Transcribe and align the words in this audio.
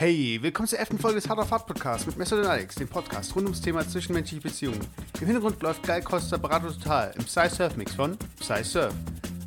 Hey, 0.00 0.38
willkommen 0.40 0.68
zur 0.68 0.78
elften 0.78 0.96
Folge 0.96 1.16
des 1.16 1.28
Hard 1.28 1.40
of 1.40 1.50
Hard 1.50 1.66
Podcasts 1.66 2.06
mit 2.06 2.16
Messer 2.16 2.38
und 2.38 2.46
Alex, 2.46 2.76
dem 2.76 2.86
Podcast 2.86 3.34
rund 3.34 3.46
ums 3.46 3.60
Thema 3.60 3.84
zwischenmenschliche 3.84 4.40
Beziehungen. 4.40 4.78
Im 5.20 5.26
Hintergrund 5.26 5.60
läuft 5.60 5.82
Geil 5.82 6.02
Costa 6.02 6.36
Barato 6.36 6.70
Total 6.70 7.12
im 7.18 7.24
Psy 7.24 7.50
Surf 7.50 7.76
Mix 7.76 7.96
von 7.96 8.16
Psy 8.38 8.62
Surf. 8.62 8.94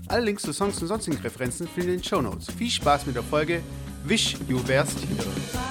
Alle 0.10 0.26
Links 0.26 0.44
zu 0.44 0.52
Songs 0.52 0.82
und 0.82 0.90
sonstigen 0.90 1.16
Referenzen 1.20 1.70
findet 1.70 1.88
ihr 1.88 1.94
in 1.94 2.00
den 2.02 2.04
Show 2.04 2.22
Notes. 2.22 2.52
Viel 2.52 2.70
Spaß 2.70 3.06
mit 3.06 3.16
der 3.16 3.24
Folge 3.24 3.64
Wish 4.04 4.36
You 4.50 4.60
Wärst 4.68 5.00
hier. 5.00 5.71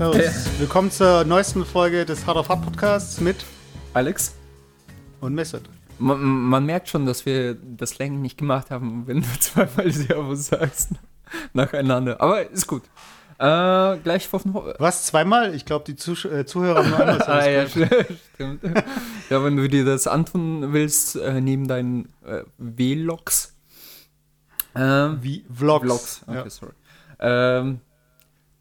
Servus. 0.00 0.16
Hey. 0.16 0.60
Willkommen 0.60 0.90
zur 0.90 1.24
neuesten 1.24 1.62
Folge 1.66 2.06
des 2.06 2.26
Hard 2.26 2.38
of 2.38 2.48
Hard 2.48 2.62
Podcasts 2.64 3.20
mit 3.20 3.44
Alex, 3.92 4.34
und 5.20 5.34
Messet. 5.34 5.62
man, 5.98 6.22
man 6.22 6.64
merkt 6.64 6.88
schon, 6.88 7.04
dass 7.04 7.26
wir 7.26 7.54
das 7.54 7.98
länger 7.98 8.16
nicht 8.18 8.38
gemacht 8.38 8.70
haben, 8.70 9.06
wenn 9.06 9.20
du 9.20 9.28
zweimal 9.40 9.92
Servus 9.92 10.46
sagst 10.46 10.92
nacheinander. 11.52 12.18
Aber 12.18 12.48
ist 12.50 12.66
gut. 12.66 12.82
Äh, 13.38 13.98
gleich 13.98 14.26
von 14.26 14.40
Was, 14.78 15.04
zweimal? 15.04 15.54
Ich 15.54 15.66
glaube, 15.66 15.84
die 15.86 15.96
Zusch 15.96 16.24
äh, 16.24 16.46
Zuhörer 16.46 16.78
haben 16.78 16.88
nur 16.90 17.00
einmal 17.06 17.22
Ah, 17.22 17.46
ja, 17.50 17.68
stimmt. 17.68 18.62
ja, 19.28 19.44
wenn 19.44 19.56
du 19.58 19.68
dir 19.68 19.84
das 19.84 20.06
antun 20.06 20.72
willst, 20.72 21.16
äh, 21.16 21.42
neben 21.42 21.68
deinen 21.68 22.08
äh, 22.24 22.44
Vlogs. 22.58 23.54
Ähm, 24.74 25.18
Wie 25.20 25.44
Vlogs. 25.52 25.84
Vlogs, 25.84 26.22
okay, 26.26 26.36
Ja. 26.36 26.50
sorry. 26.50 26.72
Ähm, 27.18 27.80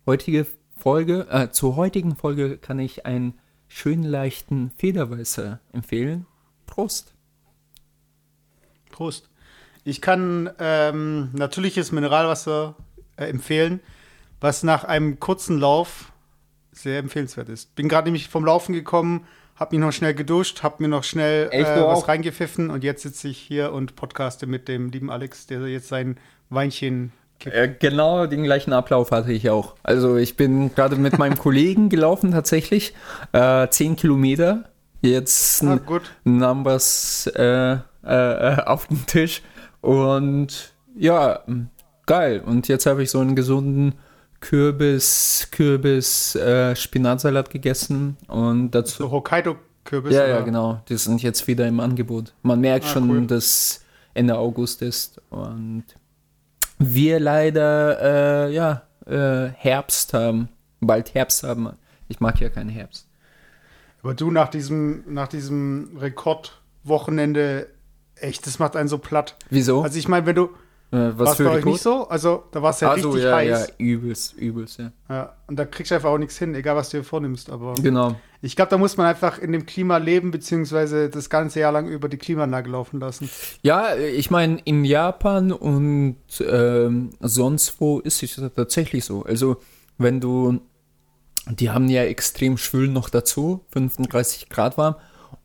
heutige 0.06 0.46
Folge, 0.80 1.28
äh, 1.30 1.52
zur 1.52 1.76
heutigen 1.76 2.16
Folge 2.16 2.58
kann 2.58 2.80
ich 2.80 3.06
einen 3.06 3.38
schönen 3.68 4.04
leichten 4.04 4.72
Federweißer 4.78 5.60
empfehlen. 5.74 6.26
Prost. 6.66 7.14
Prost. 8.90 9.30
Ich 9.84 10.02
kann 10.02 10.50
ähm, 10.60 11.30
natürliches 11.34 11.92
Mineralwasser 11.92 12.76
äh, 13.18 13.26
empfehlen, 13.26 13.80
was 14.40 14.64
nach 14.64 14.84
einem 14.84 15.20
kurzen 15.20 15.60
Lauf 15.60 16.12
sehr 16.72 17.00
empfehlenswert 17.00 17.50
ist. 17.50 17.76
Bin 17.76 17.90
gerade 17.90 18.08
nämlich 18.08 18.30
vom 18.30 18.46
Laufen 18.46 18.74
gekommen, 18.74 19.26
habe 19.56 19.76
mich 19.76 19.86
noch 19.86 19.92
schnell 19.92 20.14
geduscht, 20.14 20.64
habe 20.64 20.84
mir 20.84 20.90
noch 20.90 21.04
schnell 21.04 21.50
äh, 21.52 21.64
was 21.64 22.08
reingepfiffen 22.08 22.70
und 22.70 22.84
jetzt 22.84 23.04
sitze 23.04 23.28
ich 23.28 23.38
hier 23.38 23.74
und 23.74 23.96
podcaste 23.96 24.48
mit 24.48 24.68
dem 24.68 24.90
lieben 24.90 25.12
Alex, 25.12 25.48
der 25.48 25.68
jetzt 25.68 25.90
sein 25.90 26.18
Weinchen. 26.50 27.12
Äh, 27.46 27.70
genau 27.80 28.26
den 28.26 28.44
gleichen 28.44 28.74
Ablauf 28.74 29.12
hatte 29.12 29.32
ich 29.32 29.50
auch. 29.50 29.76
Also 29.84 30.18
ich 30.18 30.36
bin 30.38 30.74
gerade 30.76 30.96
mit 30.96 31.18
meinem 31.18 31.38
Kollegen 31.40 31.90
gelaufen 31.90 32.32
tatsächlich. 32.32 32.94
Äh, 33.32 33.68
10 33.70 33.96
Kilometer. 33.96 34.66
Jetzt 35.02 35.64
Ah. 35.64 35.80
Numbers 36.26 37.28
äh, 37.36 37.74
äh, 37.74 37.78
äh, 38.06 38.62
auf 38.66 38.88
dem 38.88 39.06
Tisch. 39.06 39.42
Und 39.82 40.74
ja, 40.96 41.40
geil. 42.06 42.42
Und 42.46 42.68
jetzt 42.68 42.86
habe 42.86 43.04
ich 43.04 43.10
so 43.12 43.20
einen 43.20 43.36
gesunden 43.36 43.96
Kürbis, 44.42 45.48
Kürbis, 45.52 46.38
Spinatsalat 46.76 47.50
gegessen. 47.50 48.18
Und 48.28 48.72
dazu. 48.72 49.04
So 49.04 49.12
Hokkaido-Kürbis. 49.12 50.14
Ja, 50.14 50.24
oder? 50.24 50.30
ja, 50.30 50.42
genau. 50.42 50.82
Die 50.90 50.98
sind 50.98 51.22
jetzt 51.24 51.48
wieder 51.48 51.68
im 51.68 51.80
Angebot. 51.80 52.34
Man 52.42 52.60
merkt 52.62 52.86
Ah, 52.86 52.90
schon, 52.90 53.10
cool. 53.10 53.28
dass 53.28 53.82
Ende 54.14 54.38
August 54.38 54.82
ist 54.82 55.22
und 55.30 55.84
wir 56.80 57.20
leider 57.20 58.48
äh, 58.48 58.54
ja 58.54 58.84
äh, 59.06 59.50
Herbst 59.50 60.14
haben, 60.14 60.50
bald 60.80 61.14
Herbst 61.14 61.44
haben. 61.44 61.70
Ich 62.08 62.20
mag 62.20 62.40
ja 62.40 62.50
keinen 62.50 62.70
Herbst. 62.70 63.08
Aber 64.02 64.14
du 64.14 64.32
nach 64.32 64.50
diesem, 64.50 65.04
nach 65.14 65.28
diesem 65.28 65.98
Rekordwochenende, 65.98 67.68
echt, 68.16 68.48
das 68.48 68.60
macht 68.60 68.76
einen 68.76 68.90
so 68.90 68.98
platt. 68.98 69.36
Wieso? 69.50 69.82
Also 69.82 70.00
ich 70.00 70.08
meine, 70.08 70.26
wenn 70.26 70.36
du, 70.36 70.50
äh, 70.92 70.98
was 71.16 71.18
war 71.20 71.28
es 71.32 71.36
für 71.38 71.44
bei 71.46 71.50
euch 71.52 71.66
nicht 71.66 71.82
so? 71.82 72.08
Also 72.10 72.44
da 72.52 72.62
war 72.62 72.72
es 72.72 72.80
ja 72.80 72.92
Ah, 72.92 72.98
so, 72.98 73.10
richtig 73.12 73.26
ja, 73.30 73.36
heiß. 73.36 73.68
ja, 73.68 73.74
übelst, 73.78 74.34
übelst, 74.38 74.80
ja. 74.80 74.92
Ja, 75.08 75.36
und 75.48 75.58
da 75.58 75.66
kriegst 75.66 75.92
du 75.92 75.96
einfach 75.96 76.10
auch 76.10 76.18
nichts 76.18 76.38
hin, 76.40 76.56
egal 76.56 76.76
was 76.76 76.90
du 76.90 76.98
dir 76.98 77.04
vornimmst. 77.04 77.50
Aber 77.52 77.76
Genau. 77.76 78.16
ich 78.42 78.56
glaube, 78.56 78.70
da 78.72 78.78
muss 78.80 78.98
man 78.98 79.06
einfach 79.06 79.38
in 79.38 79.52
dem 79.52 79.66
Klima 79.68 79.98
leben, 79.98 80.32
beziehungsweise 80.32 81.10
das 81.10 81.30
ganze 81.30 81.60
Jahr 81.60 81.72
lang 81.72 81.88
über 81.88 82.10
die 82.10 82.18
Klimaanlage 82.18 82.70
laufen 82.72 83.00
lassen. 83.00 83.30
Ja, 83.62 83.96
ich 83.96 84.32
meine, 84.32 84.60
in 84.66 84.84
Japan 84.84 85.52
und 85.52 86.16
ähm, 86.40 87.12
sonst 87.20 87.80
wo 87.80 88.00
ist 88.00 88.24
es 88.24 88.42
tatsächlich 88.56 89.06
so. 89.06 89.24
Also, 89.24 89.58
wenn 90.00 90.20
du, 90.20 90.60
die 91.50 91.70
haben 91.70 91.88
ja 91.90 92.04
extrem 92.04 92.58
schwül 92.58 92.88
noch 92.88 93.10
dazu, 93.10 93.64
35 93.74 94.50
Grad 94.50 94.78
warm, 94.78 94.96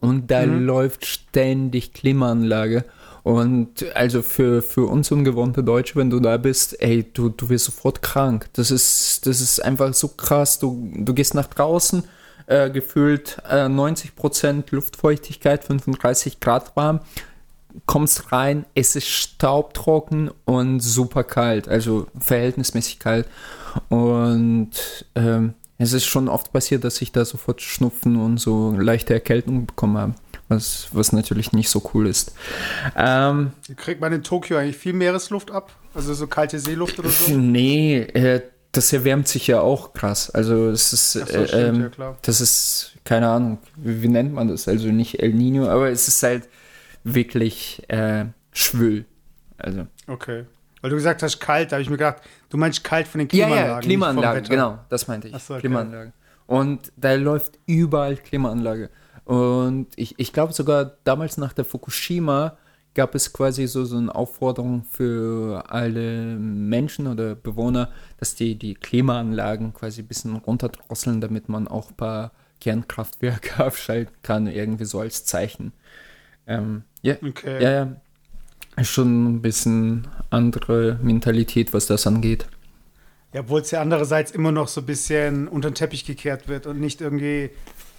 und 0.00 0.30
da 0.30 0.44
Mhm. 0.46 0.64
läuft 0.66 1.04
ständig 1.06 1.92
Klimaanlage. 1.92 2.84
Und 3.24 3.84
also 3.96 4.22
für, 4.22 4.62
für 4.62 4.86
uns 4.86 5.10
ungewohnte 5.10 5.64
Deutsche, 5.64 5.96
wenn 5.96 6.10
du 6.10 6.20
da 6.20 6.36
bist, 6.36 6.80
ey, 6.80 7.04
du, 7.12 7.30
du 7.30 7.48
wirst 7.48 7.64
sofort 7.64 8.02
krank. 8.02 8.48
Das 8.52 8.70
ist, 8.70 9.26
das 9.26 9.40
ist 9.40 9.64
einfach 9.64 9.92
so 9.94 10.08
krass. 10.08 10.58
Du, 10.60 10.92
du 10.94 11.14
gehst 11.14 11.34
nach 11.34 11.46
draußen, 11.46 12.04
äh, 12.46 12.70
gefühlt 12.70 13.38
äh, 13.48 13.64
90% 13.64 14.64
Luftfeuchtigkeit, 14.70 15.64
35 15.64 16.38
Grad 16.38 16.76
warm 16.76 17.00
kommst 17.86 18.32
rein, 18.32 18.64
es 18.74 18.96
ist 18.96 19.08
staubtrocken 19.08 20.30
und 20.44 20.80
super 20.80 21.24
kalt, 21.24 21.68
also 21.68 22.06
verhältnismäßig 22.18 22.98
kalt. 22.98 23.26
Und 23.88 24.70
ähm, 25.14 25.54
es 25.78 25.92
ist 25.92 26.04
schon 26.04 26.28
oft 26.28 26.52
passiert, 26.52 26.84
dass 26.84 27.02
ich 27.02 27.12
da 27.12 27.24
sofort 27.24 27.60
Schnupfen 27.60 28.16
und 28.16 28.38
so 28.38 28.72
leichte 28.72 29.12
Erkältung 29.12 29.66
bekommen 29.66 29.98
habe, 29.98 30.14
was, 30.48 30.88
was 30.92 31.12
natürlich 31.12 31.52
nicht 31.52 31.68
so 31.70 31.90
cool 31.94 32.06
ist. 32.06 32.34
Ähm, 32.96 33.52
Kriegt 33.76 34.00
man 34.00 34.12
in 34.12 34.22
Tokio 34.22 34.56
eigentlich 34.58 34.76
viel 34.76 34.92
Meeresluft 34.92 35.50
ab? 35.50 35.72
Also 35.94 36.12
so 36.14 36.26
kalte 36.26 36.58
Seeluft 36.58 36.98
oder 36.98 37.08
so? 37.08 37.32
nee, 37.36 37.98
äh, 38.00 38.42
das 38.72 38.92
erwärmt 38.92 39.28
sich 39.28 39.46
ja 39.46 39.60
auch 39.60 39.92
krass. 39.92 40.30
Also 40.30 40.68
es 40.70 40.92
ist, 40.92 41.12
so, 41.12 41.20
äh, 41.20 41.46
stimmt, 41.48 41.52
ähm, 41.54 41.92
ja, 41.98 42.16
das 42.22 42.40
ist, 42.40 42.92
keine 43.04 43.28
Ahnung, 43.28 43.58
wie, 43.76 44.02
wie 44.02 44.08
nennt 44.08 44.32
man 44.34 44.48
das? 44.48 44.66
Also 44.68 44.88
nicht 44.88 45.20
El 45.22 45.32
Nino, 45.34 45.68
aber 45.68 45.90
es 45.90 46.08
ist 46.08 46.22
halt 46.22 46.48
wirklich 47.04 47.82
äh, 47.88 48.26
schwül. 48.52 49.04
Also 49.58 49.86
Okay. 50.06 50.44
Weil 50.80 50.90
du 50.90 50.96
gesagt 50.96 51.22
hast, 51.22 51.38
kalt, 51.40 51.72
da 51.72 51.76
habe 51.76 51.82
ich 51.82 51.88
mir 51.88 51.96
gedacht, 51.96 52.16
du 52.50 52.58
meinst 52.58 52.84
kalt 52.84 53.06
von 53.08 53.20
den 53.20 53.28
Ja, 53.32 53.46
Klimaanlagen. 53.46 53.56
ja, 53.58 53.66
nicht 53.68 53.74
vom 53.76 53.88
Klimaanlage, 53.88 54.36
Wetter. 54.40 54.48
genau, 54.50 54.78
das 54.90 55.08
meinte 55.08 55.28
ich. 55.28 55.38
So, 55.42 55.54
okay. 55.54 55.60
Klimaanlage. 55.62 56.12
Und 56.46 56.92
da 56.96 57.14
läuft 57.14 57.58
überall 57.64 58.16
Klimaanlage. 58.16 58.90
Und 59.24 59.88
ich, 59.96 60.14
ich 60.18 60.32
glaube 60.32 60.52
sogar 60.52 60.96
damals 61.04 61.38
nach 61.38 61.52
der 61.52 61.64
Fukushima 61.64 62.58
gab 62.94 63.14
es 63.14 63.32
quasi 63.32 63.66
so, 63.66 63.84
so 63.84 63.96
eine 63.96 64.14
Aufforderung 64.14 64.84
für 64.84 65.64
alle 65.68 66.36
Menschen 66.36 67.06
oder 67.06 67.34
Bewohner, 67.34 67.90
dass 68.18 68.34
die 68.34 68.54
die 68.56 68.74
Klimaanlagen 68.74 69.74
quasi 69.74 70.02
ein 70.02 70.06
bisschen 70.06 70.36
runterdrosseln, 70.36 71.20
damit 71.20 71.48
man 71.48 71.66
auch 71.66 71.90
ein 71.90 71.96
paar 71.96 72.32
Kernkraftwerke 72.60 73.64
abschalten 73.64 74.14
kann, 74.22 74.46
irgendwie 74.46 74.84
so 74.84 75.00
als 75.00 75.24
Zeichen. 75.24 75.72
Ähm, 76.46 76.84
ja, 77.02 77.16
Okay. 77.26 77.62
ja, 77.62 77.70
ja. 77.70 77.96
Ist 78.76 78.90
schon 78.90 79.36
ein 79.36 79.42
bisschen 79.42 80.08
andere 80.30 80.98
Mentalität, 81.00 81.72
was 81.72 81.86
das 81.86 82.06
angeht. 82.08 82.46
Ja, 83.32 83.40
obwohl 83.40 83.60
es 83.60 83.70
ja 83.70 83.80
andererseits 83.80 84.30
immer 84.32 84.52
noch 84.52 84.68
so 84.68 84.80
ein 84.80 84.86
bisschen 84.86 85.46
unter 85.48 85.70
den 85.70 85.74
Teppich 85.74 86.04
gekehrt 86.04 86.48
wird 86.48 86.66
und 86.66 86.80
nicht 86.80 87.00
irgendwie, 87.00 87.50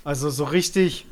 also 0.03 0.29
so 0.29 0.43
richtig 0.45 1.05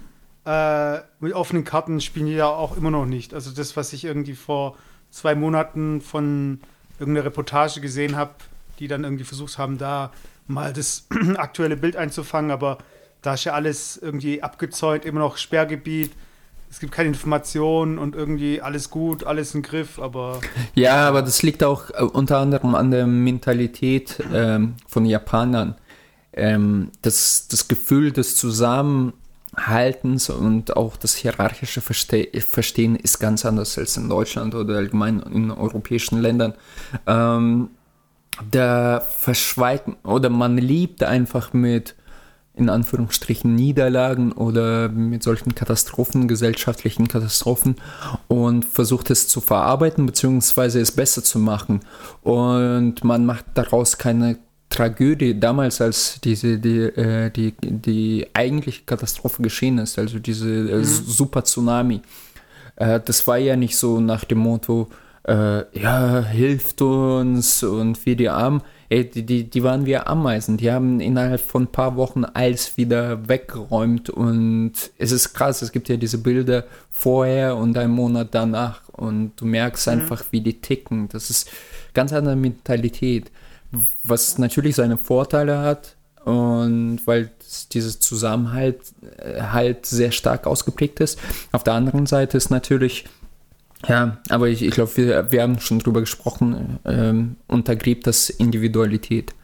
äh, 0.46 1.00
mit 1.20 1.34
offenen 1.34 1.64
Karten 1.64 2.02
spielen 2.02 2.26
die 2.26 2.34
ja 2.34 2.48
auch 2.48 2.76
immer 2.76 2.92
noch 2.92 3.06
nicht. 3.06 3.34
Also 3.34 3.52
das, 3.52 3.78
was 3.78 3.94
ich 3.94 4.06
irgendwie 4.06 4.36
vor 4.36 4.76
zwei 5.10 5.36
Monaten 5.36 6.02
von 6.02 6.60
irgendeiner 7.00 7.26
Reportage 7.26 7.82
gesehen 7.82 8.16
habe, 8.16 8.34
die 8.80 8.88
dann 8.88 9.04
irgendwie 9.04 9.24
versucht 9.24 9.58
haben, 9.58 9.78
da 9.78 10.12
mal 10.48 10.74
das 10.74 11.08
aktuelle 11.38 11.78
Bild 11.78 11.96
einzufangen, 11.96 12.52
aber 12.52 12.80
da 13.22 13.36
ist 13.36 13.46
ja 13.46 13.54
alles 13.54 13.98
irgendwie 13.98 14.44
abgezäunt, 14.44 15.06
immer 15.06 15.20
noch 15.20 15.38
Sperrgebiet. 15.38 16.12
Es 16.70 16.80
gibt 16.80 16.92
keine 16.92 17.10
Informationen 17.10 18.00
und 18.00 18.16
irgendwie 18.16 18.60
alles 18.60 18.90
gut, 18.90 19.24
alles 19.24 19.54
im 19.54 19.62
Griff, 19.62 20.00
aber 20.00 20.42
Ja, 20.74 21.08
aber 21.08 21.22
das 21.22 21.44
liegt 21.44 21.64
auch 21.64 21.90
äh, 21.92 22.04
unter 22.04 22.40
anderem 22.40 22.76
an 22.76 22.92
der 22.92 23.06
Mentalität 23.06 24.22
ähm, 24.34 24.76
von 24.88 25.06
Japanern. 25.06 25.76
Ähm, 26.34 26.90
das, 27.04 27.48
das 27.48 27.68
Gefühl 27.68 28.12
des 28.12 28.36
Zusammen 28.36 29.14
Haltens 29.56 30.30
und 30.30 30.76
auch 30.76 30.98
das 30.98 31.16
hierarchische 31.16 31.82
Verste 31.82 32.28
Verstehen 32.42 32.96
ist 32.96 33.20
ganz 33.20 33.46
anders 33.46 33.78
als 33.78 33.98
in 33.98 34.10
Deutschland 34.10 34.56
oder 34.56 34.78
allgemein 34.78 35.20
in 35.20 35.52
europäischen 35.52 36.20
Ländern. 36.20 36.54
Ähm, 37.06 37.70
da 38.50 39.00
verschweigt 39.00 39.90
oder 40.04 40.30
man 40.30 40.58
liebt 40.58 41.04
einfach 41.04 41.54
mit 41.54 41.96
in 42.56 42.70
Anführungsstrichen 42.70 43.56
Niederlagen 43.56 44.32
oder 44.32 44.90
mit 44.90 45.24
solchen 45.24 45.56
Katastrophen, 45.56 46.28
gesellschaftlichen 46.28 47.08
Katastrophen 47.08 47.78
und 48.28 48.64
versucht 48.66 49.10
es 49.10 49.28
zu 49.28 49.42
verarbeiten 49.42 50.06
bzw. 50.06 50.80
es 50.80 50.92
besser 50.92 51.24
zu 51.24 51.40
machen. 51.40 51.80
Und 52.22 53.04
man 53.04 53.26
macht 53.26 53.46
daraus 53.56 53.98
keine 53.98 54.38
Tragödie 54.74 55.40
damals, 55.40 55.80
als 55.82 56.20
diese 56.24 56.58
die, 56.58 56.80
äh, 56.80 57.30
die, 57.30 57.54
die 57.62 58.28
eigentliche 58.34 58.82
Katastrophe 58.86 59.44
geschehen 59.44 59.78
ist, 59.78 60.00
also 60.00 60.18
diese 60.20 60.50
äh, 60.50 60.78
mhm. 60.78 60.84
Super 60.84 61.44
Tsunami. 61.44 62.02
Äh, 62.76 63.00
das 63.06 63.28
war 63.28 63.38
ja 63.38 63.56
nicht 63.56 63.78
so 63.78 64.00
nach 64.00 64.24
dem 64.26 64.40
Motto, 64.40 64.90
äh, 65.28 65.80
ja, 65.80 66.22
hilft 66.22 66.82
uns 66.82 67.62
und 67.64 68.04
wir 68.06 68.16
die 68.16 68.30
Armen. 68.30 68.62
Ey, 68.90 69.10
die, 69.10 69.24
die, 69.24 69.50
die 69.50 69.64
waren 69.64 69.86
wie 69.86 69.96
Ameisen. 69.96 70.58
Die 70.58 70.72
haben 70.72 71.00
innerhalb 71.00 71.42
von 71.42 71.64
ein 71.64 71.72
paar 71.72 71.96
Wochen 71.96 72.26
alles 72.26 72.76
wieder 72.76 73.28
weggeräumt 73.30 74.10
und 74.10 74.74
es 74.98 75.12
ist 75.12 75.34
krass. 75.34 75.62
Es 75.62 75.72
gibt 75.72 75.88
ja 75.88 75.98
diese 75.98 76.18
Bilder 76.18 76.66
vorher 76.92 77.58
und 77.58 77.78
einen 77.78 77.94
Monat 77.94 78.30
danach 78.32 78.82
und 78.92 79.34
du 79.38 79.46
merkst 79.46 79.88
mhm. 79.88 79.94
einfach, 79.94 80.24
wie 80.32 80.42
die 80.42 80.62
ticken. 80.62 81.10
Das 81.10 81.30
ist 81.30 81.50
ganz 81.94 82.12
andere 82.12 82.36
Mentalität, 82.36 83.32
was 84.04 84.38
natürlich 84.38 84.76
seine 84.76 84.98
Vorteile 84.98 85.60
hat 85.60 85.96
und 86.26 87.02
weil 87.06 87.32
dieses 87.72 88.00
Zusammenhalt 88.00 88.80
äh, 89.18 89.42
halt 89.42 89.86
sehr 89.86 90.12
stark 90.12 90.48
ausgeprägt 90.48 91.00
ist. 91.00 91.20
Auf 91.52 91.64
der 91.64 91.74
anderen 91.74 92.06
Seite 92.06 92.38
ist 92.38 92.50
natürlich 92.50 93.06
ja, 93.88 94.18
aber 94.30 94.48
ich, 94.48 94.62
ich 94.62 94.72
glaube, 94.72 94.96
wir, 94.96 95.32
wir 95.32 95.42
haben 95.42 95.60
schon 95.60 95.80
drüber 95.80 96.00
gesprochen, 96.00 96.80
ähm, 96.86 97.36
untergräbt 97.48 98.08
das 98.08 98.30
Individualität. 98.30 99.36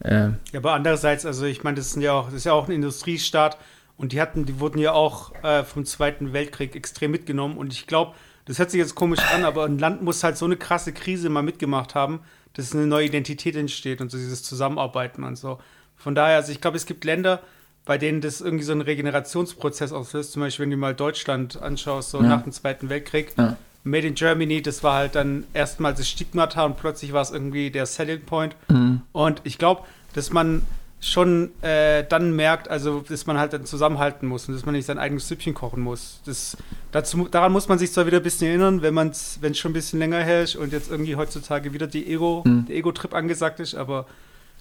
Äh, 0.00 0.28
ja, 0.52 0.58
aber 0.58 0.74
andererseits, 0.74 1.26
also 1.26 1.44
ich 1.44 1.64
meine, 1.64 1.76
das, 1.76 1.96
ja 1.96 2.22
das 2.22 2.34
ist 2.34 2.44
ja 2.44 2.52
auch 2.52 2.68
ein 2.68 2.72
Industriestaat 2.72 3.58
und 3.96 4.12
die 4.12 4.20
hatten, 4.20 4.46
die 4.46 4.60
wurden 4.60 4.78
ja 4.78 4.92
auch 4.92 5.34
äh, 5.42 5.64
vom 5.64 5.84
Zweiten 5.84 6.32
Weltkrieg 6.32 6.76
extrem 6.76 7.10
mitgenommen 7.10 7.56
und 7.56 7.72
ich 7.72 7.88
glaube, 7.88 8.14
das 8.44 8.60
hört 8.60 8.70
sich 8.70 8.78
jetzt 8.78 8.94
komisch 8.94 9.20
an, 9.34 9.44
aber 9.44 9.64
ein 9.64 9.78
Land 9.78 10.02
muss 10.02 10.22
halt 10.22 10.38
so 10.38 10.44
eine 10.44 10.56
krasse 10.56 10.92
Krise 10.92 11.28
mal 11.28 11.42
mitgemacht 11.42 11.96
haben, 11.96 12.20
dass 12.54 12.74
eine 12.74 12.86
neue 12.86 13.06
Identität 13.06 13.56
entsteht 13.56 14.00
und 14.00 14.10
so 14.10 14.16
dieses 14.16 14.42
Zusammenarbeiten 14.42 15.24
und 15.24 15.36
so. 15.36 15.58
Von 15.96 16.14
daher, 16.14 16.36
also 16.36 16.52
ich 16.52 16.60
glaube, 16.60 16.76
es 16.76 16.86
gibt 16.86 17.04
Länder, 17.04 17.40
bei 17.84 17.98
denen 17.98 18.20
das 18.20 18.40
irgendwie 18.40 18.64
so 18.64 18.72
einen 18.72 18.82
Regenerationsprozess 18.82 19.92
auslöst. 19.92 20.32
Zum 20.32 20.40
Beispiel, 20.40 20.64
wenn 20.64 20.70
du 20.70 20.76
mal 20.76 20.94
Deutschland 20.94 21.60
anschaust, 21.60 22.10
so 22.10 22.20
ja. 22.20 22.28
nach 22.28 22.42
dem 22.42 22.52
Zweiten 22.52 22.88
Weltkrieg. 22.88 23.32
Ja. 23.36 23.56
Made 23.84 24.06
in 24.06 24.14
Germany, 24.14 24.60
das 24.60 24.82
war 24.82 24.94
halt 24.94 25.14
dann 25.14 25.44
erstmal 25.54 25.94
das 25.94 26.08
Stigmata 26.08 26.64
und 26.64 26.76
plötzlich 26.76 27.12
war 27.12 27.22
es 27.22 27.30
irgendwie 27.30 27.70
der 27.70 27.86
Selling 27.86 28.20
Point. 28.22 28.56
Mhm. 28.68 29.02
Und 29.12 29.40
ich 29.44 29.56
glaube, 29.56 29.84
dass 30.14 30.30
man 30.30 30.62
schon 31.00 31.50
äh, 31.62 32.04
dann 32.08 32.34
merkt, 32.34 32.68
also 32.68 33.00
dass 33.08 33.26
man 33.26 33.38
halt 33.38 33.52
dann 33.52 33.64
zusammenhalten 33.64 34.26
muss 34.26 34.48
und 34.48 34.54
dass 34.54 34.66
man 34.66 34.74
nicht 34.74 34.86
sein 34.86 34.98
eigenes 34.98 35.28
Süppchen 35.28 35.54
kochen 35.54 35.82
muss. 35.82 36.20
Das, 36.26 36.56
dazu, 36.90 37.28
daran 37.28 37.52
muss 37.52 37.68
man 37.68 37.78
sich 37.78 37.92
zwar 37.92 38.06
wieder 38.06 38.16
ein 38.16 38.22
bisschen 38.22 38.48
erinnern, 38.48 38.82
wenn 38.82 38.94
man 38.94 39.10
es, 39.10 39.38
wenn 39.40 39.52
es 39.52 39.58
schon 39.58 39.70
ein 39.70 39.74
bisschen 39.74 40.00
länger 40.00 40.18
hält 40.18 40.56
und 40.56 40.72
jetzt 40.72 40.90
irgendwie 40.90 41.14
heutzutage 41.14 41.72
wieder 41.72 41.86
die 41.86 42.12
Ego, 42.12 42.42
mhm. 42.44 42.66
der 42.66 42.76
Ego-Trip 42.76 43.14
angesagt 43.14 43.60
ist, 43.60 43.76
aber 43.76 44.06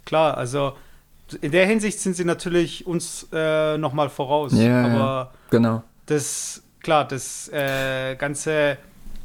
klar, 0.05 0.37
also 0.37 0.73
in 1.41 1.51
der 1.51 1.65
Hinsicht 1.65 1.99
sind 1.99 2.15
sie 2.15 2.23
natürlich 2.23 2.85
uns 2.85 3.27
äh, 3.33 3.77
nochmal 3.77 4.09
voraus. 4.09 4.53
Ja, 4.53 4.85
aber 4.85 4.97
ja, 4.97 5.31
genau. 5.49 5.83
Das, 6.05 6.61
klar, 6.81 7.05
das 7.05 7.49
äh, 7.49 8.15
ganze 8.15 8.77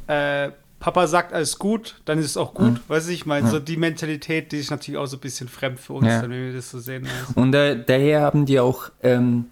äh, 0.07 0.49
Papa 0.83 1.07
sagt 1.07 1.31
alles 1.31 1.59
gut, 1.59 1.95
dann 2.03 2.19
ist 2.19 2.25
es 2.25 2.35
auch 2.35 2.53
gut, 2.53 2.73
mhm. 2.73 2.79
weiß 2.89 3.07
ich 3.07 3.25
meine, 3.25 3.45
ja. 3.45 3.51
so 3.53 3.59
die 3.59 3.77
Mentalität, 3.77 4.51
die 4.51 4.57
ist 4.57 4.69
natürlich 4.69 4.97
auch 4.97 5.05
so 5.05 5.15
ein 5.15 5.21
bisschen 5.21 5.47
fremd 5.47 5.79
für 5.79 5.93
uns, 5.93 6.07
ja. 6.07 6.21
wenn 6.21 6.31
wir 6.31 6.51
das 6.51 6.71
so 6.71 6.79
sehen. 6.79 7.07
Also. 7.07 7.39
Und 7.39 7.53
daher 7.53 8.19
haben 8.19 8.45
die 8.45 8.59
auch 8.59 8.89
ähm, 9.01 9.45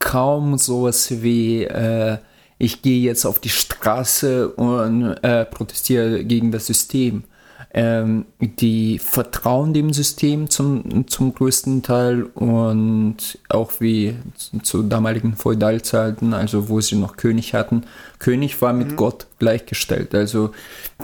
kaum 0.00 0.58
sowas 0.58 1.22
wie 1.22 1.64
äh, 1.64 2.18
ich 2.58 2.82
gehe 2.82 3.00
jetzt 3.00 3.24
auf 3.24 3.38
die 3.38 3.48
Straße 3.48 4.50
und 4.50 5.14
äh, 5.22 5.46
protestiere 5.46 6.22
gegen 6.26 6.52
das 6.52 6.66
System 6.66 7.24
ähm, 7.72 8.26
die 8.40 8.98
vertrauen 8.98 9.74
dem 9.74 9.92
System 9.92 10.48
zum, 10.48 11.06
zum 11.08 11.34
größten 11.34 11.82
Teil 11.82 12.22
und 12.22 13.38
auch 13.48 13.72
wie 13.80 14.14
zu, 14.34 14.58
zu 14.60 14.82
damaligen 14.82 15.34
Feudalzeiten, 15.34 16.32
also 16.32 16.68
wo 16.68 16.80
sie 16.80 16.96
noch 16.96 17.16
König 17.16 17.54
hatten. 17.54 17.84
König 18.18 18.60
war 18.62 18.72
mit 18.72 18.92
mhm. 18.92 18.96
Gott 18.96 19.26
gleichgestellt. 19.38 20.14
Also 20.14 20.52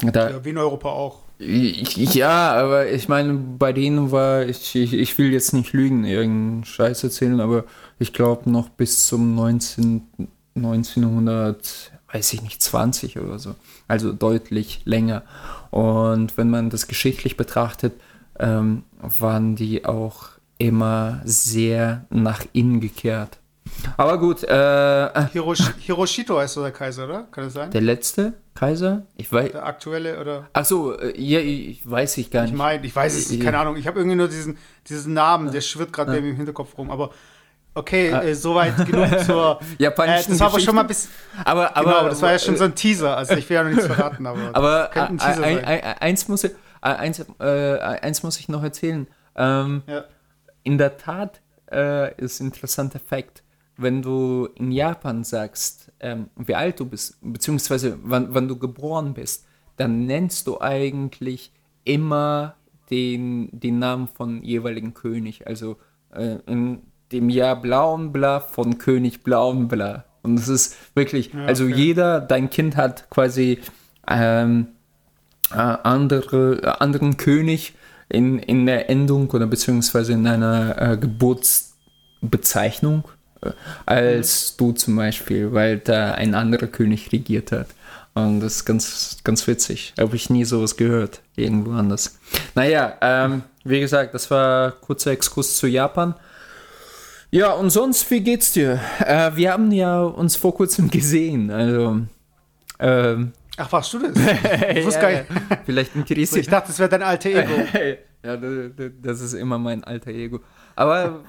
da, 0.00 0.30
ja, 0.30 0.44
wie 0.44 0.50
in 0.50 0.58
Europa 0.58 0.88
auch. 0.88 1.18
Ja, 1.44 2.52
aber 2.52 2.90
ich 2.90 3.08
meine, 3.08 3.34
bei 3.34 3.72
denen 3.72 4.12
war, 4.12 4.46
ich, 4.46 4.76
ich, 4.76 4.94
ich 4.94 5.18
will 5.18 5.32
jetzt 5.32 5.52
nicht 5.52 5.72
lügen, 5.72 6.04
irgendeinen 6.04 6.64
Scheiß 6.64 7.02
erzählen, 7.02 7.40
aber 7.40 7.64
ich 7.98 8.12
glaube 8.12 8.48
noch 8.48 8.68
bis 8.68 9.06
zum 9.06 9.34
19, 9.34 10.02
1900, 10.54 11.91
weiß 12.12 12.32
ich 12.34 12.42
nicht, 12.42 12.62
20 12.62 13.18
oder 13.18 13.38
so. 13.38 13.54
Also 13.88 14.12
deutlich 14.12 14.82
länger. 14.84 15.22
Und 15.70 16.36
wenn 16.36 16.50
man 16.50 16.70
das 16.70 16.86
geschichtlich 16.86 17.36
betrachtet, 17.36 17.94
ähm, 18.38 18.84
waren 19.00 19.56
die 19.56 19.84
auch 19.84 20.28
immer 20.58 21.20
sehr 21.24 22.04
nach 22.10 22.44
innen 22.52 22.80
gekehrt. 22.80 23.38
Aber 23.96 24.18
gut. 24.18 24.42
Äh, 24.44 25.06
äh 25.06 25.26
Hirosh 25.32 25.74
Hiroshito 25.78 26.38
heißt 26.38 26.54
so 26.54 26.62
der 26.62 26.72
Kaiser, 26.72 27.04
oder? 27.04 27.22
Kann 27.30 27.44
das 27.44 27.54
sein? 27.54 27.70
Der 27.70 27.80
letzte 27.80 28.34
Kaiser? 28.54 29.06
Ich 29.16 29.32
weiß. 29.32 29.52
Der 29.52 29.64
aktuelle, 29.64 30.20
oder? 30.20 30.48
Ach 30.52 30.64
so, 30.64 30.98
äh, 30.98 31.18
ja, 31.18 31.40
ich 31.40 31.88
weiß 31.88 32.18
ich 32.18 32.30
gar 32.30 32.42
nicht. 32.42 32.52
Ich 32.52 32.56
meine, 32.56 32.84
ich 32.84 32.94
weiß 32.94 33.16
es, 33.16 33.40
keine 33.40 33.58
Ahnung. 33.58 33.76
Ich 33.76 33.86
habe 33.86 33.98
irgendwie 33.98 34.16
nur 34.16 34.28
diesen, 34.28 34.58
diesen 34.88 35.14
Namen, 35.14 35.50
der 35.50 35.62
schwirrt 35.62 35.92
gerade 35.92 36.12
ja. 36.12 36.18
im 36.18 36.36
Hinterkopf 36.36 36.76
rum. 36.76 36.90
Aber 36.90 37.10
Okay, 37.74 38.12
ah. 38.12 38.22
äh, 38.22 38.34
soweit 38.34 38.76
genug 38.86 39.18
zur 39.26 39.58
japanischen 39.78 40.30
äh, 40.30 40.32
Das 40.32 40.40
war 40.40 40.48
aber 40.48 40.60
schon 40.60 40.74
mal 40.74 40.82
bis. 40.82 41.08
Aber, 41.44 41.74
aber 41.74 41.90
genau, 41.90 42.08
das 42.08 42.20
war 42.20 42.32
ja 42.32 42.38
schon 42.38 42.56
so 42.56 42.64
ein 42.64 42.74
Teaser. 42.74 43.16
Also 43.16 43.34
ich 43.34 43.48
will 43.48 43.54
ja 43.54 43.62
noch 43.64 43.70
nichts 43.70 43.86
verraten, 43.94 44.26
aber. 44.26 44.50
aber 44.52 44.90
ein 44.94 45.18
Teaser 45.18 45.42
ein, 45.42 45.64
ein, 45.64 45.82
eins, 46.00 46.28
muss 46.28 46.44
ich, 46.44 46.52
eins, 46.82 47.24
äh, 47.40 47.78
eins 47.78 48.22
muss 48.22 48.38
ich 48.38 48.48
noch 48.48 48.62
erzählen. 48.62 49.06
Ähm, 49.36 49.82
ja. 49.86 50.04
In 50.64 50.76
der 50.76 50.98
Tat 50.98 51.40
äh, 51.70 52.14
ist 52.22 52.40
ein 52.40 52.48
interessanter 52.48 52.98
Fakt, 52.98 53.42
wenn 53.78 54.02
du 54.02 54.48
in 54.54 54.70
Japan 54.70 55.24
sagst, 55.24 55.92
ähm, 56.00 56.28
wie 56.36 56.54
alt 56.54 56.78
du 56.78 56.84
bist, 56.84 57.16
beziehungsweise 57.22 57.98
wann, 58.02 58.34
wann 58.34 58.48
du 58.48 58.58
geboren 58.58 59.14
bist, 59.14 59.46
dann 59.76 60.04
nennst 60.04 60.46
du 60.46 60.60
eigentlich 60.60 61.52
immer 61.84 62.56
den, 62.90 63.48
den 63.52 63.78
Namen 63.78 64.08
von 64.08 64.42
jeweiligen 64.42 64.92
König. 64.92 65.46
Also 65.46 65.78
äh, 66.14 66.36
in 66.46 66.82
dem 67.12 67.28
Jahr 67.28 67.60
Blauenbla 67.60 68.40
von 68.40 68.78
König 68.78 69.22
Blauenbla. 69.22 70.04
Und 70.22 70.38
es 70.38 70.48
ist 70.48 70.76
wirklich, 70.94 71.32
ja, 71.32 71.46
also 71.46 71.66
jeder, 71.66 72.20
dein 72.20 72.50
Kind 72.50 72.76
hat 72.76 73.10
quasi 73.10 73.58
ähm, 74.08 74.68
äh, 75.50 75.56
andere, 75.56 76.60
äh, 76.62 76.66
anderen 76.78 77.16
König 77.16 77.74
in, 78.08 78.38
in 78.38 78.66
der 78.66 78.88
Endung 78.90 79.30
oder 79.30 79.46
beziehungsweise 79.46 80.12
in 80.12 80.26
einer 80.26 80.80
äh, 80.80 80.96
Geburtsbezeichnung 80.96 83.04
äh, 83.42 83.50
als 83.86 84.52
mhm. 84.52 84.56
du 84.58 84.72
zum 84.72 84.96
Beispiel, 84.96 85.52
weil 85.52 85.78
da 85.78 86.12
ein 86.12 86.34
anderer 86.34 86.66
König 86.66 87.12
regiert 87.12 87.52
hat. 87.52 87.68
Und 88.14 88.40
das 88.40 88.56
ist 88.56 88.64
ganz, 88.66 89.18
ganz 89.24 89.46
witzig. 89.46 89.94
Habe 89.98 90.16
ich 90.16 90.28
nie 90.28 90.44
sowas 90.44 90.76
gehört, 90.76 91.22
irgendwo 91.34 91.72
anders. 91.72 92.18
Naja, 92.54 92.94
ähm, 93.00 93.42
wie 93.64 93.80
gesagt, 93.80 94.12
das 94.14 94.30
war 94.30 94.66
ein 94.66 94.72
kurzer 94.82 95.12
Exkurs 95.12 95.56
zu 95.56 95.66
Japan. 95.66 96.14
Ja, 97.34 97.54
und 97.54 97.70
sonst, 97.70 98.10
wie 98.10 98.20
geht's 98.20 98.52
dir? 98.52 98.78
Äh, 98.98 99.34
wir 99.34 99.52
haben 99.52 99.72
ja 99.72 100.02
uns 100.02 100.36
vor 100.36 100.54
kurzem 100.54 100.90
gesehen, 100.90 101.50
also. 101.50 102.02
Ähm, 102.78 103.32
Ach, 103.56 103.72
warst 103.72 103.94
du 103.94 104.00
das? 104.00 104.12
Ich 104.76 104.84
wusste 104.84 105.00
ja, 105.00 105.22
gar 105.22 105.58
Vielleicht 105.64 105.96
interessiert. 105.96 106.42
Ich 106.42 106.48
dachte, 106.48 106.68
das 106.68 106.78
wäre 106.78 106.90
dein 106.90 107.02
alter 107.02 107.30
Ego. 107.30 107.52
ja, 108.22 108.36
das 108.36 109.22
ist 109.22 109.32
immer 109.32 109.58
mein 109.58 109.82
alter 109.82 110.10
Ego. 110.10 110.40
Aber 110.76 111.20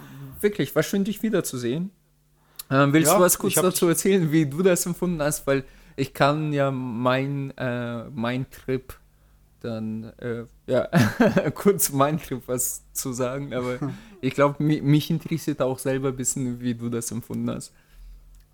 wirklich, 0.41 0.75
war 0.75 0.83
schön, 0.83 1.05
dich 1.05 1.24
wiederzusehen. 1.24 1.89
Ähm, 2.69 2.91
willst 2.91 3.10
ja, 3.10 3.17
du 3.17 3.24
was 3.24 3.38
kurz 3.38 3.55
dazu 3.55 3.88
erzählen, 3.88 4.29
wie 4.29 4.45
du 4.45 4.62
das 4.62 4.86
empfunden 4.86 5.22
hast? 5.22 5.48
Weil 5.48 5.63
ich 5.95 6.13
kann 6.13 6.51
ja 6.51 6.69
mein, 6.69 7.57
äh, 7.57 8.10
mein 8.10 8.45
Trip 8.51 8.93
dann, 9.62 10.12
äh, 10.17 10.43
ja, 10.67 10.88
kurz 11.53 11.91
mein 11.91 12.20
Trip 12.20 12.41
was 12.48 12.84
zu 12.93 13.13
sagen, 13.13 13.53
aber 13.53 13.79
ich 14.22 14.34
glaube, 14.34 14.63
mich, 14.63 14.82
mich, 14.82 15.10
interessiert 15.10 15.62
auch 15.62 15.79
selber 15.79 16.10
ein 16.10 16.15
bisschen, 16.15 16.62
wie 16.62 16.74
du 16.74 16.89
das 16.89 17.12
empfunden 17.12 17.50
hast. 17.50 17.74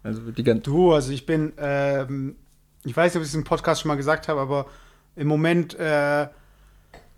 Also 0.01 0.32
die 0.32 0.44
Du, 0.44 0.94
also 0.94 1.12
ich 1.12 1.25
bin, 1.25 1.54
ähm, 1.58 2.36
ich 2.86 2.96
weiß 2.96 3.13
nicht, 3.13 3.20
ob 3.20 3.24
ich 3.24 3.30
es 3.30 3.36
im 3.36 3.44
Podcast 3.44 3.82
schon 3.82 3.89
mal 3.89 3.96
gesagt 3.96 4.28
habe, 4.28 4.39
aber 4.39 4.66
im 5.16 5.28
Moment 5.28 5.75
äh, 5.75 6.28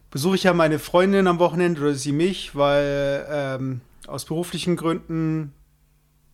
besuche 0.10 0.36
ich 0.36 0.44
ja 0.44 0.54
meine 0.54 0.80
Freundin 0.80 1.28
am 1.28 1.40
Wochenende 1.40 1.82
oder 1.82 1.94
sie 1.94 2.12
mich, 2.12 2.56
weil 2.56 3.26
ähm, 3.30 3.82
aus 4.08 4.26
beruflichen 4.26 4.76
Gründen 4.76 5.54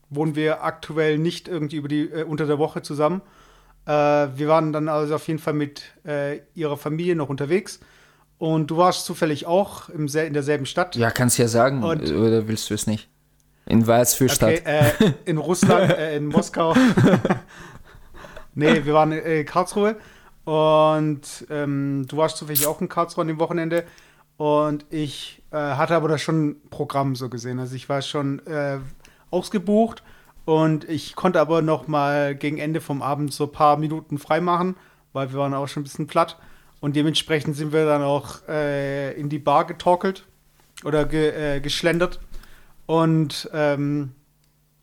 wohnen 0.10 0.36
wir 0.36 0.64
aktuell 0.64 1.18
nicht 1.18 1.48
irgendwie 1.48 1.76
über 1.76 1.88
die, 1.90 2.10
äh, 2.10 2.24
unter 2.24 2.46
der 2.48 2.58
Woche 2.58 2.82
zusammen. 2.82 3.22
Äh, 3.86 3.92
wir 3.92 4.48
waren 4.48 4.74
dann 4.74 4.88
also 4.88 5.16
auf 5.16 5.28
jeden 5.28 5.40
Fall 5.40 5.54
mit 5.54 5.84
äh, 6.06 6.40
ihrer 6.56 6.78
Familie 6.78 7.16
noch 7.16 7.30
unterwegs. 7.30 7.80
Und 8.38 8.67
du 8.70 8.77
warst 8.77 9.06
zufällig 9.06 9.48
auch 9.48 9.89
im, 9.89 10.08
in 10.08 10.34
derselben 10.34 10.65
Stadt. 10.65 10.96
Ja, 10.96 11.10
kannst 11.10 11.38
ja 11.38 11.48
sagen, 11.48 11.84
Und- 11.84 12.12
oder 12.12 12.48
willst 12.48 12.70
du 12.70 12.74
es 12.74 12.86
nicht? 12.88 13.10
In 13.65 13.86
was 13.86 14.13
für 14.13 14.29
Stadt? 14.29 14.62
Okay, 14.62 14.62
äh, 14.65 15.12
in 15.25 15.38
Russland, 15.38 15.91
äh, 15.91 16.15
in 16.15 16.27
Moskau. 16.27 16.74
nee, 18.56 18.86
wir 18.86 18.94
waren 18.94 19.12
in 19.12 19.25
äh, 19.25 19.44
Karlsruhe 19.44 19.98
und 20.46 21.46
ähm, 21.50 22.06
du 22.08 22.15
warst 22.15 22.38
zufällig 22.38 22.65
auch 22.65 22.79
in 22.79 22.88
Karlsruhe 22.88 23.24
an 23.24 23.27
dem 23.27 23.39
Wochenende 23.39 23.84
und 24.38 24.86
ich 24.89 25.44
äh, 25.51 25.58
hatte 25.58 25.96
aber 25.96 26.08
da 26.08 26.17
schon 26.17 26.48
ein 26.50 26.70
Programm 26.70 27.15
so 27.15 27.27
gesehen. 27.27 27.60
Also 27.60 27.75
ich 27.75 27.89
war 27.89 28.01
schon 28.01 28.39
äh, 28.46 28.77
ausgebucht 29.32 30.01
und 30.46 30.88
ich 30.88 31.15
konnte 31.15 31.41
aber 31.41 31.62
noch 31.62 31.88
mal 31.89 32.36
gegen 32.36 32.60
Ende 32.60 32.79
vom 32.79 33.01
Abend 33.01 33.34
so 33.34 33.46
ein 33.46 33.51
paar 33.51 33.75
Minuten 33.75 34.17
freimachen, 34.17 34.77
weil 35.12 35.34
wir 35.34 35.39
waren 35.39 35.53
auch 35.53 35.67
schon 35.67 35.82
ein 35.82 35.86
bisschen 35.86 36.08
platt 36.08 36.38
und 36.80 36.96
dementsprechend 36.96 37.56
sind 37.56 37.74
wir 37.74 37.86
dann 37.86 38.02
auch 38.02 38.48
äh, 38.48 39.14
in 39.14 39.30
die 39.30 39.40
Bar 39.40 39.66
getorkelt 39.66 40.26
oder 40.84 41.06
ge, 41.06 41.58
äh, 41.58 41.60
geschlendert 41.60 42.20
und 42.86 43.50
ähm, 43.54 44.14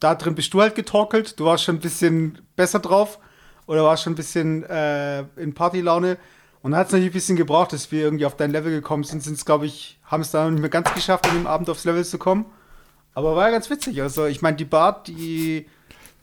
da 0.04 0.14
drin 0.14 0.34
bist 0.34 0.52
du 0.52 0.60
halt 0.60 0.74
getorkelt. 0.74 1.40
Du 1.40 1.46
warst 1.46 1.64
schon 1.64 1.76
ein 1.76 1.80
bisschen 1.80 2.38
besser 2.56 2.78
drauf 2.78 3.18
oder 3.66 3.84
warst 3.84 4.04
schon 4.04 4.12
ein 4.12 4.16
bisschen 4.16 4.62
äh, 4.64 5.22
in 5.36 5.54
Partylaune. 5.54 6.18
Und 6.62 6.72
dann 6.72 6.80
hat 6.80 6.88
es 6.88 6.92
natürlich 6.92 7.10
ein 7.10 7.14
bisschen 7.14 7.36
gebraucht, 7.36 7.72
dass 7.72 7.90
wir 7.90 8.02
irgendwie 8.02 8.26
auf 8.26 8.36
dein 8.36 8.50
Level 8.50 8.70
gekommen 8.70 9.04
sind. 9.04 9.22
Sind 9.22 9.34
es, 9.34 9.44
glaube 9.46 9.66
ich, 9.66 9.98
haben 10.04 10.20
es 10.20 10.30
da 10.30 10.44
noch 10.44 10.50
nicht 10.50 10.60
mehr 10.60 10.70
ganz 10.70 10.92
geschafft, 10.94 11.26
an 11.26 11.36
dem 11.36 11.46
Abend 11.46 11.70
aufs 11.70 11.84
Level 11.84 12.04
zu 12.04 12.18
kommen. 12.18 12.44
Aber 13.14 13.34
war 13.34 13.46
ja 13.46 13.50
ganz 13.50 13.70
witzig. 13.70 14.02
Also, 14.02 14.26
ich 14.26 14.42
meine, 14.42 14.56
die 14.56 14.64
Bar, 14.64 15.02
die. 15.06 15.66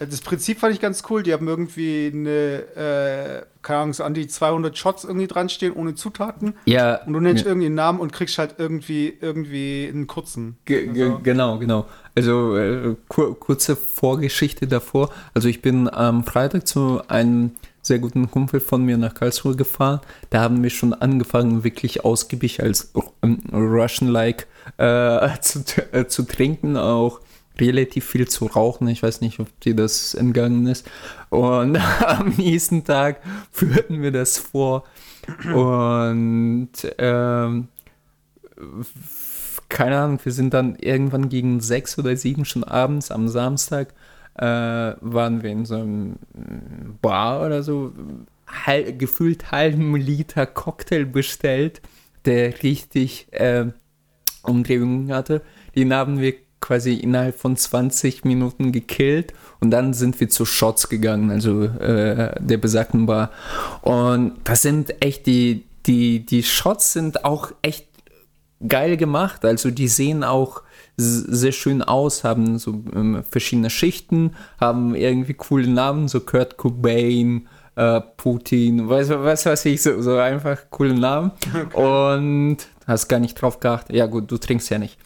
Das 0.10 0.22
Prinzip 0.22 0.60
fand 0.60 0.74
ich 0.74 0.81
ganz 0.81 1.03
cool. 1.10 1.24
Die 1.24 1.31
haben 1.34 1.48
irgendwie 1.48 2.12
eine, 2.13 2.29
äh, 2.75 3.46
keine 3.62 3.79
Ahnung, 3.79 3.93
so 3.93 4.03
an 4.03 4.13
die 4.13 4.27
200 4.27 4.77
Shots 4.77 5.03
irgendwie 5.03 5.27
dran 5.27 5.50
stehen, 5.50 5.74
ohne 5.74 5.96
Zutaten. 5.96 6.55
ja, 6.65 6.96
Und 7.05 7.13
du 7.13 7.20
nennst 7.20 7.43
ja. 7.43 7.50
irgendwie 7.51 7.67
einen 7.67 7.75
Namen 7.75 8.00
und 8.00 8.12
kriegst 8.12 8.38
halt 8.38 8.55
irgendwie, 8.58 9.17
irgendwie 9.22 9.89
einen 9.91 10.08
kurzen. 10.08 10.58
Ge 10.65 10.89
Also- 10.89 11.20
genau, 11.24 11.58
genau. 11.60 11.86
Also 12.15 12.58
äh, 12.58 12.96
kur 13.08 13.39
kurze 13.39 13.75
Vorgeschichte 13.75 14.67
davor. 14.67 15.10
Also 15.34 15.48
ich 15.48 15.62
bin 15.62 15.88
am 15.89 16.24
Freitag 16.25 16.67
zu 16.67 17.01
einem 17.08 17.51
sehr 17.84 18.00
guten 18.00 18.29
Kumpel 18.29 18.60
von 18.60 18.84
mir 18.84 18.98
nach 18.98 19.13
Karlsruhe 19.13 19.55
gefahren. 19.55 20.01
Da 20.29 20.41
haben 20.41 20.62
wir 20.62 20.70
schon 20.70 20.93
angefangen, 20.93 21.63
wirklich 21.63 22.05
ausgiebig 22.05 22.62
als 22.62 22.91
ähm, 23.24 23.41
Russian-like 23.51 24.46
äh, 24.77 25.29
zu, 25.41 25.63
äh, 25.91 26.05
zu 26.08 26.24
trinken, 26.24 26.77
auch 26.77 27.22
relativ 27.62 28.06
viel 28.06 28.27
zu 28.27 28.46
rauchen. 28.46 28.88
Ich 28.88 29.03
weiß 29.03 29.22
nicht, 29.22 29.39
ob 29.39 29.48
dir 29.62 29.75
das 29.75 30.13
entgangen 30.13 30.68
ist. 30.68 30.89
Und 31.30 31.77
am 32.06 32.30
nächsten 32.38 32.84
Tag 32.84 33.22
führten 33.51 34.01
wir 34.01 34.12
das 34.12 34.38
vor. 34.38 34.84
Und 35.53 36.72
ähm, 36.98 37.68
keine 39.70 39.98
Ahnung, 39.98 40.20
wir 40.24 40.32
sind 40.32 40.53
dann 40.53 40.75
irgendwann 40.75 41.30
gegen 41.30 41.62
sechs 41.62 41.98
oder 41.98 42.15
sieben 42.15 42.46
schon 42.46 42.63
abends 42.63 43.12
am 43.12 43.27
Samstag 43.27 43.94
äh, 44.36 44.46
waren 45.01 45.44
wir 45.44 45.51
in 45.51 45.65
so 45.65 45.75
einem 45.75 46.18
Bar 47.01 47.46
oder 47.46 47.63
so, 47.63 47.94
hal 48.48 48.96
gefühlt 48.98 49.51
halben 49.51 49.96
Liter 49.96 50.46
Cocktail 50.46 51.06
bestellt, 51.06 51.82
der 52.25 52.63
richtig 52.63 53.27
äh, 53.32 53.65
Umdrehungen 54.44 55.13
hatte. 55.13 55.41
Den 55.75 55.94
haben 55.94 56.20
wir 56.20 56.34
quasi 56.62 56.94
innerhalb 56.94 57.38
von 57.38 57.58
20 57.58 58.24
Minuten 58.24 58.72
gekillt 58.72 59.34
und 59.60 59.72
dann 59.72 59.94
sind 59.94 60.20
wir 60.20 60.30
zu 60.30 60.46
Shots 60.46 60.88
gegangen, 60.89 61.32
also 61.32 61.63
äh, 61.63 62.36
der 62.39 62.58
besagten 62.58 63.08
Bar. 63.08 63.32
Und 63.82 64.36
das 64.44 64.62
sind 64.62 65.03
echt 65.03 65.25
die, 65.25 65.65
die, 65.86 66.25
die 66.25 66.44
Shots 66.44 66.94
sind 66.94 67.25
auch 67.25 67.51
echt 67.62 67.88
geil 68.68 68.98
gemacht. 68.98 69.44
Also 69.44 69.72
die 69.72 69.88
sehen 69.88 70.24
auch 70.24 70.62
sehr 70.98 71.51
schön 71.51 71.82
aus, 71.82 72.24
haben 72.24 72.60
so 72.60 72.84
ähm, 72.94 73.24
verschiedene 73.30 73.70
Schichten, 73.70 74.36
haben 74.60 74.94
irgendwie 74.94 75.34
coole 75.34 75.68
Namen, 75.68 76.08
so 76.08 76.20
Kurt 76.20 76.58
Cobain, 76.58 77.48
äh, 77.75 78.01
Putin, 78.18 78.88
weißt 78.88 79.12
du, 79.12 79.24
was 79.24 79.46
weiß 79.46 79.65
ich, 79.65 79.82
so, 79.82 80.01
so 80.01 80.18
einfach 80.18 80.58
coole 80.70 80.94
Namen. 80.94 81.32
Und 81.74 82.58
hast 82.86 83.08
gar 83.08 83.20
nicht 83.20 83.41
drauf 83.41 83.60
geachtet. 83.60 83.96
Ja 83.96 84.06
gut, 84.06 84.30
du 84.30 84.38
trinkst 84.38 84.70
ja 84.70 84.77
nicht. 84.77 84.98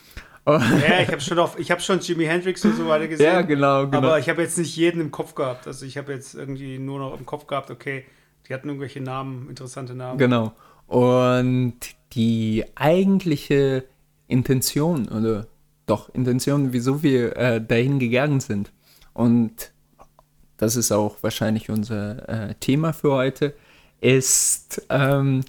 Ja, 0.46 0.60
ich 1.02 1.08
habe 1.10 1.22
schon, 1.22 1.40
auf- 1.40 1.58
ich 1.60 1.72
hab 1.72 1.82
schon 1.82 2.00
Jimi 2.00 2.25
Hendrix 2.25 2.64
und 2.66 2.75
so 2.75 2.88
weiter 2.88 3.08
gesehen. 3.08 3.25
Ja, 3.25 3.42
genau, 3.42 3.86
genau. 3.86 3.98
Aber 3.98 4.20
ich 4.20 4.30
habe 4.30 4.42
jetzt 4.42 4.58
nicht 4.58 4.75
jeden 4.75 5.02
im 5.02 5.12
Kopf 5.12 5.34
gehabt. 5.36 5.66
Also 5.68 5.86
ich 5.86 5.98
habe 5.98 6.14
jetzt 6.14 6.36
irgendwie 6.36 6.78
nur 6.78 7.00
noch 7.00 7.18
im 7.18 7.25
Kopf 7.25 7.48
gehabt, 7.48 7.72
okay, 7.72 8.06
die 8.48 8.54
hatten 8.54 8.68
irgendwelche 8.68 9.02
Namen, 9.02 9.50
interessante 9.50 9.96
Namen. 9.96 10.20
Genau. 10.20 10.54
Und 10.88 11.75
die 12.14 12.64
eigentliche 12.75 13.86
Intention, 14.28 15.08
oder 15.08 15.48
doch 15.88 16.14
Intention, 16.14 16.74
wieso 16.74 17.02
wir 17.02 17.36
äh, 17.38 17.62
dahin 17.66 17.98
gegangen 18.00 18.40
sind, 18.40 18.72
und 19.14 19.72
das 20.58 20.75
ist 20.75 20.92
auch 20.92 21.18
wahrscheinlich 21.22 21.70
unser 21.70 22.30
äh, 22.50 22.56
Thema 22.60 22.94
für 22.94 23.12
heute, 23.14 23.54
ist 24.00 24.82
ähm, 24.90 25.42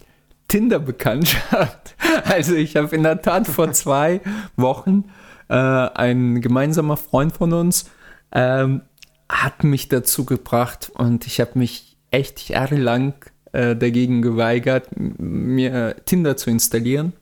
Tinder-Bekanntschaft. 0.48 1.94
Also 2.24 2.54
ich 2.54 2.76
habe 2.76 2.94
in 2.94 3.02
der 3.02 3.20
Tat 3.20 3.46
vor 3.46 3.72
zwei 3.72 4.20
Wochen 4.56 5.04
äh, 5.48 5.54
ein 5.54 6.40
gemeinsamer 6.40 6.96
Freund 6.96 7.32
von 7.36 7.52
uns 7.52 7.90
ähm, 8.32 8.82
hat 9.28 9.64
mich 9.64 9.88
dazu 9.88 10.24
gebracht 10.24 10.90
und 10.94 11.26
ich 11.26 11.40
habe 11.40 11.58
mich 11.58 11.96
echt 12.10 12.48
jahrelang 12.48 13.14
äh, 13.52 13.76
dagegen 13.76 14.22
geweigert, 14.22 14.88
mir 14.96 15.96
Tinder 16.04 16.36
zu 16.36 16.50
installieren. 16.50 17.12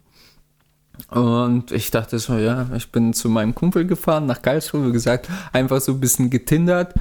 Und 1.10 1.72
ich 1.72 1.90
dachte 1.90 2.18
so, 2.18 2.36
ja, 2.36 2.68
ich 2.76 2.92
bin 2.92 3.12
zu 3.12 3.28
meinem 3.28 3.54
Kumpel 3.54 3.86
gefahren, 3.86 4.26
nach 4.26 4.42
Karlsruhe, 4.42 4.92
gesagt, 4.92 5.28
einfach 5.52 5.80
so 5.80 5.92
ein 5.92 6.00
bisschen 6.00 6.30
getindert. 6.30 6.94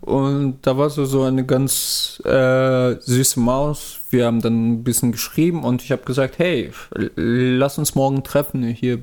Und 0.00 0.60
da 0.62 0.78
war 0.78 0.88
so, 0.88 1.04
so 1.04 1.22
eine 1.24 1.44
ganz 1.44 2.22
äh, 2.24 2.94
süße 3.00 3.38
Maus. 3.38 4.00
Wir 4.10 4.26
haben 4.26 4.40
dann 4.40 4.72
ein 4.72 4.84
bisschen 4.84 5.12
geschrieben 5.12 5.62
und 5.62 5.82
ich 5.82 5.92
habe 5.92 6.02
gesagt, 6.04 6.38
hey, 6.38 6.72
lass 7.16 7.76
uns 7.78 7.94
morgen 7.94 8.24
treffen, 8.24 8.62
hier 8.64 8.96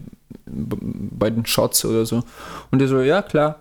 b- 0.45 0.77
bei 0.81 1.29
den 1.29 1.45
Shots 1.45 1.85
oder 1.85 2.05
so. 2.05 2.23
Und 2.71 2.81
er 2.81 2.87
so, 2.87 2.99
ja, 3.01 3.21
klar. 3.21 3.59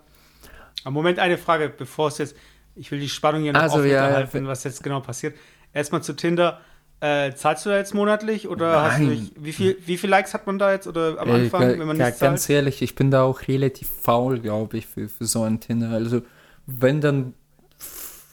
Aber 0.85 0.93
Moment, 0.93 1.19
eine 1.19 1.37
Frage, 1.37 1.69
bevor 1.76 2.09
es 2.09 2.19
jetzt, 2.19 2.37
ich 2.75 2.90
will 2.90 3.00
die 3.00 3.09
Spannung 3.09 3.43
hier 3.43 3.52
noch 3.52 3.61
Also, 3.61 3.76
aufrechterhalten, 3.78 4.45
ja. 4.45 4.49
was 4.49 4.64
jetzt 4.64 4.83
genau 4.83 5.00
passiert. 5.00 5.35
Erstmal 5.75 6.02
zu 6.02 6.14
Tinder. 6.14 6.61
Äh, 7.00 7.35
zahlst 7.35 7.66
du 7.66 7.71
da 7.71 7.76
jetzt 7.76 7.93
monatlich 7.93 8.49
oder 8.49 8.83
hast 8.85 8.99
du 9.00 9.05
Nein. 9.05 9.11
nicht, 9.19 9.33
wie 9.37 9.52
viel, 9.52 9.76
wie 9.85 9.99
viel 9.99 10.09
Likes 10.09 10.33
hat 10.33 10.47
man 10.47 10.59
da 10.59 10.73
jetzt 10.73 10.87
oder 10.87 11.19
am 11.21 11.28
Äh, 11.28 11.33
Anfang, 11.33 11.61
ga- 11.61 11.78
wenn 11.78 11.87
man 11.87 11.99
nichts 11.99 12.19
zahlt? 12.19 12.31
Ganz 12.31 12.49
ehrlich, 12.49 12.81
ich 12.81 12.95
bin 12.95 13.11
da 13.11 13.25
auch 13.25 13.47
relativ 13.47 13.88
faul, 14.02 14.38
glaube 14.38 14.78
ich, 14.78 14.87
für, 14.87 15.07
für 15.07 15.26
so 15.26 15.43
ein 15.43 15.61
Tinder. 15.61 15.90
Also, 15.90 16.23
wenn 16.66 17.00
dann 17.00 17.35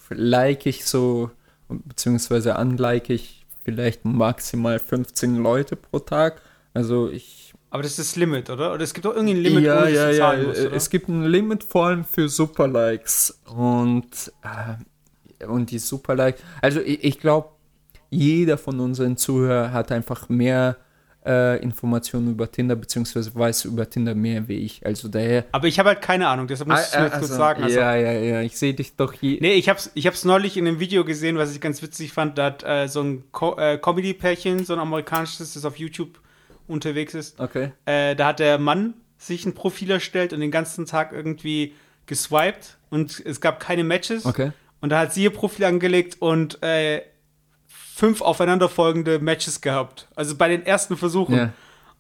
like 0.10 0.66
ich 0.66 0.86
so, 0.86 1.32
beziehungsweise 1.70 2.58
unlike 2.58 3.14
ich 3.14 3.46
vielleicht 3.64 4.06
maximal 4.06 4.80
15 4.80 5.38
Leute 5.38 5.76
pro 5.76 6.00
Tag. 6.00 6.42
Also 6.74 7.10
ich. 7.10 7.54
Aber 7.70 7.82
das 7.82 7.98
ist 7.98 8.12
das 8.12 8.16
Limit, 8.18 8.50
oder? 8.50 8.74
Oder 8.74 8.84
es 8.84 8.94
gibt 8.94 9.06
doch 9.06 9.16
irgendwie 9.16 9.34
ein 9.34 9.42
Limit, 9.42 9.64
ja, 9.64 9.82
dass 9.82 9.92
ja, 9.92 10.06
du 10.06 10.12
ja. 10.12 10.18
zahlen 10.20 10.48
musst, 10.48 10.66
oder? 10.66 10.76
Es 10.76 10.90
gibt 10.90 11.08
ein 11.08 11.24
Limit 11.24 11.64
vor 11.64 11.88
allem 11.88 12.06
für 12.06 12.30
Superlikes. 12.30 13.40
Und, 13.56 14.32
äh, 14.44 15.46
und 15.46 15.72
die 15.72 15.80
Superlikes. 15.80 16.42
Also 16.62 16.82
ich, 16.82 17.04
ich 17.04 17.20
glaube, 17.20 17.50
jeder 18.12 18.60
von 18.60 18.80
unseren 18.80 19.18
Zuhörern 19.18 19.72
hat 19.74 19.92
einfach 19.92 20.30
mehr 20.30 20.78
äh, 21.26 21.62
Informationen 21.62 22.32
über 22.32 22.52
Tinder, 22.52 22.76
beziehungsweise 22.76 23.34
weiß 23.34 23.66
über 23.66 23.90
Tinder 23.90 24.16
mehr 24.16 24.48
wie 24.48 24.58
ich. 24.58 24.86
Also 24.86 25.08
daher. 25.08 25.46
Aber 25.52 25.68
ich 25.68 25.80
habe 25.80 25.90
halt 25.90 26.02
keine 26.02 26.28
Ahnung, 26.28 26.48
deshalb 26.48 26.70
muss 26.70 26.82
ich 26.82 26.88
es 26.88 26.96
mir 26.96 27.06
jetzt 27.06 27.20
kurz 27.20 27.36
sagen. 27.36 27.64
Also, 27.64 27.80
ja, 27.80 27.96
ja, 27.96 28.12
ja, 28.12 28.42
ich 28.42 28.58
sehe 28.58 28.74
dich 28.74 28.96
doch 28.96 29.14
je. 29.14 29.38
Nee, 29.42 29.54
ich 29.54 29.70
hab's, 29.70 29.92
ich 29.94 30.08
hab's 30.08 30.26
neulich 30.26 30.58
in 30.58 30.68
einem 30.68 30.80
Video 30.80 31.06
gesehen, 31.06 31.38
was 31.38 31.54
ich 31.54 31.62
ganz 31.62 31.82
witzig 31.82 32.14
fand. 32.14 32.38
Da 32.38 32.46
hat 32.46 32.64
äh, 32.64 32.88
so 32.88 33.02
ein 33.02 33.24
Co 33.32 33.58
äh, 33.58 33.78
Comedy-Pärchen, 33.78 34.66
so 34.66 34.74
ein 34.74 34.80
amerikanisches, 34.80 35.54
das 35.54 35.66
auf 35.66 35.78
YouTube 35.78 36.20
unterwegs 36.68 37.14
ist. 37.14 37.40
Okay. 37.40 37.72
Äh, 37.86 38.16
da 38.16 38.28
hat 38.28 38.40
der 38.40 38.58
Mann 38.58 38.96
sich 39.18 39.46
ein 39.46 39.54
Profil 39.54 39.92
erstellt 39.92 40.34
und 40.34 40.40
den 40.40 40.52
ganzen 40.52 40.86
Tag 40.86 41.14
irgendwie 41.14 41.74
geswiped 42.06 42.78
und 42.90 43.22
es 43.26 43.40
gab 43.42 43.60
keine 43.60 43.84
Matches. 43.84 44.26
Okay. 44.26 44.52
Und 44.82 44.90
da 44.90 45.00
hat 45.00 45.14
sie 45.14 45.24
ihr 45.24 45.30
Profil 45.30 45.66
angelegt 45.66 46.18
und 46.20 46.62
äh, 46.62 47.02
fünf 47.96 48.22
aufeinanderfolgende 48.22 49.20
Matches 49.20 49.62
gehabt. 49.62 50.08
Also 50.16 50.36
bei 50.36 50.48
den 50.50 50.66
ersten 50.66 50.98
Versuchen. 50.98 51.36
Ja. 51.36 51.50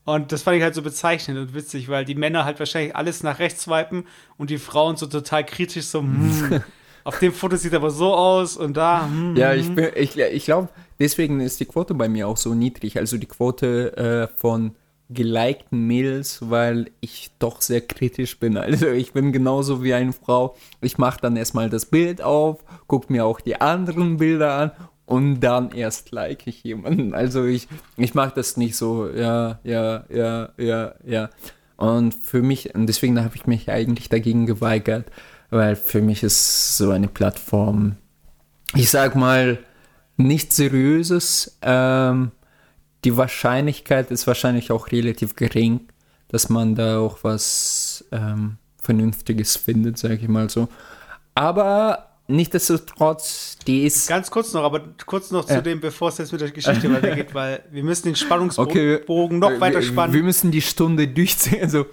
Und 0.05 0.31
das 0.31 0.41
fand 0.43 0.57
ich 0.57 0.63
halt 0.63 0.75
so 0.75 0.81
bezeichnend 0.81 1.39
und 1.39 1.53
witzig, 1.53 1.87
weil 1.87 2.03
die 2.03 2.15
Männer 2.15 2.43
halt 2.43 2.59
wahrscheinlich 2.59 2.95
alles 2.95 3.23
nach 3.23 3.39
rechts 3.39 3.63
swipen 3.63 4.05
und 4.37 4.49
die 4.49 4.57
Frauen 4.57 4.97
so 4.97 5.05
total 5.05 5.45
kritisch 5.45 5.85
so, 5.85 5.99
hm, 6.01 6.61
auf 7.05 7.19
dem 7.19 7.31
Foto 7.31 7.55
sieht 7.55 7.73
aber 7.73 7.89
so 7.89 8.13
aus 8.13 8.57
und 8.57 8.75
da, 8.75 9.05
hm, 9.05 9.35
Ja, 9.37 9.53
ich, 9.53 9.73
bin- 9.73 9.91
ich, 9.95 10.17
ich 10.17 10.45
glaube, 10.45 10.67
deswegen 10.99 11.39
ist 11.39 11.59
die 11.61 11.65
Quote 11.65 11.93
bei 11.93 12.09
mir 12.09 12.27
auch 12.27 12.35
so 12.37 12.53
niedrig. 12.53 12.97
Also 12.97 13.17
die 13.17 13.27
Quote 13.27 13.95
äh, 14.29 14.39
von 14.39 14.75
gelikten 15.09 15.85
Mädels, 15.85 16.39
weil 16.49 16.89
ich 16.99 17.31
doch 17.39 17.61
sehr 17.61 17.81
kritisch 17.81 18.39
bin. 18.39 18.57
Also 18.57 18.87
ich 18.87 19.13
bin 19.13 19.31
genauso 19.31 19.83
wie 19.83 19.93
eine 19.93 20.11
Frau. 20.11 20.55
Ich 20.81 20.97
mache 20.97 21.21
dann 21.21 21.37
erstmal 21.37 21.69
das 21.69 21.85
Bild 21.85 22.21
auf, 22.21 22.63
gucke 22.87 23.11
mir 23.13 23.23
auch 23.25 23.39
die 23.39 23.61
anderen 23.61 24.17
Bilder 24.17 24.53
an 24.57 24.71
und 25.05 25.41
dann 25.41 25.71
erst 25.71 26.11
like 26.11 26.47
ich 26.47 26.63
jemanden. 26.63 27.13
Also 27.13 27.45
ich, 27.45 27.67
ich 27.97 28.13
mag 28.13 28.35
das 28.35 28.57
nicht 28.57 28.75
so, 28.75 29.09
ja, 29.09 29.59
ja, 29.63 30.05
ja, 30.09 30.49
ja, 30.57 30.95
ja. 31.05 31.29
Und 31.75 32.13
für 32.13 32.41
mich, 32.41 32.73
und 32.75 32.87
deswegen 32.87 33.19
habe 33.23 33.35
ich 33.35 33.45
mich 33.45 33.69
eigentlich 33.69 34.09
dagegen 34.09 34.45
geweigert, 34.45 35.11
weil 35.49 35.75
für 35.75 36.01
mich 36.01 36.23
ist 36.23 36.77
so 36.77 36.91
eine 36.91 37.07
Plattform, 37.07 37.97
ich 38.75 38.89
sag 38.89 39.15
mal, 39.15 39.59
nichts 40.17 40.55
Seriöses. 40.55 41.57
Ähm, 41.61 42.31
die 43.03 43.17
Wahrscheinlichkeit 43.17 44.11
ist 44.11 44.27
wahrscheinlich 44.27 44.71
auch 44.71 44.91
relativ 44.91 45.35
gering, 45.35 45.81
dass 46.29 46.49
man 46.49 46.75
da 46.75 46.99
auch 46.99 47.19
was 47.23 48.05
ähm, 48.11 48.57
Vernünftiges 48.77 49.57
findet, 49.57 49.97
sage 49.97 50.15
ich 50.15 50.27
mal 50.27 50.49
so. 50.49 50.69
Aber 51.35 52.12
nichtsdestotrotz, 52.27 53.57
die 53.67 53.85
ist. 53.85 54.07
Ganz 54.07 54.31
kurz 54.31 54.53
noch, 54.53 54.63
aber 54.63 54.81
kurz 55.05 55.31
noch 55.31 55.45
zu 55.45 55.61
dem, 55.61 55.79
bevor 55.79 56.09
es 56.09 56.17
jetzt 56.17 56.31
mit 56.31 56.41
der 56.41 56.51
Geschichte 56.51 56.91
weitergeht, 56.93 57.33
weil 57.33 57.63
wir 57.71 57.83
müssen 57.83 58.05
den 58.05 58.15
Spannungsbogen 58.15 59.03
okay, 59.07 59.37
noch 59.37 59.59
weiter 59.59 59.81
spannen. 59.81 60.13
Wir 60.13 60.23
müssen 60.23 60.51
die 60.51 60.61
Stunde 60.61 61.07
durchziehen. 61.07 61.61
Also 61.61 61.85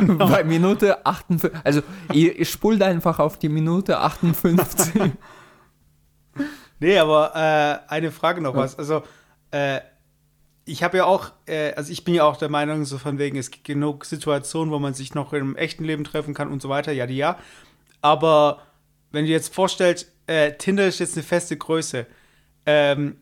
genau. 0.00 0.28
bei 0.28 0.44
Minute 0.44 1.04
58. 1.04 1.60
Also 1.64 1.82
ihr, 2.12 2.36
ihr 2.36 2.46
spult 2.46 2.82
einfach 2.82 3.18
auf 3.18 3.38
die 3.38 3.48
Minute 3.48 3.98
58. 3.98 4.94
nee, 6.80 6.98
aber 6.98 7.32
äh, 7.34 7.92
eine 7.92 8.10
Frage 8.10 8.40
noch 8.40 8.56
was. 8.56 8.78
Also, 8.78 9.02
äh, 9.50 9.80
ich 10.66 10.82
habe 10.82 10.96
ja 10.96 11.04
auch, 11.04 11.32
äh, 11.46 11.74
also 11.74 11.92
ich 11.92 12.04
bin 12.04 12.14
ja 12.14 12.24
auch 12.24 12.38
der 12.38 12.48
Meinung, 12.48 12.86
so 12.86 12.96
von 12.96 13.18
wegen, 13.18 13.36
es 13.36 13.50
gibt 13.50 13.64
genug 13.64 14.06
Situationen, 14.06 14.72
wo 14.72 14.78
man 14.78 14.94
sich 14.94 15.14
noch 15.14 15.34
im 15.34 15.56
echten 15.56 15.84
Leben 15.84 16.04
treffen 16.04 16.32
kann 16.32 16.50
und 16.50 16.62
so 16.62 16.70
weiter, 16.70 16.90
ja, 16.92 17.06
die 17.06 17.16
ja. 17.16 17.38
Aber 18.04 18.60
wenn 19.12 19.24
du 19.24 19.30
jetzt 19.30 19.54
vorstellst, 19.54 20.12
äh, 20.26 20.52
Tinder 20.58 20.86
ist 20.86 20.98
jetzt 21.00 21.16
eine 21.16 21.22
feste 21.22 21.56
Größe, 21.56 22.06
ähm, 22.66 23.16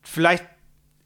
vielleicht 0.00 0.46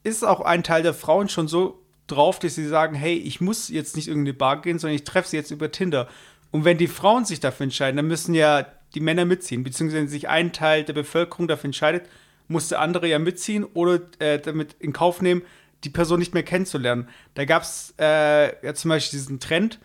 ist 0.03 0.23
auch 0.23 0.39
ein 0.39 0.63
Teil 0.63 0.83
der 0.83 0.93
Frauen 0.93 1.27
schon 1.27 1.49
so 1.49 1.83
drauf, 2.07 2.39
dass 2.39 2.55
sie 2.55 2.65
sagen, 2.65 2.95
hey, 2.95 3.15
ich 3.15 3.41
muss 3.41 3.67
jetzt 3.67 3.97
nicht 3.97 4.07
irgendeine 4.07 4.35
Bar 4.37 4.61
gehen, 4.61 4.79
sondern 4.79 4.95
ich 4.95 5.03
treffe 5.03 5.27
sie 5.27 5.35
jetzt 5.35 5.51
über 5.51 5.69
Tinder. 5.69 6.07
Und 6.49 6.63
wenn 6.63 6.77
die 6.77 6.87
Frauen 6.87 7.25
sich 7.25 7.41
dafür 7.41 7.65
entscheiden, 7.65 7.97
dann 7.97 8.07
müssen 8.07 8.33
ja 8.33 8.65
die 8.95 9.01
Männer 9.01 9.25
mitziehen, 9.25 9.63
beziehungsweise 9.63 9.99
wenn 9.99 10.07
sich 10.07 10.29
ein 10.29 10.53
Teil 10.53 10.85
der 10.85 10.93
Bevölkerung 10.93 11.49
dafür 11.49 11.65
entscheidet, 11.65 12.07
muss 12.47 12.69
der 12.69 12.79
andere 12.79 13.09
ja 13.09 13.19
mitziehen 13.19 13.65
oder 13.65 13.99
äh, 14.19 14.39
damit 14.39 14.77
in 14.79 14.93
Kauf 14.93 15.21
nehmen, 15.21 15.41
die 15.83 15.89
Person 15.89 16.19
nicht 16.19 16.33
mehr 16.33 16.43
kennenzulernen. 16.43 17.09
Da 17.33 17.43
gab 17.43 17.63
es 17.63 17.93
äh, 17.99 18.65
ja 18.65 18.73
zum 18.73 18.87
Beispiel 18.87 19.19
diesen 19.19 19.41
Trend, 19.41 19.79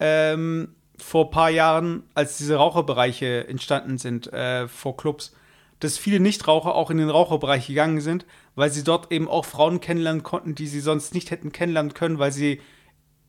ähm, 0.00 0.74
vor 1.02 1.26
ein 1.26 1.30
paar 1.30 1.50
Jahren, 1.50 2.04
als 2.14 2.38
diese 2.38 2.56
Raucherbereiche 2.56 3.48
entstanden 3.48 3.98
sind 3.98 4.32
äh, 4.32 4.68
vor 4.68 4.96
Clubs, 4.96 5.34
dass 5.80 5.98
viele 5.98 6.20
Nichtraucher 6.20 6.74
auch 6.74 6.90
in 6.90 6.98
den 6.98 7.10
Raucherbereich 7.10 7.66
gegangen 7.66 8.00
sind, 8.00 8.26
weil 8.54 8.70
sie 8.70 8.84
dort 8.84 9.10
eben 9.10 9.28
auch 9.28 9.44
Frauen 9.44 9.80
kennenlernen 9.80 10.22
konnten, 10.22 10.54
die 10.54 10.66
sie 10.66 10.80
sonst 10.80 11.14
nicht 11.14 11.30
hätten 11.30 11.52
kennenlernen 11.52 11.94
können, 11.94 12.18
weil 12.18 12.32
sie 12.32 12.60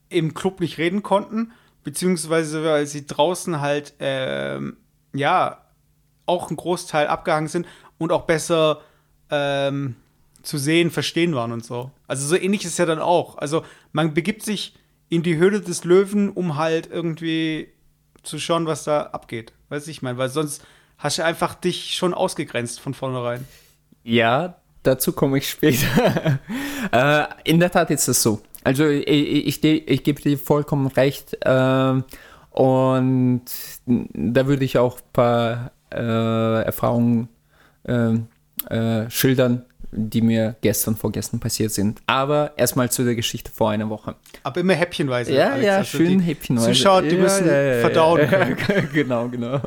im 0.10 0.34
Club 0.34 0.60
nicht 0.60 0.78
reden 0.78 1.04
konnten, 1.04 1.54
beziehungsweise 1.84 2.64
weil 2.64 2.86
sie 2.86 3.08
draußen 3.08 3.62
halt, 3.62 4.00
äh, 4.02 4.60
ja, 5.14 5.66
auch 6.26 6.50
ein 6.50 6.58
Großteil 6.58 7.08
abgehangen 7.08 7.48
sind 7.48 7.66
und 7.98 8.12
auch 8.12 8.24
besser 8.24 8.82
ähm, 9.30 9.96
zu 10.44 10.58
sehen, 10.58 10.92
verstehen 10.92 11.36
waren 11.36 11.52
und 11.52 11.66
so. 11.66 11.92
Also 12.08 12.28
so 12.28 12.36
ähnlich 12.36 12.66
ist 12.66 12.74
es 12.74 12.78
ja 12.78 12.86
dann 12.86 13.00
auch. 13.00 13.38
Also 13.38 13.64
man 13.92 14.14
begibt 14.14 14.44
sich 14.44 14.76
in 15.12 15.24
die 15.24 15.36
Höhle 15.36 15.60
des 15.60 15.84
Löwen, 15.84 16.30
um 16.30 16.56
halt 16.56 16.90
irgendwie 16.90 17.68
zu 18.24 18.40
schauen, 18.40 18.66
was 18.66 18.86
da 18.86 19.02
abgeht. 19.08 19.52
Weiß 19.68 19.90
ich 19.90 20.02
meine, 20.02 20.18
weil 20.18 20.30
sonst 20.30 20.66
hast 20.98 21.18
du 21.18 21.26
einfach 21.26 21.54
dich 21.54 21.96
schon 21.96 22.14
ausgegrenzt 22.14 22.80
von 22.80 22.94
vornherein. 22.94 23.46
Ja, 24.04 24.56
dazu 24.84 25.12
komme 25.12 25.38
ich 25.40 25.50
später. 25.50 26.40
äh, 26.94 27.26
in 27.44 27.60
der 27.60 27.72
Tat 27.72 27.92
ist 27.92 28.08
es 28.08 28.24
so. 28.24 28.42
Also 28.64 28.88
ich, 28.88 29.06
ich, 29.06 29.64
ich, 29.64 29.88
ich 29.90 30.04
gebe 30.06 30.22
dir 30.22 30.38
vollkommen 30.38 30.88
recht. 30.88 31.38
Äh, 31.42 32.02
und 32.52 33.44
da 33.86 34.48
würde 34.48 34.64
ich 34.64 34.78
auch 34.78 34.98
ein 34.98 35.12
paar 35.12 35.72
äh, 35.92 36.64
Erfahrungen 36.64 37.28
ähm, 37.86 38.28
äh, 38.70 39.10
schildern, 39.10 39.66
die 39.92 40.22
mir 40.22 40.56
gestern, 40.62 40.96
vorgestern 40.96 41.40
passiert 41.40 41.72
sind. 41.72 42.02
Aber 42.08 42.54
erstmal 42.58 42.92
zu 42.92 43.04
der 43.04 43.16
Geschichte 43.16 43.52
vor 43.52 43.72
einer 43.72 43.90
Woche. 43.90 44.16
Aber 44.44 44.60
immer 44.60 44.74
häppchenweise. 44.74 45.34
Ja, 45.34 45.52
Alex. 45.52 45.66
ja, 45.66 45.78
also 45.78 45.98
schön 45.98 46.20
häppchenweise. 46.20 46.68
Zuschauer, 46.72 47.02
die 47.04 47.16
ja, 47.16 47.22
müssen 47.22 47.48
ja, 47.48 47.62
ja, 47.62 47.82
verdauen 47.82 48.28
können. 48.58 48.90
genau, 48.94 49.28
genau. 49.28 49.62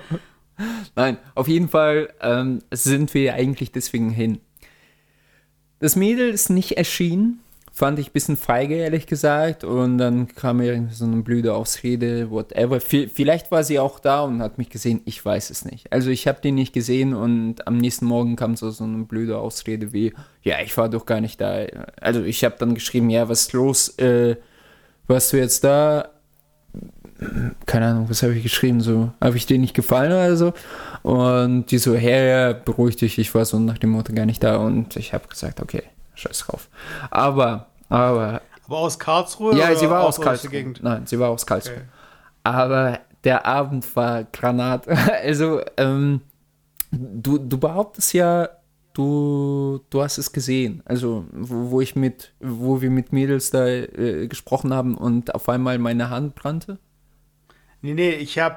Nein, 0.94 1.18
auf 1.34 1.48
jeden 1.48 1.68
Fall 1.68 2.10
ähm, 2.20 2.62
sind 2.70 3.12
wir 3.14 3.34
eigentlich 3.34 3.72
deswegen 3.72 4.10
hin. 4.10 4.40
Das 5.80 5.96
Mädel 5.96 6.30
ist 6.30 6.48
nicht 6.48 6.76
erschienen 6.76 7.40
Fand 7.76 7.98
ich 7.98 8.10
ein 8.10 8.12
bisschen 8.12 8.36
feige, 8.36 8.76
ehrlich 8.76 9.08
gesagt. 9.08 9.64
Und 9.64 9.98
dann 9.98 10.28
kam 10.28 10.58
mir 10.58 10.88
so 10.92 11.06
eine 11.06 11.22
blöde 11.22 11.54
Ausrede, 11.54 12.30
whatever. 12.30 12.80
Vielleicht 12.80 13.50
war 13.50 13.64
sie 13.64 13.80
auch 13.80 13.98
da 13.98 14.22
und 14.22 14.40
hat 14.40 14.58
mich 14.58 14.70
gesehen, 14.70 15.00
ich 15.06 15.24
weiß 15.24 15.50
es 15.50 15.64
nicht. 15.64 15.92
Also 15.92 16.10
ich 16.10 16.28
habe 16.28 16.40
den 16.40 16.54
nicht 16.54 16.72
gesehen 16.72 17.14
und 17.14 17.66
am 17.66 17.78
nächsten 17.78 18.06
Morgen 18.06 18.36
kam 18.36 18.54
so, 18.54 18.70
so 18.70 18.84
eine 18.84 19.02
blöde 19.02 19.38
Ausrede 19.38 19.92
wie, 19.92 20.14
ja, 20.44 20.60
ich 20.64 20.76
war 20.76 20.88
doch 20.88 21.04
gar 21.04 21.20
nicht 21.20 21.40
da. 21.40 21.66
Also 22.00 22.22
ich 22.22 22.44
habe 22.44 22.54
dann 22.60 22.74
geschrieben, 22.74 23.10
ja, 23.10 23.28
was 23.28 23.40
ist 23.42 23.52
los? 23.52 23.98
Äh, 23.98 24.36
warst 25.08 25.32
du 25.32 25.38
jetzt 25.38 25.64
da? 25.64 26.10
keine 27.66 27.86
Ahnung, 27.86 28.10
was 28.10 28.22
habe 28.22 28.34
ich 28.34 28.42
geschrieben, 28.42 28.80
so, 28.80 29.12
habe 29.20 29.36
ich 29.36 29.46
dir 29.46 29.58
nicht 29.58 29.74
gefallen 29.74 30.12
oder 30.12 30.36
so? 30.36 30.52
Und 31.02 31.70
die 31.70 31.78
so, 31.78 31.94
her, 31.94 32.54
beruhig 32.54 32.96
dich, 32.96 33.18
ich 33.18 33.34
war 33.34 33.44
so 33.44 33.58
nach 33.58 33.78
dem 33.78 33.90
Motto 33.90 34.12
gar 34.12 34.26
nicht 34.26 34.42
da 34.42 34.56
und 34.56 34.96
ich 34.96 35.12
habe 35.12 35.28
gesagt, 35.28 35.60
okay, 35.60 35.82
scheiß 36.14 36.40
drauf. 36.40 36.68
Aber, 37.10 37.66
aber. 37.88 38.42
Aber 38.66 38.78
aus 38.78 38.98
Karlsruhe? 38.98 39.56
Ja, 39.56 39.74
sie 39.74 39.88
war 39.88 40.04
aus 40.04 40.20
Karlsruhe. 40.20 40.72
Aus 40.72 40.82
Nein, 40.82 41.06
sie 41.06 41.18
war 41.18 41.30
aus 41.30 41.44
Karlsruhe. 41.44 41.74
Okay. 41.74 41.84
Aber 42.42 43.00
der 43.24 43.46
Abend 43.46 43.94
war 43.96 44.24
Granat. 44.24 44.86
Also, 45.22 45.60
ähm, 45.76 46.20
du, 46.90 47.38
du 47.38 47.58
behauptest 47.58 48.14
ja, 48.14 48.48
du, 48.92 49.80
du 49.90 50.02
hast 50.02 50.18
es 50.18 50.32
gesehen. 50.32 50.82
Also, 50.84 51.26
wo, 51.32 51.70
wo 51.70 51.80
ich 51.80 51.96
mit, 51.96 52.32
wo 52.40 52.80
wir 52.80 52.90
mit 52.90 53.12
Mädels 53.12 53.50
da 53.50 53.66
äh, 53.66 54.28
gesprochen 54.28 54.72
haben 54.72 54.96
und 54.96 55.34
auf 55.34 55.48
einmal 55.48 55.78
meine 55.78 56.10
Hand 56.10 56.34
brannte. 56.34 56.78
Nee, 57.82 57.94
nee, 57.94 58.10
ich 58.12 58.38
habe 58.38 58.56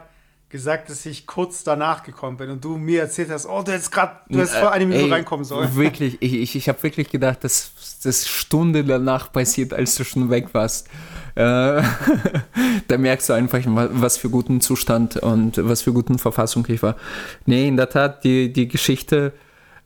gesagt, 0.58 0.90
dass 0.90 1.06
ich 1.06 1.28
kurz 1.28 1.64
danach 1.64 2.04
gekommen 2.04 2.38
bin 2.38 2.50
und 2.50 2.64
du 2.64 2.78
mir 2.78 3.02
erzählt 3.02 3.30
hast, 3.30 3.46
oh, 3.46 3.62
du 3.62 3.72
hättest 3.72 3.92
gerade, 3.92 4.18
du 4.28 4.40
hättest 4.40 4.56
vor 4.56 4.72
einem 4.72 4.90
Minute 4.90 5.12
reinkommen 5.12 5.46
sollen. 5.46 5.70
Wirklich, 5.76 6.18
ich, 6.20 6.34
ich, 6.34 6.56
ich 6.56 6.68
habe 6.68 6.82
wirklich 6.82 7.10
gedacht, 7.10 7.44
dass 7.44 7.72
das 8.04 8.28
Stunde 8.28 8.84
danach 8.84 9.32
passiert, 9.32 9.74
als 9.74 9.96
du 9.96 10.04
schon 10.04 10.30
weg 10.30 10.48
warst. 10.54 10.88
Äh, 11.36 11.40
da 12.88 12.98
merkst 12.98 13.30
du 13.30 13.34
einfach, 13.34 13.60
was 13.66 14.18
für 14.18 14.30
guten 14.30 14.60
Zustand 14.60 15.18
und 15.18 15.58
was 15.58 15.84
für 15.84 15.94
guten 15.94 16.18
Verfassung 16.18 16.66
ich 16.68 16.82
war. 16.82 16.96
Nee, 17.46 17.68
in 17.68 17.78
der 17.78 17.90
Tat, 17.90 18.24
die, 18.24 18.52
die 18.52 18.68
Geschichte 18.68 19.34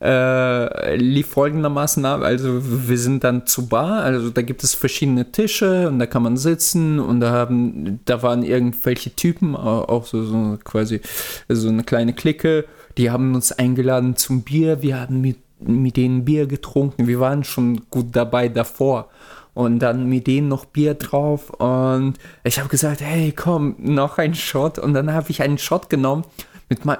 äh, 0.01 0.95
lief 0.95 1.27
folgendermaßen 1.27 2.03
ab. 2.05 2.21
Also 2.21 2.61
wir 2.89 2.97
sind 2.97 3.23
dann 3.23 3.45
zu 3.45 3.67
Bar, 3.67 4.01
also 4.01 4.31
da 4.31 4.41
gibt 4.41 4.63
es 4.63 4.73
verschiedene 4.73 5.31
Tische 5.31 5.87
und 5.87 5.99
da 5.99 6.07
kann 6.07 6.23
man 6.23 6.37
sitzen 6.37 6.99
und 6.99 7.19
da 7.19 7.31
haben, 7.31 7.99
da 8.05 8.23
waren 8.23 8.43
irgendwelche 8.43 9.15
Typen, 9.15 9.55
auch 9.55 10.05
so, 10.05 10.23
so 10.23 10.57
quasi 10.63 11.01
so 11.47 11.69
eine 11.69 11.83
kleine 11.83 12.13
Clique, 12.13 12.65
die 12.97 13.11
haben 13.11 13.35
uns 13.35 13.51
eingeladen 13.51 14.15
zum 14.15 14.41
Bier, 14.41 14.81
wir 14.81 14.99
haben 14.99 15.21
mit, 15.21 15.37
mit 15.59 15.97
denen 15.97 16.25
Bier 16.25 16.47
getrunken, 16.47 17.07
wir 17.07 17.19
waren 17.19 17.43
schon 17.43 17.81
gut 17.91 18.07
dabei 18.13 18.49
davor. 18.49 19.09
Und 19.53 19.79
dann 19.79 20.07
mit 20.07 20.27
denen 20.27 20.47
noch 20.47 20.63
Bier 20.63 20.93
drauf. 20.93 21.49
Und 21.49 22.13
ich 22.45 22.57
habe 22.57 22.69
gesagt, 22.69 23.01
hey 23.01 23.33
komm, 23.33 23.75
noch 23.79 24.17
ein 24.17 24.33
Shot. 24.33 24.79
Und 24.79 24.93
dann 24.93 25.11
habe 25.11 25.29
ich 25.29 25.41
einen 25.41 25.57
Shot 25.57 25.89
genommen 25.89 26.23
mit 26.69 26.85
meinem 26.85 26.99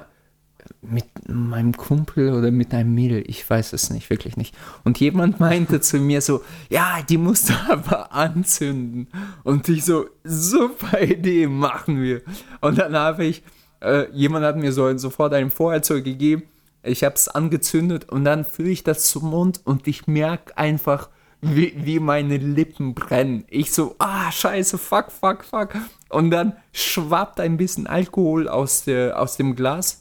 mit 0.82 1.06
meinem 1.28 1.78
Kumpel 1.78 2.34
oder 2.34 2.50
mit 2.50 2.74
einem 2.74 2.96
Mädel, 2.96 3.24
ich 3.28 3.48
weiß 3.48 3.74
es 3.74 3.92
nicht, 3.92 4.10
wirklich 4.10 4.36
nicht. 4.36 4.56
Und 4.84 5.00
jemand 5.00 5.40
meinte 5.40 5.80
zu 5.80 5.98
mir 5.98 6.22
so, 6.22 6.42
ja, 6.70 7.00
die 7.08 7.18
musst 7.18 7.50
du 7.50 7.54
aber 7.70 8.12
anzünden. 8.12 9.08
Und 9.44 9.70
ich 9.70 9.86
so, 9.86 10.06
super 10.24 11.02
Idee, 11.02 11.48
machen 11.48 12.02
wir. 12.02 12.22
Und 12.62 12.80
dann 12.80 12.96
habe 12.96 13.26
ich, 13.26 13.44
äh, 13.82 14.10
jemand 14.12 14.46
hat 14.46 14.58
mir 14.58 14.72
so 14.72 14.98
sofort 14.98 15.34
ein 15.34 15.52
Feuerzeug 15.52 16.04
gegeben, 16.04 16.44
ich 16.84 17.04
habe 17.04 17.14
es 17.14 17.28
angezündet 17.28 18.10
und 18.10 18.26
dann 18.26 18.44
führe 18.44 18.70
ich 18.70 18.84
das 18.84 19.06
zum 19.06 19.30
Mund 19.30 19.62
und 19.64 19.88
ich 19.88 20.08
merke 20.08 20.58
einfach, 20.58 21.10
wie, 21.42 21.74
wie 21.76 22.00
meine 22.00 22.38
Lippen 22.38 22.94
brennen. 22.94 23.46
Ich 23.50 23.72
so, 23.72 23.96
ah, 24.00 24.32
scheiße, 24.32 24.78
fuck, 24.78 25.12
fuck, 25.12 25.44
fuck. 25.44 25.76
Und 26.10 26.32
dann 26.32 26.54
schwappt 26.72 27.40
ein 27.40 27.58
bisschen 27.58 27.88
Alkohol 27.88 28.48
aus, 28.48 28.84
der, 28.84 29.20
aus 29.20 29.38
dem 29.38 29.56
Glas 29.56 30.01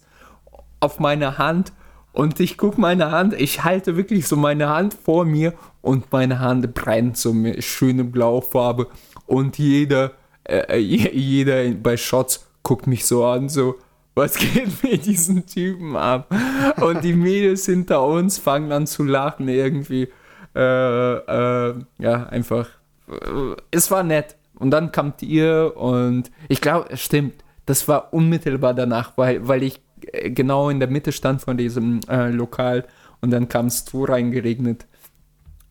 auf 0.81 0.99
meine 0.99 1.39
Hand 1.39 1.73
Und 2.13 2.41
ich 2.41 2.57
gucke 2.59 2.81
meine 2.81 3.11
Hand, 3.13 3.35
ich 3.35 3.63
halte 3.63 3.97
wirklich 3.97 4.27
so 4.27 4.37
meine 4.37 4.69
Hand 4.69 4.95
vor 4.95 5.25
mir 5.25 5.55
und 5.81 6.11
meine 6.13 6.41
Hand 6.41 6.75
brennt 6.75 7.17
so 7.17 7.33
mit 7.33 7.63
schöne 7.63 8.05
Blaufarbe. 8.05 8.89
Und 9.27 9.59
jeder, 9.59 10.13
äh, 10.43 10.77
jeder 10.77 11.71
bei 11.75 11.97
Shots 11.97 12.49
guckt 12.63 12.87
mich 12.87 13.07
so 13.07 13.25
an, 13.25 13.49
so, 13.49 13.77
was 14.15 14.35
geht 14.39 14.83
mit 14.83 15.07
diesen 15.07 15.47
Typen 15.47 15.97
ab? 15.97 16.35
Und 16.81 17.05
die 17.05 17.13
Mädels 17.15 17.67
hinter 17.67 18.05
uns 18.05 18.39
fangen 18.39 18.73
an 18.73 18.87
zu 18.87 19.05
lachen 19.05 19.49
irgendwie. 19.49 20.09
Äh, 20.55 21.15
äh, 21.15 21.75
ja, 21.99 22.27
einfach. 22.27 22.69
Äh, 23.09 23.55
es 23.71 23.91
war 23.91 24.03
nett. 24.03 24.37
Und 24.59 24.73
dann 24.73 24.93
kamt 24.93 25.23
ihr 25.23 25.75
und 25.77 26.31
ich 26.49 26.61
glaube, 26.61 26.91
es 26.91 27.01
stimmt, 27.01 27.45
das 27.65 27.89
war 27.89 28.13
unmittelbar 28.13 28.75
danach, 28.75 29.13
weil, 29.17 29.47
weil 29.49 29.63
ich 29.63 29.77
äh, 29.77 29.81
genau 30.13 30.71
in 30.71 30.81
der 30.81 30.89
Mitte 30.89 31.13
stand 31.13 31.43
von 31.43 31.57
diesem 31.57 32.01
äh, 32.09 32.31
Lokal 32.31 32.87
und 33.21 33.31
dann 33.31 33.49
kamst 33.49 33.93
du 33.93 34.05
reingeregnet. 34.05 34.87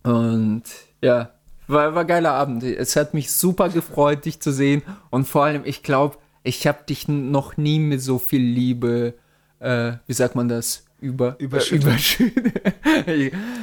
Und 0.03 0.63
ja, 1.01 1.31
war, 1.67 1.93
war 1.93 2.05
geiler 2.05 2.31
Abend. 2.31 2.63
Es 2.63 2.95
hat 2.95 3.13
mich 3.13 3.31
super 3.31 3.69
gefreut, 3.69 4.25
dich 4.25 4.39
zu 4.39 4.51
sehen. 4.51 4.81
Und 5.11 5.27
vor 5.27 5.45
allem, 5.45 5.61
ich 5.65 5.83
glaube, 5.83 6.17
ich 6.43 6.65
habe 6.65 6.79
dich 6.87 7.07
noch 7.07 7.57
nie 7.57 7.79
mit 7.79 8.01
so 8.01 8.17
viel 8.17 8.41
Liebe, 8.41 9.13
äh, 9.59 9.93
wie 10.07 10.13
sagt 10.13 10.35
man 10.35 10.47
das, 10.47 10.85
über 10.99 11.35
überschüttet. 11.39 11.85
Äh, 11.85 11.91
überschüttet. 11.91 12.63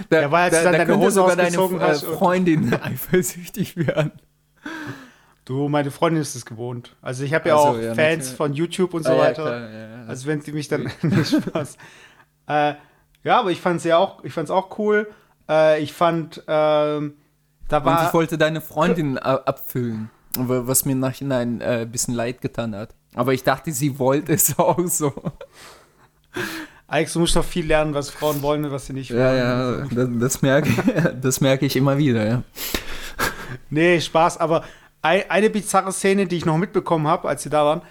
da, 0.08 0.20
ja, 0.20 0.30
weil 0.30 0.50
da, 0.50 0.62
dann 0.62 0.72
da 0.72 0.78
deine 0.78 0.86
könnte 0.86 1.04
Hose 1.04 1.14
sogar 1.14 1.36
deine 1.36 1.56
äh, 1.56 1.94
Freundin 1.94 2.74
eifersüchtig 2.80 3.76
werden. 3.76 4.12
Du, 5.46 5.68
meine 5.68 5.90
Freundin 5.92 6.20
ist 6.20 6.34
es 6.34 6.44
gewohnt. 6.44 6.94
Also 7.00 7.22
ich 7.24 7.32
habe 7.32 7.48
ja 7.48 7.54
Ach 7.56 7.60
so, 7.60 7.66
auch 7.68 7.76
ja, 7.78 7.94
Fans 7.94 8.16
natürlich. 8.18 8.36
von 8.36 8.52
YouTube 8.52 8.94
und 8.94 9.04
so 9.04 9.10
Ah, 9.10 9.14
ja, 9.14 9.20
weiter. 9.20 9.42
klar, 9.44 9.60
ja, 9.70 9.88
ja. 10.02 10.04
Also 10.06 10.26
wenn 10.26 10.40
sie 10.42 10.52
mich 10.52 10.66
dann 10.68 10.90
nicht 11.02 11.30
Spaß. 11.30 11.76
Äh, 12.48 12.74
ja, 13.24 13.40
aber 13.40 13.50
ich 13.52 13.60
fand 13.60 13.78
es 13.78 13.84
ja 13.84 13.96
auch, 13.96 14.22
ich 14.24 14.32
fand's 14.32 14.50
auch 14.50 14.76
cool. 14.78 15.08
Äh, 15.48 15.80
ich 15.82 15.92
fand, 15.92 16.42
ähm, 16.48 17.14
da 17.68 17.78
Und 17.78 17.84
war. 17.84 18.06
ich 18.06 18.12
wollte 18.14 18.36
deine 18.38 18.60
Freundin 18.60 19.16
äh, 19.16 19.20
abfüllen, 19.20 20.10
wa- 20.36 20.62
was 20.66 20.84
mir 20.84 20.94
Nachhinein 20.96 21.60
äh, 21.60 21.82
ein 21.82 21.90
bisschen 21.92 22.14
leid 22.14 22.40
getan 22.40 22.74
hat. 22.74 22.94
Aber 23.14 23.32
ich 23.32 23.44
dachte, 23.44 23.70
sie 23.72 23.98
wollte 24.00 24.32
es 24.32 24.58
auch 24.58 24.78
so. 24.86 25.12
Alex, 26.88 27.12
du 27.14 27.20
musst 27.20 27.34
doch 27.36 27.44
viel 27.44 27.66
lernen, 27.66 27.94
was 27.94 28.10
Frauen 28.10 28.42
wollen 28.42 28.64
und 28.64 28.70
was 28.72 28.86
sie 28.86 28.92
nicht 28.92 29.10
wollen. 29.12 29.20
Ja, 29.20 29.34
ja, 29.34 29.86
das, 29.92 30.08
das, 30.18 30.42
merke, 30.42 31.14
das 31.20 31.40
merke 31.40 31.66
ich 31.66 31.76
immer 31.76 31.98
wieder, 31.98 32.26
ja. 32.26 32.42
Nee, 33.70 34.00
Spaß, 34.00 34.38
aber 34.38 34.64
eine 35.06 35.50
bizarre 35.50 35.92
Szene, 35.92 36.26
die 36.26 36.36
ich 36.36 36.44
noch 36.44 36.58
mitbekommen 36.58 37.06
habe, 37.06 37.28
als 37.28 37.42
sie 37.42 37.50
da 37.50 37.64
waren, 37.64 37.82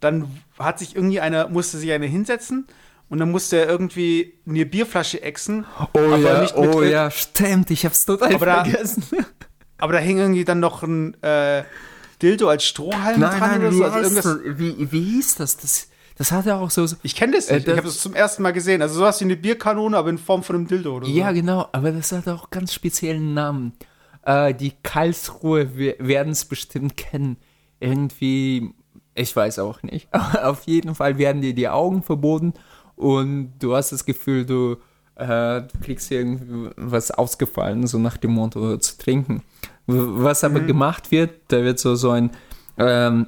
dann 0.00 0.28
hat 0.58 0.78
sich 0.78 0.94
irgendwie 0.96 1.20
einer, 1.20 1.48
musste 1.48 1.78
sich 1.78 1.90
einer 1.92 2.06
hinsetzen 2.06 2.66
und 3.08 3.18
dann 3.18 3.30
musste 3.30 3.56
er 3.58 3.68
irgendwie 3.68 4.34
eine 4.46 4.66
Bierflasche 4.66 5.22
exen. 5.22 5.64
Oh 5.78 5.98
aber 5.98 6.18
ja, 6.18 6.40
nicht 6.40 6.56
mit, 6.58 6.74
oh 6.74 6.82
ja, 6.82 7.10
stimmt, 7.10 7.70
ich 7.70 7.84
hab's 7.84 8.04
total 8.04 8.34
Aber 8.34 8.46
da- 8.46 8.64
vergessen. 8.64 9.04
Aber 9.78 9.92
da 9.92 9.98
hing 9.98 10.18
irgendwie 10.18 10.44
dann 10.44 10.60
noch 10.60 10.82
ein 10.84 11.20
äh, 11.22 11.64
Dildo 12.22 12.48
als 12.48 12.64
Strohhalm 12.64 13.18
Nein, 13.20 13.38
dran 13.38 13.50
nein, 13.50 13.60
oder 13.60 13.70
wie, 13.72 13.76
so. 13.76 13.84
Also 13.84 13.96
heißt 13.96 14.04
irgendwas, 14.04 14.24
das? 14.44 14.58
wie, 14.58 14.92
wie 14.92 15.02
hieß 15.02 15.34
das? 15.34 15.56
Das, 15.56 15.88
das 16.16 16.30
hat 16.32 16.46
er 16.46 16.58
auch 16.60 16.70
so, 16.70 16.86
so 16.86 16.96
ich 17.02 17.16
kenne 17.16 17.32
das 17.36 17.48
Äh, 17.48 17.54
nicht. 17.54 17.62
ich 17.62 17.66
das- 17.66 17.76
habe 17.78 17.88
das 17.88 17.98
zum 17.98 18.14
ersten 18.14 18.42
Mal 18.44 18.52
gesehen. 18.52 18.82
Also 18.82 18.94
sowas 18.94 19.20
wie 19.20 19.24
eine 19.24 19.36
Bierkanone, 19.36 19.96
aber 19.96 20.10
in 20.10 20.18
Form 20.18 20.42
von 20.44 20.56
einem 20.56 20.66
Dildo 20.68 20.96
oder 20.96 21.06
so. 21.06 21.12
Ja, 21.12 21.32
genau, 21.32 21.68
aber 21.72 21.90
das 21.90 22.12
hat 22.12 22.28
auch 22.28 22.50
ganz 22.50 22.72
speziellen 22.72 23.34
Namen. 23.34 23.72
Äh, 24.24 24.54
die 24.54 24.72
Karlsruhe 24.82 25.76
werden 25.76 26.32
es 26.32 26.44
bestimmt 26.44 26.96
kennen. 26.96 27.36
Irgendwie, 27.80 28.70
ich 29.14 29.34
weiß 29.34 29.58
auch 29.58 29.82
nicht. 29.82 30.08
Auf 30.42 30.64
jeden 30.64 30.94
Fall 30.94 31.18
werden 31.18 31.42
dir 31.42 31.54
die 31.54 31.68
Augen 31.68 32.02
verboten 32.02 32.54
und 32.96 33.52
du 33.58 33.74
hast 33.74 33.92
das 33.92 34.04
Gefühl, 34.04 34.46
du, 34.46 34.76
äh, 35.16 35.62
du 35.62 35.78
kriegst 35.82 36.10
irgendwie 36.10 36.70
was 36.76 37.10
ausgefallen, 37.10 37.86
so 37.86 37.98
nach 37.98 38.16
dem 38.16 38.32
Motto 38.32 38.76
zu 38.78 38.98
trinken. 38.98 39.42
Was 39.86 40.44
aber 40.44 40.60
gemacht 40.60 41.10
wird, 41.10 41.40
da 41.48 41.62
wird 41.62 41.78
so, 41.78 41.94
so 41.94 42.10
ein 42.10 42.30
ähm, 42.78 43.26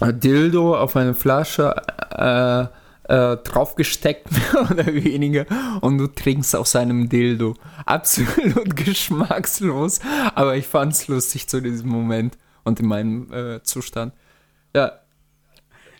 Dildo 0.00 0.76
auf 0.76 0.96
eine 0.96 1.14
Flasche 1.14 1.74
äh, 2.10 2.66
äh, 3.08 3.36
draufgesteckt, 3.38 4.30
mehr 4.52 4.70
oder 4.70 4.86
weniger, 4.86 5.46
und 5.80 5.98
du 5.98 6.06
trinkst 6.06 6.54
aus 6.54 6.72
seinem 6.72 7.08
Dildo. 7.08 7.54
Absolut 7.84 8.76
geschmackslos, 8.84 10.00
aber 10.34 10.56
ich 10.56 10.66
fand's 10.66 11.08
lustig 11.08 11.48
zu 11.48 11.60
diesem 11.60 11.88
Moment 11.88 12.38
und 12.64 12.80
in 12.80 12.86
meinem 12.86 13.32
äh, 13.32 13.62
Zustand. 13.62 14.12
Ja, 14.74 15.00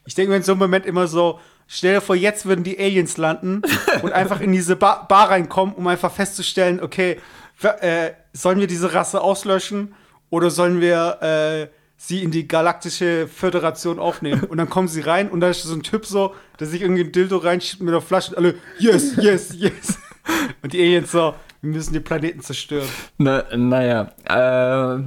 Ich 0.04 0.14
denke 0.14 0.30
mir 0.30 0.36
in 0.36 0.42
so 0.42 0.52
einem 0.52 0.60
Moment 0.60 0.86
immer 0.86 1.06
so, 1.08 1.40
stell 1.66 1.94
dir 1.94 2.00
vor, 2.00 2.14
jetzt 2.14 2.46
würden 2.46 2.62
die 2.62 2.78
Aliens 2.78 3.16
landen 3.16 3.62
und 4.02 4.12
einfach 4.12 4.40
in 4.40 4.52
diese 4.52 4.76
Bar, 4.76 5.08
Bar 5.08 5.30
reinkommen, 5.30 5.74
um 5.74 5.86
einfach 5.86 6.12
festzustellen, 6.12 6.80
okay, 6.80 7.18
äh, 7.80 8.10
sollen 8.32 8.60
wir 8.60 8.66
diese 8.66 8.94
Rasse 8.94 9.20
auslöschen 9.20 9.94
oder 10.30 10.50
sollen 10.50 10.80
wir 10.80 11.18
äh, 11.22 11.77
sie 11.98 12.22
in 12.22 12.30
die 12.30 12.48
galaktische 12.48 13.28
Föderation 13.28 13.98
aufnehmen? 13.98 14.44
Und 14.44 14.56
dann 14.56 14.70
kommen 14.70 14.88
sie 14.88 15.02
rein 15.02 15.28
und 15.28 15.40
da 15.40 15.50
ist 15.50 15.62
so 15.62 15.74
ein 15.74 15.82
Typ 15.82 16.06
so, 16.06 16.34
der 16.58 16.66
sich 16.66 16.80
irgendwie 16.80 17.04
ein 17.04 17.12
Dildo 17.12 17.36
reinschiebt 17.36 17.82
mit 17.82 17.90
einer 17.90 18.00
Flasche 18.00 18.30
und 18.30 18.38
alle, 18.38 18.54
yes, 18.78 19.16
yes, 19.16 19.54
yes. 19.54 19.98
Und 20.62 20.72
die 20.72 20.80
Aliens 20.80 21.12
so, 21.12 21.34
wir 21.60 21.72
müssen 21.72 21.92
den 21.92 22.04
Planeten 22.04 22.40
zerstören. 22.40 22.88
Na, 23.18 23.44
naja, 23.54 24.12
äh, 24.24 25.02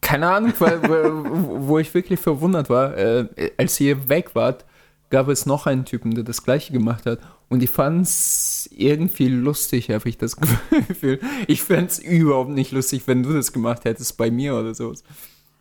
keine 0.00 0.28
Ahnung, 0.28 0.52
weil, 0.58 0.82
wo, 0.82 1.78
ich 1.78 1.92
wirklich 1.92 2.20
verwundert 2.20 2.70
war, 2.70 2.96
äh, 2.96 3.26
als 3.58 3.78
ihr 3.80 4.08
weg 4.08 4.34
wart, 4.34 4.64
gab 5.10 5.28
es 5.28 5.46
noch 5.46 5.66
einen 5.66 5.84
Typen, 5.84 6.14
der 6.14 6.24
das 6.24 6.44
gleiche 6.44 6.72
gemacht 6.72 7.06
hat. 7.06 7.18
Und 7.48 7.62
ich 7.62 7.70
fand's 7.70 8.68
irgendwie 8.72 9.28
lustig, 9.28 9.90
habe 9.90 10.08
ich 10.08 10.18
das 10.18 10.36
Gefühl. 10.88 11.20
Ich 11.46 11.62
fänd's 11.62 11.98
überhaupt 11.98 12.50
nicht 12.50 12.72
lustig, 12.72 13.02
wenn 13.06 13.22
du 13.22 13.32
das 13.32 13.52
gemacht 13.52 13.84
hättest 13.84 14.16
bei 14.16 14.30
mir 14.30 14.54
oder 14.54 14.74
so. 14.74 14.94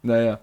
Naja. 0.05 0.39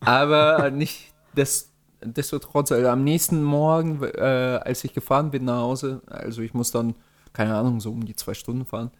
Aber 0.00 0.70
nicht 0.72 1.12
des, 1.36 1.70
desto 2.04 2.38
trotz, 2.38 2.72
also 2.72 2.88
am 2.88 3.04
nächsten 3.04 3.42
Morgen, 3.42 4.02
äh, 4.02 4.60
als 4.64 4.84
ich 4.84 4.92
gefahren 4.94 5.30
bin 5.30 5.44
nach 5.44 5.60
Hause, 5.60 6.02
also 6.06 6.42
ich 6.42 6.54
muss 6.54 6.70
dann, 6.70 6.94
keine 7.32 7.54
Ahnung, 7.54 7.80
so 7.80 7.90
um 7.92 8.04
die 8.04 8.16
zwei 8.16 8.34
Stunden 8.34 8.64
fahren, 8.64 8.90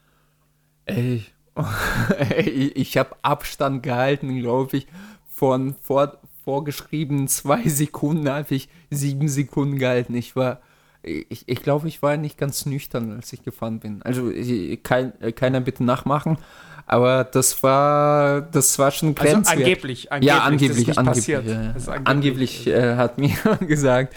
Ey, 0.86 1.24
ich, 2.46 2.76
ich 2.76 2.98
habe 2.98 3.16
Abstand 3.22 3.82
gehalten, 3.82 4.38
glaube 4.38 4.76
ich. 4.78 4.86
Von 5.28 5.74
vor, 5.82 6.18
vorgeschriebenen 6.44 7.28
zwei 7.28 7.68
Sekunden 7.68 8.28
habe 8.28 8.54
ich 8.54 8.68
sieben 8.90 9.28
Sekunden 9.28 9.78
gehalten. 9.78 10.14
Ich 10.14 10.36
war, 10.36 10.60
ich, 11.02 11.48
ich 11.48 11.62
glaube, 11.62 11.88
ich 11.88 12.02
war 12.02 12.16
nicht 12.16 12.38
ganz 12.38 12.66
nüchtern, 12.66 13.12
als 13.12 13.32
ich 13.32 13.42
gefahren 13.42 13.80
bin. 13.80 14.02
Also 14.02 14.30
ich- 14.30 14.82
kein, 14.82 15.12
keiner 15.34 15.60
bitte 15.60 15.84
nachmachen, 15.84 16.38
aber 16.86 17.24
das 17.24 17.62
war, 17.62 18.40
das 18.42 18.78
war 18.78 18.90
schon 18.90 19.10
Also 19.10 19.22
grenzwert. 19.22 19.58
angeblich, 19.58 20.12
angeblich. 20.12 20.28
ja, 20.28 20.34
das 20.36 20.42
ist 20.44 20.46
angeblich, 20.52 20.86
nicht 20.86 20.98
angeblich. 20.98 21.18
passiert. 21.18 21.46
ja, 21.46 21.62
ja. 21.62 21.72
Das 21.72 21.82
ist 21.82 21.88
Angeblich, 21.88 22.66
äh, 22.66 22.96
hat 22.96 23.18
mir 23.18 23.30
gesagt. 23.60 24.14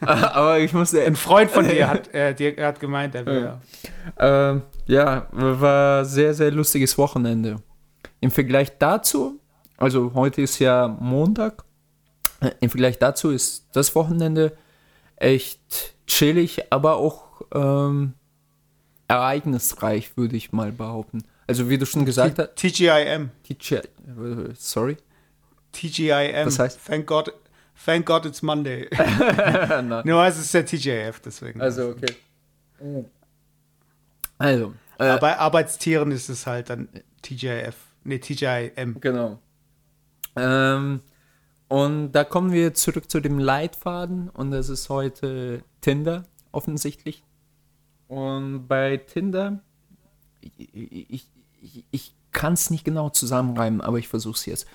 aber 0.00 0.58
ich 0.58 0.72
musste 0.72 1.02
Ein 1.04 1.16
Freund 1.16 1.50
von 1.50 1.66
dir 1.68 1.88
hat, 1.90 2.12
äh, 2.14 2.34
dir, 2.34 2.54
hat 2.66 2.80
gemeint, 2.80 3.14
er 3.14 3.26
wäre. 3.26 3.60
Ähm, 4.18 4.62
ja, 4.86 5.26
war 5.32 6.04
sehr, 6.04 6.34
sehr 6.34 6.50
lustiges 6.50 6.96
Wochenende. 6.98 7.56
Im 8.20 8.30
Vergleich 8.30 8.76
dazu, 8.78 9.38
also 9.76 10.12
heute 10.14 10.42
ist 10.42 10.58
ja 10.58 10.88
Montag, 10.88 11.64
äh, 12.40 12.50
im 12.60 12.70
Vergleich 12.70 12.98
dazu 12.98 13.30
ist 13.30 13.68
das 13.72 13.94
Wochenende 13.94 14.56
echt 15.16 15.94
chillig, 16.06 16.62
aber 16.72 16.96
auch 16.96 17.42
ähm, 17.54 18.14
ereignisreich, 19.08 20.16
würde 20.16 20.36
ich 20.36 20.52
mal 20.52 20.72
behaupten. 20.72 21.24
Also 21.48 21.68
wie 21.68 21.78
du 21.78 21.86
schon 21.86 22.04
gesagt 22.04 22.38
hast, 22.38 22.56
TGIM. 22.56 23.30
Äh, 23.48 23.80
sorry. 24.54 24.98
TGIM. 25.72 26.44
Das 26.44 26.58
heißt? 26.58 26.78
Thank 26.86 27.06
God, 27.06 27.32
thank 27.84 28.06
God 28.06 28.26
it's 28.26 28.42
Monday. 28.42 28.88
No, 30.04 30.22
es 30.22 30.38
ist 30.38 30.52
der 30.52 30.66
TGIF, 30.66 31.20
deswegen. 31.20 31.60
also 31.60 31.88
okay. 31.88 32.14
Also, 34.36 34.74
äh, 34.98 35.18
bei 35.18 35.38
Arbeitstieren 35.38 36.12
ist 36.12 36.28
es 36.28 36.46
halt 36.46 36.70
dann 36.70 36.88
TGIF. 37.22 37.76
Nee, 38.04 38.18
TGIM. 38.18 39.00
Genau. 39.00 39.38
Ähm, 40.36 41.00
und 41.68 42.12
da 42.12 42.24
kommen 42.24 42.52
wir 42.52 42.74
zurück 42.74 43.10
zu 43.10 43.20
dem 43.20 43.38
Leitfaden 43.38 44.28
und 44.28 44.50
das 44.50 44.68
ist 44.68 44.90
heute 44.90 45.64
Tinder 45.80 46.24
offensichtlich. 46.52 47.24
Und 48.06 48.68
bei 48.68 48.98
Tinder, 48.98 49.60
ich, 50.40 51.10
ich, 51.10 51.26
ich, 51.76 51.84
ich 51.90 52.14
kann 52.32 52.52
es 52.54 52.70
nicht 52.70 52.84
genau 52.84 53.08
zusammenreimen, 53.10 53.80
aber 53.80 53.98
ich 53.98 54.08
versuche 54.08 54.36
es 54.36 54.46
jetzt. 54.46 54.66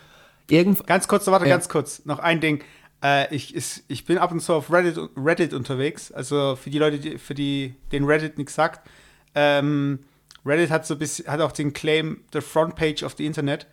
Irgend, 0.50 0.86
Ganz 0.88 1.08
kurz, 1.08 1.28
warte, 1.28 1.46
Ja. 1.46 1.56
ganz 1.56 1.70
kurz. 1.70 2.06
Noch 2.06 2.20
ein 2.20 2.42
Ding. 2.42 2.64
Äh, 3.04 3.34
ich, 3.34 3.54
ist, 3.56 3.84
ich 3.88 4.06
bin 4.06 4.18
ab 4.18 4.32
und 4.32 4.40
zu 4.42 4.54
auf 4.54 4.72
Reddit, 4.72 4.98
Reddit 5.16 5.54
unterwegs. 5.54 6.12
Also 6.12 6.56
für 6.56 6.70
die 6.70 6.80
Leute, 6.80 7.00
die, 7.00 7.18
für 7.18 7.34
die 7.34 7.76
den 7.92 8.06
Reddit 8.06 8.38
nichts 8.38 8.56
sagt. 8.56 8.88
Ähm, 9.36 10.00
Reddit 10.46 10.70
hat 10.72 10.86
so 10.86 10.96
bisschen, 10.98 11.28
hat 11.28 11.40
auch 11.42 11.52
den 11.54 11.74
Claim, 11.74 12.22
the 12.34 12.42
front 12.42 12.76
page 12.76 13.04
of 13.04 13.16
the 13.18 13.26
Internet. 13.26 13.68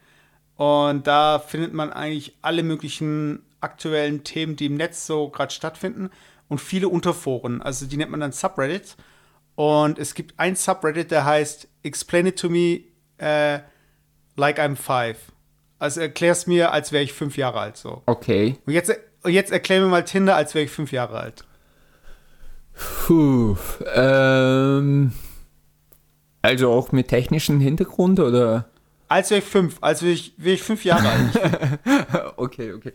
Und 0.57 1.07
da 1.07 1.39
findet 1.39 1.73
man 1.73 1.93
eigentlich 1.93 2.37
alle 2.43 2.63
möglichen 2.63 3.43
aktuellen 3.61 4.25
Themen, 4.25 4.57
die 4.57 4.67
im 4.67 4.77
Netz 4.77 5.07
so 5.07 5.29
gerade 5.29 5.53
stattfinden. 5.53 6.11
und 6.49 6.61
viele 6.61 6.89
Unterforen. 6.89 7.63
Also 7.63 7.87
die 7.87 7.97
nennt 7.97 8.11
man 8.11 8.21
dann 8.21 8.33
Subreddits. 8.33 8.97
Und 9.55 9.99
es 10.01 10.15
gibt 10.15 10.35
ein 10.39 10.57
Subreddit, 10.57 11.11
der 11.13 11.25
heißt 11.25 11.69
Explain 11.85 12.27
it 12.27 12.39
to 12.39 12.49
me 12.49 12.81
uh, 13.21 13.61
like 14.37 14.59
I'm 14.59 14.77
five. 14.77 15.17
Also 15.79 16.01
erklär's 16.01 16.47
mir, 16.47 16.73
als 16.73 16.93
wäre 16.93 17.03
ich 17.03 17.13
fünf 17.13 17.37
Jahre 17.37 17.61
alt. 17.61 17.77
So. 17.77 18.03
Okay. 18.07 18.59
Und 18.67 18.73
jetzt, 18.73 18.93
jetzt 19.27 19.51
erklär 19.51 19.81
mir 19.81 19.89
mal 19.89 20.05
Tinder, 20.05 20.37
als 20.37 20.55
wäre 20.55 20.65
ich 20.65 20.71
fünf 20.71 20.93
Jahre 20.93 21.19
alt. 21.19 21.45
Puh, 23.07 23.57
ähm, 23.95 25.13
also 26.43 26.71
auch 26.71 26.93
mit 26.93 27.09
technischem 27.09 27.61
Hintergrund 27.61 28.21
oder? 28.21 28.71
Als 29.09 29.31
wäre 29.31 29.41
ich 29.41 29.45
fünf, 29.47 29.79
als 29.81 30.03
wäre 30.03 30.13
ich, 30.13 30.35
wär 30.37 30.55
ich 30.55 30.63
fünf 30.63 30.85
Jahre 30.85 31.09
alt. 31.09 32.37
okay, 32.37 32.73
okay. 32.73 32.93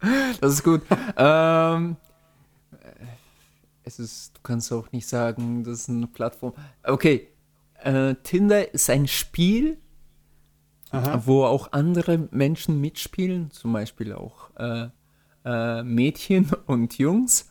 das 0.40 0.54
ist 0.54 0.62
gut. 0.62 0.82
ähm, 1.16 1.96
es 3.82 3.98
ist, 3.98 4.36
du 4.36 4.40
kannst 4.42 4.72
auch 4.72 4.92
nicht 4.92 5.06
sagen, 5.06 5.64
das 5.64 5.80
ist 5.80 5.88
eine 5.88 6.06
Plattform. 6.06 6.52
Okay, 6.82 7.28
äh, 7.84 8.14
Tinder 8.22 8.72
ist 8.72 8.90
ein 8.90 9.06
Spiel, 9.06 9.78
Aha. 10.90 11.22
wo 11.26 11.44
auch 11.44 11.72
andere 11.72 12.28
Menschen 12.30 12.80
mitspielen, 12.80 13.50
zum 13.50 13.72
Beispiel 13.72 14.12
auch 14.12 14.50
äh, 14.58 14.88
äh, 15.44 15.82
Mädchen 15.82 16.50
und 16.66 16.98
Jungs. 16.98 17.50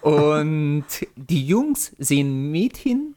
Und 0.00 0.84
die 1.16 1.46
Jungs 1.46 1.94
sehen 1.98 2.50
Mädchen 2.50 3.14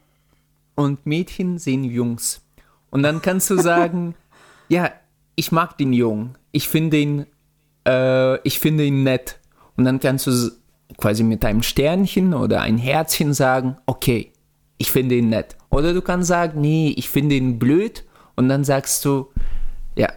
und 0.75 1.06
Mädchen 1.06 1.58
sehen 1.58 1.84
Jungs. 1.84 2.45
Und 2.91 3.04
dann 3.04 3.21
kannst 3.21 3.49
du 3.49 3.58
sagen, 3.62 4.15
ja, 4.69 4.91
ich 5.36 5.51
mag 5.51 5.78
den 5.78 5.93
Jungen, 5.93 6.38
ich 6.51 6.67
finde 6.67 6.97
ihn, 6.97 7.25
äh, 7.88 8.39
ich 8.47 8.60
finde 8.60 8.86
ihn 8.86 9.04
nett. 9.04 9.39
Und 9.78 9.84
dann 9.84 9.99
kannst 9.99 10.28
du 10.28 10.51
quasi 10.97 11.23
mit 11.23 11.43
einem 11.43 11.63
Sternchen 11.63 12.34
oder 12.34 12.62
ein 12.62 12.78
Herzchen 12.78 13.34
sagen, 13.34 13.78
okay, 13.86 14.32
ich 14.78 14.91
finde 14.91 15.15
ihn 15.15 15.30
nett. 15.30 15.54
Oder 15.75 15.93
du 15.93 16.01
kannst 16.01 16.29
sagen, 16.29 16.61
nee, 16.61 16.93
ich 16.95 17.09
finde 17.09 17.35
ihn 17.35 17.59
blöd. 17.59 18.05
Und 18.38 18.47
dann 18.47 18.63
sagst 18.63 19.03
du, 19.03 19.27
ja, 19.97 20.07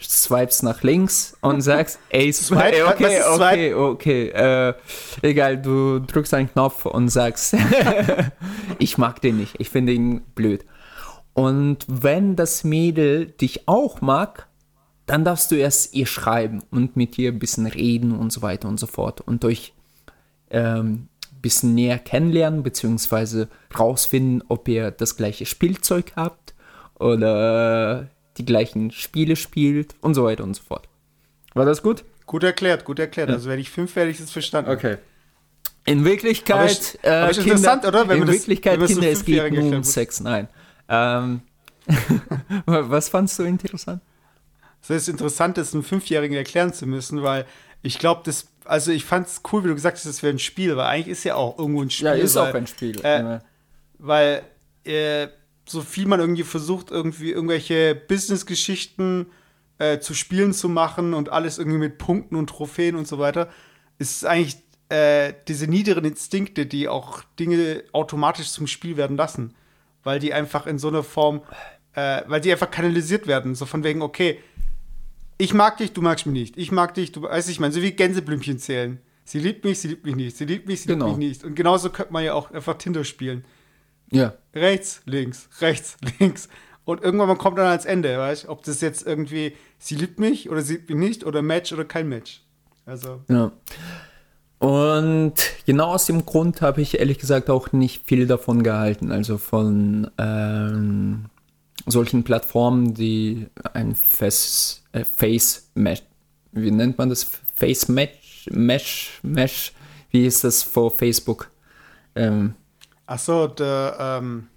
swipes 0.00 0.62
nach 0.62 0.84
links 0.84 1.36
und 1.40 1.60
sagst, 1.60 1.98
ey, 2.10 2.32
swipe, 2.32 2.86
okay, 2.86 3.20
okay, 3.28 3.74
okay, 3.74 4.28
äh, 4.28 4.74
egal, 5.22 5.60
du 5.60 5.98
drückst 5.98 6.34
einen 6.34 6.52
Knopf 6.52 6.86
und 6.86 7.08
sagst, 7.08 7.56
ich 8.78 8.96
mag 8.96 9.20
den 9.20 9.38
nicht, 9.38 9.56
ich 9.58 9.70
finde 9.70 9.92
ihn 9.92 10.20
blöd. 10.36 10.64
Und 11.34 11.78
wenn 11.88 12.36
das 12.36 12.62
Mädel 12.62 13.26
dich 13.26 13.66
auch 13.66 14.00
mag, 14.00 14.46
dann 15.06 15.24
darfst 15.24 15.50
du 15.50 15.56
erst 15.56 15.94
ihr 15.94 16.06
schreiben 16.06 16.62
und 16.70 16.96
mit 16.96 17.18
ihr 17.18 17.32
ein 17.32 17.40
bisschen 17.40 17.66
reden 17.66 18.16
und 18.16 18.32
so 18.32 18.40
weiter 18.42 18.68
und 18.68 18.78
so 18.78 18.86
fort 18.86 19.20
und 19.20 19.44
euch 19.44 19.72
ähm, 20.50 21.08
bisschen 21.48 21.74
näher 21.74 21.98
kennenlernen, 21.98 22.62
beziehungsweise 22.62 23.48
rausfinden, 23.78 24.44
ob 24.48 24.68
ihr 24.68 24.90
das 24.90 25.16
gleiche 25.16 25.46
Spielzeug 25.46 26.12
habt 26.14 26.54
oder 26.98 28.10
die 28.36 28.44
gleichen 28.44 28.90
Spiele 28.90 29.34
spielt 29.34 29.94
und 30.02 30.12
so 30.12 30.24
weiter 30.24 30.44
und 30.44 30.52
so 30.54 30.62
fort. 30.62 30.90
War 31.54 31.64
das 31.64 31.82
gut? 31.82 32.04
Gut 32.26 32.44
erklärt, 32.44 32.84
gut 32.84 32.98
erklärt. 32.98 33.30
Ja. 33.30 33.36
Also 33.36 33.48
wenn 33.48 33.58
ich 33.58 33.70
fünf 33.70 33.96
werde 33.96 34.10
ich 34.10 34.20
es 34.20 34.30
verstanden. 34.30 34.70
Okay. 34.70 34.98
In 35.86 36.04
Wirklichkeit, 36.04 36.58
aber 36.58 36.70
ich, 36.70 36.98
aber 37.02 37.30
äh, 37.30 37.32
Kinder, 37.32 37.52
interessant, 37.52 37.86
oder? 37.86 38.08
Wenn 38.08 38.22
in 38.22 38.28
Wirklichkeit, 38.28 38.78
das, 38.78 38.90
Kinder, 38.90 39.08
es 39.08 39.24
geht 39.24 39.52
nur 39.52 39.76
um 39.76 39.82
Sex. 39.82 40.20
Nein. 40.20 40.48
Ähm, 40.90 41.40
was 42.66 43.08
fandst 43.08 43.38
du 43.38 43.44
interessant? 43.44 44.02
Es 44.82 44.90
ist 44.90 45.08
interessant, 45.08 45.56
das 45.56 45.72
einem 45.72 45.82
Fünfjährigen 45.82 46.36
erklären 46.36 46.74
zu 46.74 46.86
müssen, 46.86 47.22
weil 47.22 47.46
ich 47.80 47.98
glaube, 47.98 48.20
das, 48.24 48.48
also 48.68 48.92
ich 48.92 49.04
fand 49.04 49.26
es 49.26 49.40
cool, 49.50 49.64
wie 49.64 49.68
du 49.68 49.74
gesagt 49.74 49.96
hast, 49.96 50.04
das 50.04 50.22
wäre 50.22 50.34
ein 50.34 50.38
Spiel, 50.38 50.76
weil 50.76 50.86
eigentlich 50.86 51.08
ist 51.08 51.24
ja 51.24 51.36
auch 51.36 51.58
irgendwo 51.58 51.82
ein 51.82 51.90
Spiel. 51.90 52.06
Ja, 52.06 52.12
ist 52.12 52.36
weil, 52.36 52.50
auch 52.50 52.54
ein 52.54 52.66
Spiel. 52.66 53.00
Äh, 53.02 53.40
weil 53.98 54.42
äh, 54.84 55.28
so 55.66 55.80
viel 55.80 56.06
man 56.06 56.20
irgendwie 56.20 56.42
versucht, 56.42 56.90
irgendwie 56.90 57.32
irgendwelche 57.32 57.94
Business-Geschichten 57.94 59.26
äh, 59.78 60.00
zu 60.00 60.12
Spielen 60.12 60.52
zu 60.52 60.68
machen 60.68 61.14
und 61.14 61.30
alles 61.30 61.58
irgendwie 61.58 61.78
mit 61.78 61.96
Punkten 61.96 62.36
und 62.36 62.48
Trophäen 62.50 62.96
und 62.96 63.08
so 63.08 63.18
weiter, 63.18 63.48
ist 63.98 64.26
eigentlich 64.26 64.58
äh, 64.90 65.32
diese 65.48 65.66
niederen 65.66 66.04
Instinkte, 66.04 66.66
die 66.66 66.88
auch 66.88 67.22
Dinge 67.40 67.84
automatisch 67.92 68.50
zum 68.50 68.66
Spiel 68.66 68.98
werden 68.98 69.16
lassen. 69.16 69.54
Weil 70.04 70.18
die 70.18 70.34
einfach 70.34 70.66
in 70.66 70.78
so 70.78 70.88
einer 70.88 71.02
Form, 71.02 71.40
äh, 71.94 72.22
weil 72.26 72.42
die 72.42 72.52
einfach 72.52 72.70
kanalisiert 72.70 73.26
werden. 73.26 73.54
So 73.54 73.64
von 73.64 73.82
wegen, 73.82 74.02
okay, 74.02 74.40
ich 75.38 75.54
mag 75.54 75.76
dich, 75.78 75.92
du 75.92 76.02
magst 76.02 76.26
mich 76.26 76.32
nicht. 76.32 76.58
Ich 76.58 76.72
mag 76.72 76.94
dich, 76.94 77.12
du 77.12 77.22
weißt 77.22 77.48
ich 77.48 77.60
meine, 77.60 77.72
so 77.72 77.80
wie 77.80 77.92
Gänseblümchen 77.92 78.58
zählen. 78.58 79.00
Sie 79.24 79.38
liebt 79.38 79.64
mich, 79.64 79.78
sie 79.78 79.88
liebt 79.88 80.04
mich 80.04 80.16
nicht. 80.16 80.36
Sie 80.36 80.44
liebt 80.44 80.66
mich, 80.66 80.82
sie 80.82 80.88
genau. 80.88 81.06
liebt 81.06 81.18
mich 81.18 81.28
nicht. 81.28 81.44
Und 81.44 81.54
genauso 81.54 81.90
könnte 81.90 82.12
man 82.12 82.24
ja 82.24 82.34
auch 82.34 82.50
einfach 82.50 82.76
Tinder 82.78 83.04
spielen. 83.04 83.44
Ja. 84.10 84.34
Rechts, 84.54 85.02
links, 85.04 85.48
rechts, 85.60 85.96
links. 86.18 86.48
Und 86.84 87.02
irgendwann 87.02 87.36
kommt 87.38 87.58
dann 87.58 87.66
ans 87.66 87.84
Ende, 87.84 88.18
weißt 88.18 88.44
du? 88.44 88.48
Ob 88.48 88.64
das 88.64 88.80
jetzt 88.80 89.06
irgendwie, 89.06 89.54
sie 89.78 89.94
liebt 89.94 90.18
mich 90.18 90.50
oder 90.50 90.62
sie 90.62 90.74
liebt 90.74 90.90
mich 90.90 90.98
nicht 90.98 91.24
oder 91.24 91.42
Match 91.42 91.72
oder 91.72 91.84
kein 91.84 92.08
Match. 92.08 92.42
Also. 92.86 93.22
Ja. 93.28 93.52
Und 94.58 95.34
genau 95.66 95.92
aus 95.92 96.06
dem 96.06 96.24
Grund 96.24 96.62
habe 96.62 96.80
ich 96.80 96.98
ehrlich 96.98 97.18
gesagt 97.18 97.50
auch 97.50 97.72
nicht 97.72 98.06
viel 98.06 98.26
davon 98.26 98.62
gehalten. 98.62 99.12
Also 99.12 99.38
von 99.38 100.10
ähm, 100.18 101.26
solchen 101.90 102.24
Plattformen, 102.24 102.94
die 102.94 103.46
ein 103.72 103.94
Face, 103.94 104.82
äh, 104.92 105.04
Face 105.04 105.70
Mesh, 105.74 106.02
wie 106.52 106.70
nennt 106.70 106.98
man 106.98 107.08
das? 107.08 107.24
Face 107.54 107.88
Mesh, 107.88 108.48
Mesh, 108.50 109.20
Mesh, 109.22 109.72
wie 110.10 110.26
ist 110.26 110.44
das 110.44 110.62
vor 110.62 110.90
Facebook? 110.90 111.50
Ähm, 112.14 112.54
Ach 113.06 113.18
so, 113.18 113.46
der, 113.46 113.96
ähm, 113.98 114.48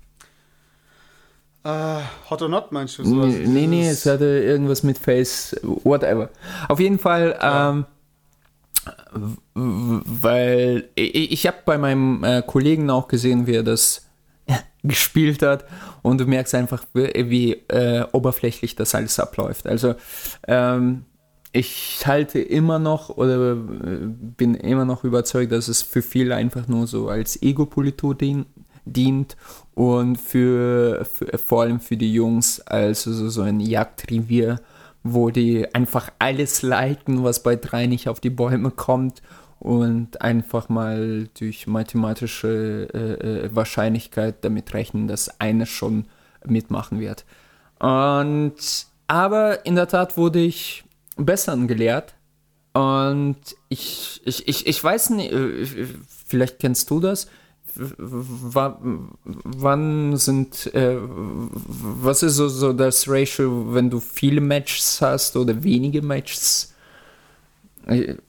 äh, 1.64 2.00
Hot 2.30 2.42
or 2.42 2.50
Not 2.50 2.72
meinst 2.72 2.98
du? 2.98 3.06
Sowas? 3.06 3.34
Nee, 3.46 3.68
nee, 3.68 3.88
es 3.88 4.06
hatte 4.06 4.26
irgendwas 4.26 4.84
mit 4.84 4.98
Face, 4.98 5.56
whatever. 5.62 6.30
Auf 6.68 6.80
jeden 6.80 6.98
Fall, 6.98 7.38
ja. 7.40 7.70
ähm, 7.70 7.86
weil 9.54 10.90
ich, 10.96 11.32
ich 11.32 11.48
habe 11.48 11.58
bei 11.66 11.78
meinem 11.78 12.24
äh, 12.24 12.42
Kollegen 12.42 12.90
auch 12.90 13.08
gesehen, 13.08 13.46
wie 13.46 13.56
er 13.56 13.64
das 13.64 14.08
gespielt 14.84 15.42
hat 15.42 15.66
und 16.02 16.20
du 16.20 16.26
merkst 16.26 16.56
einfach, 16.56 16.86
wie, 16.94 17.52
äh, 17.68 18.06
oberflächlich 18.12 18.76
das 18.76 18.96
alles 18.96 19.20
abläuft. 19.20 19.68
Also 19.68 19.96
ähm, 20.48 21.06
ich 21.52 22.02
halte 22.06 22.40
immer 22.40 22.80
noch 22.80 23.10
oder 23.10 23.54
äh, 23.54 23.56
bin 23.56 24.56
immer 24.56 24.86
noch 24.86 25.04
überzeugt, 25.04 25.52
dass 25.52 25.68
es 25.68 25.82
für 25.82 26.02
viele 26.02 26.36
einfach 26.36 26.68
nur 26.68 26.88
so 26.88 27.10
als 27.10 27.42
Ego-Politur 27.42 28.16
dien, 28.16 28.46
dient 28.86 29.36
und 29.76 30.18
für, 30.18 31.06
für, 31.06 31.38
vor 31.38 31.64
allem 31.64 31.80
für 31.80 31.98
die 31.98 32.14
Jungs 32.14 32.62
als 32.62 33.04
so, 33.04 33.30
so 33.30 33.42
ein 33.42 33.60
Jagdrevier, 33.60 34.62
wo 35.04 35.30
die 35.30 35.74
einfach 35.74 36.12
alles 36.20 36.62
liken, 36.62 37.24
was 37.24 37.44
bei 37.44 37.56
drei 37.56 37.88
nicht 37.88 38.08
auf 38.08 38.20
die 38.20 38.30
Bäume 38.30 38.72
kommt 38.72 39.22
und 39.62 40.22
einfach 40.22 40.70
mal 40.70 41.30
durch 41.38 41.68
mathematische 41.68 42.88
äh, 42.94 43.46
äh 43.46 43.56
Wahrscheinlichkeit 43.56 44.44
damit 44.44 44.74
rechnen, 44.74 45.08
dass 45.08 45.40
einer 45.40 45.68
schon 45.68 46.06
mitmachen 46.44 47.00
wird. 47.00 47.26
Und 47.78 48.56
aber 49.06 49.66
in 49.66 49.76
der 49.76 49.88
Tat 49.88 50.18
wurde 50.18 50.40
ich 50.40 50.84
Besseren 51.16 51.68
gelehrt. 51.68 52.16
Und 52.74 53.38
ich, 53.70 54.22
ich, 54.26 54.48
ich, 54.48 54.66
ich 54.66 54.84
weiß 54.84 55.12
nicht, 55.12 55.32
äh, 55.32 55.88
vielleicht 56.26 56.60
kennst 56.60 56.90
du 56.90 57.00
das. 57.00 57.28
W 57.76 58.72
wann 59.24 60.18
sind, 60.18 60.74
äh, 60.74 60.98
was 60.98 62.24
ist 62.24 62.36
so, 62.36 62.50
so 62.50 62.74
das 62.74 63.08
Ratio, 63.08 63.74
wenn 63.74 63.90
du 63.90 64.00
viele 64.00 64.42
Matches 64.42 65.02
hast 65.02 65.36
oder 65.36 65.64
wenige 65.64 66.02
Matches? 66.02 66.74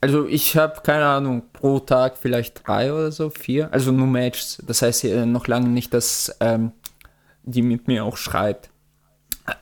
Also 0.00 0.26
ich 0.26 0.56
habe 0.56 0.80
keine 0.82 1.06
Ahnung, 1.06 1.42
pro 1.52 1.78
Tag 1.78 2.16
vielleicht 2.16 2.66
drei 2.66 2.92
oder 2.92 3.12
so, 3.12 3.30
vier, 3.30 3.72
also 3.72 3.92
nur 3.92 4.06
Matches. 4.06 4.62
Das 4.66 4.82
heißt 4.82 5.04
noch 5.26 5.46
lange 5.46 5.68
nicht, 5.68 5.92
dass 5.92 6.34
ähm, 6.40 6.72
die 7.42 7.62
mit 7.62 7.88
mir 7.88 8.04
auch 8.04 8.16
schreibt. 8.16 8.70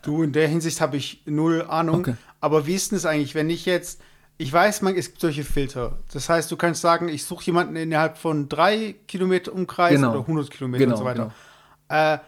Du, 0.03 0.22
in 0.22 0.33
der 0.33 0.48
Hinsicht 0.48 0.81
habe 0.81 0.96
ich 0.96 1.22
null 1.26 1.62
Ahnung. 1.68 2.00
Okay. 2.00 2.14
Aber 2.40 2.66
wie 2.66 2.74
ist 2.74 2.90
denn 2.90 2.96
das 2.96 3.07
eigentlich, 3.07 3.35
wenn 3.35 3.50
ich 3.50 3.66
jetzt, 3.66 4.00
ich 4.38 4.53
weiß, 4.53 4.83
man, 4.83 4.94
es 4.94 5.09
gibt 5.09 5.20
solche 5.20 5.44
Filter. 5.44 5.98
Das 6.12 6.29
heißt, 6.29 6.50
du 6.50 6.57
kannst 6.57 6.81
sagen, 6.81 7.09
ich 7.09 7.24
suche 7.24 7.44
jemanden 7.46 7.76
innerhalb 7.76 8.16
von 8.16 8.48
drei 8.48 8.94
Kilometer 9.09 9.53
Umkreis 9.53 9.92
genau. 9.92 10.11
oder 10.11 10.20
100 10.20 10.50
Kilometer 10.50 10.85
genau, 10.85 10.96
und 10.96 10.98
so 10.98 11.05
weiter. 11.05 11.33
Genau. 11.88 12.14
Äh, 12.14 12.18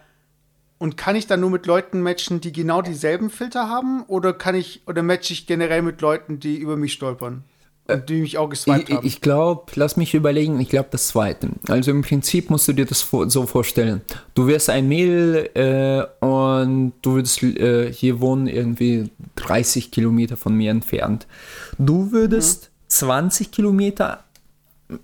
und 0.77 0.97
kann 0.97 1.15
ich 1.15 1.27
dann 1.27 1.39
nur 1.39 1.49
mit 1.49 1.65
Leuten 1.65 2.01
matchen, 2.01 2.41
die 2.41 2.51
genau 2.51 2.81
dieselben 2.81 3.29
Filter 3.29 3.69
haben? 3.69 4.03
Oder 4.03 4.33
kann 4.33 4.53
ich, 4.53 4.81
oder 4.85 5.01
matche 5.01 5.31
ich 5.33 5.47
generell 5.47 5.81
mit 5.81 6.01
Leuten, 6.01 6.39
die 6.39 6.57
über 6.57 6.75
mich 6.75 6.93
stolpern? 6.93 7.45
Und 7.85 8.07
die 8.09 8.21
mich 8.21 8.37
auch 8.37 8.49
geswiped 8.49 8.89
ich, 8.89 8.95
haben. 8.95 9.05
Ich 9.05 9.19
glaube, 9.19 9.71
lass 9.75 9.97
mich 9.97 10.13
überlegen, 10.13 10.59
ich 10.59 10.69
glaube 10.69 10.87
das 10.91 11.09
zweite. 11.09 11.49
Also 11.67 11.91
im 11.91 12.01
Prinzip 12.01 12.49
musst 12.49 12.67
du 12.67 12.73
dir 12.73 12.85
das 12.85 13.05
so 13.27 13.45
vorstellen. 13.45 14.01
Du 14.35 14.47
wirst 14.47 14.69
ein 14.69 14.87
Mädel 14.87 15.49
äh, 15.53 16.25
und 16.25 16.93
du 17.01 17.15
würdest 17.15 17.43
äh, 17.43 17.91
hier 17.91 18.21
wohnen, 18.21 18.47
irgendwie 18.47 19.09
30 19.35 19.91
Kilometer 19.91 20.37
von 20.37 20.55
mir 20.55 20.71
entfernt. 20.71 21.27
Du 21.77 22.11
würdest 22.11 22.71
mhm. 22.71 22.89
20 22.89 23.51
Kilometer 23.51 24.23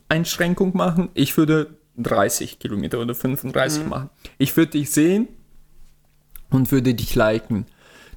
Einschränkung 0.08 0.76
machen. 0.76 1.10
Ich 1.16 1.36
würde 1.36 1.76
30 1.98 2.60
Kilometer 2.60 3.00
oder 3.00 3.14
35 3.14 3.84
Mhm. 3.84 3.90
machen. 3.90 4.10
Ich 4.38 4.56
würde 4.56 4.72
dich 4.72 4.92
sehen 4.92 5.28
und 6.50 6.72
würde 6.72 6.94
dich 6.94 7.14
liken. 7.16 7.66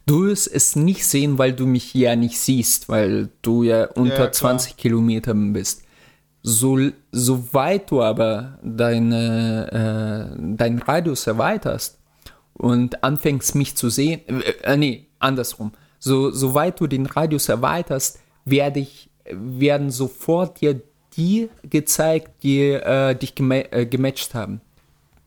Du 0.07 0.25
wirst 0.27 0.53
es 0.53 0.75
nicht 0.75 1.07
sehen, 1.07 1.39
weil 1.39 1.53
du 1.53 1.67
mich 1.67 1.95
ja 1.95 2.17
nicht 2.17 2.39
siehst, 2.39 2.89
weil 2.89 3.29
du 3.43 3.63
ja 3.63 3.87
unter 3.93 4.15
klar. 4.17 4.33
20 4.33 4.77
Kilometern 4.77 5.53
bist. 5.53 5.83
So, 6.43 6.79
soweit 7.13 7.91
du 7.91 8.03
aber 8.03 8.59
deine, 8.65 10.35
äh, 10.37 10.57
deinen 10.57 10.81
Radius 10.81 11.27
erweiterst 11.29 11.99
und 12.55 13.05
anfängst 13.05 13.55
mich 13.55 13.77
zu 13.77 13.91
sehen, 13.91 14.21
äh, 14.27 14.51
äh, 14.65 14.77
nee, 14.77 15.07
andersrum. 15.21 15.73
So, 16.01 16.33
soweit 16.33 16.81
du 16.81 16.89
den 16.89 17.07
Radius 17.07 17.49
erweiterst, 17.49 18.19
werde 18.45 18.81
ich, 18.81 19.09
werden 19.31 19.91
sofort 19.91 20.61
dir 20.61 20.83
die 21.17 21.49
gezeigt, 21.63 22.43
die 22.43 22.71
äh, 22.71 23.15
dich 23.15 23.37
gema 23.37 23.57
äh, 23.71 23.87
gematcht 23.87 24.35
haben. 24.35 24.61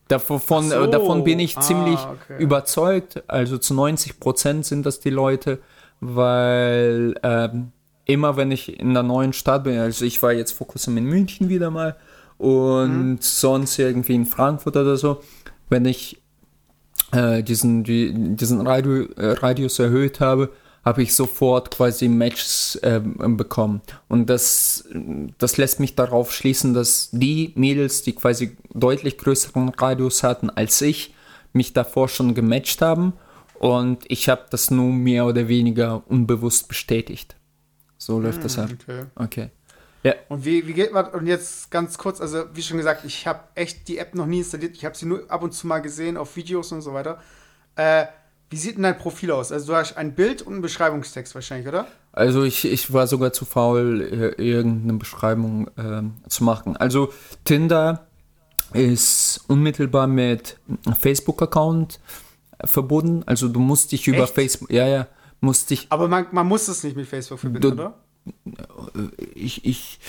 Davon, 0.07 0.39
Ach 0.67 0.69
so. 0.71 0.83
äh, 0.83 0.89
davon 0.89 1.23
bin 1.23 1.39
ich 1.39 1.57
Ah, 1.57 1.61
ziemlich 1.61 1.99
okay. 1.99 2.41
überzeugt. 2.41 3.23
Also 3.27 3.57
zu 3.57 3.73
90 3.73 4.19
Prozent 4.19 4.65
sind 4.65 4.85
das 4.85 4.99
die 4.99 5.09
Leute, 5.09 5.59
weil 5.99 7.15
ähm, 7.23 7.71
immer 8.05 8.37
wenn 8.37 8.51
ich 8.51 8.79
in 8.79 8.93
der 8.93 9.03
neuen 9.03 9.33
Stadt 9.33 9.63
bin, 9.63 9.79
also 9.79 10.05
ich 10.05 10.21
war 10.21 10.31
jetzt 10.31 10.51
vor 10.51 10.67
kurzem 10.67 10.97
in 10.97 11.05
München 11.05 11.49
wieder 11.49 11.71
mal 11.71 11.95
und 12.37 12.89
Mhm. 13.13 13.17
sonst 13.21 13.79
irgendwie 13.79 14.13
in 14.15 14.25
Frankfurt 14.25 14.75
oder 14.77 14.97
so, 14.97 15.21
wenn 15.69 15.85
ich 15.85 16.21
äh, 17.11 17.41
diesen, 17.43 17.83
die, 17.83 18.13
diesen 18.35 18.65
Radio, 18.65 19.05
äh, 19.15 19.31
Radius 19.33 19.79
erhöht 19.79 20.19
habe, 20.19 20.49
habe 20.85 21.01
ich 21.01 21.15
sofort 21.15 21.71
quasi 21.71 22.07
Matches 22.07 22.79
ähm, 22.83 23.35
bekommen. 23.35 23.81
Und 24.07 24.29
das, 24.29 24.87
das 25.39 25.57
lässt 25.57 25.79
mich 25.79 25.95
darauf 25.95 26.31
schließen, 26.31 26.75
dass 26.75 27.09
die 27.11 27.51
Mädels, 27.55 28.03
die 28.03 28.13
quasi 28.13 28.55
deutlich 28.73 29.17
größeren 29.17 29.69
Radius 29.69 30.21
hatten 30.21 30.51
als 30.51 30.79
ich, 30.81 31.15
mich 31.53 31.73
davor 31.73 32.07
schon 32.07 32.35
gematcht 32.35 32.81
haben. 32.81 33.13
Und 33.57 34.03
ich 34.09 34.29
habe 34.29 34.45
das 34.51 34.69
nur 34.69 34.91
mehr 34.91 35.25
oder 35.25 35.47
weniger 35.47 36.03
unbewusst 36.07 36.67
bestätigt. 36.67 37.35
So 37.97 38.19
läuft 38.19 38.43
das 38.43 38.59
ab. 38.59 38.69
Okay. 38.71 39.05
Okay. 39.15 39.49
Und 40.29 40.45
wie, 40.45 40.67
wie 40.67 40.73
geht 40.73 40.93
man, 40.93 41.07
und 41.07 41.25
jetzt 41.25 41.71
ganz 41.71 41.97
kurz, 41.97 42.21
also 42.21 42.43
wie 42.53 42.61
schon 42.61 42.77
gesagt, 42.77 43.05
ich 43.05 43.25
habe 43.25 43.39
echt 43.55 43.87
die 43.87 43.97
App 43.97 44.13
noch 44.13 44.27
nie 44.27 44.39
installiert, 44.39 44.75
ich 44.75 44.85
habe 44.85 44.95
sie 44.95 45.07
nur 45.07 45.23
ab 45.31 45.41
und 45.41 45.51
zu 45.51 45.65
mal 45.65 45.79
gesehen 45.79 46.15
auf 46.15 46.35
Videos 46.35 46.71
und 46.71 46.81
so 46.81 46.93
weiter. 46.93 47.19
Äh, 47.75 48.05
wie 48.55 48.59
sieht 48.59 48.77
denn 48.77 48.83
dein 48.83 48.97
Profil 48.97 49.31
aus? 49.31 49.51
Also 49.51 49.67
du 49.73 49.75
hast 49.75 49.97
ein 49.97 50.15
Bild 50.15 50.41
und 50.41 50.53
einen 50.53 50.61
Beschreibungstext 50.61 51.35
wahrscheinlich, 51.35 51.67
oder? 51.67 51.87
Also 52.13 52.43
ich, 52.43 52.63
ich 52.63 52.93
war 52.93 53.05
sogar 53.05 53.33
zu 53.33 53.43
faul, 53.43 54.01
ir- 54.01 54.39
irgendeine 54.39 54.93
Beschreibung 54.97 55.69
ähm, 55.77 56.13
zu 56.29 56.45
machen. 56.45 56.77
Also 56.77 57.11
Tinder 57.43 58.07
ist 58.71 59.43
unmittelbar 59.49 60.07
mit 60.07 60.57
einem 60.85 60.95
Facebook-Account 60.95 61.99
verbunden. 62.63 63.23
Also 63.25 63.49
du 63.49 63.59
musst 63.59 63.91
dich 63.91 64.07
über 64.07 64.23
Echt? 64.23 64.33
Facebook, 64.35 64.71
ja, 64.71 64.87
ja, 64.87 65.07
musst 65.41 65.69
dich, 65.69 65.87
Aber 65.89 66.07
man, 66.07 66.27
man 66.31 66.47
muss 66.47 66.69
es 66.69 66.81
nicht 66.81 66.95
mit 66.95 67.07
Facebook 67.09 67.39
verbinden, 67.39 67.75
Du- 67.75 67.83
oder? 67.83 67.93
ich, 69.33 69.65
ich, 69.65 69.99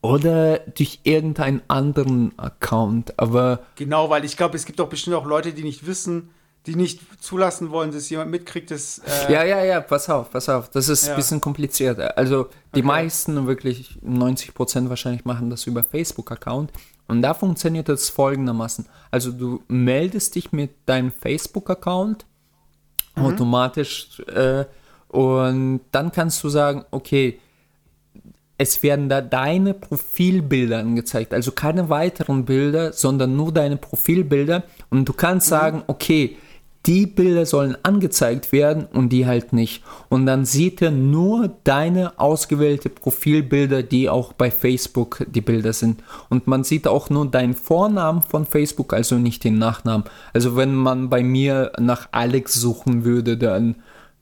oder 0.00 0.58
durch 0.58 0.98
irgendeinen 1.04 1.62
anderen 1.68 2.36
Account, 2.36 3.16
aber 3.20 3.60
Genau, 3.76 4.10
weil 4.10 4.24
ich 4.24 4.36
glaube, 4.36 4.56
es 4.56 4.64
gibt 4.66 4.80
doch 4.80 4.88
bestimmt 4.88 5.14
auch 5.14 5.24
Leute, 5.24 5.52
die 5.52 5.62
nicht 5.62 5.86
wissen, 5.86 6.30
die 6.66 6.76
nicht 6.76 7.00
zulassen 7.22 7.70
wollen, 7.70 7.90
dass 7.90 8.08
jemand 8.10 8.30
mitkriegt, 8.30 8.70
dass. 8.70 8.98
Äh, 9.28 9.32
Ja, 9.32 9.42
ja, 9.44 9.64
ja, 9.64 9.80
pass 9.80 10.08
auf, 10.08 10.30
pass 10.30 10.48
auf. 10.48 10.68
Das 10.70 10.88
ist 10.88 11.06
Ja. 11.06 11.12
ein 11.12 11.16
bisschen 11.16 11.40
komplizierter. 11.40 12.16
Also 12.16 12.44
die 12.74 12.80
Okay. 12.80 12.86
meisten, 12.86 13.46
wirklich 13.46 13.98
90 14.02 14.54
Prozent 14.54 14.88
wahrscheinlich, 14.88 15.24
machen 15.24 15.50
das 15.50 15.66
über 15.66 15.82
Facebook-Account. 15.82 16.70
Und 17.08 17.20
da 17.22 17.34
funktioniert 17.34 17.88
das 17.88 18.08
folgendermaßen. 18.08 18.86
Also 19.10 19.32
du 19.32 19.62
meldest 19.68 20.34
dich 20.36 20.52
mit 20.52 20.70
deinem 20.86 21.10
Facebook-Account 21.12 22.24
automatisch 23.16 24.20
äh, 24.34 24.64
und 25.08 25.80
dann 25.90 26.12
kannst 26.12 26.42
du 26.42 26.48
sagen, 26.48 26.84
okay, 26.90 27.38
es 28.56 28.82
werden 28.82 29.08
da 29.08 29.20
deine 29.20 29.74
Profilbilder 29.74 30.78
angezeigt. 30.78 31.34
Also 31.34 31.50
keine 31.52 31.88
weiteren 31.88 32.44
Bilder, 32.44 32.92
sondern 32.92 33.34
nur 33.36 33.52
deine 33.52 33.76
Profilbilder. 33.76 34.62
Und 34.88 35.06
du 35.08 35.12
kannst 35.12 35.48
sagen, 35.48 35.82
okay, 35.88 36.36
die 36.86 37.06
Bilder 37.06 37.46
sollen 37.46 37.76
angezeigt 37.84 38.50
werden 38.50 38.86
und 38.92 39.10
die 39.10 39.26
halt 39.26 39.52
nicht. 39.52 39.84
Und 40.08 40.26
dann 40.26 40.44
sieht 40.44 40.82
er 40.82 40.90
nur 40.90 41.50
deine 41.62 42.18
ausgewählte 42.18 42.88
Profilbilder, 42.88 43.82
die 43.82 44.08
auch 44.08 44.32
bei 44.32 44.50
Facebook 44.50 45.24
die 45.30 45.40
Bilder 45.40 45.72
sind. 45.72 46.02
Und 46.28 46.48
man 46.48 46.64
sieht 46.64 46.88
auch 46.88 47.08
nur 47.08 47.26
deinen 47.26 47.54
Vornamen 47.54 48.22
von 48.22 48.46
Facebook, 48.46 48.92
also 48.94 49.16
nicht 49.16 49.44
den 49.44 49.58
Nachnamen. 49.58 50.04
Also 50.32 50.56
wenn 50.56 50.74
man 50.74 51.08
bei 51.08 51.22
mir 51.22 51.72
nach 51.78 52.08
Alex 52.10 52.54
suchen 52.54 53.04
würde, 53.04 53.36
dann 53.36 53.76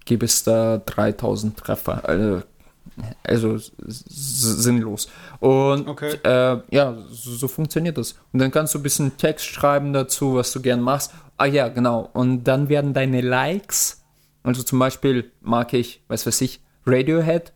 gäbe 0.05 0.27
es 0.27 0.45
da 0.45 0.79
3000 0.79 1.57
Treffer. 1.57 2.09
Also 2.09 2.43
also 3.23 3.59
sinnlos. 3.87 5.09
Und 5.41 5.89
Okay. 5.89 6.17
äh, 6.23 6.59
ja, 6.71 6.97
so, 7.11 7.31
so 7.33 7.49
funktioniert 7.49 7.99
das. 7.99 8.15
Und 8.33 8.41
dann 8.41 8.51
kannst 8.51 8.75
du 8.75 8.79
ein 8.79 8.83
bisschen 8.83 9.17
Text 9.17 9.47
schreiben 9.47 9.93
dazu, 9.93 10.35
was 10.35 10.53
du 10.53 10.61
gern 10.61 10.81
machst. 10.81 11.13
Ah 11.37 11.47
ja, 11.47 11.69
genau. 11.69 12.11
Und 12.13 12.45
dann 12.45 12.69
werden 12.69 12.93
deine 12.95 13.21
Likes, 13.21 14.03
also 14.43 14.63
zum 14.63 14.79
Beispiel 14.79 15.31
mag 15.41 15.73
ich, 15.73 16.03
was 16.09 16.27
weiß 16.27 16.41
ich, 16.43 16.61
Radiohead 16.87 17.53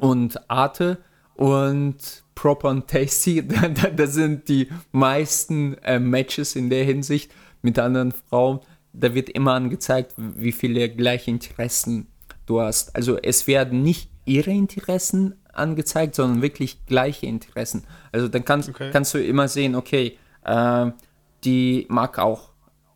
und 0.00 0.50
Arte 0.50 0.98
und 1.34 1.96
Proper 2.34 2.70
und 2.70 2.88
Tasty, 2.88 3.46
da, 3.48 3.68
da, 3.68 3.88
da 3.90 4.06
sind 4.06 4.48
die 4.48 4.68
meisten 4.92 5.74
äh, 5.84 5.98
Matches 5.98 6.56
in 6.56 6.70
der 6.70 6.84
Hinsicht 6.84 7.30
mit 7.62 7.78
anderen 7.78 8.12
Frauen. 8.12 8.60
Da 8.92 9.14
wird 9.14 9.28
immer 9.30 9.52
angezeigt, 9.52 10.14
wie 10.16 10.52
viele 10.52 10.88
gleiche 10.88 11.30
Interessen 11.30 12.08
du 12.46 12.60
hast. 12.60 12.96
Also 12.96 13.16
es 13.18 13.46
werden 13.46 13.82
nicht 13.82 14.09
ihre 14.24 14.50
Interessen 14.50 15.34
angezeigt, 15.52 16.14
sondern 16.14 16.42
wirklich 16.42 16.84
gleiche 16.86 17.26
Interessen. 17.26 17.84
Also 18.12 18.28
dann 18.28 18.44
kannst, 18.44 18.68
Okay. 18.68 18.90
kannst 18.92 19.14
du 19.14 19.18
immer 19.22 19.48
sehen, 19.48 19.74
okay, 19.74 20.18
äh, 20.44 20.90
die 21.44 21.86
mag 21.88 22.18
auch 22.18 22.50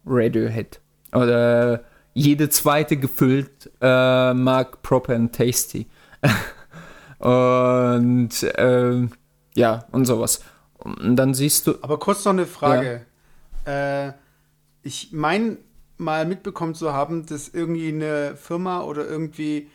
Radiohead. 0.06 0.80
Oder 1.12 1.84
jede 2.12 2.48
zweite 2.48 2.96
gefüllt 2.96 3.70
äh, 3.80 4.34
mag 4.34 4.82
Proper 4.82 5.14
and 5.14 5.34
Tasty. 5.34 5.87
und 7.18 8.30
ähm, 8.56 9.10
ja, 9.54 9.84
und 9.92 10.04
sowas. 10.04 10.42
Und 10.78 11.16
dann 11.16 11.34
siehst 11.34 11.66
du, 11.66 11.74
Aber 11.82 11.98
kurz 11.98 12.24
noch 12.24 12.32
eine 12.32 12.46
Frage. 12.46 13.06
Äh, 13.64 14.12
ich 14.82 15.12
meine 15.12 15.56
mal 15.96 16.26
mitbekommen 16.26 16.74
zu 16.74 16.92
haben, 16.92 17.24
dass 17.26 17.48
irgendwie 17.48 17.88
eine 17.88 18.37
Firma 18.37 18.82
oder 18.82 19.06
irgendwie 19.06 19.70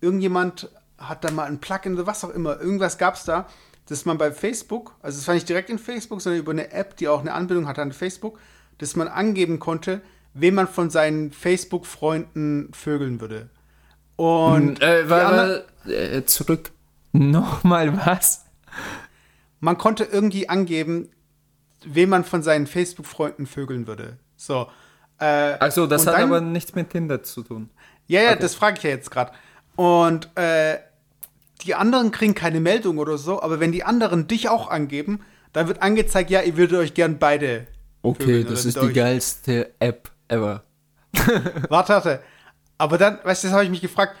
irgendjemand 0.00 0.70
hat 0.98 1.24
da 1.24 1.30
mal 1.30 1.44
ein 1.44 1.58
Plugin 1.60 1.94
oder 1.94 2.06
was 2.06 2.24
auch 2.24 2.30
immer, 2.30 2.60
irgendwas 2.60 2.98
gab 2.98 3.14
es 3.14 3.24
da, 3.24 3.46
dass 3.86 4.04
man 4.04 4.18
bei 4.18 4.30
Facebook, 4.32 4.94
also 5.00 5.18
es 5.18 5.26
war 5.26 5.34
nicht 5.34 5.48
direkt 5.48 5.70
in 5.70 5.78
Facebook, 5.78 6.20
sondern 6.20 6.40
über 6.40 6.52
eine 6.52 6.72
App, 6.72 6.96
die 6.96 7.08
auch 7.08 7.20
eine 7.20 7.32
Anbindung 7.32 7.66
hatte 7.66 7.80
an 7.82 7.92
Facebook, 7.92 8.38
dass 8.78 8.96
man 8.96 9.08
angeben 9.08 9.58
konnte, 9.58 10.02
wen 10.34 10.54
man 10.54 10.68
von 10.68 10.90
seinen 10.90 11.32
Facebook-Freunden 11.32 12.70
vögeln 12.74 13.20
würde. 13.20 13.48
Und 14.16 14.82
äh, 14.82 15.04
die 15.04 15.10
war, 15.10 15.26
anderen- 15.26 15.62
war, 15.84 15.92
äh, 15.92 16.24
zurück. 16.26 16.70
Nochmal 17.12 17.96
was? 18.06 18.44
man 19.60 19.76
konnte 19.78 20.04
irgendwie 20.04 20.48
angeben, 20.48 21.08
wen 21.84 22.08
man 22.10 22.24
von 22.24 22.42
seinen 22.42 22.66
Facebook-Freunden 22.66 23.46
vögeln 23.46 23.86
würde. 23.86 24.18
So. 24.36 24.68
Äh, 25.18 25.24
Also, 25.24 25.86
das 25.86 26.06
hat 26.06 26.14
dann- 26.14 26.22
aber 26.24 26.40
nichts 26.40 26.74
mit 26.74 26.90
Tinder 26.90 27.22
zu 27.22 27.42
tun. 27.42 27.70
Ja, 28.06 28.20
ja, 28.22 28.30
Okay. 28.32 28.38
das 28.42 28.54
frage 28.54 28.76
ich 28.78 28.82
ja 28.84 28.90
jetzt 28.90 29.10
gerade. 29.10 29.32
Und 29.76 30.28
äh, 30.36 30.78
die 31.62 31.74
anderen 31.74 32.10
kriegen 32.12 32.34
keine 32.34 32.60
Meldung 32.60 32.98
oder 32.98 33.18
so, 33.18 33.42
aber 33.42 33.60
wenn 33.60 33.72
die 33.72 33.84
anderen 33.84 34.26
dich 34.26 34.48
auch 34.48 34.70
angeben, 34.70 35.20
dann 35.52 35.68
wird 35.68 35.82
angezeigt, 35.82 36.30
ja, 36.30 36.42
ihr 36.42 36.56
würdet 36.56 36.78
euch 36.78 36.94
gern 36.94 37.18
beide. 37.18 37.66
Okay, 38.02 38.44
das 38.44 38.64
ist 38.64 38.80
mit 38.80 38.90
die 38.90 38.94
geilste 38.94 39.74
App 39.80 40.10
ever. 40.28 40.62
Warte, 41.68 41.92
warte. 41.94 42.22
Aber 42.76 42.96
dann, 42.96 43.18
weißt 43.24 43.42
du, 43.42 43.48
das 43.48 43.54
habe 43.54 43.64
ich 43.64 43.70
mich 43.70 43.80
gefragt, 43.80 44.14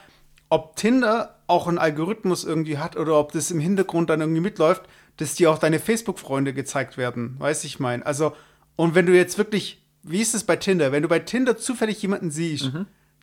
ob 0.48 0.74
Tinder 0.76 1.38
auch 1.46 1.68
einen 1.68 1.78
Algorithmus 1.78 2.44
irgendwie 2.44 2.78
hat 2.78 2.96
oder 2.96 3.18
ob 3.18 3.32
das 3.32 3.50
im 3.50 3.60
Hintergrund 3.60 4.10
dann 4.10 4.20
irgendwie 4.20 4.40
mitläuft, 4.40 4.82
dass 5.16 5.34
dir 5.34 5.50
auch 5.50 5.58
deine 5.58 5.78
Facebook-Freunde 5.78 6.54
gezeigt 6.54 6.96
werden. 6.96 7.36
Weißt 7.38 7.64
ich 7.64 7.78
mein. 7.78 8.02
Also, 8.02 8.34
und 8.76 8.94
wenn 8.94 9.06
du 9.06 9.14
jetzt 9.14 9.38
wirklich, 9.38 9.84
wie 10.02 10.20
ist 10.20 10.34
es 10.34 10.44
bei 10.44 10.56
Tinder? 10.56 10.92
Wenn 10.92 11.02
du 11.02 11.08
bei 11.08 11.18
Tinder 11.18 11.56
zufällig 11.56 12.00
jemanden 12.02 12.30
siehst, 12.30 12.70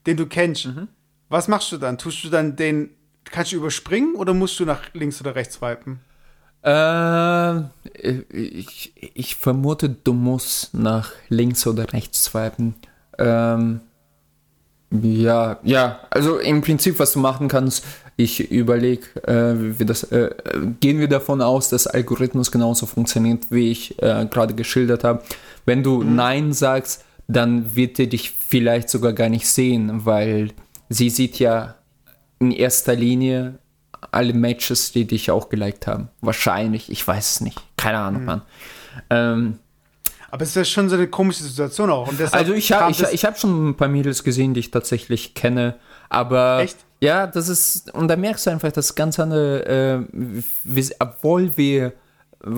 den 0.06 0.18
du 0.18 0.26
kennst, 0.26 0.70
was 1.30 1.48
machst 1.48 1.72
du 1.72 1.78
dann? 1.78 1.98
Tust 1.98 2.24
du 2.24 2.30
dann 2.30 2.56
den, 2.56 2.92
kannst 3.26 3.52
du 3.52 3.58
überspringen 3.58 4.16
oder 4.16 4.34
musst 4.34 4.60
du 4.60 4.66
nach 4.66 4.82
links 4.94 5.20
oder 5.22 5.36
rechts 5.36 5.56
swipen? 5.56 6.00
Äh, 6.64 7.60
ich, 8.32 8.94
ich 8.96 9.36
vermute, 9.36 9.90
du 9.90 10.14
musst 10.14 10.74
nach 10.74 11.12
links 11.30 11.68
oder 11.68 11.92
rechts 11.94 12.24
swipen. 12.26 12.76
Ähm, 13.18 13.82
Ja, 14.92 15.60
ja, 15.64 16.00
also 16.10 16.38
im 16.38 16.62
Prinzip, 16.62 17.00
was 17.00 17.14
du 17.14 17.20
machen 17.20 17.48
kannst, 17.48 17.84
ich 18.18 18.52
überlege, 18.52 19.08
äh, 19.28 19.80
wie 19.80 19.86
das, 19.86 20.04
äh, 20.04 20.30
gehen 20.80 21.00
wir 21.00 21.08
davon 21.08 21.42
aus, 21.42 21.70
dass 21.70 21.88
Algorithmus 21.88 22.52
genauso 22.52 22.86
funktioniert, 22.86 23.46
wie 23.50 23.72
ich 23.72 24.02
äh, 24.02 24.26
gerade 24.30 24.54
geschildert 24.54 25.04
habe. 25.04 25.22
Wenn 25.66 25.84
du 25.84 26.02
mhm. 26.02 26.16
Nein 26.16 26.54
sagst, 26.54 27.04
dann 27.28 27.76
wird 27.76 28.00
er 28.00 28.08
dich 28.08 28.32
vielleicht 28.32 28.90
sogar 28.90 29.14
gar 29.14 29.30
nicht 29.30 29.48
sehen, 29.48 30.06
weil 30.06 30.52
sie 30.90 31.10
sieht 31.10 31.40
ja 31.40 31.76
in 32.40 32.52
erster 32.52 32.96
Linie 32.96 33.60
alle 34.12 34.34
Matches, 34.34 34.92
die 34.92 35.06
dich 35.06 35.32
auch 35.32 35.50
geliked 35.50 35.88
haben. 35.88 36.10
Wahrscheinlich, 36.22 36.92
ich 36.92 37.06
weiß 37.08 37.36
es 37.36 37.42
nicht. 37.42 37.62
Keine 37.78 37.98
Ahnung, 38.00 38.22
mhm. 38.22 38.26
Mann. 38.26 38.42
Ähm, 39.10 39.60
aber 40.32 40.44
es 40.44 40.50
ist 40.50 40.56
ja 40.56 40.66
schon 40.66 40.90
so 40.90 40.96
eine 40.96 41.08
komische 41.08 41.44
Situation 41.44 41.90
auch. 41.90 42.12
also 42.32 42.54
ich 42.54 42.72
habe 42.72 42.92
ich, 42.92 43.02
ich 43.02 43.26
hab 43.26 43.38
schon 43.38 43.70
ein 43.70 43.78
paar 43.78 43.88
Mädels 43.88 44.24
gesehen, 44.24 44.54
die 44.54 44.60
ich 44.60 44.72
tatsächlich 44.72 45.34
kenne. 45.34 45.76
Aber 46.10 46.60
Echt? 46.60 46.78
ja, 47.00 47.26
das 47.26 47.48
ist, 47.48 47.94
und 47.94 48.08
da 48.10 48.16
merkst 48.16 48.46
du 48.46 48.52
einfach, 48.52 48.72
dass 48.72 48.96
ganz 48.96 49.20
andere, 49.20 50.06
äh, 50.06 50.84
obwohl 51.00 51.56
wir 51.56 51.94
äh, 52.44 52.50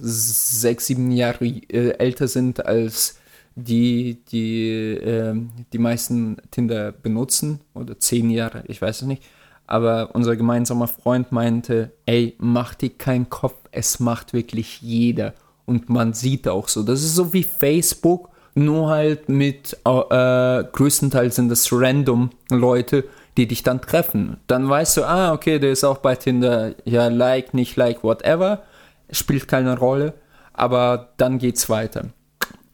sechs, 0.00 0.86
sieben 0.86 1.10
Jahre 1.12 1.46
äh, 1.46 1.96
älter 1.98 2.28
sind 2.28 2.64
als 2.66 3.18
die, 3.54 4.22
die 4.30 4.94
äh, 4.94 5.34
die 5.72 5.78
meisten 5.78 6.36
Tinder 6.50 6.92
benutzen, 6.92 7.60
oder 7.74 7.98
zehn 7.98 8.30
Jahre, 8.30 8.64
ich 8.66 8.80
weiß 8.80 9.02
es 9.02 9.08
nicht. 9.08 9.22
Aber 9.66 10.10
unser 10.14 10.36
gemeinsamer 10.36 10.88
Freund 10.88 11.32
meinte, 11.32 11.92
ey, 12.04 12.34
mach 12.38 12.74
dir 12.74 12.90
keinen 12.90 13.30
Kopf, 13.30 13.56
es 13.70 14.00
macht 14.00 14.32
wirklich 14.32 14.82
jeder. 14.82 15.34
Und 15.64 15.88
man 15.88 16.12
sieht 16.12 16.48
auch 16.48 16.68
so, 16.68 16.82
das 16.82 17.02
ist 17.02 17.14
so 17.14 17.32
wie 17.32 17.44
Facebook, 17.44 18.28
nur 18.54 18.90
halt 18.90 19.28
mit, 19.28 19.78
äh, 19.84 20.64
größtenteils 20.64 21.36
sind 21.36 21.48
das 21.48 21.72
random 21.72 22.30
Leute, 22.50 23.04
die 23.36 23.46
dich 23.46 23.62
dann 23.62 23.80
treffen. 23.80 24.36
Dann 24.46 24.68
weißt 24.68 24.98
du, 24.98 25.04
ah, 25.04 25.32
okay, 25.32 25.58
der 25.58 25.72
ist 25.72 25.84
auch 25.84 25.98
bei 25.98 26.16
Tinder, 26.16 26.74
ja, 26.84 27.08
like, 27.08 27.54
nicht 27.54 27.76
like, 27.76 28.04
whatever, 28.04 28.62
spielt 29.10 29.48
keine 29.48 29.78
Rolle, 29.78 30.14
aber 30.52 31.12
dann 31.16 31.38
geht's 31.38 31.70
weiter. 31.70 32.08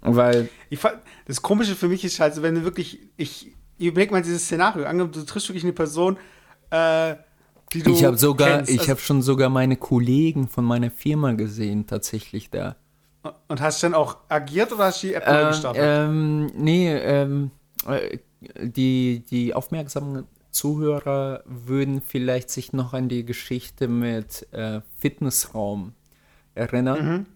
Weil. 0.01 0.49
Ich, 0.71 0.81
das 1.27 1.43
Komische 1.43 1.75
für 1.75 1.89
mich 1.89 2.05
ist 2.05 2.21
halt, 2.21 2.41
wenn 2.43 2.55
du 2.55 2.64
wirklich, 2.64 3.01
ich, 3.16 3.53
ich 3.79 3.87
überleg 3.87 4.11
mal 4.11 4.23
dieses 4.23 4.45
Szenario, 4.45 4.85
angenommen, 4.85 5.12
du 5.12 5.25
triffst 5.25 5.49
wirklich 5.49 5.64
eine 5.64 5.73
Person, 5.73 6.16
äh, 6.71 7.16
die 7.73 7.83
du 7.83 7.93
Ich 7.93 8.05
habe 8.05 8.16
sogar, 8.16 8.59
kennst. 8.59 8.71
ich 8.71 8.81
also, 8.81 8.91
habe 8.91 9.01
schon 9.01 9.23
sogar 9.23 9.49
meine 9.49 9.77
Kollegen 9.77 10.49
von 10.49 10.64
meiner 10.64 10.91
Firma 10.91 11.33
gesehen, 11.33 11.87
tatsächlich 11.87 12.51
da. 12.51 12.77
Und 13.49 13.61
hast 13.61 13.83
du 13.83 13.87
dann 13.87 13.95
auch 13.95 14.19
agiert 14.29 14.73
oder 14.73 14.85
hast 14.85 15.03
du 15.03 15.09
die 15.09 15.14
App 15.14 15.25
ähm, 15.27 15.49
gestartet? 15.49 15.83
Ähm, 15.85 16.47
nee, 16.55 16.95
ähm, 16.95 17.51
äh, 17.87 18.19
die, 18.41 19.25
die 19.29 19.55
aufmerksamen 19.55 20.27
Zuhörer 20.51 21.43
würden 21.45 22.01
vielleicht 22.01 22.51
sich 22.51 22.73
noch 22.73 22.95
an 22.95 23.09
die 23.09 23.25
Geschichte 23.25 23.89
mit 23.89 24.47
äh, 24.53 24.81
Fitnessraum 24.99 25.93
erinnern. 26.55 27.07
Mhm. 27.07 27.27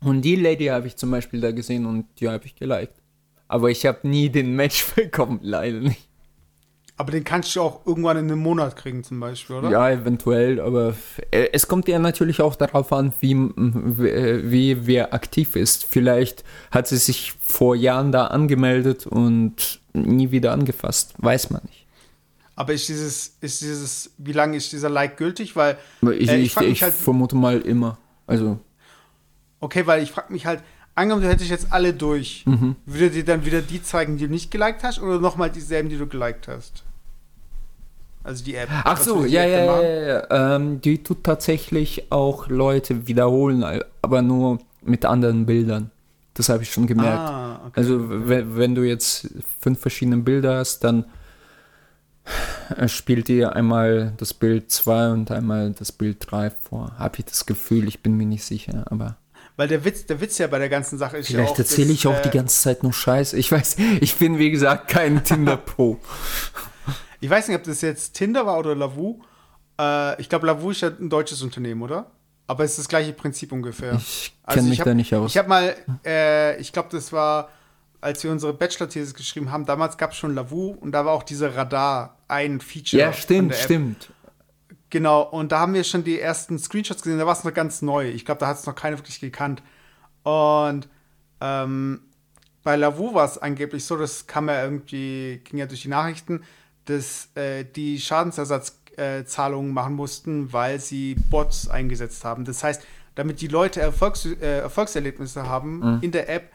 Und 0.00 0.22
die 0.22 0.36
Lady 0.36 0.66
habe 0.66 0.86
ich 0.86 0.96
zum 0.96 1.10
Beispiel 1.10 1.40
da 1.40 1.50
gesehen 1.50 1.86
und 1.86 2.06
die 2.20 2.28
habe 2.28 2.44
ich 2.46 2.54
geliked. 2.54 2.94
Aber 3.48 3.70
ich 3.70 3.84
habe 3.86 4.06
nie 4.06 4.28
den 4.28 4.54
Match 4.54 4.86
bekommen, 4.94 5.40
leider 5.42 5.80
nicht. 5.80 6.08
Aber 6.98 7.12
den 7.12 7.22
kannst 7.22 7.54
du 7.54 7.62
auch 7.62 7.86
irgendwann 7.86 8.16
in 8.16 8.24
einem 8.24 8.40
Monat 8.40 8.74
kriegen, 8.74 9.04
zum 9.04 9.20
Beispiel, 9.20 9.56
oder? 9.56 9.70
Ja, 9.70 9.88
eventuell, 9.88 10.60
aber 10.60 10.96
äh, 11.30 11.48
es 11.52 11.68
kommt 11.68 11.86
ja 11.86 12.00
natürlich 12.00 12.40
auch 12.42 12.56
darauf 12.56 12.92
an, 12.92 13.12
wie, 13.20 13.36
wie 13.36 14.84
wer 14.84 15.14
aktiv 15.14 15.54
ist. 15.54 15.84
Vielleicht 15.84 16.42
hat 16.72 16.88
sie 16.88 16.96
sich 16.96 17.34
vor 17.38 17.76
Jahren 17.76 18.10
da 18.10 18.26
angemeldet 18.26 19.06
und 19.06 19.80
nie 19.92 20.32
wieder 20.32 20.50
angefasst. 20.50 21.14
Weiß 21.18 21.50
man 21.50 21.62
nicht. 21.66 21.86
Aber 22.56 22.72
ist 22.72 22.88
dieses, 22.88 23.36
ist 23.40 23.60
dieses, 23.60 24.10
wie 24.18 24.32
lange 24.32 24.56
ist 24.56 24.72
dieser 24.72 24.90
Like 24.90 25.16
gültig? 25.16 25.54
Weil 25.54 25.78
ich, 26.02 26.28
äh, 26.28 26.38
ich, 26.38 26.56
ich, 26.56 26.62
ich 26.62 26.82
halt, 26.82 26.94
vermute 26.94 27.36
mal 27.36 27.60
immer. 27.60 27.96
Also. 28.26 28.58
Okay, 29.60 29.86
weil 29.86 30.02
ich 30.02 30.12
frage 30.12 30.32
mich 30.32 30.46
halt, 30.46 30.62
angenommen, 30.94 31.22
du 31.22 31.28
hättest 31.28 31.50
jetzt 31.50 31.72
alle 31.72 31.92
durch, 31.92 32.44
mhm. 32.46 32.76
würde 32.86 33.10
dir 33.10 33.24
dann 33.24 33.44
wieder 33.44 33.62
die 33.62 33.82
zeigen, 33.82 34.16
die 34.16 34.26
du 34.26 34.32
nicht 34.32 34.50
geliked 34.50 34.82
hast, 34.82 35.00
oder 35.00 35.18
nochmal 35.18 35.50
dieselben, 35.50 35.88
die 35.88 35.96
du 35.96 36.06
geliked 36.06 36.48
hast? 36.48 36.84
Also 38.24 38.44
die 38.44 38.56
App. 38.56 38.68
Ach 38.84 39.00
so, 39.00 39.24
ja, 39.24 39.44
ja, 39.44 39.64
ja, 39.64 39.82
ja, 39.82 40.56
ähm, 40.56 40.80
die 40.80 41.02
tut 41.02 41.24
tatsächlich 41.24 42.12
auch 42.12 42.48
Leute 42.48 43.06
wiederholen, 43.06 43.64
aber 44.02 44.22
nur 44.22 44.58
mit 44.82 45.04
anderen 45.04 45.46
Bildern. 45.46 45.90
Das 46.34 46.48
habe 46.48 46.62
ich 46.62 46.70
schon 46.70 46.86
gemerkt. 46.86 47.18
Ah, 47.18 47.60
okay. 47.66 47.72
Also 47.76 48.28
wenn, 48.28 48.56
wenn 48.56 48.74
du 48.74 48.82
jetzt 48.82 49.28
fünf 49.60 49.80
verschiedene 49.80 50.18
Bilder 50.18 50.58
hast, 50.58 50.80
dann 50.84 51.04
spielt 52.86 53.28
dir 53.28 53.56
einmal 53.56 54.12
das 54.18 54.34
Bild 54.34 54.70
2 54.70 55.10
und 55.10 55.30
einmal 55.30 55.72
das 55.72 55.90
Bild 55.90 56.18
3 56.30 56.50
vor. 56.50 56.92
Habe 56.98 57.16
ich 57.18 57.24
das 57.24 57.46
Gefühl, 57.46 57.88
ich 57.88 58.02
bin 58.02 58.16
mir 58.16 58.26
nicht 58.26 58.44
sicher, 58.44 58.84
aber. 58.90 59.16
Weil 59.58 59.66
der 59.66 59.84
Witz, 59.84 60.06
der 60.06 60.20
Witz 60.20 60.38
ja 60.38 60.46
bei 60.46 60.60
der 60.60 60.68
ganzen 60.68 60.98
Sache 60.98 61.16
ist 61.16 61.26
Vielleicht 61.26 61.54
ja 61.54 61.58
erzähle 61.58 61.92
ich 61.92 62.06
auch 62.06 62.16
äh, 62.16 62.22
die 62.22 62.30
ganze 62.30 62.62
Zeit 62.62 62.84
nur 62.84 62.92
Scheiße. 62.92 63.36
Ich 63.36 63.50
weiß, 63.50 63.76
ich 64.00 64.14
bin 64.14 64.38
wie 64.38 64.52
gesagt 64.52 64.86
kein 64.86 65.24
Tinder-Pro. 65.24 65.98
Ich 67.18 67.28
weiß 67.28 67.48
nicht, 67.48 67.56
ob 67.56 67.64
das 67.64 67.80
jetzt 67.80 68.12
Tinder 68.12 68.46
war 68.46 68.56
oder 68.56 68.76
Lavu. 68.76 69.20
Äh, 69.76 70.20
ich 70.20 70.28
glaube, 70.28 70.46
Lavu 70.46 70.70
ist 70.70 70.82
ja 70.82 70.90
ein 70.90 71.10
deutsches 71.10 71.42
Unternehmen, 71.42 71.82
oder? 71.82 72.08
Aber 72.46 72.62
es 72.62 72.70
ist 72.70 72.78
das 72.78 72.88
gleiche 72.88 73.12
Prinzip 73.12 73.50
ungefähr. 73.50 73.94
Ich 73.94 74.32
kenne 74.46 74.58
also 74.58 74.68
mich 74.68 74.78
hab, 74.78 74.84
da 74.84 74.94
nicht 74.94 75.12
aus. 75.12 75.32
Ich 75.32 75.36
habe 75.36 75.48
mal, 75.48 75.74
äh, 76.06 76.56
ich 76.60 76.72
glaube, 76.72 76.90
das 76.92 77.12
war, 77.12 77.48
als 78.00 78.22
wir 78.22 78.30
unsere 78.30 78.54
Bachelor-Thesis 78.54 79.12
geschrieben 79.12 79.50
haben, 79.50 79.66
damals 79.66 79.98
gab 79.98 80.12
es 80.12 80.18
schon 80.18 80.36
Lavu 80.36 80.70
und 80.70 80.92
da 80.92 81.04
war 81.04 81.12
auch 81.12 81.24
dieser 81.24 81.56
Radar 81.56 82.16
ein 82.28 82.60
Feature. 82.60 83.02
Ja, 83.02 83.12
stimmt, 83.12 83.56
stimmt. 83.56 84.10
Genau, 84.90 85.22
und 85.22 85.52
da 85.52 85.60
haben 85.60 85.74
wir 85.74 85.84
schon 85.84 86.04
die 86.04 86.18
ersten 86.18 86.58
Screenshots 86.58 87.02
gesehen, 87.02 87.18
da 87.18 87.26
war 87.26 87.34
es 87.34 87.44
noch 87.44 87.52
ganz 87.52 87.82
neu. 87.82 88.08
Ich 88.08 88.24
glaube, 88.24 88.40
da 88.40 88.46
hat 88.46 88.58
es 88.58 88.66
noch 88.66 88.74
keiner 88.74 88.98
wirklich 88.98 89.20
gekannt. 89.20 89.62
Und 90.22 90.88
ähm, 91.40 92.00
bei 92.62 92.76
Lavu 92.76 93.14
war 93.14 93.26
es 93.26 93.38
angeblich 93.38 93.84
so, 93.84 93.96
das 93.96 94.26
kam 94.26 94.48
ja 94.48 94.62
irgendwie, 94.62 95.40
ging 95.44 95.58
ja 95.58 95.66
durch 95.66 95.82
die 95.82 95.88
Nachrichten, 95.88 96.42
dass 96.86 97.28
äh, 97.34 97.64
die 97.64 98.00
Schadensersatzzahlungen 98.00 99.70
äh, 99.70 99.74
machen 99.74 99.94
mussten, 99.94 100.52
weil 100.52 100.80
sie 100.80 101.16
Bots 101.30 101.68
eingesetzt 101.68 102.24
haben. 102.24 102.44
Das 102.44 102.64
heißt, 102.64 102.82
damit 103.14 103.40
die 103.40 103.48
Leute 103.48 103.80
Erfolgs 103.80 104.24
äh, 104.24 104.60
Erfolgserlebnisse 104.60 105.48
haben 105.48 105.78
mhm. 105.78 105.98
in 106.02 106.12
der 106.12 106.30
App, 106.30 106.50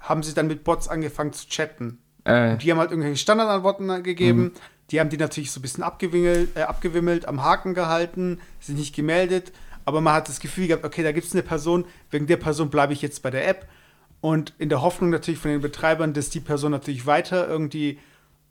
haben 0.00 0.22
sie 0.22 0.34
dann 0.34 0.46
mit 0.46 0.64
Bots 0.64 0.88
angefangen 0.88 1.32
zu 1.32 1.48
chatten. 1.48 1.98
Äh. 2.24 2.56
Die 2.58 2.70
haben 2.70 2.78
halt 2.78 2.90
irgendwelche 2.90 3.16
Standardantworten 3.16 4.02
gegeben. 4.02 4.42
Mhm. 4.42 4.52
Die 4.90 5.00
haben 5.00 5.10
die 5.10 5.16
natürlich 5.16 5.50
so 5.50 5.60
ein 5.60 5.62
bisschen 5.62 5.84
abgewimmelt, 5.84 6.56
äh, 6.56 6.62
abgewimmelt, 6.62 7.26
am 7.26 7.42
Haken 7.42 7.74
gehalten, 7.74 8.40
sind 8.60 8.78
nicht 8.78 8.94
gemeldet. 8.94 9.52
Aber 9.84 10.00
man 10.00 10.14
hat 10.14 10.28
das 10.28 10.40
Gefühl 10.40 10.68
gehabt, 10.68 10.84
okay, 10.84 11.02
da 11.02 11.12
gibt 11.12 11.26
es 11.26 11.32
eine 11.32 11.42
Person, 11.42 11.84
wegen 12.10 12.26
der 12.26 12.36
Person 12.36 12.70
bleibe 12.70 12.92
ich 12.92 13.02
jetzt 13.02 13.22
bei 13.22 13.30
der 13.30 13.48
App. 13.48 13.68
Und 14.20 14.54
in 14.58 14.68
der 14.68 14.82
Hoffnung 14.82 15.10
natürlich 15.10 15.40
von 15.40 15.50
den 15.50 15.60
Betreibern, 15.60 16.12
dass 16.12 16.30
die 16.30 16.40
Person 16.40 16.72
natürlich 16.72 17.06
weiter 17.06 17.48
irgendwie 17.48 17.98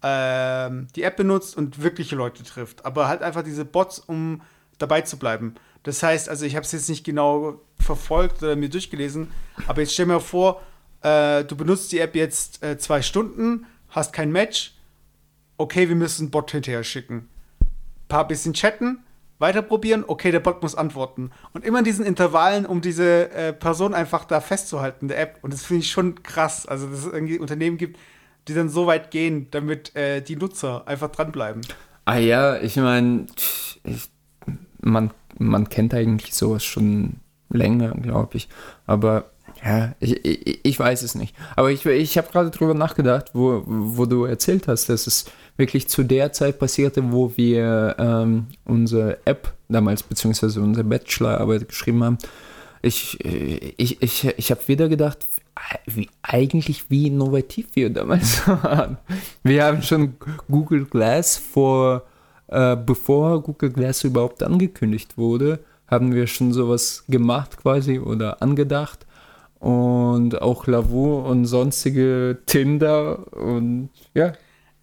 ähm, 0.03 0.87
die 0.95 1.03
App 1.03 1.17
benutzt 1.17 1.57
und 1.57 1.81
wirkliche 1.81 2.15
Leute 2.15 2.43
trifft. 2.43 2.85
Aber 2.85 3.07
halt 3.07 3.21
einfach 3.21 3.43
diese 3.43 3.65
Bots, 3.65 3.99
um 3.99 4.41
dabei 4.77 5.01
zu 5.01 5.17
bleiben. 5.17 5.55
Das 5.83 6.03
heißt, 6.03 6.29
also 6.29 6.45
ich 6.45 6.55
habe 6.55 6.65
es 6.65 6.71
jetzt 6.71 6.89
nicht 6.89 7.03
genau 7.03 7.61
verfolgt 7.79 8.43
oder 8.43 8.55
mir 8.55 8.69
durchgelesen, 8.69 9.31
aber 9.67 9.81
jetzt 9.81 9.93
stell 9.93 10.05
mir 10.05 10.19
vor, 10.19 10.61
äh, 11.01 11.43
du 11.45 11.55
benutzt 11.55 11.91
die 11.91 11.99
App 11.99 12.15
jetzt 12.15 12.63
äh, 12.63 12.77
zwei 12.77 13.01
Stunden, 13.01 13.65
hast 13.89 14.13
kein 14.13 14.31
Match, 14.31 14.73
okay, 15.57 15.89
wir 15.89 15.95
müssen 15.95 16.23
einen 16.23 16.31
Bot 16.31 16.51
hinterher 16.51 16.83
schicken. 16.83 17.29
Paar 18.07 18.27
bisschen 18.27 18.53
chatten, 18.53 18.99
weiter 19.39 19.61
probieren, 19.61 20.03
okay, 20.07 20.31
der 20.31 20.39
Bot 20.39 20.61
muss 20.61 20.75
antworten. 20.75 21.31
Und 21.53 21.65
immer 21.65 21.79
in 21.79 21.85
diesen 21.85 22.05
Intervallen, 22.05 22.65
um 22.65 22.81
diese 22.81 23.29
äh, 23.31 23.53
Person 23.53 23.93
einfach 23.93 24.25
da 24.25 24.41
festzuhalten, 24.41 25.07
der 25.07 25.19
App. 25.19 25.39
Und 25.41 25.53
das 25.53 25.63
finde 25.63 25.81
ich 25.81 25.91
schon 25.91 26.23
krass. 26.23 26.65
Also, 26.65 26.87
dass 26.87 26.99
es 26.99 27.11
irgendwie 27.11 27.39
Unternehmen 27.39 27.77
gibt, 27.77 27.99
die 28.47 28.53
dann 28.53 28.69
so 28.69 28.87
weit 28.87 29.11
gehen, 29.11 29.47
damit 29.51 29.95
äh, 29.95 30.21
die 30.21 30.35
Nutzer 30.35 30.87
einfach 30.87 31.09
dranbleiben. 31.09 31.61
Ah 32.05 32.17
ja, 32.17 32.57
ich 32.57 32.77
meine, 32.77 33.25
man, 34.81 35.11
man 35.37 35.69
kennt 35.69 35.93
eigentlich 35.93 36.33
sowas 36.33 36.63
schon 36.63 37.17
länger, 37.49 37.91
glaube 37.91 38.37
ich. 38.37 38.47
Aber 38.85 39.31
ja, 39.63 39.95
ich, 39.99 40.25
ich, 40.25 40.59
ich, 40.63 40.79
weiß 40.79 41.01
es 41.03 41.15
nicht. 41.15 41.35
Aber 41.55 41.71
ich, 41.71 41.85
ich 41.85 42.17
habe 42.17 42.29
gerade 42.31 42.49
drüber 42.49 42.73
nachgedacht, 42.73 43.31
wo, 43.33 43.63
wo 43.65 44.05
du 44.05 44.25
erzählt 44.25 44.67
hast, 44.67 44.89
dass 44.89 45.07
es 45.07 45.25
wirklich 45.57 45.87
zu 45.87 46.03
der 46.03 46.31
Zeit 46.33 46.59
passierte, 46.59 47.11
wo 47.11 47.31
wir 47.35 47.95
ähm, 47.97 48.47
unsere 48.65 49.17
App 49.25 49.53
damals, 49.67 50.03
beziehungsweise 50.03 50.61
unsere 50.61 50.85
Bachelorarbeit 50.85 51.67
geschrieben 51.67 52.03
haben. 52.03 52.17
Ich, 52.81 53.19
ich, 53.23 54.01
ich, 54.01 54.25
ich 54.37 54.51
habe 54.51 54.67
wieder 54.67 54.87
gedacht, 54.87 55.25
wie, 55.85 56.09
eigentlich 56.21 56.89
wie 56.89 57.07
innovativ 57.07 57.67
wir 57.73 57.89
damals 57.89 58.47
waren. 58.47 58.97
Wir 59.43 59.65
haben 59.65 59.81
schon 59.81 60.15
Google 60.49 60.85
Glass 60.85 61.37
vor, 61.37 62.03
äh, 62.47 62.75
bevor 62.75 63.41
Google 63.41 63.71
Glass 63.71 64.03
überhaupt 64.03 64.43
angekündigt 64.43 65.17
wurde, 65.17 65.59
haben 65.87 66.13
wir 66.13 66.27
schon 66.27 66.53
sowas 66.53 67.03
gemacht 67.07 67.57
quasi 67.57 67.99
oder 67.99 68.41
angedacht. 68.41 69.05
Und 69.59 70.41
auch 70.41 70.67
Lavu 70.67 71.19
und 71.19 71.45
sonstige 71.45 72.37
Tinder 72.45 73.33
und 73.33 73.89
ja. 74.13 74.33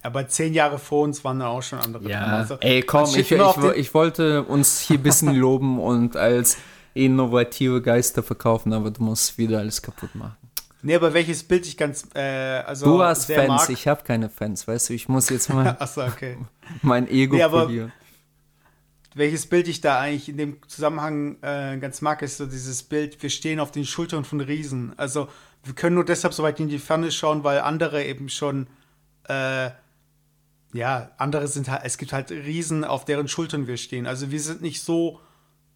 Aber 0.03 0.27
zehn 0.27 0.53
Jahre 0.53 0.77
vor 0.77 1.03
uns 1.03 1.23
waren 1.23 1.39
da 1.39 1.47
auch 1.47 1.63
schon 1.63 1.79
andere. 1.79 2.07
Ja. 2.09 2.25
Also, 2.25 2.57
ey, 2.59 2.81
komm, 2.83 3.05
ich, 3.15 3.31
ich, 3.31 3.41
ich 3.75 3.93
wollte 3.93 4.43
uns 4.43 4.79
hier 4.81 4.97
ein 4.99 5.03
bisschen 5.03 5.33
loben 5.35 5.79
und 5.79 6.15
als 6.17 6.57
innovative 6.93 7.81
Geister 7.81 8.21
verkaufen, 8.21 8.73
aber 8.73 8.91
du 8.91 9.01
musst 9.03 9.37
wieder 9.37 9.59
alles 9.59 9.81
kaputt 9.81 10.13
machen. 10.13 10.35
Nee, 10.81 10.95
aber 10.95 11.13
welches 11.15 11.43
Bild 11.43 11.65
ich 11.65 11.75
ganz, 11.77 12.07
äh, 12.13 12.19
also 12.19 12.85
Du 12.85 13.01
hast 13.01 13.25
sehr 13.27 13.39
Fans, 13.45 13.61
mag. 13.63 13.69
ich 13.71 13.87
habe 13.87 14.03
keine 14.03 14.29
Fans, 14.29 14.67
weißt 14.67 14.89
du, 14.89 14.93
ich 14.93 15.09
muss 15.09 15.29
jetzt 15.29 15.49
mal 15.51 15.75
Achso, 15.79 16.05
okay. 16.05 16.37
mein 16.83 17.09
Ego 17.09 17.35
Nee, 17.37 17.43
aber- 17.43 17.63
verlieren. 17.63 17.91
Welches 19.15 19.47
Bild 19.47 19.67
ich 19.69 19.79
da 19.79 19.97
eigentlich 19.99 20.27
in 20.27 20.37
dem 20.37 20.57
Zusammenhang 20.67 21.37
äh, 21.41 21.77
ganz 21.77 22.01
mag, 22.01 22.21
ist 22.21 22.37
so 22.37 22.45
dieses 22.45 22.83
Bild, 22.83 23.23
wir 23.23 23.29
stehen 23.29 23.61
auf 23.61 23.71
den 23.71 23.85
Schultern 23.85 24.25
von 24.25 24.41
Riesen. 24.41 24.93
Also 24.97 25.29
wir 25.63 25.73
können 25.73 25.95
nur 25.95 26.03
deshalb 26.03 26.33
so 26.33 26.43
weit 26.43 26.59
in 26.59 26.67
die 26.67 26.79
Ferne 26.79 27.11
schauen, 27.11 27.45
weil 27.45 27.61
andere 27.61 28.03
eben 28.03 28.27
schon, 28.27 28.67
äh, 29.29 29.71
ja, 30.73 31.11
andere 31.17 31.47
sind 31.47 31.69
halt, 31.69 31.83
es 31.85 31.97
gibt 31.97 32.11
halt 32.11 32.29
Riesen, 32.29 32.83
auf 32.83 33.05
deren 33.05 33.29
Schultern 33.29 33.67
wir 33.67 33.77
stehen. 33.77 34.05
Also 34.05 34.31
wir 34.31 34.41
sind 34.41 34.61
nicht 34.61 34.83
so 34.83 35.21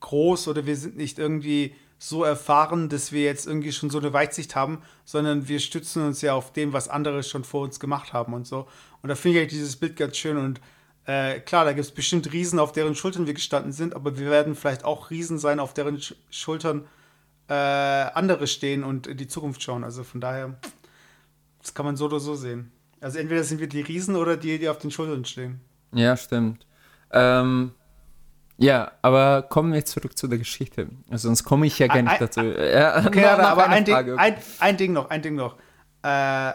groß 0.01 0.49
oder 0.49 0.65
wir 0.65 0.75
sind 0.75 0.97
nicht 0.97 1.17
irgendwie 1.17 1.73
so 1.97 2.25
erfahren, 2.25 2.89
dass 2.89 3.13
wir 3.13 3.23
jetzt 3.23 3.47
irgendwie 3.47 3.71
schon 3.71 3.89
so 3.89 3.99
eine 3.99 4.11
Weitsicht 4.11 4.55
haben, 4.57 4.81
sondern 5.05 5.47
wir 5.47 5.59
stützen 5.59 6.05
uns 6.05 6.21
ja 6.21 6.33
auf 6.33 6.51
dem, 6.51 6.73
was 6.73 6.89
andere 6.89 7.23
schon 7.23 7.45
vor 7.45 7.61
uns 7.61 7.79
gemacht 7.79 8.11
haben 8.11 8.33
und 8.33 8.45
so. 8.45 8.67
Und 9.01 9.07
da 9.07 9.15
finde 9.15 9.37
ich 9.37 9.43
eigentlich 9.43 9.59
dieses 9.59 9.77
Bild 9.77 9.95
ganz 9.95 10.17
schön 10.17 10.35
und 10.35 10.59
äh, 11.10 11.39
klar, 11.39 11.66
da 11.66 11.74
gibt 11.74 11.86
es 11.86 11.91
bestimmt 11.91 12.32
Riesen, 12.32 12.60
auf 12.60 12.72
deren 12.72 12.93
Schultern 12.93 13.26
wir 13.26 13.34
gestanden 13.34 13.72
sind, 13.72 13.95
aber 13.95 14.20
wir 14.20 14.30
werden 14.30 14.53
vielleicht 14.55 14.86
auch 14.86 15.10
Riesen 15.10 15.39
sein, 15.39 15.60
auf 15.60 15.74
deren 15.74 15.99
Sch 15.99 16.14
Schultern 16.30 16.86
äh, 17.47 17.53
andere 17.53 18.45
stehen 18.45 18.84
und 18.84 19.07
in 19.07 19.18
die 19.18 19.28
Zukunft 19.28 19.64
schauen. 19.64 19.84
Also 19.84 20.03
von 20.03 20.22
daher, 20.22 20.57
das 21.62 21.74
kann 21.74 21.86
man 21.88 21.95
so 21.97 22.05
oder 22.05 22.20
so 22.20 22.36
sehen. 22.36 22.72
Also 23.01 23.18
entweder 23.18 23.43
sind 23.43 23.60
wir 23.60 23.68
die 23.68 23.82
Riesen 23.82 24.16
oder 24.16 24.38
die, 24.38 24.60
die 24.60 24.70
auf 24.70 24.78
den 24.78 24.91
Schultern 24.91 25.26
stehen. 25.26 25.62
Ja, 25.93 26.16
stimmt. 26.16 26.68
Ähm, 27.12 27.72
ja, 28.57 28.91
aber 29.01 29.41
kommen 29.43 29.74
wir 29.74 29.84
zurück 29.86 30.16
zu 30.16 30.28
der 30.28 30.38
Geschichte. 30.38 30.89
Also 31.10 31.28
sonst 31.30 31.43
komme 31.43 31.66
ich 31.66 31.80
ja 31.80 31.88
gar 31.88 32.03
nicht 32.03 32.12
ein- 32.12 32.20
dazu. 32.20 32.41
Ja, 32.41 33.03
Okay, 33.03 33.26
aber, 33.26 33.68
ein, 33.68 33.84
Ding, 33.86 33.95
ein, 33.95 34.36
ein 34.60 34.78
Ding 34.78 34.93
noch, 34.93 35.10
ein 35.10 35.22
Ding 35.24 35.34
noch. 35.36 35.55
Äh, 36.03 36.51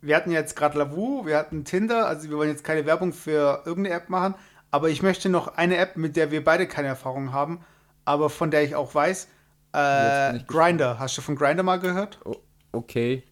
wir 0.00 0.16
hatten 0.16 0.30
jetzt 0.30 0.54
gerade 0.56 0.78
Lavu, 0.78 1.26
wir 1.26 1.36
hatten 1.36 1.64
Tinder, 1.64 2.06
also 2.06 2.28
wir 2.30 2.36
wollen 2.36 2.50
jetzt 2.50 2.64
keine 2.64 2.86
Werbung 2.86 3.12
für 3.12 3.62
irgendeine 3.64 3.96
App 3.96 4.08
machen, 4.08 4.34
aber 4.70 4.88
ich 4.90 5.02
möchte 5.02 5.28
noch 5.28 5.56
eine 5.56 5.76
App, 5.76 5.96
mit 5.96 6.16
der 6.16 6.30
wir 6.30 6.44
beide 6.44 6.66
keine 6.66 6.88
Erfahrung 6.88 7.32
haben, 7.32 7.60
aber 8.04 8.30
von 8.30 8.50
der 8.50 8.62
ich 8.64 8.74
auch 8.74 8.94
weiß, 8.94 9.28
äh, 9.72 10.38
Grinder. 10.46 10.98
Hast 10.98 11.18
du 11.18 11.22
von 11.22 11.36
Grinder 11.36 11.62
mal 11.62 11.78
gehört? 11.78 12.18
O- 12.24 12.36
okay. 12.72 13.22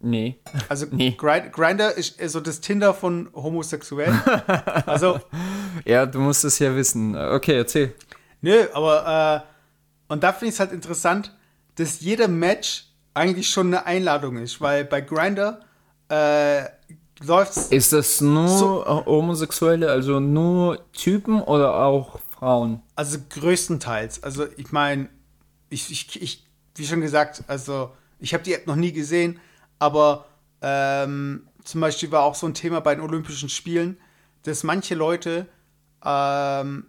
Nee. 0.00 0.40
Also 0.68 0.86
Nee. 0.90 1.12
Grinder 1.16 1.94
ist 1.96 2.20
so 2.30 2.40
das 2.40 2.60
Tinder 2.60 2.92
von 2.94 3.28
Homosexuellen. 3.34 4.20
also 4.86 5.18
Ja, 5.84 6.06
du 6.06 6.20
musst 6.20 6.44
es 6.44 6.58
ja 6.58 6.74
wissen. 6.76 7.16
Okay, 7.16 7.56
erzähl. 7.56 7.94
Nö, 8.40 8.66
aber 8.74 9.44
äh, 9.46 10.12
und 10.12 10.22
da 10.22 10.32
finde 10.32 10.46
ich 10.48 10.54
es 10.54 10.60
halt 10.60 10.72
interessant, 10.72 11.34
dass 11.76 12.00
jeder 12.00 12.28
Match 12.28 12.86
eigentlich 13.14 13.48
schon 13.48 13.68
eine 13.68 13.86
Einladung 13.86 14.36
ist, 14.36 14.60
weil 14.60 14.84
bei 14.84 15.00
Grinder 15.00 15.60
äh, 16.14 16.64
läuft's. 17.24 17.68
Ist 17.68 17.92
das 17.92 18.20
nur 18.20 18.48
So- 18.48 18.84
Homosexuelle, 19.06 19.90
also 19.90 20.20
nur 20.20 20.90
Typen 20.92 21.40
oder 21.42 21.76
auch 21.84 22.18
Frauen? 22.30 22.82
Also 22.96 23.18
größtenteils. 23.30 24.22
Also 24.22 24.46
ich 24.56 24.72
meine, 24.72 25.08
ich, 25.70 25.90
ich, 25.90 26.20
ich, 26.22 26.46
wie 26.76 26.86
schon 26.86 27.00
gesagt, 27.00 27.44
also 27.46 27.90
ich 28.18 28.34
habe 28.34 28.44
die 28.44 28.54
App 28.54 28.66
noch 28.66 28.76
nie 28.76 28.92
gesehen, 28.92 29.40
aber 29.78 30.26
ähm, 30.62 31.48
zum 31.64 31.80
Beispiel 31.80 32.10
war 32.12 32.22
auch 32.22 32.34
so 32.34 32.46
ein 32.46 32.54
Thema 32.54 32.80
bei 32.80 32.94
den 32.94 33.02
Olympischen 33.04 33.48
Spielen, 33.48 33.96
dass 34.42 34.62
manche 34.62 34.94
Leute 34.94 35.46
ähm, 36.04 36.86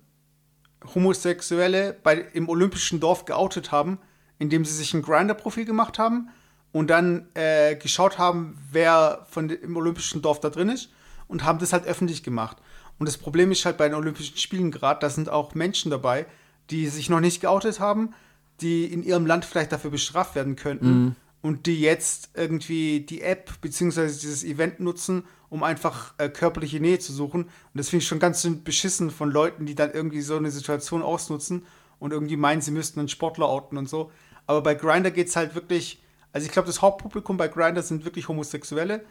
Homosexuelle 0.93 1.95
bei, 2.03 2.17
im 2.33 2.49
olympischen 2.49 2.99
Dorf 2.99 3.25
geoutet 3.25 3.71
haben, 3.71 3.99
indem 4.37 4.65
sie 4.65 4.73
sich 4.73 4.93
ein 4.93 5.01
Grinder-Profil 5.01 5.65
gemacht 5.65 5.97
haben 5.97 6.29
und 6.75 6.89
dann 6.89 7.29
äh, 7.35 7.77
geschaut 7.77 8.17
haben, 8.17 8.57
wer 8.69 9.25
von 9.29 9.49
im 9.49 9.77
olympischen 9.77 10.21
Dorf 10.21 10.41
da 10.41 10.49
drin 10.49 10.67
ist 10.67 10.89
und 11.29 11.45
haben 11.45 11.57
das 11.57 11.71
halt 11.71 11.85
öffentlich 11.85 12.21
gemacht. 12.21 12.57
Und 12.99 13.07
das 13.07 13.17
Problem 13.17 13.49
ist 13.53 13.63
halt 13.63 13.77
bei 13.77 13.87
den 13.87 13.95
Olympischen 13.95 14.35
Spielen 14.35 14.71
gerade, 14.71 14.99
da 14.99 15.09
sind 15.09 15.29
auch 15.29 15.55
Menschen 15.55 15.89
dabei, 15.89 16.25
die 16.69 16.87
sich 16.87 17.09
noch 17.09 17.21
nicht 17.21 17.39
geoutet 17.39 17.79
haben, 17.79 18.13
die 18.59 18.83
in 18.83 19.03
ihrem 19.03 19.25
Land 19.25 19.45
vielleicht 19.45 19.71
dafür 19.71 19.89
bestraft 19.89 20.35
werden 20.35 20.57
könnten 20.57 21.15
und 21.41 21.65
die 21.65 21.79
jetzt 21.79 22.31
irgendwie 22.33 22.99
die 22.99 23.21
App 23.21 23.61
bzw. 23.61 24.07
dieses 24.07 24.43
Event 24.43 24.81
nutzen, 24.81 25.23
um 25.47 25.63
einfach 25.63 26.13
äh, 26.17 26.27
körperliche 26.27 26.81
Nähe 26.81 26.99
zu 26.99 27.13
suchen. 27.13 27.43
Und 27.43 27.51
das 27.73 27.87
finde 27.87 28.03
ich 28.03 28.07
schon 28.09 28.19
ganz 28.19 28.41
schön 28.41 28.65
beschissen 28.65 29.11
von 29.11 29.31
Leuten, 29.31 29.65
die 29.65 29.75
dann 29.75 29.93
irgendwie 29.93 30.19
so 30.19 30.35
eine 30.35 30.51
Situation 30.51 31.03
ausnutzen 31.03 31.65
und 31.99 32.11
irgendwie 32.11 32.35
meinen, 32.35 32.59
sie 32.59 32.71
müssten 32.71 32.99
einen 32.99 33.07
Sportler 33.07 33.47
outen 33.47 33.77
und 33.77 33.87
so. 33.87 34.11
Aber 34.45 34.59
bei 34.59 34.75
Grinder 34.75 35.11
geht 35.11 35.29
es 35.29 35.37
halt 35.37 35.55
wirklich, 35.55 36.01
also 36.35 36.47
ich 36.47 36.51
glaube, 36.51 36.67
das 36.67 36.81
Hauptpublikum 36.81 37.37
bei 37.37 37.47
Grinder 37.47 37.81
sind 37.81 38.03
wirklich 38.03 38.27
Homosexuelle. 38.27 39.05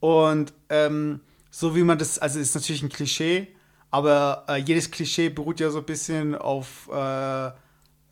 Und 0.00 0.54
ähm, 0.70 1.20
so 1.50 1.76
wie 1.76 1.82
man 1.82 1.98
das, 1.98 2.18
also 2.18 2.40
ist 2.40 2.54
natürlich 2.54 2.82
ein 2.82 2.88
Klischee, 2.88 3.48
aber 3.90 4.44
äh, 4.48 4.56
jedes 4.56 4.90
Klischee 4.90 5.28
beruht 5.28 5.60
ja 5.60 5.68
so 5.68 5.80
ein 5.80 5.84
bisschen 5.84 6.34
auf 6.34 6.88
äh, 6.90 7.50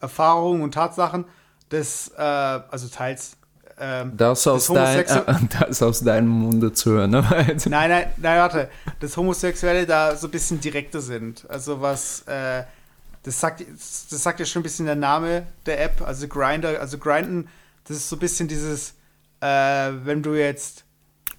Erfahrungen 0.00 0.60
und 0.60 0.74
Tatsachen, 0.74 1.24
dass, 1.70 2.08
äh, 2.08 2.20
also 2.20 2.88
teils. 2.88 3.38
Ähm, 3.80 4.12
Das 4.18 4.46
aus, 4.46 4.66
dein, 4.66 5.06
das 5.60 5.82
aus 5.82 6.00
deinem 6.00 6.28
Munde 6.28 6.70
zu 6.74 6.90
hören. 6.90 7.12
Ne? 7.12 7.22
Nein, 7.46 7.88
nein, 7.88 8.12
nein, 8.18 8.38
warte. 8.38 8.68
Dass 9.00 9.16
Homosexuelle 9.16 9.86
da 9.86 10.14
so 10.14 10.26
ein 10.26 10.30
bisschen 10.30 10.60
direkter 10.60 11.00
sind. 11.00 11.46
Also 11.48 11.80
was, 11.80 12.20
äh, 12.26 12.64
das 13.22 13.40
sagt, 13.40 13.62
das 13.62 14.22
sagt 14.22 14.40
ja 14.40 14.44
schon 14.44 14.60
ein 14.60 14.64
bisschen 14.64 14.84
der 14.84 14.94
Name 14.94 15.46
der 15.64 15.82
App, 15.82 16.02
also 16.06 16.28
Grinder, 16.28 16.78
also 16.78 16.98
Grinden, 16.98 17.48
das 17.88 17.96
ist 17.96 18.08
so 18.08 18.16
ein 18.16 18.20
bisschen 18.20 18.48
dieses, 18.48 18.94
äh, 19.40 19.46
wenn 19.46 20.22
du 20.22 20.34
jetzt, 20.34 20.84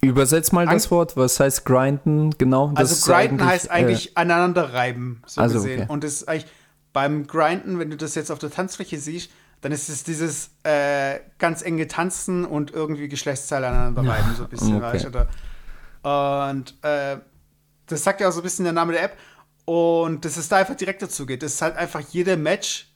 Übersetz 0.02 0.50
mal 0.52 0.66
das 0.66 0.90
Wort. 0.90 1.16
Was 1.16 1.40
heißt 1.40 1.66
grinden? 1.66 2.30
Genau. 2.38 2.72
also 2.74 3.10
Grinden 3.12 3.44
heißt 3.44 3.66
äh, 3.66 3.70
eigentlich 3.70 4.16
aneinander 4.16 4.72
reiben, 4.72 5.22
so 5.26 5.42
Also, 5.42 5.56
gesehen. 5.58 5.82
okay. 5.82 5.92
Und 5.92 6.04
das 6.04 6.12
ist 6.14 6.28
eigentlich 6.28 6.46
beim 6.94 7.26
Grinden, 7.26 7.78
wenn 7.78 7.90
du 7.90 7.96
das 7.96 8.14
jetzt 8.14 8.30
auf 8.30 8.38
der 8.38 8.50
Tanzfläche 8.50 8.98
siehst, 8.98 9.30
dann 9.60 9.72
ist 9.72 9.90
es 9.90 10.02
dieses 10.02 10.50
äh, 10.62 11.20
ganz 11.38 11.60
enge 11.60 11.86
Tanzen 11.86 12.46
und 12.46 12.70
irgendwie 12.72 13.08
Geschlechtsteile 13.08 13.68
aneinander 13.68 14.10
reiben, 14.10 14.34
so 14.36 14.44
ein 14.44 14.48
bisschen, 14.48 14.82
okay. 14.82 15.06
Oder? 15.06 15.28
Und 16.50 16.74
äh, 16.82 17.18
das 17.86 18.02
sagt 18.02 18.22
ja 18.22 18.28
auch 18.28 18.32
so 18.32 18.40
ein 18.40 18.42
bisschen 18.42 18.64
der 18.64 18.72
Name 18.72 18.92
der 18.94 19.02
App. 19.02 19.16
Und 19.66 20.24
dass 20.24 20.38
es 20.38 20.48
da 20.48 20.56
einfach 20.56 20.76
direkt 20.76 21.02
dazu 21.02 21.26
geht. 21.26 21.42
Dass 21.42 21.60
halt 21.60 21.76
einfach 21.76 22.00
jeder 22.00 22.36
Match 22.36 22.90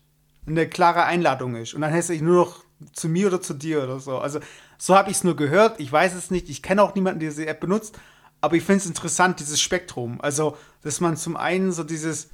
eine 0.47 0.67
klare 0.69 1.05
Einladung 1.05 1.55
ist. 1.57 1.75
Und 1.75 1.83
dann 1.83 1.93
heißt 1.93 2.11
es 2.11 2.21
nur 2.21 2.37
noch 2.37 2.64
zu 2.93 3.09
mir 3.09 3.29
oder 3.29 3.41
zu 3.41 3.55
dir 3.55 3.83
oder 3.83 4.01
so. 4.01 4.19
Also, 4.19 4.41
so 4.79 4.97
habe 4.97 5.11
ich 5.11 5.19
es 5.19 5.25
nur 5.25 5.37
gehört. 5.37 5.81
Ich 5.81 5.91
weiß 5.91 6.15
es 6.15 6.31
nicht. 6.31 6.49
Ich 6.49 6.63
kenne 6.63 6.83
auch 6.83 6.95
niemanden, 6.95 7.21
der 7.21 7.31
diese 7.31 7.47
App 7.47 7.61
benutzt. 7.61 7.99
Aber 8.41 8.57
ich 8.57 8.63
finde 8.63 8.81
es 8.81 8.87
interessant, 8.87 9.41
dieses 9.41 9.61
Spektrum. 9.61 10.21
Also, 10.21 10.57
dass 10.83 11.01
man 11.01 11.17
zum 11.17 11.37
einen 11.37 11.73
so 11.73 11.85
dieses 11.85 12.29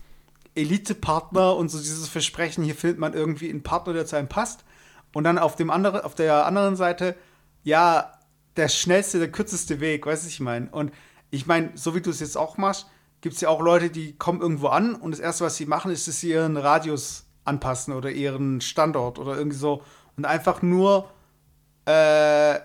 Elite-Partner 0.55 1.55
und 1.57 1.69
so 1.69 1.79
dieses 1.79 2.09
Versprechen, 2.09 2.65
hier 2.65 2.75
findet 2.75 2.99
man 2.99 3.15
irgendwie 3.15 3.49
einen 3.49 3.63
Partner, 3.63 3.93
der 3.93 4.07
zu 4.07 4.17
einem 4.17 4.29
passt. 4.29 4.65
Und 5.13 5.25
dann 5.25 5.39
auf, 5.39 5.57
dem 5.57 5.71
andere, 5.71 6.05
auf 6.05 6.15
der 6.15 6.47
anderen 6.47 6.77
Seite, 6.77 7.17
ja, 7.63 8.13
der 8.57 8.69
schnellste, 8.69 9.19
der 9.19 9.31
kürzeste 9.31 9.81
Weg, 9.81 10.07
weißt 10.07 10.25
du, 10.25 10.29
ich 10.29 10.41
meine? 10.41 10.69
Und 10.71 10.93
ich 11.31 11.47
meine, 11.47 11.71
so 11.75 11.95
wie 11.95 12.01
du 12.01 12.11
es 12.11 12.21
jetzt 12.21 12.37
auch 12.37 12.57
machst, 12.57 12.87
gibt 13.21 13.35
es 13.35 13.41
ja 13.41 13.49
auch 13.49 13.61
Leute, 13.61 13.91
die 13.91 14.17
kommen 14.17 14.41
irgendwo 14.41 14.69
an 14.69 14.95
und 14.95 15.13
das 15.13 15.21
Erste, 15.21 15.45
was 15.45 15.57
sie 15.57 15.67
machen, 15.67 15.91
ist, 15.91 16.09
dass 16.09 16.21
sie 16.21 16.31
ihren 16.31 16.57
Radius 16.57 17.27
anpassen 17.45 17.95
oder 17.95 18.11
ihren 18.11 18.61
Standort 18.61 19.19
oder 19.19 19.37
irgendwie 19.37 19.57
so 19.57 19.83
und 20.21 20.27
einfach 20.27 20.61
nur 20.61 21.09
äh, 21.87 22.59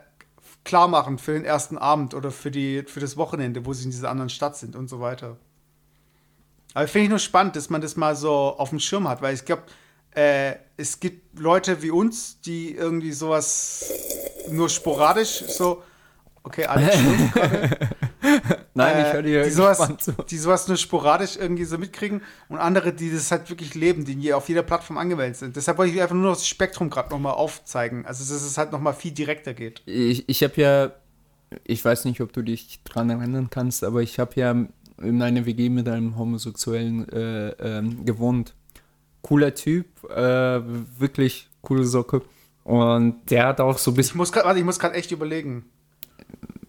klar 0.66 0.90
machen 0.90 1.18
für 1.18 1.32
den 1.32 1.46
ersten 1.46 1.78
Abend 1.78 2.14
oder 2.14 2.32
für, 2.32 2.52
die, 2.52 2.84
für 2.84 3.00
das 3.00 3.16
Wochenende, 3.16 3.66
wo 3.66 3.72
sie 3.72 3.86
in 3.86 3.92
dieser 3.92 4.10
anderen 4.10 4.30
Stadt 4.30 4.58
sind 4.58 4.76
und 4.76 4.90
so 4.90 5.00
weiter. 5.00 5.38
Aber 6.74 6.86
finde 6.90 7.04
ich 7.06 7.10
nur 7.12 7.20
spannend, 7.20 7.56
dass 7.56 7.70
man 7.70 7.80
das 7.80 7.96
mal 7.96 8.14
so 8.18 8.34
auf 8.58 8.72
dem 8.72 8.82
Schirm 8.82 9.08
hat, 9.08 9.22
weil 9.22 9.36
ich 9.36 9.46
glaube, 9.46 9.64
äh, 10.12 10.56
es 10.76 11.00
gibt 11.00 11.40
Leute 11.40 11.82
wie 11.82 11.92
uns, 11.92 12.42
die 12.42 12.76
irgendwie 12.76 13.14
sowas 13.14 13.90
nur 14.50 14.68
sporadisch 14.68 15.46
so. 15.48 15.82
Okay, 16.44 16.66
alles 16.66 16.94
Nein, 18.74 19.00
ich 19.00 19.06
Äh, 19.06 19.14
höre 19.14 19.22
dir 19.24 19.44
die 19.44 19.50
sowas, 19.52 19.90
zu. 20.00 20.12
die 20.30 20.38
sowas 20.38 20.68
nur 20.68 20.78
sporadisch 20.78 21.38
irgendwie 21.38 21.66
so 21.66 21.78
mitkriegen 21.78 22.22
und 22.50 22.58
andere, 22.58 22.94
die 22.94 23.12
das 23.12 23.32
halt 23.32 23.50
wirklich 23.50 23.76
leben, 23.76 24.06
die 24.06 24.34
auf 24.34 24.50
jeder 24.50 24.64
Plattform 24.64 24.98
angemeldet 24.98 25.38
sind. 25.38 25.56
Deshalb 25.56 25.78
wollte 25.78 25.94
ich 25.94 26.02
einfach 26.02 26.16
nur 26.16 26.30
das 26.32 26.48
Spektrum 26.48 26.90
gerade 26.90 27.10
nochmal 27.10 27.34
aufzeigen. 27.34 28.06
Also, 28.06 28.24
dass 28.34 28.44
es 28.44 28.58
halt 28.58 28.72
nochmal 28.72 28.94
viel 28.94 29.12
direkter 29.12 29.54
geht. 29.54 29.82
Ich, 29.86 30.28
ich 30.28 30.44
habe 30.44 30.54
ja, 30.62 30.92
ich 31.64 31.84
weiß 31.84 32.06
nicht, 32.06 32.22
ob 32.22 32.34
du 32.34 32.42
dich 32.42 32.82
dran 32.84 33.10
erinnern 33.10 33.50
kannst, 33.50 33.84
aber 33.84 34.02
ich 34.02 34.20
habe 34.20 34.32
ja 34.36 34.52
in 35.02 35.22
einer 35.22 35.46
WG 35.46 35.70
mit 35.70 35.88
einem 35.88 36.18
Homosexuellen 36.18 37.08
äh, 37.10 37.50
ähm, 37.60 38.06
gewohnt. 38.06 38.54
Cooler 39.22 39.54
Typ, 39.56 39.88
äh, 40.10 40.62
wirklich 41.00 41.50
coole 41.62 41.84
Socke. 41.86 42.22
Und 42.64 43.30
der 43.30 43.48
hat 43.48 43.60
auch 43.62 43.78
so 43.78 43.92
ein 43.92 43.94
Ich 43.94 43.98
bisschen. 43.98 44.22
ich 44.58 44.64
muss 44.64 44.80
gerade 44.80 44.96
echt 44.96 45.12
überlegen. 45.12 45.66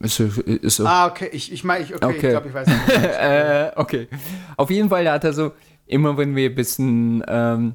Ist, 0.07 0.21
ist. 0.21 0.81
Ah, 0.81 1.07
okay, 1.07 1.29
ich, 1.33 1.53
ich 1.53 1.65
meine, 1.65 1.85
ich, 1.85 1.95
okay, 1.95 2.05
Okay. 2.07 2.17
ich 2.17 2.31
glaube, 2.31 2.49
ich 2.49 2.55
weiß 2.55 2.67
nicht. 2.67 2.89
äh, 3.21 3.71
okay. 3.77 4.09
Auf 4.57 4.71
jeden 4.71 4.89
Fall 4.89 5.11
hat 5.11 5.25
er 5.25 5.33
so, 5.33 5.53
immer 5.87 6.17
wenn 6.17 6.35
wir 6.35 6.51
ein 6.51 6.55
bisschen 6.55 7.23
ähm, 7.27 7.75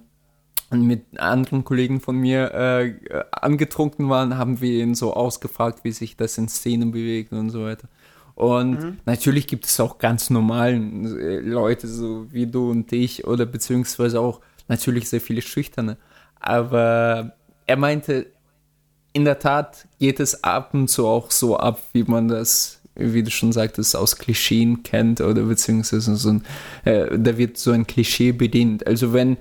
mit 0.72 1.20
anderen 1.20 1.64
Kollegen 1.64 2.00
von 2.00 2.18
mir 2.18 2.54
äh, 2.54 2.94
angetrunken 3.32 4.10
waren, 4.10 4.38
haben 4.38 4.62
wir 4.62 4.84
ihn 4.84 4.96
so 4.96 5.14
ausgefragt, 5.14 5.80
wie 5.84 5.92
sich 5.92 6.16
das 6.18 6.38
in 6.38 6.48
Szenen 6.48 6.92
bewegt 6.92 7.34
und 7.34 7.50
so 7.50 7.64
weiter. 7.64 7.88
Und 8.36 9.06
natürlich 9.06 9.48
gibt 9.48 9.66
es 9.66 9.80
auch 9.80 9.98
ganz 10.00 10.30
normalen 10.30 11.06
äh, 11.20 11.40
Leute, 11.40 11.88
so 11.88 12.26
wie 12.32 12.48
du 12.48 12.72
und 12.72 12.92
ich, 12.94 13.28
oder 13.28 13.46
beziehungsweise 13.46 14.20
auch 14.20 14.40
natürlich 14.68 15.10
sehr 15.10 15.22
viele 15.22 15.42
Schüchterne. 15.42 15.98
Aber 16.40 17.34
er 17.68 17.78
meinte, 17.78 18.28
in 19.14 19.26
der 19.26 19.40
Tat 19.40 19.88
geht 20.00 20.20
es 20.20 20.44
ab 20.44 20.74
und 20.74 20.88
zu 20.88 21.08
auch 21.08 21.32
so 21.32 21.58
ab, 21.58 21.82
wie 21.94 22.04
man 22.04 22.28
das, 22.28 22.82
wie 22.96 23.24
du 23.24 23.32
schon 23.32 23.52
sagtest, 23.52 23.96
aus 23.96 24.18
Klischeen 24.18 24.84
kennt 24.84 25.22
oder 25.22 25.44
beziehungsweise 25.44 26.16
so 26.16 26.30
ein, 26.30 26.44
äh, 26.86 27.18
da 27.18 27.38
wird 27.38 27.58
so 27.58 27.72
ein 27.72 27.88
Klischee 27.88 28.32
bedient. 28.32 28.88
Also 28.88 29.14
wenn 29.14 29.38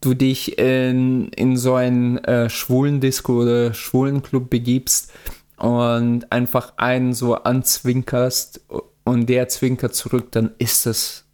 du 0.00 0.14
dich 0.14 0.58
in, 0.58 1.28
in 1.28 1.56
so 1.56 1.74
einen 1.74 2.18
äh, 2.18 2.50
schwulen 2.50 3.00
Disco 3.00 3.42
oder 3.42 3.74
schwulen 3.74 4.22
Club 4.22 4.50
begibst 4.50 5.12
und 5.56 6.30
einfach 6.32 6.72
einen 6.76 7.14
so 7.14 7.36
anzwinkerst 7.36 8.60
und 9.04 9.28
der 9.28 9.48
zwinkert 9.48 9.94
zurück, 9.94 10.32
dann 10.32 10.50
ist 10.58 10.86
das 10.86 11.24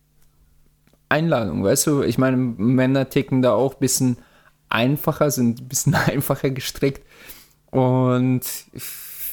Einladung, 1.09 1.64
weißt 1.64 1.86
du? 1.86 2.03
Ich 2.03 2.18
meine, 2.18 2.36
Männer 2.36 3.09
ticken 3.09 3.41
da 3.41 3.53
auch 3.53 3.74
ein 3.74 3.80
bisschen 3.80 4.18
einfacher, 4.68 5.30
sind 5.30 5.61
ein 5.61 5.68
bisschen 5.68 5.95
einfacher 6.07 6.51
gestrickt. 6.51 7.03
Und 7.71 8.41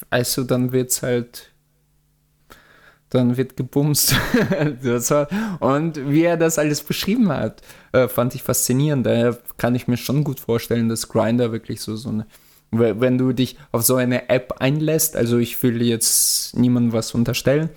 also 0.10 0.44
dann 0.44 0.72
wird's 0.72 1.02
halt, 1.02 1.52
dann 3.10 3.38
wird 3.38 3.56
gebumst. 3.56 4.16
Und 5.60 6.10
wie 6.10 6.24
er 6.24 6.38
das 6.38 6.60
alles 6.60 6.82
beschrieben 6.84 7.30
hat, 7.30 7.62
äh, 7.94 8.08
fand 8.08 8.36
ich 8.36 8.44
faszinierend. 8.44 9.06
Daher 9.06 9.38
kann 9.58 9.76
ich 9.76 9.88
mir 9.88 9.98
schon 9.98 10.24
gut 10.24 10.40
vorstellen, 10.40 10.90
dass 10.90 11.08
Grinder 11.08 11.52
wirklich 11.52 11.82
so, 11.82 11.96
so 11.96 12.10
eine, 12.10 12.26
we- 12.72 13.00
wenn 13.00 13.18
du 13.18 13.32
dich 13.32 13.58
auf 13.72 13.84
so 13.84 13.96
eine 13.96 14.30
App 14.30 14.56
einlässt, 14.60 15.16
also 15.16 15.38
ich 15.38 15.62
will 15.64 15.82
jetzt 15.82 16.58
niemandem 16.58 16.94
was 16.94 17.14
unterstellen, 17.14 17.70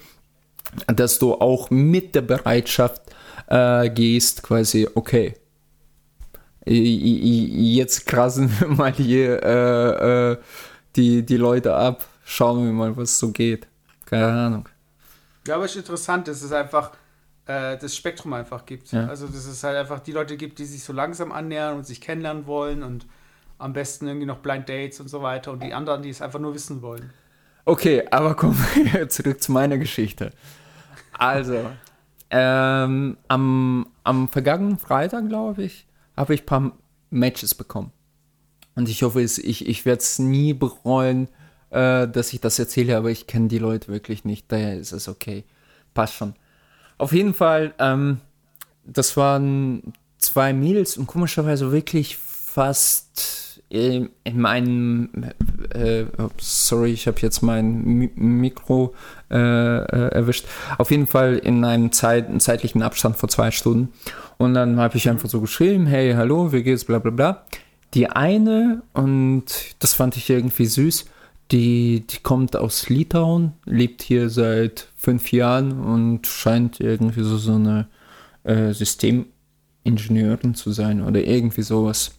dass 0.86 1.18
du 1.18 1.34
auch 1.34 1.70
mit 1.70 2.14
der 2.14 2.22
Bereitschaft 2.22 3.02
äh, 3.48 3.88
gehst, 3.90 4.42
quasi, 4.42 4.88
okay, 4.94 5.34
jetzt 6.68 8.06
krassen 8.06 8.50
wir 8.58 8.68
mal 8.76 8.92
hier 8.92 9.42
äh, 9.42 10.32
äh, 10.32 10.36
die, 10.96 11.24
die 11.24 11.36
Leute 11.36 11.74
ab, 11.74 12.04
schauen 12.24 12.64
wir 12.64 12.72
mal, 12.72 12.96
was 12.96 13.18
so 13.18 13.30
geht. 13.30 13.66
Keine 14.04 14.26
Ahnung. 14.26 14.68
Ja, 15.46 15.56
aber 15.56 15.64
es 15.64 15.72
ist 15.72 15.78
interessant, 15.78 16.28
dass 16.28 16.42
es 16.42 16.52
einfach 16.52 16.92
äh, 17.46 17.76
das 17.78 17.96
Spektrum 17.96 18.32
einfach 18.34 18.66
gibt. 18.66 18.92
Ja. 18.92 19.06
Also, 19.06 19.26
dass 19.26 19.46
es 19.46 19.64
halt 19.64 19.76
einfach 19.76 20.00
die 20.00 20.12
Leute 20.12 20.36
gibt, 20.36 20.58
die 20.58 20.64
sich 20.64 20.82
so 20.82 20.92
langsam 20.92 21.32
annähern 21.32 21.76
und 21.76 21.86
sich 21.86 22.00
kennenlernen 22.00 22.46
wollen 22.46 22.82
und 22.82 23.06
am 23.58 23.72
besten 23.72 24.06
irgendwie 24.06 24.26
noch 24.26 24.38
Blind 24.38 24.68
Dates 24.68 25.00
und 25.00 25.08
so 25.08 25.22
weiter 25.22 25.50
und 25.50 25.62
die 25.62 25.72
anderen, 25.72 26.02
die 26.02 26.10
es 26.10 26.22
einfach 26.22 26.38
nur 26.38 26.54
wissen 26.54 26.82
wollen. 26.82 27.10
Okay, 27.64 28.06
aber 28.10 28.34
kommen 28.36 28.58
wir 28.74 29.08
zurück 29.08 29.42
zu 29.42 29.52
meiner 29.52 29.78
Geschichte. 29.78 30.32
Also, 31.12 31.70
ähm, 32.30 33.16
am, 33.26 33.86
am 34.04 34.28
vergangenen 34.28 34.78
Freitag, 34.78 35.28
glaube 35.28 35.64
ich, 35.64 35.88
habe 36.18 36.34
ich 36.34 36.42
ein 36.42 36.46
paar 36.46 36.72
Matches 37.10 37.54
bekommen. 37.54 37.92
Und 38.74 38.88
ich 38.88 39.02
hoffe, 39.02 39.22
ich, 39.22 39.66
ich 39.66 39.84
werde 39.84 40.00
es 40.02 40.18
nie 40.18 40.52
bereuen, 40.52 41.28
äh, 41.70 42.06
dass 42.06 42.32
ich 42.32 42.40
das 42.40 42.58
erzähle, 42.58 42.96
aber 42.96 43.10
ich 43.10 43.26
kenne 43.26 43.48
die 43.48 43.58
Leute 43.58 43.88
wirklich 43.88 44.24
nicht, 44.24 44.50
daher 44.52 44.78
ist 44.78 44.92
es 44.92 45.08
okay. 45.08 45.44
Passt 45.94 46.14
schon. 46.14 46.34
Auf 46.96 47.12
jeden 47.12 47.34
Fall, 47.34 47.74
ähm, 47.78 48.20
das 48.84 49.16
waren 49.16 49.92
zwei 50.18 50.52
Mädels 50.52 50.96
und 50.96 51.06
komischerweise 51.06 51.72
wirklich 51.72 52.16
fast 52.16 53.47
in, 53.70 54.08
in 54.24 54.40
meinem, 54.40 55.10
äh, 55.74 56.04
oh, 56.18 56.30
sorry, 56.38 56.92
ich 56.92 57.06
habe 57.06 57.18
jetzt 57.20 57.42
mein 57.42 57.84
Mi 57.84 58.10
Mikro 58.14 58.94
äh, 59.30 59.36
äh, 59.36 60.08
erwischt. 60.14 60.46
Auf 60.78 60.90
jeden 60.90 61.06
Fall 61.06 61.34
in 61.36 61.64
einem, 61.64 61.92
Zeit, 61.92 62.28
einem 62.28 62.40
zeitlichen 62.40 62.82
Abstand 62.82 63.16
vor 63.16 63.28
zwei 63.28 63.50
Stunden. 63.50 63.92
Und 64.38 64.54
dann 64.54 64.78
habe 64.78 64.96
ich 64.96 65.08
einfach 65.08 65.28
so 65.28 65.40
geschrieben, 65.40 65.86
hey, 65.86 66.14
hallo, 66.14 66.52
wie 66.52 66.62
geht's, 66.62 66.84
bla 66.84 66.98
bla 66.98 67.10
bla. 67.10 67.44
Die 67.94 68.08
eine, 68.08 68.82
und 68.94 69.44
das 69.80 69.94
fand 69.94 70.16
ich 70.16 70.30
irgendwie 70.30 70.66
süß, 70.66 71.06
die, 71.50 72.06
die 72.06 72.18
kommt 72.22 72.56
aus 72.56 72.88
Litauen, 72.88 73.52
lebt 73.64 74.02
hier 74.02 74.28
seit 74.28 74.88
fünf 74.96 75.32
Jahren 75.32 75.72
und 75.80 76.26
scheint 76.26 76.80
irgendwie 76.80 77.22
so, 77.22 77.38
so 77.38 77.54
eine 77.54 77.88
äh, 78.44 78.72
Systemingenieurin 78.72 80.54
zu 80.54 80.72
sein 80.72 81.02
oder 81.02 81.22
irgendwie 81.22 81.62
sowas. 81.62 82.17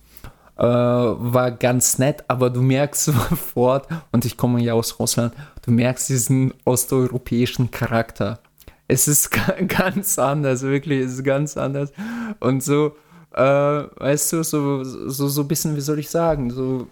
Äh, 0.59 0.63
war 0.63 1.51
ganz 1.51 1.99
nett, 1.99 2.25
aber 2.27 2.49
du 2.49 2.61
merkst 2.61 3.05
sofort, 3.29 3.87
und 4.11 4.25
ich 4.25 4.35
komme 4.35 4.61
ja 4.61 4.73
aus 4.73 4.99
Russland, 4.99 5.33
du 5.65 5.71
merkst 5.71 6.09
diesen 6.09 6.53
osteuropäischen 6.65 7.71
Charakter. 7.71 8.39
Es 8.87 9.07
ist 9.07 9.29
ga- 9.31 9.55
ganz 9.65 10.19
anders, 10.19 10.61
wirklich, 10.63 10.99
es 11.05 11.13
ist 11.13 11.23
ganz 11.23 11.55
anders. 11.55 11.93
Und 12.41 12.61
so, 12.61 12.95
äh, 13.33 13.41
weißt 13.41 14.33
du, 14.33 14.43
so, 14.43 14.83
so, 14.83 15.27
so 15.29 15.41
ein 15.41 15.47
bisschen, 15.47 15.75
wie 15.77 15.81
soll 15.81 15.99
ich 15.99 16.09
sagen, 16.09 16.49
so 16.51 16.87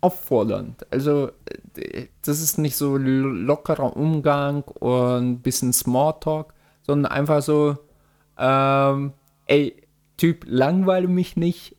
auffordernd. 0.00 0.86
Also, 0.90 1.30
äh, 1.76 2.06
das 2.24 2.40
ist 2.40 2.56
nicht 2.58 2.76
so 2.76 2.96
lo- 2.96 3.28
lockerer 3.28 3.96
Umgang 3.96 4.62
und 4.62 5.30
ein 5.32 5.38
bisschen 5.40 5.72
Smalltalk, 5.74 6.54
sondern 6.86 7.12
einfach 7.12 7.42
so, 7.42 7.76
ähm, 8.38 9.12
ey, 9.46 9.74
Typ, 10.16 10.44
langweile 10.48 11.06
mich 11.06 11.36
nicht. 11.36 11.76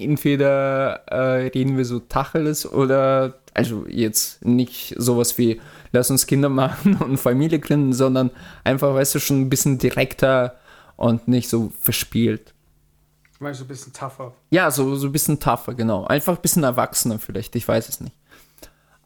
Entweder 0.00 1.02
äh, 1.06 1.48
reden 1.48 1.76
wir 1.76 1.84
so 1.84 2.00
Tacheles 2.00 2.70
oder, 2.70 3.34
also 3.54 3.86
jetzt 3.88 4.44
nicht 4.44 4.94
sowas 4.98 5.38
wie, 5.38 5.60
lass 5.92 6.10
uns 6.10 6.26
Kinder 6.26 6.48
machen 6.48 6.96
und 7.00 7.18
Familie 7.18 7.58
gründen, 7.58 7.92
sondern 7.92 8.30
einfach, 8.64 8.94
weißt 8.94 9.14
du, 9.14 9.18
schon 9.18 9.40
ein 9.40 9.50
bisschen 9.50 9.78
direkter 9.78 10.56
und 10.96 11.28
nicht 11.28 11.48
so 11.48 11.72
verspielt. 11.80 12.54
Ich 13.32 13.40
meine, 13.40 13.54
so 13.54 13.64
ein 13.64 13.68
bisschen 13.68 13.92
tougher. 13.92 14.34
Ja, 14.50 14.70
so, 14.70 14.94
so 14.96 15.06
ein 15.06 15.12
bisschen 15.12 15.40
tougher, 15.40 15.74
genau. 15.74 16.04
Einfach 16.04 16.36
ein 16.36 16.42
bisschen 16.42 16.62
erwachsener 16.62 17.18
vielleicht, 17.18 17.56
ich 17.56 17.66
weiß 17.66 17.88
es 17.88 18.00
nicht. 18.00 18.14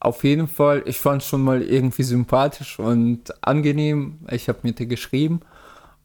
Auf 0.05 0.23
jeden 0.23 0.49
Fall, 0.49 0.83
ich 0.85 0.99
fand 0.99 1.23
es 1.23 1.29
schon 1.29 1.41
mal 1.41 1.63
irgendwie 1.63 2.03
sympathisch 2.03 2.79
und 2.79 3.33
angenehm. 3.43 4.19
Ich 4.31 4.51
habe 4.51 4.59
mit 4.63 4.79
ihr 4.79 4.87
geschrieben. 4.87 5.41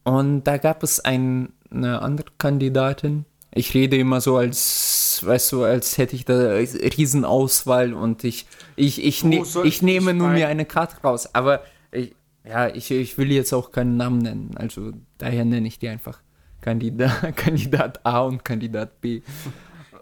Und 0.05 0.45
da 0.45 0.57
gab 0.57 0.83
es 0.83 1.01
ein, 1.01 1.51
eine 1.69 2.01
andere 2.01 2.27
Kandidatin. 2.37 3.25
Ich 3.51 3.73
rede 3.73 3.97
immer 3.97 4.21
so, 4.21 4.37
als, 4.37 5.21
weißt 5.25 5.51
du, 5.53 5.63
als 5.63 5.97
hätte 5.97 6.15
ich 6.15 6.23
da 6.25 6.33
Riesenauswahl 6.53 7.93
und 7.93 8.23
ich, 8.23 8.45
ich, 8.75 9.03
ich, 9.03 9.23
ne, 9.23 9.43
Oh, 9.55 9.63
ich 9.63 9.81
nehme 9.81 10.11
ich 10.11 10.17
nur 10.17 10.29
mir 10.29 10.47
eine 10.47 10.65
Karte 10.65 10.97
raus. 11.03 11.33
Aber 11.33 11.63
ich, 11.91 12.15
ja, 12.43 12.67
ich, 12.67 12.91
ich 12.91 13.17
will 13.17 13.31
jetzt 13.31 13.51
auch 13.53 13.71
keinen 13.71 13.97
Namen 13.97 14.19
nennen. 14.19 14.51
Also 14.55 14.91
daher 15.17 15.45
nenne 15.45 15.67
ich 15.67 15.79
die 15.79 15.89
einfach 15.89 16.21
Kandidat, 16.61 17.35
Kandidat 17.37 18.05
A 18.05 18.19
und 18.21 18.45
Kandidat 18.45 19.01
B. 19.01 19.21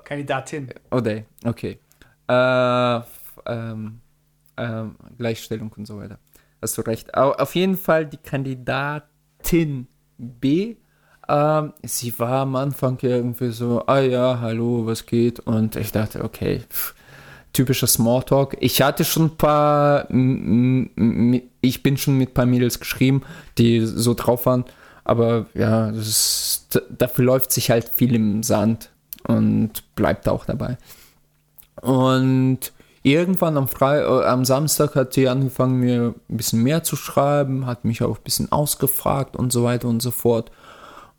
Kandidatin. 0.03 0.69
Oder, 0.91 1.23
okay. 1.45 1.79
Äh, 2.27 2.99
ähm, 3.45 4.01
ähm, 4.57 4.95
Gleichstellung 5.17 5.71
und 5.77 5.85
so 5.87 5.97
weiter. 5.97 6.19
Hast 6.61 6.77
du 6.77 6.81
recht. 6.81 7.13
Au- 7.15 7.31
Auf 7.33 7.55
jeden 7.55 7.77
Fall 7.77 8.05
die 8.05 8.17
Kandidatin 8.17 9.87
B. 10.17 10.75
Ähm, 11.29 11.73
sie 11.83 12.17
war 12.19 12.41
am 12.41 12.55
Anfang 12.55 12.97
irgendwie 13.01 13.51
so, 13.51 13.83
ah 13.85 13.99
ja, 13.99 14.39
hallo, 14.39 14.85
was 14.85 15.05
geht? 15.05 15.39
Und 15.41 15.75
ich 15.75 15.91
dachte, 15.91 16.23
okay, 16.23 16.61
pff, 16.69 16.93
typischer 17.53 17.87
Smalltalk. 17.87 18.55
Ich 18.59 18.81
hatte 18.81 19.03
schon 19.03 19.25
ein 19.25 19.37
paar, 19.37 20.09
ich 21.61 21.83
bin 21.83 21.97
schon 21.97 22.17
mit 22.17 22.29
ein 22.29 22.33
paar 22.33 22.45
Mädels 22.45 22.79
geschrieben, 22.79 23.23
die 23.57 23.85
so 23.85 24.13
drauf 24.13 24.45
waren. 24.45 24.65
Aber 25.03 25.45
ja, 25.53 25.89
ist, 25.89 26.81
dafür 26.89 27.25
läuft 27.25 27.51
sich 27.51 27.71
halt 27.71 27.89
viel 27.89 28.13
im 28.15 28.43
Sand 28.43 28.89
und 29.27 29.95
bleibt 29.95 30.27
auch 30.27 30.45
dabei. 30.45 30.77
Und 31.81 32.71
irgendwann 33.03 33.57
am, 33.57 33.67
Fre 33.67 34.01
äh, 34.01 34.25
am 34.25 34.45
Samstag 34.45 34.95
hat 34.95 35.13
sie 35.13 35.29
angefangen, 35.29 35.79
mir 35.79 36.13
ein 36.29 36.37
bisschen 36.37 36.61
mehr 36.61 36.83
zu 36.83 36.95
schreiben, 36.95 37.65
hat 37.65 37.85
mich 37.85 38.03
auch 38.03 38.17
ein 38.17 38.23
bisschen 38.23 38.51
ausgefragt 38.51 39.35
und 39.35 39.51
so 39.51 39.63
weiter 39.63 39.87
und 39.87 40.01
so 40.01 40.11
fort. 40.11 40.51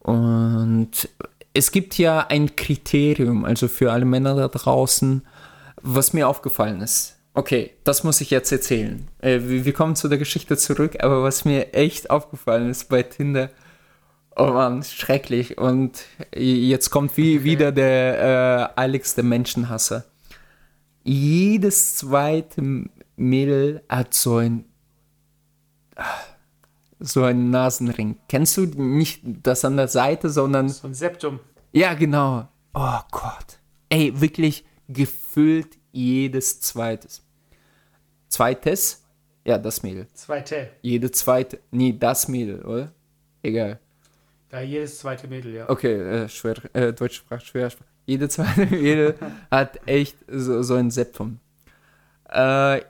Und 0.08 1.10
es 1.52 1.70
gibt 1.70 1.98
ja 1.98 2.28
ein 2.28 2.56
Kriterium, 2.56 3.44
also 3.44 3.68
für 3.68 3.92
alle 3.92 4.06
Männer 4.06 4.34
da 4.36 4.48
draußen, 4.48 5.20
was 5.82 6.14
mir 6.14 6.26
aufgefallen 6.26 6.80
ist. 6.80 7.18
Okay, 7.34 7.72
das 7.84 8.04
muss 8.04 8.22
ich 8.22 8.30
jetzt 8.30 8.50
erzählen. 8.50 9.06
Äh, 9.20 9.40
wir, 9.42 9.72
kommen 9.74 9.96
zu 9.96 10.08
der 10.08 10.16
Geschichte 10.16 10.56
zurück, 10.56 10.96
aber 11.00 11.22
was 11.22 11.44
mir 11.44 11.74
echt 11.74 12.08
aufgefallen 12.08 12.70
ist 12.70 12.88
bei 12.88 13.02
Tinder, 13.02 13.50
oh 14.34 14.46
Mann, 14.46 14.82
schrecklich. 14.82 15.58
Und 15.58 16.06
jetzt 16.34 16.88
kommt 16.88 17.18
wie 17.18 17.44
wieder 17.44 17.70
der 17.70 18.72
äh, 18.76 18.80
Alex, 18.80 19.14
der 19.14 19.24
Menschenhasser. 19.24 20.06
Jedes 21.04 21.96
zweite 21.96 22.86
Mädel 23.16 23.82
hat 23.90 24.14
so 24.14 24.38
ein 24.38 24.64
so 27.00 27.22
ein 27.22 27.50
Nasenring. 27.50 28.18
Kennst 28.28 28.56
du 28.56 28.62
nicht 28.66 29.22
das 29.24 29.64
an 29.64 29.76
der 29.76 29.88
Seite, 29.88 30.30
sondern. 30.30 30.68
So 30.68 30.88
ein 30.88 30.94
Septum. 30.94 31.40
Ja, 31.72 31.94
genau. 31.94 32.48
Oh 32.74 33.00
Gott. 33.10 33.58
Ey, 33.88 34.20
wirklich 34.20 34.64
gefüllt 34.88 35.78
jedes 35.92 36.60
zweites. 36.60 37.22
Zweites? 38.28 39.04
Ja, 39.44 39.58
das 39.58 39.82
Mädel. 39.82 40.06
Zweite. 40.12 40.70
Jede 40.82 41.10
zweite. 41.10 41.60
Nee, 41.70 41.96
das 41.98 42.28
Mädel, 42.28 42.62
oder? 42.62 42.92
Egal. 43.42 43.80
Ja, 44.52 44.60
jedes 44.60 44.98
zweite 44.98 45.28
Mädel, 45.28 45.54
ja. 45.54 45.68
Okay, 45.68 45.94
äh, 45.94 46.28
schwer, 46.28 46.56
äh, 46.74 46.92
deutsche 46.92 47.16
Sprache, 47.16 47.44
schwer. 47.44 47.70
Jede 48.06 48.28
zweite 48.28 48.66
Mädel 48.70 49.14
hat 49.50 49.80
echt 49.86 50.16
so, 50.28 50.62
so 50.62 50.74
ein 50.74 50.90
Septum. 50.90 51.40
Äh, 52.30 52.82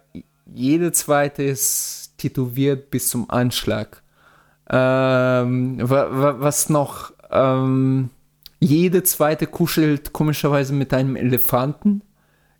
jede 0.46 0.92
zweite 0.92 1.42
ist 1.42 2.07
tätowiert 2.19 2.91
bis 2.91 3.09
zum 3.09 3.31
Anschlag. 3.31 4.03
Ähm, 4.71 5.79
wa, 5.81 6.09
wa, 6.11 6.37
was 6.41 6.69
noch? 6.69 7.12
Ähm, 7.31 8.11
jede 8.61 9.03
zweite 9.03 9.47
kuschelt 9.47 10.12
komischerweise 10.12 10.75
mit 10.75 10.93
einem 10.93 11.16
Elefanten. 11.16 12.03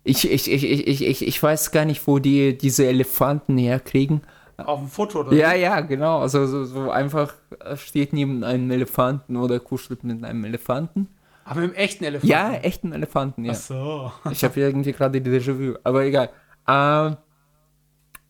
Ich, 0.03 0.29
ich, 0.29 0.49
ich, 0.51 0.63
ich, 0.63 1.05
ich, 1.05 1.27
ich 1.27 1.43
weiß 1.43 1.71
gar 1.71 1.85
nicht, 1.85 2.07
wo 2.07 2.19
die 2.19 2.57
diese 2.57 2.87
Elefanten 2.87 3.57
herkriegen. 3.57 4.21
Auf 4.57 4.79
dem 4.79 4.89
Foto, 4.89 5.19
oder? 5.19 5.33
Ja, 5.33 5.53
ja, 5.53 5.81
genau. 5.81 6.19
Also 6.19 6.45
so, 6.47 6.65
so 6.65 6.89
einfach 6.89 7.33
steht 7.75 8.13
neben 8.13 8.43
einem 8.43 8.71
Elefanten 8.71 9.37
oder 9.37 9.59
kuschelt 9.59 10.03
mit 10.03 10.23
einem 10.23 10.43
Elefanten. 10.45 11.07
Aber 11.45 11.61
mit 11.61 11.71
einem 11.71 11.79
echten 11.79 12.03
Elefanten? 12.03 12.27
Ja, 12.27 12.53
echten 12.53 12.91
Elefanten, 12.91 13.45
ja. 13.45 13.53
Ach 13.53 13.55
so. 13.55 14.11
Ich 14.31 14.43
habe 14.43 14.59
irgendwie 14.59 14.93
gerade 14.93 15.19
die 15.19 15.29
Déjà-vu, 15.29 15.77
aber 15.83 16.03
egal. 16.03 16.29
Ähm, 16.67 17.17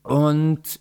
und 0.02 0.80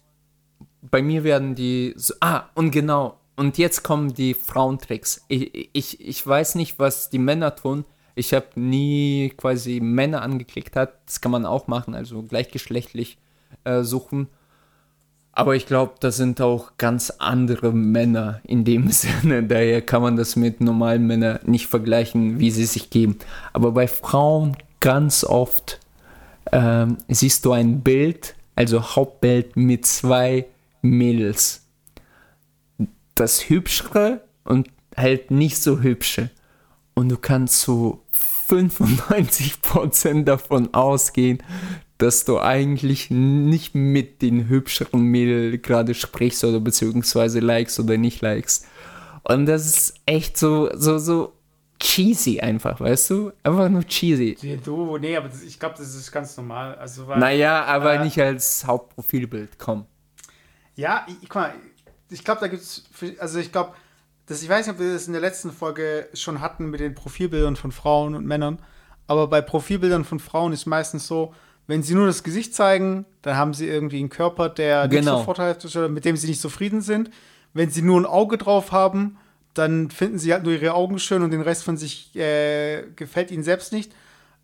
bei 0.82 1.02
mir 1.02 1.24
werden 1.24 1.56
die. 1.56 1.94
So, 1.96 2.14
ah, 2.22 2.50
und 2.56 2.72
genau. 2.72 3.18
Und 3.36 3.58
jetzt 3.58 3.84
kommen 3.84 4.14
die 4.14 4.34
Frauentricks. 4.34 5.24
Ich, 5.30 5.70
ich, 5.74 6.06
ich 6.06 6.28
weiß 6.28 6.56
nicht, 6.56 6.78
was 6.78 7.10
die 7.10 7.20
Männer 7.20 7.56
tun. 7.56 7.86
Ich 8.16 8.34
habe 8.34 8.48
nie 8.56 9.32
quasi 9.38 9.80
Männer 9.80 10.22
angeklickt 10.24 10.76
hat. 10.76 10.96
Das 11.06 11.22
kann 11.22 11.32
man 11.32 11.46
auch 11.46 11.68
machen, 11.68 11.96
also 11.96 12.22
gleichgeschlechtlich 12.22 13.18
äh, 13.64 13.84
suchen. 13.84 14.28
Aber 15.32 15.56
ich 15.56 15.68
glaube, 15.68 15.94
das 16.02 16.18
sind 16.18 16.42
auch 16.42 16.74
ganz 16.78 17.12
andere 17.12 17.72
Männer 17.72 18.42
in 18.44 18.66
dem 18.66 18.90
Sinne. 18.92 19.44
Daher 19.44 19.82
kann 19.82 20.02
man 20.02 20.18
das 20.18 20.36
mit 20.36 20.60
normalen 20.60 21.08
Männern 21.08 21.40
nicht 21.46 21.68
vergleichen, 21.68 22.40
wie 22.40 22.52
sie 22.52 22.66
sich 22.66 22.90
geben. 22.90 23.20
Aber 23.54 23.72
bei 23.72 23.88
Frauen 23.88 24.58
ganz 24.82 25.24
oft 25.24 25.80
ähm, 26.52 26.98
siehst 27.08 27.46
du 27.46 27.54
ein 27.54 27.82
Bild, 27.82 28.36
also 28.56 28.82
Hauptbild 28.82 29.56
mit 29.56 29.86
zwei 29.86 30.46
Mädels. 30.82 31.68
Das 33.16 33.50
hübschere 33.50 34.22
und 34.44 34.70
halt 34.96 35.32
nicht 35.32 35.58
so 35.58 35.82
hübsche. 35.82 36.30
Und 36.94 37.10
du 37.10 37.18
kannst 37.18 37.62
so 37.62 38.04
95% 38.50 40.24
davon 40.24 40.74
ausgehen, 40.74 41.44
dass 41.98 42.24
du 42.26 42.40
eigentlich 42.40 43.12
nicht 43.12 43.76
mit 43.76 44.22
den 44.22 44.48
hübscheren 44.48 45.02
Mädel 45.02 45.58
gerade 45.60 45.94
sprichst 45.94 46.44
oder 46.44 46.60
beziehungsweise 46.60 47.40
likes 47.40 47.80
oder 47.80 47.98
nicht 47.98 48.22
likes. 48.22 48.66
Und 49.24 49.46
das 49.46 49.66
ist 49.66 49.94
echt 50.06 50.38
so, 50.38 50.70
so, 50.76 50.98
so 50.98 51.34
cheesy 51.80 52.40
einfach, 52.40 52.80
weißt 52.80 53.10
du? 53.10 53.32
Einfach 53.44 53.70
nur 53.70 53.86
cheesy. 53.86 54.38
Du, 54.64 54.98
nee, 54.98 55.16
aber 55.16 55.30
das, 55.30 55.44
ich 55.44 55.60
glaube, 55.60 55.76
das 55.78 55.94
ist 55.94 56.12
ganz 56.12 56.36
normal. 56.38 56.76
Also, 56.76 57.08
weil, 57.08 57.20
Naja, 57.20 57.66
aber 57.66 57.96
äh, 57.96 58.04
nicht 58.04 58.20
als 58.20 58.66
Hauptprofilbild, 58.66 59.58
komm. 59.58 59.86
Ja, 60.80 61.06
ich, 61.22 61.28
guck 61.28 61.36
mal, 61.42 61.54
ich 62.10 62.24
glaube, 62.24 62.40
da 62.40 62.48
gibt 62.48 62.62
es, 62.64 62.86
also 63.20 63.38
ich 63.40 63.52
glaube, 63.52 63.74
das, 64.28 64.42
ich 64.42 64.48
weiß 64.48 64.66
nicht, 64.66 64.76
ob 64.76 64.80
wir 64.82 64.94
das 64.94 65.08
in 65.08 65.14
der 65.14 65.22
letzten 65.22 65.52
Folge 65.52 66.08
schon 66.14 66.40
hatten 66.40 66.70
mit 66.70 66.80
den 66.80 66.96
Profilbildern 66.96 67.58
von 67.58 67.74
Frauen 67.74 68.16
und 68.16 68.26
Männern, 68.26 68.60
aber 69.06 69.28
bei 69.28 69.42
Profilbildern 69.42 70.06
von 70.06 70.20
Frauen 70.22 70.54
ist 70.54 70.66
meistens 70.68 71.06
so, 71.06 71.34
wenn 71.68 71.84
sie 71.84 71.96
nur 71.96 72.08
das 72.08 72.24
Gesicht 72.24 72.56
zeigen, 72.56 73.06
dann 73.24 73.36
haben 73.36 73.54
sie 73.54 73.68
irgendwie 73.68 74.00
einen 74.00 74.10
Körper, 74.10 74.48
der 74.48 74.88
nicht 74.88 75.00
Genau. 75.02 75.18
so 75.18 75.24
vorteilhaft 75.26 75.66
ist 75.66 75.76
oder 75.76 75.90
mit 75.90 76.06
dem 76.06 76.16
sie 76.16 76.28
nicht 76.28 76.40
zufrieden 76.40 76.82
sind. 76.82 77.12
Wenn 77.54 77.70
sie 77.70 77.82
nur 77.82 78.00
ein 78.00 78.06
Auge 78.06 78.38
drauf 78.38 78.72
haben, 78.72 79.18
dann 79.54 79.92
finden 79.92 80.18
sie 80.18 80.32
halt 80.32 80.44
nur 80.44 80.54
ihre 80.54 80.74
Augen 80.76 80.98
schön 80.98 81.24
und 81.24 81.32
den 81.32 81.42
Rest 81.42 81.64
von 81.64 81.76
sich 81.76 82.16
äh, 82.16 82.84
gefällt 82.96 83.32
ihnen 83.32 83.44
selbst 83.44 83.74
nicht. 83.74 83.92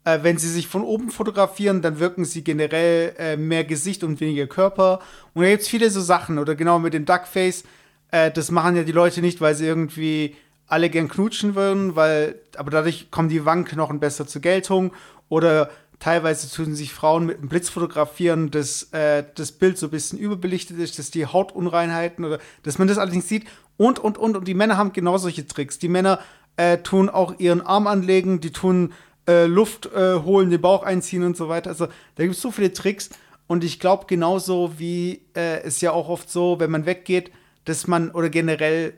Äh, 0.05 0.19
wenn 0.21 0.37
sie 0.37 0.49
sich 0.49 0.67
von 0.67 0.83
oben 0.83 1.09
fotografieren, 1.09 1.81
dann 1.81 1.99
wirken 1.99 2.25
sie 2.25 2.43
generell 2.43 3.13
äh, 3.17 3.37
mehr 3.37 3.63
Gesicht 3.63 4.03
und 4.03 4.21
weniger 4.21 4.47
Körper. 4.47 4.99
Und 5.33 5.43
da 5.43 5.49
gibt 5.49 5.63
es 5.63 5.67
viele 5.67 5.89
so 5.89 5.99
Sachen. 5.99 6.37
Oder 6.37 6.55
genau 6.55 6.79
mit 6.79 6.93
dem 6.93 7.05
Duckface. 7.05 7.63
Äh, 8.11 8.31
das 8.31 8.51
machen 8.51 8.75
ja 8.75 8.83
die 8.83 8.91
Leute 8.91 9.21
nicht, 9.21 9.41
weil 9.41 9.55
sie 9.55 9.65
irgendwie 9.65 10.35
alle 10.67 10.89
gern 10.89 11.09
knutschen 11.09 11.55
würden, 11.55 11.95
weil, 11.95 12.35
aber 12.55 12.71
dadurch 12.71 13.11
kommen 13.11 13.29
die 13.29 13.45
Wangenknochen 13.45 13.99
besser 13.99 14.27
zur 14.27 14.41
Geltung. 14.41 14.93
Oder 15.27 15.71
teilweise 15.99 16.51
tun 16.51 16.75
sich 16.75 16.93
Frauen 16.93 17.25
mit 17.25 17.39
einem 17.39 17.49
Blitz 17.49 17.69
fotografieren, 17.69 18.51
dass 18.51 18.83
äh, 18.93 19.23
das 19.33 19.51
Bild 19.51 19.79
so 19.79 19.87
ein 19.87 19.91
bisschen 19.91 20.19
überbelichtet 20.19 20.77
ist, 20.77 20.99
dass 20.99 21.09
die 21.09 21.25
Hautunreinheiten 21.25 22.25
oder 22.25 22.39
dass 22.61 22.77
man 22.77 22.87
das 22.87 22.99
allerdings 22.99 23.27
sieht. 23.27 23.45
Und, 23.77 23.97
und, 23.97 24.19
und. 24.19 24.37
Und 24.37 24.47
die 24.47 24.53
Männer 24.53 24.77
haben 24.77 24.93
genau 24.93 25.17
solche 25.17 25.47
Tricks. 25.47 25.79
Die 25.79 25.89
Männer 25.89 26.19
äh, 26.57 26.77
tun 26.77 27.09
auch 27.09 27.39
ihren 27.39 27.61
Arm 27.61 27.87
anlegen, 27.87 28.39
die 28.39 28.51
tun 28.51 28.93
äh, 29.27 29.45
Luft 29.45 29.87
äh, 29.87 30.15
holen, 30.15 30.49
den 30.49 30.61
Bauch 30.61 30.83
einziehen 30.83 31.23
und 31.23 31.37
so 31.37 31.49
weiter. 31.49 31.69
Also 31.69 31.87
da 32.15 32.23
gibt 32.23 32.35
es 32.35 32.41
so 32.41 32.51
viele 32.51 32.73
Tricks. 32.73 33.09
Und 33.47 33.63
ich 33.63 33.79
glaube 33.79 34.05
genauso 34.07 34.79
wie 34.79 35.21
äh, 35.35 35.61
es 35.61 35.81
ja 35.81 35.91
auch 35.91 36.09
oft 36.09 36.29
so, 36.29 36.59
wenn 36.59 36.71
man 36.71 36.85
weggeht, 36.85 37.31
dass 37.65 37.87
man 37.87 38.11
oder 38.11 38.29
generell 38.29 38.93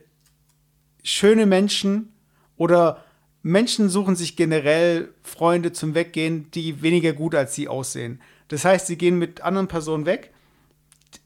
schöne 1.03 1.45
Menschen 1.45 2.13
oder 2.55 3.03
Menschen 3.43 3.89
suchen 3.89 4.15
sich 4.15 4.35
generell 4.35 5.13
Freunde 5.23 5.71
zum 5.71 5.95
Weggehen, 5.95 6.51
die 6.51 6.81
weniger 6.81 7.13
gut 7.13 7.35
als 7.35 7.55
sie 7.55 7.67
aussehen. 7.67 8.21
Das 8.49 8.65
heißt, 8.65 8.87
sie 8.87 8.97
gehen 8.97 9.17
mit 9.19 9.41
anderen 9.41 9.67
Personen 9.67 10.05
weg, 10.05 10.33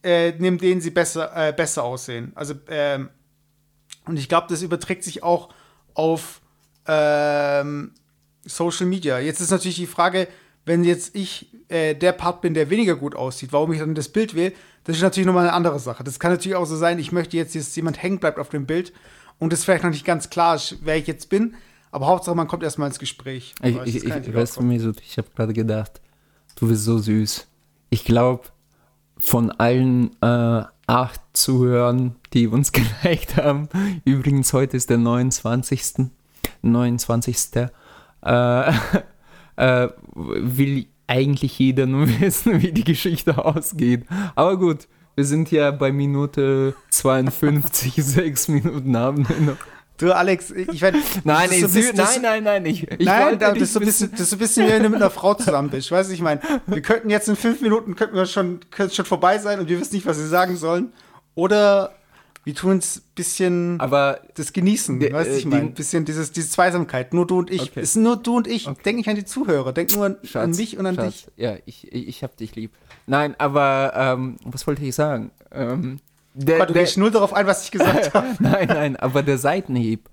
äh, 0.04 0.34
neben 0.38 0.58
denen 0.58 0.82
sie 0.82 0.92
besser, 0.92 1.32
äh, 1.36 1.54
besser 1.54 1.84
aussehen. 1.84 2.32
Also, 2.36 2.56
ähm, 2.68 3.10
und 4.06 4.18
ich 4.18 4.30
glaube, 4.30 4.48
das 4.50 4.62
überträgt 4.62 5.04
sich 5.04 5.24
auch 5.24 5.50
auf 5.94 6.42
ähm, 6.88 7.94
Social 8.46 8.86
Media. 8.86 9.20
Jetzt 9.20 9.40
ist 9.40 9.52
natürlich 9.52 9.78
die 9.78 9.88
Frage, 9.88 10.28
wenn 10.66 10.84
jetzt 10.84 11.16
ich 11.16 11.48
äh, 11.70 11.96
der 11.96 12.12
Part 12.12 12.42
bin, 12.42 12.54
der 12.54 12.70
weniger 12.70 12.96
gut 12.96 13.16
aussieht, 13.16 13.52
warum 13.52 13.74
ich 13.74 13.80
dann 13.80 13.96
das 13.96 14.10
Bild 14.10 14.36
wähle, 14.36 14.54
das 14.84 14.98
ist 14.98 15.02
natürlich 15.04 15.28
nochmal 15.28 15.48
eine 15.48 15.54
andere 15.54 15.80
Sache. 15.80 16.04
Das 16.04 16.20
kann 16.20 16.32
natürlich 16.32 16.56
auch 16.56 16.66
so 16.66 16.76
sein, 16.76 17.00
ich 17.00 17.12
möchte 17.12 17.38
jetzt, 17.38 17.56
dass 17.56 17.76
jemand 17.76 18.02
hängen 18.02 18.20
bleibt 18.20 18.40
auf 18.40 18.50
dem 18.50 18.66
Bild 18.66 18.94
und 19.40 19.54
es 19.54 19.64
vielleicht 19.64 19.84
noch 19.84 19.92
nicht 19.92 20.06
ganz 20.06 20.30
klar 20.30 20.56
ist, 20.56 20.78
wer 20.82 20.98
ich 20.98 21.08
jetzt 21.08 21.30
bin, 21.30 21.56
aber 21.92 22.08
Hauptsache, 22.08 22.36
man 22.36 22.48
kommt 22.48 22.64
erstmal 22.64 22.88
ins 22.88 23.00
Gespräch. 23.00 23.54
Ich, 23.62 23.78
ich, 23.86 24.06
ich, 24.06 24.34
weißt 24.34 24.58
auch 24.58 24.62
du, 24.62 24.68
mir 24.68 24.80
so, 24.80 24.92
ich 25.02 25.18
habe 25.18 25.28
gerade 25.36 25.54
gedacht, 25.54 26.00
du 26.56 26.68
bist 26.68 26.86
so 26.86 26.98
süß. 26.98 27.48
Ich 27.90 28.06
glaube, 28.06 28.44
von 29.18 29.52
allen 29.52 30.12
äh, 30.22 30.64
acht 30.88 31.22
Zuhörern, 31.34 32.16
die 32.34 32.48
uns 32.48 32.72
geliked 33.04 33.38
haben, 33.38 33.68
übrigens 34.06 34.54
heute 34.54 34.78
ist 34.78 34.90
der 34.90 34.98
29. 34.98 36.08
29. 36.62 37.38
Äh, 38.24 38.72
äh, 39.56 39.90
will 40.16 40.88
eigentlich 41.08 41.58
jeder 41.60 41.86
nur 41.86 42.08
wissen, 42.20 42.62
wie 42.62 42.72
die 42.72 42.84
Geschichte 42.84 43.44
ausgeht. 43.44 44.06
Aber 44.36 44.58
gut, 44.58 44.88
wir 45.16 45.26
sind 45.26 45.52
ja 45.52 45.72
bei 45.72 45.92
Minute 45.92 46.74
52, 46.90 47.94
sechs 47.98 48.48
Minuten 48.48 48.96
haben 48.98 49.28
wir 49.28 49.40
noch. 49.40 49.58
Du, 49.98 50.12
Alex, 50.16 50.50
ich 50.50 50.82
werde. 50.82 50.98
Nein, 51.24 51.50
so 51.52 51.68
bisschen- 51.68 51.96
nein, 51.96 52.22
nein, 52.24 52.44
nein, 52.44 52.66
ich, 52.66 52.90
ich 52.90 53.06
Nein, 53.06 53.24
wollte 53.24 53.38
da, 53.38 53.52
das 53.54 53.62
ist 53.62 53.74
so 53.74 53.80
ein 53.80 53.86
bisschen, 53.86 54.10
das 54.12 54.22
ist 54.22 54.30
so 54.32 54.36
ein 54.36 54.40
bisschen, 54.40 54.66
wie 54.66 54.72
wenn 54.72 54.82
du 54.82 54.90
mit 54.90 55.00
einer 55.00 55.12
Frau 55.12 55.36
zusammen 55.36 55.70
bist. 55.70 55.92
Weißt 55.92 56.10
du, 56.10 56.14
ich 56.16 56.22
meine, 56.22 56.42
wir 56.66 56.82
könnten 56.82 57.12
jetzt 57.12 57.30
in 57.30 57.36
fünf 57.36 57.62
Minuten 57.62 57.96
könnten 57.96 58.16
wir 58.16 58.26
schon, 58.26 58.62
könnte 58.72 58.96
schon 58.96 59.06
vorbei 59.06 59.38
sein 59.38 59.60
und 59.60 59.70
wir 59.70 59.80
wissen 59.80 59.94
nicht, 59.94 60.08
was 60.08 60.18
wir 60.18 60.26
sagen 60.26 60.56
sollen. 60.56 60.92
Oder 61.36 61.92
wir 62.44 62.56
tun 62.56 62.78
es 62.78 62.98
ein 62.98 63.02
bisschen 63.16 63.80
Aber 63.80 64.20
das 64.36 64.52
Genießen. 64.54 65.00
Der- 65.00 65.14
weißt 65.14 65.30
du, 65.32 65.36
ich 65.38 65.46
äh, 65.46 65.48
meine, 65.48 65.62
die- 65.62 65.68
ein 65.70 65.74
bisschen 65.76 66.06
dieses, 66.06 66.32
diese 66.32 66.50
Zweisamkeit. 66.50 67.14
Nur 67.14 67.28
du 67.28 67.40
und 67.40 67.52
ich. 67.52 67.62
Okay. 67.62 67.82
Es 67.82 67.94
sind 67.94 68.04
nur 68.04 68.18
du 68.18 68.38
und 68.38 68.48
ich. 68.48 68.68
Denk 68.84 68.98
nicht 68.98 69.08
an 69.10 69.16
die 69.16 69.26
Zuhörer. 69.26 69.74
Denk 69.74 69.96
nur 69.96 70.06
an, 70.08 70.14
an 70.22 70.28
Schatz, 70.28 70.58
mich 70.58 70.78
und 70.78 70.86
an 70.88 70.96
Schatz, 70.96 71.06
dich. 71.26 71.28
Ja, 71.38 71.56
ich, 71.66 71.92
ich, 71.94 72.08
ich 72.08 72.24
hab 72.24 72.36
dich 72.38 72.56
lieb. 72.56 72.72
Nein, 73.06 73.36
aber 73.38 73.94
ähm, 73.96 74.38
was 74.44 74.66
wollte 74.66 74.84
ich 74.84 74.96
sagen? 74.96 75.32
Ähm, 75.52 76.00
der, 76.34 76.60
Gott, 76.60 76.70
du 76.70 76.74
der, 76.74 76.84
gehst 76.84 76.98
null 76.98 77.12
darauf 77.12 77.34
ein, 77.34 77.46
was 77.46 77.66
ich 77.66 77.72
gesagt 77.72 78.12
habe. 78.14 78.28
nein, 78.40 78.68
nein, 78.68 78.96
aber 78.96 79.22
der 79.22 79.38
Seitenhieb. 79.38 80.10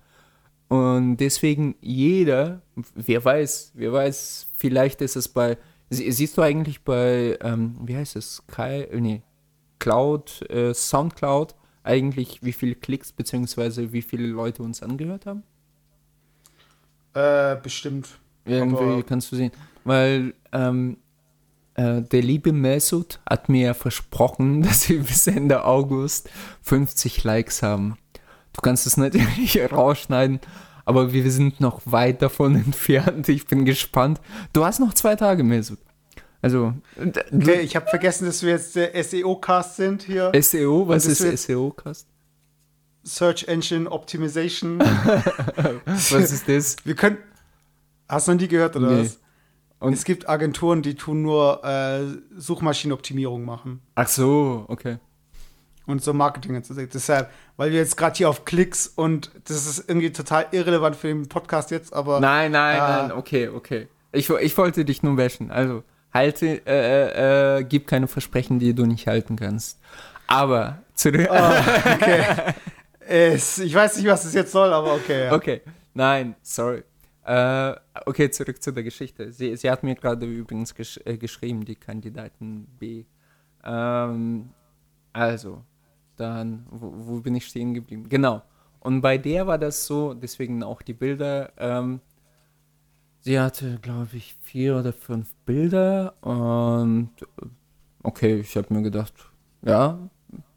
Und 0.69 1.17
deswegen 1.17 1.77
jeder, 1.81 2.61
wer 2.95 3.25
weiß, 3.25 3.73
wer 3.75 3.93
weiß, 3.93 4.49
vielleicht 4.55 5.01
ist 5.01 5.17
es 5.17 5.29
bei, 5.29 5.57
sie- 5.89 6.11
siehst 6.13 6.37
du 6.37 6.43
eigentlich 6.43 6.83
bei, 6.83 7.39
ähm, 7.41 7.77
wie 7.85 7.97
heißt 7.97 8.17
es, 8.17 8.43
Kai, 8.49 8.83
äh, 8.83 9.01
nee, 9.01 9.23
Cloud, 9.79 10.43
äh, 10.51 10.75
Soundcloud, 10.75 11.55
eigentlich 11.89 12.41
wie 12.43 12.53
viele 12.53 12.75
Klicks 12.75 13.11
beziehungsweise 13.13 13.93
wie 13.93 14.03
viele 14.03 14.27
Leute 14.29 14.63
uns 14.63 14.83
angehört 14.83 15.27
haben? 15.27 15.43
Äh, 17.15 17.57
bestimmt. 17.63 18.19
Irgendwie 18.45 18.83
Aber- 18.85 19.03
kannst 19.03 19.33
du 19.33 19.37
sehen. 19.37 19.53
Weil 19.85 20.35
ähm, 20.53 20.99
äh, 21.75 22.03
der 22.03 22.23
liebe 22.23 22.53
Mesut 22.53 23.21
hat 23.29 23.49
mir 23.49 23.75
versprochen, 23.75 24.63
dass 24.63 24.89
wir 24.89 25.01
bis 25.03 25.27
Ende 25.27 25.65
August 25.65 26.29
50 26.63 27.25
Likes 27.25 27.63
haben. 27.63 27.97
Du 28.53 28.61
kannst 28.61 28.87
es 28.87 28.97
natürlich 28.97 29.59
rausschneiden, 29.73 30.41
aber 30.85 31.13
wir 31.13 31.31
sind 31.31 31.61
noch 31.61 31.81
weit 31.87 32.23
davon 32.23 32.55
entfernt. 32.67 33.29
Ich 33.29 33.47
bin 33.47 33.65
gespannt. 33.65 34.21
Du 34.53 34.65
hast 34.65 34.79
noch 34.81 34.95
zwei 34.95 35.17
Tage, 35.17 35.43
Mesut. 35.43 35.79
Also, 36.41 36.73
okay, 36.97 37.61
ich 37.61 37.75
habe 37.75 37.87
vergessen, 37.87 38.27
dass 38.27 38.43
wir 38.43 38.51
jetzt 38.51 38.77
der 38.77 39.03
SEO-Cast 39.03 39.77
sind 39.77 40.03
hier. 40.05 40.31
SEO? 40.41 40.87
Was 40.87 41.07
ist 41.07 41.47
SEO-Cast? 41.47 42.07
Search 43.03 43.49
Engine 43.49 43.91
Optimization. 43.91 44.79
was 45.87 46.13
ist 46.13 46.49
das? 46.49 46.77
Wir 46.85 46.95
können. 46.95 47.19
Hast 48.09 48.29
du 48.29 48.33
noch 48.33 48.41
nie 48.41 48.49
gehört, 48.49 48.77
oder 48.77 48.91
nee. 48.91 49.03
was? 49.03 49.19
Und 49.81 49.93
es 49.93 50.05
gibt 50.05 50.29
Agenturen, 50.29 50.83
die 50.83 50.95
tun 50.95 51.23
nur 51.23 51.65
äh, 51.65 52.01
Suchmaschinenoptimierung 52.37 53.45
machen. 53.45 53.81
Ach 53.95 54.09
so, 54.09 54.65
okay. 54.69 54.99
Und 55.87 56.03
so 56.03 56.13
Marketing 56.13 56.57
und 56.57 56.67
so. 56.67 56.75
Deshalb, 56.75 57.31
weil 57.57 57.71
wir 57.71 57.79
jetzt 57.79 57.97
gerade 57.97 58.17
hier 58.17 58.29
auf 58.29 58.45
Klicks 58.45 58.89
und 58.89 59.31
das 59.45 59.67
ist 59.67 59.89
irgendwie 59.89 60.13
total 60.13 60.47
irrelevant 60.51 60.97
für 60.97 61.09
den 61.09 61.29
Podcast 61.29 61.71
jetzt, 61.71 61.93
aber. 61.93 62.21
Nein, 62.21 62.53
nein, 62.53 62.77
äh, 62.77 62.79
nein, 62.79 63.13
okay, 63.13 63.49
okay. 63.49 63.89
Ich, 64.13 64.29
ich 64.29 64.57
wollte 64.59 64.85
dich 64.85 65.03
nur 65.03 65.17
wäschen. 65.17 65.51
Also, 65.51 65.85
halte, 66.13 66.63
äh, 66.67 67.59
äh, 67.59 67.65
gib 67.65 67.87
keine 67.87 68.07
Versprechen, 68.07 68.59
die 68.59 68.75
du 68.75 68.87
nicht 68.87 69.07
halten 69.07 69.37
kannst. 69.37 69.79
Aber 70.27 70.79
zurück. 70.95 71.29
Oh, 71.31 71.35
okay. 71.95 72.55
es, 73.01 73.59
ich 73.59 73.75
weiß 73.75 73.97
nicht, 73.97 74.07
was 74.07 74.25
das 74.25 74.35
jetzt 74.35 74.53
soll, 74.53 74.73
aber 74.73 74.95
okay. 74.95 75.27
Ja. 75.27 75.33
Okay, 75.33 75.63
nein, 75.95 76.35
sorry. 76.43 76.83
Äh, 77.25 77.75
okay, 78.07 78.31
zurück 78.31 78.63
zu 78.63 78.73
der 78.73 78.85
Geschichte. 78.85 79.33
Sie, 79.33 79.55
sie 79.57 79.71
hat 79.71 79.83
mir 79.83 79.95
gerade 79.95 80.27
übrigens 80.27 80.75
gesch 80.75 80.99
äh, 81.05 81.17
geschrieben, 81.19 81.65
die 81.65 81.77
Kandidaten 81.77 82.67
B. 82.79 83.05
Ähm, 83.65 84.51
also, 85.13 85.63
dann, 86.17 86.67
wo, 86.71 86.93
wo, 86.95 87.21
bin 87.21 87.35
ich 87.35 87.47
stehen 87.47 87.75
geblieben? 87.75 88.09
Genau. 88.09 88.43
Und 88.81 89.01
bei 89.03 89.19
der 89.19 89.47
war 89.47 89.59
das 89.59 89.87
so, 89.87 90.15
deswegen 90.15 90.63
auch 90.63 90.81
die 90.81 90.95
Bilder. 90.95 91.53
Ähm, 91.59 92.01
sie 93.21 93.39
hatte, 93.39 93.79
glaube 93.83 94.09
ich, 94.15 94.35
vier 94.43 94.77
oder 94.77 94.93
fünf 94.93 95.33
Bilder. 95.47 96.15
Und 96.23 97.11
okay, 98.03 98.41
ich 98.41 98.57
habe 98.57 98.73
mir 98.73 98.83
gedacht, 98.83 99.13
ja, 99.63 99.99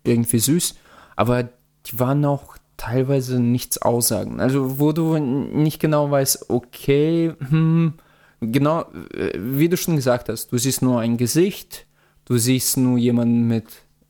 irgendwie 0.04 0.40
süß. 0.40 0.76
Aber 1.16 1.44
die 1.44 2.00
waren 2.00 2.24
auch 2.26 2.58
teilweise 2.78 3.40
nichts 3.40 3.78
aussagen. 3.80 4.40
Also 4.40 4.80
wo 4.80 4.92
du 4.92 5.18
nicht 5.18 5.80
genau 5.80 6.10
weißt, 6.10 6.50
okay, 6.50 7.34
hm, 7.38 7.94
genau, 8.40 8.82
äh, 9.14 9.38
wie 9.38 9.70
du 9.70 9.78
schon 9.78 9.96
gesagt 9.96 10.30
hast, 10.30 10.52
du 10.52 10.58
siehst 10.58 10.82
nur 10.82 11.00
ein 11.00 11.18
Gesicht, 11.18 11.86
du 12.26 12.38
siehst 12.38 12.78
nur 12.78 12.98
jemanden 12.98 13.48
mit 13.48 13.66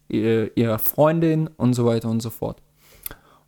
ihrer 0.08 0.78
Freundin 0.78 1.48
und 1.56 1.74
so 1.74 1.86
weiter 1.86 2.10
und 2.10 2.22
so 2.22 2.30
fort. 2.30 2.62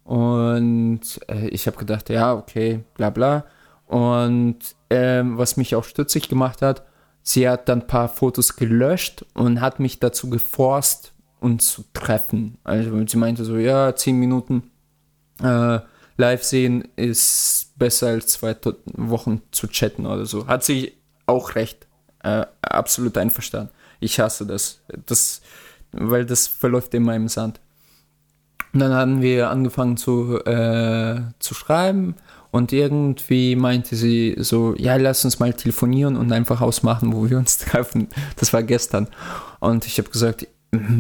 Und 0.05 1.01
äh, 1.27 1.47
ich 1.49 1.67
habe 1.67 1.77
gedacht, 1.77 2.09
ja, 2.09 2.33
okay, 2.33 2.83
bla 2.95 3.09
bla. 3.09 3.45
Und 3.85 4.59
ähm, 4.93 5.39
was 5.39 5.57
mich 5.57 5.75
auch 5.75 5.83
stützig 5.83 6.29
gemacht 6.29 6.61
hat, 6.61 6.83
sie 7.23 7.49
hat 7.49 7.67
dann 7.67 7.81
ein 7.81 7.87
paar 7.87 8.09
Fotos 8.09 8.55
gelöscht 8.55 9.25
und 9.33 9.59
hat 9.59 9.79
mich 9.79 9.99
dazu 9.99 10.29
geforst, 10.29 11.13
uns 11.39 11.67
zu 11.67 11.83
treffen. 11.93 12.59
Also 12.63 13.05
sie 13.07 13.17
meinte 13.17 13.43
so, 13.43 13.57
ja, 13.57 13.95
zehn 13.95 14.17
Minuten 14.17 14.69
äh, 15.41 15.79
live 16.17 16.43
sehen 16.43 16.87
ist 16.95 17.73
besser 17.75 18.09
als 18.09 18.27
zwei 18.27 18.55
Wochen 18.85 19.41
zu 19.51 19.67
chatten 19.67 20.05
oder 20.05 20.27
so. 20.27 20.45
Hat 20.45 20.63
sie 20.63 20.93
auch 21.25 21.55
recht. 21.55 21.87
Äh, 22.21 22.45
absolut 22.61 23.17
einverstanden. 23.17 23.73
Ich 23.99 24.19
hasse 24.19 24.45
das. 24.45 24.81
das. 25.07 25.41
Weil 25.91 26.25
das 26.25 26.47
verläuft 26.47 26.93
immer 26.93 27.15
im 27.15 27.27
Sand. 27.27 27.59
Und 28.73 28.79
dann 28.79 28.93
haben 28.93 29.21
wir 29.21 29.49
angefangen 29.49 29.97
zu, 29.97 30.39
äh, 30.45 31.19
zu 31.39 31.53
schreiben 31.53 32.15
und 32.53 32.71
irgendwie 32.71 33.55
meinte 33.55 33.95
sie 33.95 34.35
so, 34.37 34.75
ja, 34.77 34.95
lass 34.97 35.25
uns 35.25 35.39
mal 35.39 35.53
telefonieren 35.53 36.15
und 36.15 36.31
einfach 36.31 36.61
ausmachen, 36.61 37.11
wo 37.11 37.27
wir 37.27 37.39
uns 37.39 37.57
treffen. 37.57 38.09
Das 38.35 38.53
war 38.53 38.61
gestern. 38.61 39.07
Und 39.59 39.87
ich 39.87 39.97
habe 39.97 40.11
gesagt, 40.11 40.47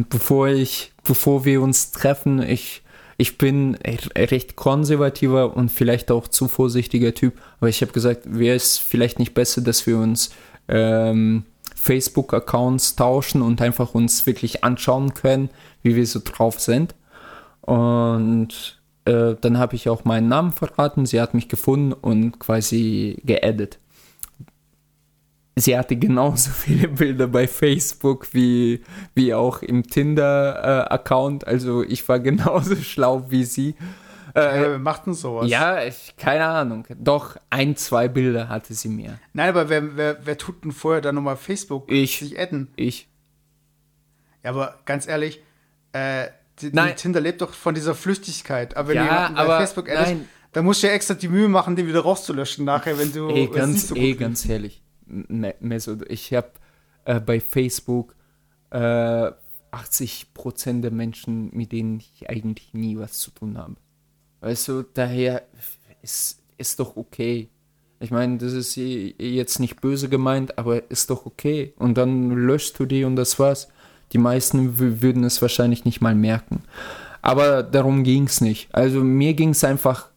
bevor 0.09 0.47
ich, 0.47 0.93
bevor 1.03 1.45
wir 1.45 1.61
uns 1.61 1.91
treffen, 1.91 2.41
ich 2.41 2.81
ich 3.17 3.37
bin 3.37 3.77
recht 3.85 4.55
konservativer 4.55 5.55
und 5.55 5.71
vielleicht 5.71 6.09
auch 6.09 6.27
zu 6.27 6.47
vorsichtiger 6.47 7.13
Typ, 7.13 7.39
aber 7.59 7.69
ich 7.69 7.83
habe 7.83 7.91
gesagt, 7.91 8.21
wäre 8.25 8.55
es 8.55 8.79
vielleicht 8.79 9.19
nicht 9.19 9.35
besser, 9.35 9.61
dass 9.61 9.85
wir 9.85 9.99
uns 9.99 10.31
ähm, 10.67 11.45
Facebook-Accounts 11.75 12.95
tauschen 12.95 13.43
und 13.43 13.61
einfach 13.61 13.93
uns 13.93 14.25
wirklich 14.25 14.63
anschauen 14.63 15.13
können, 15.13 15.51
wie 15.83 15.95
wir 15.95 16.07
so 16.07 16.19
drauf 16.25 16.59
sind. 16.59 16.95
Und 17.61 18.81
äh, 19.05 19.35
dann 19.39 19.57
habe 19.57 19.75
ich 19.75 19.89
auch 19.89 20.05
meinen 20.05 20.27
Namen 20.27 20.51
verraten, 20.51 21.05
sie 21.05 21.21
hat 21.21 21.33
mich 21.33 21.49
gefunden 21.49 21.93
und 21.93 22.39
quasi 22.39 23.21
geaddet 23.25 23.79
sie 25.55 25.77
hatte 25.77 25.95
genauso 25.95 26.49
viele 26.51 26.87
Bilder 26.87 27.27
bei 27.27 27.47
Facebook 27.47 28.33
wie, 28.33 28.83
wie 29.13 29.33
auch 29.33 29.61
im 29.61 29.83
Tinder-Account. 29.83 31.43
Äh, 31.43 31.47
also 31.47 31.83
ich 31.83 32.07
war 32.07 32.19
genauso 32.19 32.75
schlau 32.81 33.25
wie 33.29 33.43
sie. 33.43 33.75
Äh, 34.35 34.71
ja, 34.71 34.77
macht 34.79 35.05
denn 35.05 35.13
sowas? 35.13 35.49
Ja, 35.49 35.83
ich, 35.83 36.15
keine 36.17 36.45
Ahnung. 36.45 36.87
Doch, 36.97 37.37
ein, 37.51 37.75
zwei 37.75 38.07
Bilder 38.07 38.49
hatte 38.49 38.73
sie 38.73 38.89
mir. 38.89 39.19
Nein, 39.33 39.49
aber 39.49 39.69
wer, 39.69 39.95
wer, 39.95 40.17
wer 40.25 40.37
tut 40.39 40.63
denn 40.63 40.71
vorher 40.71 41.01
dann 41.01 41.15
nochmal 41.15 41.37
Facebook 41.37 41.91
ich, 41.91 42.17
sich 42.17 42.39
adden? 42.39 42.69
Ich. 42.75 43.07
Ja, 44.43 44.49
aber 44.49 44.79
ganz 44.85 45.07
ehrlich, 45.07 45.43
äh, 45.91 46.29
die, 46.71 46.75
nein. 46.75 46.95
Tinder 46.95 47.21
lebt 47.21 47.41
doch 47.41 47.53
von 47.53 47.75
dieser 47.75 47.95
Flüchtigkeit. 47.95 48.75
Aber 48.77 48.89
wenn 48.89 48.97
ja, 48.97 49.29
du 49.29 49.35
aber 49.37 49.57
Facebook 49.57 49.89
addest, 49.89 50.15
dann 50.51 50.65
musst 50.65 50.83
du 50.83 50.87
ja 50.87 50.93
extra 50.93 51.13
die 51.13 51.27
Mühe 51.27 51.47
machen, 51.47 51.75
den 51.75 51.87
wieder 51.87 52.01
rauszulöschen 52.01 52.65
nachher, 52.65 52.97
wenn 52.97 53.11
du 53.11 53.29
ey, 53.29 53.47
ganz, 53.47 53.87
so 53.87 53.95
ey, 53.95 54.13
ganz 54.13 54.47
ehrlich 54.47 54.81
Messe. 55.05 55.99
Ich 56.07 56.33
habe 56.33 56.51
äh, 57.05 57.19
bei 57.19 57.39
Facebook 57.39 58.15
äh, 58.69 59.31
80% 59.71 60.81
der 60.81 60.91
Menschen, 60.91 61.49
mit 61.53 61.71
denen 61.71 61.99
ich 61.99 62.29
eigentlich 62.29 62.73
nie 62.73 62.97
was 62.97 63.19
zu 63.19 63.31
tun 63.31 63.57
habe. 63.57 63.75
Weißt 64.41 64.67
du, 64.67 64.83
daher 64.83 65.43
ist, 66.01 66.41
ist 66.57 66.79
doch 66.79 66.95
okay. 66.95 67.49
Ich 67.99 68.11
meine, 68.11 68.37
das 68.37 68.53
ist 68.53 68.75
jetzt 68.75 69.59
nicht 69.59 69.81
böse 69.81 70.09
gemeint, 70.09 70.57
aber 70.57 70.91
ist 70.91 71.09
doch 71.09 71.25
okay. 71.25 71.73
Und 71.77 71.97
dann 71.97 72.31
löschst 72.31 72.77
du 72.77 72.85
die 72.85 73.05
und 73.05 73.15
das 73.15 73.39
war's. 73.39 73.69
Die 74.13 74.17
meisten 74.17 74.77
würden 74.79 75.23
es 75.23 75.41
wahrscheinlich 75.41 75.85
nicht 75.85 76.01
mal 76.01 76.15
merken. 76.15 76.63
Aber 77.21 77.63
darum 77.63 78.03
ging 78.03 78.25
es 78.25 78.41
nicht. 78.41 78.73
Also 78.73 79.03
mir 79.03 79.33
ging 79.33 79.49
es 79.49 79.63
einfach 79.63 80.09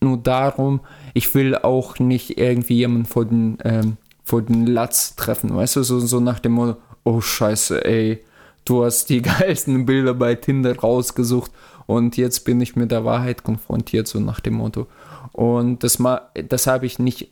nur 0.00 0.18
darum, 0.18 0.80
ich 1.14 1.34
will 1.34 1.56
auch 1.56 1.98
nicht 1.98 2.38
irgendwie 2.38 2.76
jemanden 2.76 3.06
vor 3.06 3.24
den 3.24 3.58
ähm, 3.64 3.96
vor 4.28 4.42
den 4.42 4.66
Latz 4.66 5.16
treffen, 5.16 5.56
weißt 5.56 5.76
du, 5.76 5.82
so, 5.82 6.00
so 6.00 6.20
nach 6.20 6.38
dem 6.38 6.52
Motto, 6.52 6.76
oh 7.02 7.22
scheiße, 7.22 7.82
ey, 7.86 8.22
du 8.66 8.84
hast 8.84 9.08
die 9.08 9.22
geilsten 9.22 9.86
Bilder 9.86 10.12
bei 10.12 10.34
Tinder 10.34 10.78
rausgesucht 10.78 11.50
und 11.86 12.18
jetzt 12.18 12.40
bin 12.40 12.60
ich 12.60 12.76
mit 12.76 12.90
der 12.90 13.06
Wahrheit 13.06 13.42
konfrontiert, 13.42 14.06
so 14.06 14.20
nach 14.20 14.40
dem 14.40 14.54
Motto. 14.54 14.86
Und 15.32 15.82
das, 15.82 15.96
das 16.48 16.66
habe 16.66 16.84
ich 16.84 16.98
nicht 16.98 17.30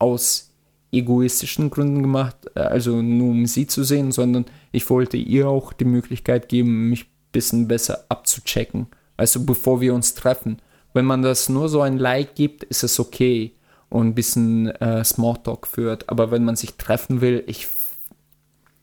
aus 0.00 0.51
egoistischen 0.92 1.70
Gründen 1.70 2.02
gemacht, 2.02 2.56
also 2.56 3.00
nur 3.00 3.30
um 3.30 3.46
sie 3.46 3.66
zu 3.66 3.82
sehen, 3.82 4.12
sondern 4.12 4.44
ich 4.70 4.88
wollte 4.90 5.16
ihr 5.16 5.48
auch 5.48 5.72
die 5.72 5.86
Möglichkeit 5.86 6.48
geben, 6.48 6.90
mich 6.90 7.04
ein 7.04 7.32
bisschen 7.32 7.66
besser 7.66 8.04
abzuchecken. 8.10 8.86
Also 9.16 9.44
bevor 9.44 9.80
wir 9.80 9.94
uns 9.94 10.14
treffen. 10.14 10.60
Wenn 10.92 11.06
man 11.06 11.22
das 11.22 11.48
nur 11.48 11.70
so 11.70 11.80
ein 11.80 11.96
Like 11.96 12.34
gibt, 12.34 12.64
ist 12.64 12.82
es 12.82 13.00
okay 13.00 13.56
und 13.88 14.08
ein 14.08 14.14
bisschen 14.14 14.68
äh, 14.68 15.02
Smalltalk 15.02 15.66
führt. 15.66 16.08
Aber 16.10 16.30
wenn 16.30 16.44
man 16.44 16.56
sich 16.56 16.74
treffen 16.74 17.22
will, 17.22 17.42
ich, 17.46 17.68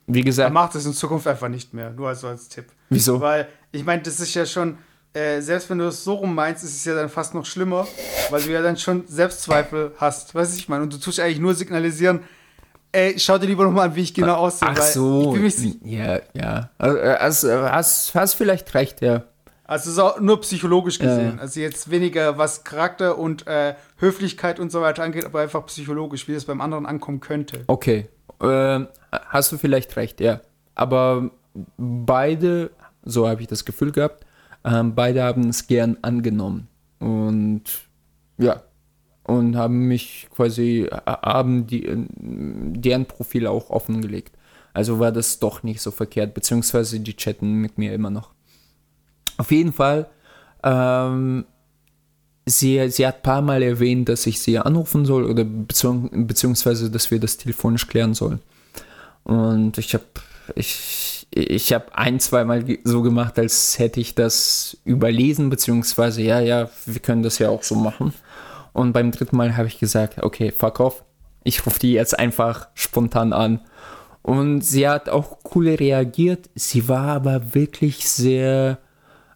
wie 0.07 0.23
gesagt. 0.23 0.51
Man 0.51 0.63
macht 0.63 0.75
es 0.75 0.85
in 0.87 0.93
Zukunft 0.93 1.27
einfach 1.27 1.49
nicht 1.49 1.73
mehr, 1.73 1.91
nur 1.91 2.07
als, 2.07 2.23
als 2.23 2.49
Tipp. 2.49 2.65
Wieso? 2.89 3.19
Weil, 3.19 3.47
ich 3.71 3.85
meine, 3.85 4.01
das 4.01 4.19
ist 4.19 4.33
ja 4.33 4.47
schon, 4.47 4.79
äh, 5.13 5.41
selbst 5.41 5.69
wenn 5.69 5.79
du 5.79 5.85
es 5.85 6.03
so 6.03 6.15
rum 6.15 6.35
meinst, 6.35 6.63
ist 6.63 6.75
es 6.75 6.85
ja 6.85 6.93
dann 6.93 7.09
fast 7.09 7.33
noch 7.33 7.45
schlimmer, 7.45 7.87
weil 8.29 8.41
du 8.41 8.51
ja 8.51 8.61
dann 8.61 8.77
schon 8.77 9.07
Selbstzweifel 9.07 9.91
hast. 9.97 10.35
Weißt 10.35 10.53
du, 10.53 10.59
ich 10.59 10.69
meine, 10.69 10.83
und 10.83 10.93
du 10.93 10.97
tust 10.97 11.19
eigentlich 11.19 11.39
nur 11.39 11.55
signalisieren, 11.55 12.21
ey, 12.91 13.17
schau 13.17 13.37
dir 13.37 13.47
lieber 13.47 13.63
nochmal 13.63 13.89
an, 13.89 13.95
wie 13.95 14.01
ich 14.01 14.13
genau 14.13 14.35
aussehe. 14.35 14.69
Ach 14.71 14.77
so. 14.77 15.35
ja, 15.83 16.19
ja. 16.33 16.69
Also, 16.77 17.51
hast, 17.51 18.13
hast 18.15 18.33
vielleicht 18.35 18.73
recht, 18.73 19.01
ja. 19.01 19.23
Also 19.69 19.91
ist 19.91 19.99
auch 19.99 20.19
nur 20.19 20.41
psychologisch 20.41 20.97
gesehen. 20.97 21.35
Ja. 21.35 21.41
Also 21.41 21.59
jetzt 21.59 21.91
weniger 21.91 22.39
was 22.39 22.63
Charakter 22.63 23.19
und 23.19 23.45
äh, 23.45 23.75
Höflichkeit 23.97 24.59
und 24.59 24.71
so 24.71 24.81
weiter 24.81 25.03
angeht, 25.03 25.25
aber 25.25 25.41
einfach 25.41 25.63
psychologisch, 25.67 26.27
wie 26.27 26.33
das 26.33 26.45
beim 26.45 26.59
anderen 26.59 26.87
ankommen 26.87 27.19
könnte. 27.19 27.65
Okay. 27.67 28.09
Äh, 28.41 28.79
hast 29.11 29.51
du 29.51 29.59
vielleicht 29.59 29.95
recht, 29.95 30.21
ja. 30.21 30.41
Aber 30.73 31.29
beide, 31.77 32.71
so 33.03 33.29
habe 33.29 33.41
ich 33.41 33.47
das 33.47 33.63
Gefühl 33.63 33.91
gehabt, 33.91 34.25
äh, 34.63 34.83
beide 34.83 35.23
haben 35.23 35.49
es 35.49 35.67
gern 35.67 35.97
angenommen. 36.01 36.67
Und 36.99 37.63
ja. 38.37 38.63
Und 39.23 39.55
haben 39.55 39.87
mich 39.87 40.27
quasi, 40.35 40.89
haben 41.05 41.67
die, 41.67 41.87
deren 41.87 43.05
Profile 43.05 43.51
auch 43.51 43.69
offengelegt. 43.69 44.35
Also 44.73 44.99
war 44.99 45.11
das 45.11 45.39
doch 45.39 45.61
nicht 45.61 45.81
so 45.81 45.91
verkehrt, 45.91 46.33
beziehungsweise 46.33 46.99
die 46.99 47.15
chatten 47.15 47.55
mit 47.55 47.77
mir 47.77 47.93
immer 47.93 48.09
noch. 48.09 48.31
Auf 49.37 49.51
jeden 49.51 49.71
Fall, 49.71 50.09
ähm, 50.63 51.45
sie, 52.45 52.89
sie 52.89 53.05
hat 53.05 53.17
ein 53.17 53.21
paar 53.21 53.41
Mal 53.41 53.61
erwähnt, 53.61 54.09
dass 54.09 54.25
ich 54.25 54.39
sie 54.39 54.57
anrufen 54.57 55.05
soll 55.05 55.25
oder 55.25 55.43
beziehungs 55.43 56.09
beziehungsweise, 56.11 56.89
dass 56.89 57.11
wir 57.11 57.19
das 57.19 57.37
telefonisch 57.37 57.87
klären 57.87 58.13
sollen. 58.13 58.39
Und 59.23 59.77
ich 59.77 59.93
habe 59.93 60.05
ich, 60.55 61.18
ich 61.31 61.73
hab 61.73 61.95
ein, 61.95 62.19
zwei 62.19 62.43
Mal 62.43 62.65
so 62.83 63.01
gemacht, 63.01 63.37
als 63.37 63.77
hätte 63.77 63.99
ich 63.99 64.15
das 64.15 64.77
überlesen, 64.83 65.49
beziehungsweise, 65.49 66.21
ja, 66.21 66.39
ja, 66.39 66.69
wir 66.85 66.99
können 66.99 67.23
das 67.23 67.39
ja 67.39 67.49
auch 67.49 67.63
so 67.63 67.75
machen. 67.75 68.13
Und 68.73 68.93
beim 68.93 69.11
dritten 69.11 69.37
Mal 69.37 69.55
habe 69.55 69.67
ich 69.67 69.79
gesagt, 69.79 70.23
okay, 70.23 70.51
fuck 70.51 70.79
off. 70.79 71.03
Ich 71.43 71.65
rufe 71.65 71.79
die 71.79 71.93
jetzt 71.93 72.17
einfach 72.17 72.67
spontan 72.73 73.33
an. 73.33 73.61
Und 74.21 74.61
sie 74.61 74.87
hat 74.87 75.09
auch 75.09 75.37
cool 75.53 75.69
reagiert. 75.69 76.49
Sie 76.55 76.87
war 76.87 77.07
aber 77.07 77.53
wirklich 77.53 78.07
sehr 78.07 78.79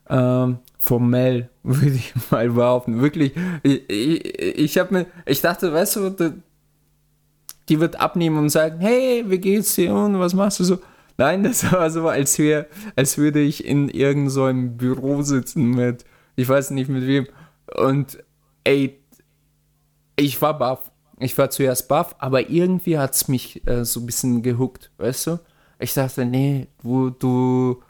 ähm, 0.09 0.59
formell, 0.79 1.49
würde 1.63 1.95
ich 1.95 2.13
mal 2.31 2.49
behaupten. 2.49 3.01
Wirklich, 3.01 3.33
ich, 3.63 3.89
ich, 3.89 4.25
ich 4.35 4.77
habe 4.77 4.93
mir, 4.93 5.05
ich 5.25 5.41
dachte, 5.41 5.71
weißt 5.71 5.95
du, 5.95 6.33
die 7.69 7.79
wird 7.79 7.99
abnehmen 7.99 8.37
und 8.37 8.49
sagen, 8.49 8.79
hey, 8.79 9.23
wie 9.27 9.37
geht's 9.37 9.75
dir 9.75 9.93
und 9.93 10.19
was 10.19 10.33
machst 10.33 10.59
du 10.59 10.63
so? 10.63 10.79
Nein, 11.17 11.43
das 11.43 11.71
war 11.71 11.89
so, 11.91 12.07
als, 12.07 12.39
wär, 12.39 12.67
als 12.95 13.17
würde 13.17 13.39
ich 13.39 13.65
in 13.65 13.89
irgendeinem 13.89 14.29
so 14.29 14.77
Büro 14.77 15.21
sitzen 15.21 15.71
mit, 15.71 16.05
ich 16.35 16.47
weiß 16.49 16.71
nicht 16.71 16.89
mit 16.89 17.05
wem. 17.05 17.27
Und 17.75 18.23
ey, 18.63 18.99
ich 20.15 20.41
war 20.41 20.57
baff. 20.57 20.91
Ich 21.19 21.37
war 21.37 21.49
zuerst 21.49 21.87
baff, 21.87 22.15
aber 22.17 22.49
irgendwie 22.49 22.97
hat 22.97 23.13
es 23.13 23.27
mich 23.27 23.65
äh, 23.67 23.85
so 23.85 23.99
ein 23.99 24.05
bisschen 24.05 24.41
gehuckt, 24.41 24.91
weißt 24.97 25.27
du? 25.27 25.39
Ich 25.79 25.93
dachte, 25.93 26.25
nee, 26.25 26.67
du, 26.81 27.11
du, 27.11 27.81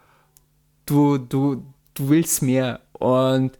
du, 0.85 1.17
du, 1.17 1.63
du 1.93 2.09
willst 2.09 2.41
mehr. 2.41 2.81
Und 2.93 3.57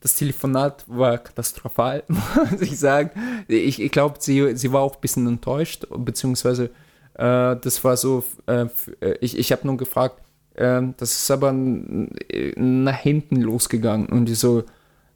das 0.00 0.14
Telefonat 0.14 0.84
war 0.86 1.18
katastrophal, 1.18 2.04
muss 2.08 2.60
ich 2.60 2.78
sagen. 2.78 3.10
Ich, 3.48 3.80
ich 3.80 3.90
glaube, 3.90 4.16
sie, 4.20 4.56
sie 4.56 4.72
war 4.72 4.82
auch 4.82 4.94
ein 4.94 5.00
bisschen 5.00 5.26
enttäuscht, 5.26 5.86
beziehungsweise 5.90 6.70
äh, 7.18 7.56
das 7.56 7.82
war 7.84 7.96
so, 7.96 8.24
äh, 8.46 8.66
äh 9.00 9.16
ich, 9.20 9.38
ich 9.38 9.52
habe 9.52 9.66
nur 9.66 9.76
gefragt, 9.76 10.20
äh, 10.54 10.82
das 10.96 11.12
ist 11.12 11.30
aber 11.30 11.52
nach 11.52 12.96
hinten 12.98 13.36
losgegangen 13.36 14.08
und 14.08 14.26
die 14.26 14.34
so, 14.34 14.64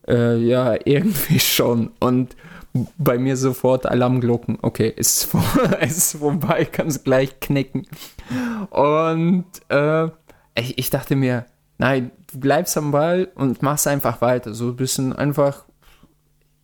äh, 0.09 0.36
ja, 0.36 0.76
irgendwie 0.84 1.38
schon. 1.40 1.90
Und 2.01 2.36
bei 2.98 3.18
mir 3.18 3.36
sofort 3.36 3.86
Alarmglocken. 3.86 4.59
Okay, 4.62 4.92
ist, 4.94 5.24
vor, 5.24 5.44
ist 5.80 6.16
vorbei, 6.16 6.64
kann 6.64 6.88
es 6.88 7.03
gleich 7.03 7.40
knicken. 7.40 7.86
Und 8.70 9.46
äh, 9.68 10.07
ich, 10.55 10.78
ich 10.78 10.90
dachte 10.90 11.16
mir, 11.16 11.46
nein, 11.78 12.11
du 12.32 12.40
bleibst 12.40 12.76
am 12.76 12.92
Ball 12.92 13.28
und 13.34 13.62
machst 13.62 13.86
einfach 13.86 14.20
weiter. 14.20 14.55
So 14.55 14.68
ein 14.68 14.76
bisschen 14.76 15.12
einfach. 15.12 15.64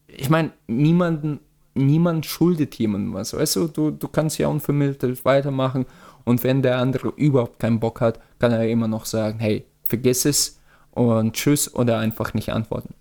Ich 0.06 0.30
meine, 0.30 0.52
niemanden, 0.66 1.40
niemand 1.76 2.26
schuldet 2.26 2.74
jemandem 2.76 3.14
was. 3.14 3.34
Weißt 3.34 3.56
du, 3.56 3.68
du, 3.68 3.90
du 3.90 4.08
kannst 4.08 4.38
ja 4.38 4.48
unvermittelt 4.48 5.24
weitermachen. 5.24 5.86
Und 6.24 6.42
wenn 6.42 6.62
der 6.62 6.78
andere 6.78 7.12
überhaupt 7.16 7.60
keinen 7.60 7.80
Bock 7.80 8.00
hat, 8.00 8.20
kann 8.38 8.52
er 8.52 8.68
immer 8.68 8.88
noch 8.88 9.04
sagen, 9.04 9.38
hey, 9.38 9.64
vergiss 9.84 10.24
es 10.24 10.58
und 10.90 11.34
tschüss 11.34 11.72
oder 11.74 11.98
einfach 11.98 12.34
nicht 12.34 12.50
antworten. 12.50 12.94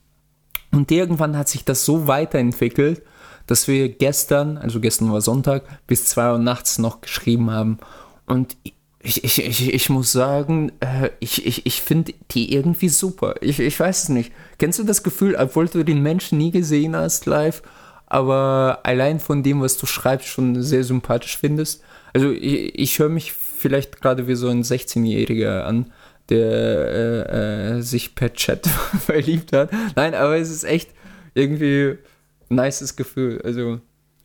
Und 0.72 0.92
irgendwann 0.92 1.38
hat 1.38 1.50
sich 1.50 1.66
das 1.66 1.86
so 1.86 2.08
weiterentwickelt, 2.08 3.02
dass 3.48 3.68
wir 3.68 3.90
gestern, 3.90 4.58
also 4.58 4.80
gestern 4.80 5.12
war 5.12 5.22
Sonntag, 5.22 5.64
bis 5.88 6.06
2 6.06 6.34
Uhr 6.34 6.38
nachts 6.38 6.78
noch 6.78 7.02
geschrieben 7.02 7.52
haben. 7.52 7.78
Und 8.26 8.58
ich, 9.00 9.24
ich, 9.24 9.46
ich, 9.46 9.74
ich 9.74 9.90
muss 9.90 10.12
sagen, 10.12 10.72
äh, 10.80 11.12
ich, 11.20 11.46
ich, 11.46 11.66
ich 11.66 11.82
finde 11.82 12.14
die 12.32 12.54
irgendwie 12.54 12.90
super. 12.90 13.36
Ich, 13.42 13.60
ich 13.60 13.80
weiß 13.80 14.04
es 14.04 14.10
nicht. 14.10 14.32
Kennst 14.58 14.80
du 14.80 14.84
das 14.84 15.04
Gefühl, 15.04 15.36
obwohl 15.36 15.68
du 15.68 15.84
den 15.84 16.02
Menschen 16.02 16.40
nie 16.40 16.52
gesehen 16.52 16.96
hast 16.96 17.28
live, 17.28 17.62
aber 18.08 18.80
allein 18.84 19.20
von 19.20 19.44
dem, 19.44 19.62
was 19.62 19.78
du 19.78 19.86
schreibst, 19.86 20.28
schon 20.28 20.62
sehr 20.62 20.84
sympathisch 20.84 21.38
findest? 21.38 21.84
Also 22.14 22.32
ich, 22.32 22.78
ich 22.78 23.00
höre 23.00 23.10
mich 23.10 23.34
vielleicht 23.34 24.02
gerade 24.02 24.28
wie 24.28 24.36
so 24.36 24.48
ein 24.50 24.64
16-Jähriger 24.64 25.64
an, 25.64 25.92
der 26.30 26.48
äh, 26.50 27.78
äh, 27.78 27.82
sich 27.82 28.16
per 28.16 28.34
Chat 28.34 28.68
verliebt 29.00 29.54
hat. 29.54 29.72
Nein, 29.96 30.14
aber 30.16 30.38
es 30.38 30.50
ist 30.50 30.64
echt 30.64 30.92
irgendwie 31.34 31.98
ein 32.50 32.56
nices 32.56 32.96
Gefühl. 32.96 33.42
Also, 33.44 33.80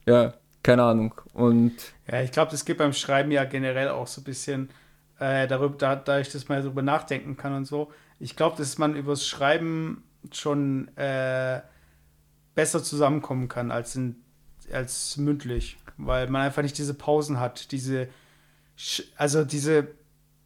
ja, 0.05 0.33
keine 0.63 0.83
Ahnung. 0.83 1.13
Und 1.33 1.73
ja, 2.11 2.21
ich 2.21 2.31
glaube, 2.31 2.51
das 2.51 2.65
geht 2.65 2.77
beim 2.77 2.93
Schreiben 2.93 3.31
ja 3.31 3.43
generell 3.43 3.89
auch 3.89 4.07
so 4.07 4.21
ein 4.21 4.23
bisschen 4.23 4.69
äh, 5.19 5.47
darüber, 5.47 5.75
da, 5.77 5.95
da 5.95 6.19
ich 6.19 6.31
das 6.31 6.49
mal 6.49 6.61
darüber 6.61 6.81
nachdenken 6.81 7.37
kann 7.37 7.53
und 7.53 7.65
so. 7.65 7.91
Ich 8.19 8.35
glaube, 8.35 8.57
dass 8.57 8.77
man 8.77 8.95
übers 8.95 9.25
Schreiben 9.25 10.03
schon 10.31 10.95
äh, 10.97 11.61
besser 12.61 12.83
zusammenkommen 12.83 13.47
kann 13.47 13.71
als, 13.71 13.95
in, 13.95 14.17
als 14.71 15.17
mündlich, 15.17 15.79
weil 15.97 16.29
man 16.29 16.43
einfach 16.43 16.61
nicht 16.61 16.77
diese 16.77 16.93
Pausen 16.93 17.39
hat, 17.39 17.71
diese, 17.71 18.07
also 19.15 19.43
diese 19.43 19.87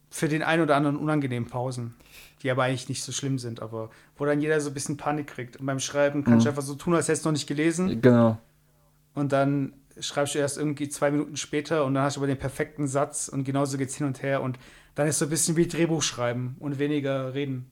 für 0.09 0.29
den 0.29 0.41
einen 0.41 0.63
oder 0.63 0.77
anderen 0.77 0.95
unangenehmen 0.95 1.49
Pausen, 1.49 1.93
die 2.41 2.49
aber 2.49 2.63
eigentlich 2.63 2.87
nicht 2.87 3.03
so 3.03 3.11
schlimm 3.11 3.37
sind, 3.37 3.61
aber 3.61 3.89
wo 4.15 4.23
dann 4.23 4.39
jeder 4.39 4.61
so 4.61 4.69
ein 4.69 4.73
bisschen 4.73 4.95
Panik 4.95 5.27
kriegt. 5.27 5.57
Und 5.57 5.65
beim 5.65 5.81
Schreiben 5.81 6.23
kannst 6.23 6.39
mhm. 6.39 6.43
du 6.43 6.49
einfach 6.51 6.61
so 6.61 6.75
tun, 6.75 6.93
als 6.93 7.09
hättest 7.09 7.25
du 7.25 7.29
noch 7.29 7.33
nicht 7.33 7.47
gelesen. 7.47 8.01
Genau. 8.01 8.37
Und 9.13 9.33
dann 9.33 9.73
schreibst 9.99 10.35
du 10.35 10.39
erst 10.39 10.57
irgendwie 10.57 10.87
zwei 10.87 11.11
Minuten 11.11 11.35
später 11.35 11.83
und 11.83 11.95
dann 11.95 12.03
hast 12.03 12.15
du 12.15 12.21
aber 12.21 12.27
den 12.27 12.39
perfekten 12.39 12.87
Satz 12.87 13.27
und 13.27 13.43
genauso 13.43 13.77
geht 13.77 13.89
es 13.89 13.95
hin 13.97 14.07
und 14.07 14.23
her 14.23 14.41
und 14.41 14.57
dann 14.95 15.05
ist 15.05 15.19
so 15.19 15.25
ein 15.25 15.29
bisschen 15.29 15.57
wie 15.57 15.67
Drehbuch 15.67 16.01
schreiben 16.01 16.55
und 16.59 16.79
weniger 16.79 17.33
reden. 17.33 17.69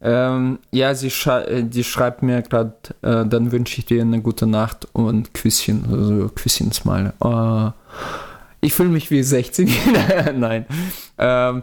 Ähm, 0.00 0.60
ja, 0.70 0.94
sie 0.94 1.10
schrei 1.10 1.62
die 1.62 1.82
schreibt 1.82 2.22
mir 2.22 2.42
gerade, 2.42 2.74
äh, 3.02 3.26
dann 3.26 3.50
wünsche 3.50 3.80
ich 3.80 3.86
dir 3.86 4.00
eine 4.00 4.22
gute 4.22 4.46
Nacht 4.46 4.86
und 4.92 5.34
Küsschen, 5.34 5.84
also 5.90 6.28
Küsschens 6.28 6.84
mal. 6.84 7.14
Uh, 7.22 7.72
ich 8.60 8.74
fühle 8.74 8.90
mich 8.90 9.10
wie 9.10 9.22
16. 9.22 9.68
Nein. 10.36 10.66
Ähm, 11.18 11.62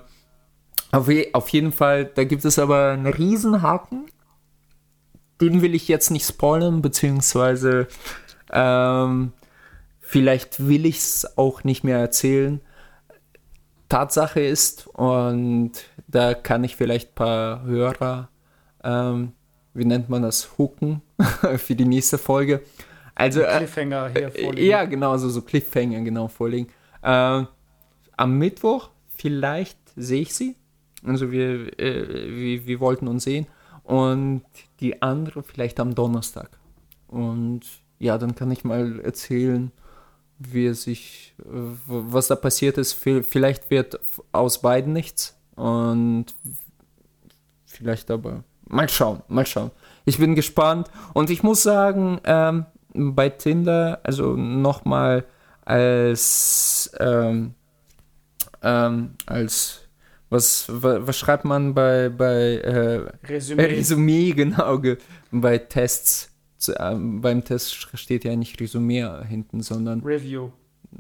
auf, 0.92 1.10
auf 1.34 1.50
jeden 1.50 1.72
Fall, 1.72 2.06
da 2.06 2.24
gibt 2.24 2.46
es 2.46 2.60
aber 2.60 2.92
einen 2.92 3.08
Riesenhaken. 3.08 4.06
Den 5.42 5.62
will 5.62 5.76
ich 5.76 5.88
jetzt 5.88 6.12
nicht 6.12 6.26
spoilern, 6.26 6.82
beziehungsweise 6.82 7.88
ähm, 8.52 9.34
vielleicht 10.00 10.68
will 10.68 10.86
ich 10.86 10.98
es 10.98 11.38
auch 11.38 11.64
nicht 11.64 11.84
mehr 11.84 12.00
erzählen. 12.00 12.62
Tatsache 13.90 14.42
ist, 14.42 14.88
und 14.88 15.72
da 16.08 16.34
kann 16.34 16.64
ich 16.64 16.76
vielleicht 16.76 17.12
ein 17.12 17.16
paar 17.16 17.64
Hörer, 17.64 18.30
ähm, 18.84 19.34
wie 19.74 19.86
nennt 19.86 20.10
man 20.10 20.22
das, 20.22 20.58
hooken 20.58 21.02
für 21.58 21.76
die 21.76 21.86
nächste 21.86 22.18
Folge. 22.18 22.62
Also, 23.14 23.42
äh, 23.42 23.58
Cliffhanger 23.58 24.10
hier 24.10 24.32
vorlegen. 24.32 24.68
Ja, 24.68 24.86
genau, 24.86 25.18
so, 25.18 25.30
so 25.30 25.42
Cliffhanger 25.42 26.02
genau 26.02 26.28
vorlegen. 26.28 26.68
Äh, 27.02 27.44
am 28.18 28.38
Mittwoch 28.38 28.90
vielleicht 29.10 29.78
sehe 29.96 30.22
ich 30.22 30.34
sie. 30.34 30.56
Also 31.06 31.32
wir, 31.32 31.80
äh, 31.80 32.36
wir, 32.36 32.68
wir 32.68 32.80
wollten 32.80 33.08
uns 33.08 33.24
sehen. 33.24 33.48
Und 33.84 34.44
die 34.80 35.02
andere 35.02 35.44
vielleicht 35.44 35.80
am 35.80 35.94
Donnerstag. 35.94 36.50
Und 37.08 37.62
ja, 38.00 38.18
dann 38.18 38.36
kann 38.36 38.52
ich 38.52 38.64
mal 38.64 39.00
erzählen, 39.00 39.72
wie 40.40 40.68
es 40.68 40.84
sich, 40.84 41.34
äh, 41.40 41.46
was 41.88 42.28
da 42.28 42.36
passiert 42.36 42.78
ist. 42.78 42.94
Vielleicht 42.94 43.70
wird 43.70 44.00
aus 44.32 44.62
beiden 44.62 44.94
nichts. 44.94 45.38
Und 45.56 46.28
vielleicht 47.66 48.12
aber. 48.12 48.44
Mal 48.68 48.90
schauen, 48.90 49.22
mal 49.28 49.46
schauen. 49.46 49.72
Ich 50.06 50.18
bin 50.18 50.36
gespannt. 50.36 50.90
Und 51.14 51.30
ich 51.30 51.44
muss 51.44 51.64
sagen, 51.64 52.20
ähm, 52.24 52.66
bei 52.94 53.30
Tinder, 53.30 54.00
also 54.04 54.36
nochmal 54.36 55.26
als, 55.64 56.92
ähm, 57.00 57.54
ähm, 58.62 59.12
als 59.26 59.82
was, 60.30 60.68
was, 60.70 61.08
was, 61.08 61.18
schreibt 61.18 61.46
man 61.46 61.74
bei, 61.74 62.10
bei 62.10 62.58
äh, 62.58 63.28
Resümee. 63.28 63.66
Resümee, 63.66 64.32
genau, 64.36 64.82
bei 65.32 65.58
Tests. 65.58 66.32
Äh, 66.70 66.96
beim 66.96 67.44
Test 67.44 67.76
steht 67.98 68.24
ja 68.24 68.36
nicht 68.36 68.60
Resümee 68.60 69.08
hinten, 69.28 69.62
sondern 69.62 70.02
Review. 70.02 70.52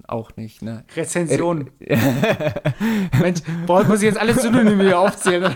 Auch 0.07 0.35
nicht, 0.35 0.61
ne? 0.61 0.83
Rezension. 0.95 1.69
Mensch, 3.21 3.41
braucht 3.65 3.87
man 3.87 3.97
sich 3.97 4.07
jetzt 4.07 4.19
alle 4.19 4.33
Synonyme 4.33 4.83
hier 4.83 4.99
aufzählen? 4.99 5.55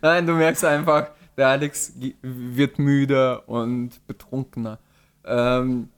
Nein, 0.00 0.26
du 0.26 0.32
merkst 0.32 0.64
einfach, 0.64 1.10
der 1.36 1.48
Alex 1.48 1.94
wird 2.22 2.78
müder 2.78 3.48
und 3.48 4.04
betrunkener. 4.06 4.78
Ähm, 5.24 5.88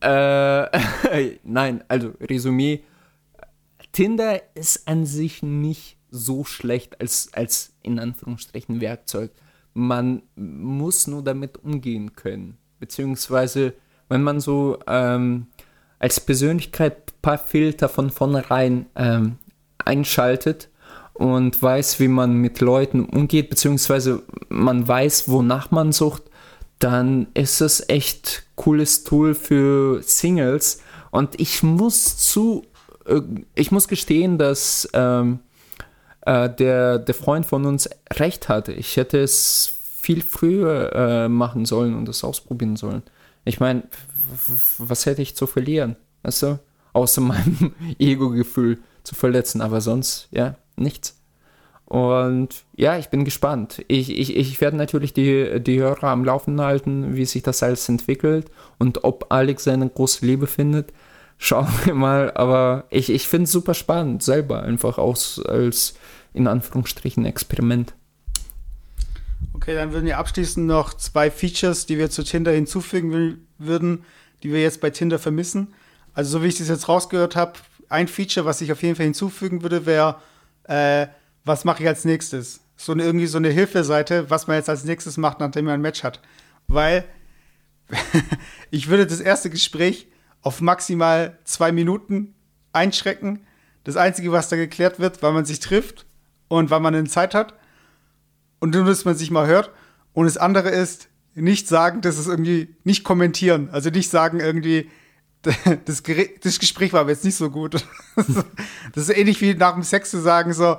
äh, 0.00 0.66
nein, 1.44 1.84
also 1.88 2.12
Resümee. 2.20 2.84
Tinder 3.92 4.40
ist 4.54 4.86
an 4.88 5.06
sich 5.06 5.42
nicht 5.42 5.96
so 6.10 6.44
schlecht 6.44 7.00
als, 7.00 7.30
als 7.32 7.72
in 7.82 7.98
Anführungsstrichen 7.98 8.80
Werkzeug. 8.80 9.30
Man 9.74 10.22
muss 10.36 11.06
nur 11.06 11.22
damit 11.22 11.62
umgehen 11.62 12.14
können. 12.14 12.56
Beziehungsweise, 12.80 13.74
wenn 14.08 14.22
man 14.22 14.40
so, 14.40 14.78
ähm, 14.86 15.48
als 15.98 16.20
Persönlichkeit 16.20 16.96
ein 16.96 17.22
paar 17.22 17.38
Filter 17.38 17.88
von 17.88 18.10
vornherein 18.10 18.86
ähm, 18.94 19.36
einschaltet 19.78 20.68
und 21.14 21.62
weiß, 21.62 22.00
wie 22.00 22.08
man 22.08 22.34
mit 22.34 22.60
Leuten 22.60 23.04
umgeht, 23.04 23.50
beziehungsweise 23.50 24.22
man 24.48 24.86
weiß, 24.86 25.28
wonach 25.28 25.70
man 25.70 25.92
sucht, 25.92 26.24
dann 26.78 27.28
ist 27.34 27.60
es 27.60 27.88
echt 27.88 28.44
cooles 28.56 29.04
Tool 29.04 29.34
für 29.34 30.02
Singles. 30.02 30.82
Und 31.10 31.40
ich 31.40 31.62
muss 31.62 32.18
zu, 32.18 32.64
äh, 33.06 33.20
ich 33.54 33.70
muss 33.70 33.88
gestehen, 33.88 34.36
dass 34.36 34.88
ähm, 34.92 35.38
äh, 36.26 36.48
der, 36.50 36.98
der 36.98 37.14
Freund 37.14 37.46
von 37.46 37.64
uns 37.66 37.88
recht 38.12 38.48
hatte. 38.48 38.72
Ich 38.72 38.96
hätte 38.96 39.18
es 39.18 39.72
viel 39.98 40.22
früher 40.22 40.92
äh, 40.94 41.28
machen 41.28 41.64
sollen 41.64 41.96
und 41.96 42.08
es 42.08 42.24
ausprobieren 42.24 42.76
sollen. 42.76 43.02
Ich 43.44 43.60
meine, 43.60 43.84
was 44.78 45.06
hätte 45.06 45.22
ich 45.22 45.36
zu 45.36 45.46
verlieren? 45.46 45.96
Du? 46.22 46.58
Außer 46.92 47.20
meinem 47.20 47.74
Ego-Gefühl 47.98 48.78
zu 49.02 49.14
verletzen, 49.14 49.60
aber 49.60 49.80
sonst, 49.80 50.28
ja, 50.30 50.56
nichts. 50.76 51.16
Und 51.86 52.64
ja, 52.74 52.96
ich 52.96 53.08
bin 53.08 53.24
gespannt. 53.24 53.84
Ich, 53.88 54.10
ich, 54.10 54.36
ich 54.36 54.60
werde 54.60 54.76
natürlich 54.76 55.12
die, 55.12 55.60
die 55.60 55.80
Hörer 55.80 56.08
am 56.08 56.24
Laufen 56.24 56.60
halten, 56.60 57.14
wie 57.14 57.26
sich 57.26 57.42
das 57.42 57.62
alles 57.62 57.88
entwickelt 57.88 58.50
und 58.78 59.04
ob 59.04 59.26
Alex 59.30 59.64
seine 59.64 59.88
große 59.88 60.24
Liebe 60.24 60.46
findet. 60.46 60.92
Schauen 61.38 61.68
wir 61.84 61.94
mal, 61.94 62.32
aber 62.34 62.84
ich, 62.90 63.10
ich 63.10 63.28
finde 63.28 63.44
es 63.44 63.52
super 63.52 63.74
spannend, 63.74 64.22
selber 64.22 64.62
einfach 64.62 64.98
aus, 64.98 65.44
als 65.44 65.94
in 66.32 66.46
Anführungsstrichen 66.46 67.24
Experiment. 67.26 67.94
Okay, 69.52 69.74
dann 69.74 69.92
würden 69.92 70.06
wir 70.06 70.18
abschließend 70.18 70.66
noch 70.66 70.94
zwei 70.94 71.30
Features, 71.30 71.86
die 71.86 71.98
wir 71.98 72.10
zu 72.10 72.24
Tinder 72.24 72.52
hinzufügen 72.52 73.46
würden, 73.58 74.04
die 74.42 74.52
wir 74.52 74.60
jetzt 74.60 74.80
bei 74.80 74.90
Tinder 74.90 75.18
vermissen. 75.18 75.74
Also, 76.12 76.38
so 76.38 76.42
wie 76.42 76.48
ich 76.48 76.58
das 76.58 76.68
jetzt 76.68 76.88
rausgehört 76.88 77.36
habe, 77.36 77.54
ein 77.88 78.08
Feature, 78.08 78.46
was 78.46 78.60
ich 78.60 78.72
auf 78.72 78.82
jeden 78.82 78.96
Fall 78.96 79.04
hinzufügen 79.04 79.62
würde, 79.62 79.86
wäre, 79.86 80.16
äh, 80.64 81.06
was 81.44 81.64
mache 81.64 81.82
ich 81.82 81.88
als 81.88 82.04
nächstes? 82.04 82.60
So 82.76 82.92
eine, 82.92 83.04
irgendwie 83.04 83.26
so 83.26 83.38
eine 83.38 83.50
Hilfeseite, 83.50 84.30
was 84.30 84.46
man 84.46 84.56
jetzt 84.56 84.68
als 84.68 84.84
nächstes 84.84 85.16
macht, 85.16 85.40
nachdem 85.40 85.66
man 85.66 85.74
ein 85.74 85.80
Match 85.80 86.02
hat. 86.02 86.20
Weil 86.66 87.04
ich 88.70 88.88
würde 88.88 89.06
das 89.06 89.20
erste 89.20 89.50
Gespräch 89.50 90.08
auf 90.44 90.60
maximal 90.60 91.38
zwei 91.44 91.72
Minuten 91.72 92.34
einschrecken. 92.72 93.40
Das 93.82 93.96
Einzige, 93.96 94.30
was 94.30 94.48
da 94.48 94.56
geklärt 94.56 95.00
wird, 95.00 95.22
weil 95.22 95.32
man 95.32 95.44
sich 95.44 95.58
trifft 95.58 96.06
und 96.48 96.70
weil 96.70 96.80
man 96.80 96.94
eine 96.94 97.08
Zeit 97.08 97.34
hat 97.34 97.54
und 98.60 98.74
nur, 98.74 98.84
dass 98.84 99.04
man 99.04 99.16
sich 99.16 99.30
mal 99.30 99.46
hört. 99.46 99.70
Und 100.12 100.26
das 100.26 100.36
andere 100.36 100.68
ist, 100.68 101.08
nicht 101.34 101.66
sagen, 101.66 102.00
dass 102.00 102.16
es 102.16 102.28
irgendwie 102.28 102.76
nicht 102.84 103.02
kommentieren. 103.02 103.68
Also 103.72 103.90
nicht 103.90 104.10
sagen 104.10 104.38
irgendwie, 104.38 104.88
das, 105.84 106.02
das 106.42 106.58
Gespräch 106.58 106.92
war 106.92 107.00
aber 107.00 107.10
jetzt 107.10 107.24
nicht 107.24 107.36
so 107.36 107.50
gut. 107.50 107.84
das 108.94 109.08
ist 109.08 109.16
ähnlich 109.16 109.40
wie 109.40 109.54
nach 109.54 109.74
dem 109.74 109.82
Sex 109.82 110.10
zu 110.10 110.20
sagen, 110.20 110.52
so, 110.52 110.76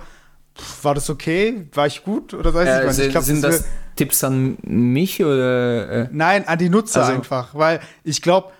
war 0.83 0.95
das 0.95 1.09
okay? 1.09 1.67
War 1.73 1.87
ich 1.87 2.03
gut? 2.03 2.33
Oder 2.33 2.53
weiß 2.53 2.67
äh, 2.67 2.81
ich 2.81 2.87
nicht. 2.87 3.05
Ich 3.07 3.11
glaub, 3.11 3.23
sind 3.23 3.43
das, 3.43 3.57
das 3.57 3.67
Tipps 3.95 4.23
an 4.23 4.57
mich 4.63 5.23
oder? 5.23 5.89
Äh? 5.89 6.09
Nein, 6.11 6.47
an 6.47 6.57
die 6.57 6.69
Nutzer 6.69 7.01
also. 7.01 7.13
einfach. 7.13 7.53
Weil 7.53 7.81
ich 8.03 8.21
glaube, 8.21 8.51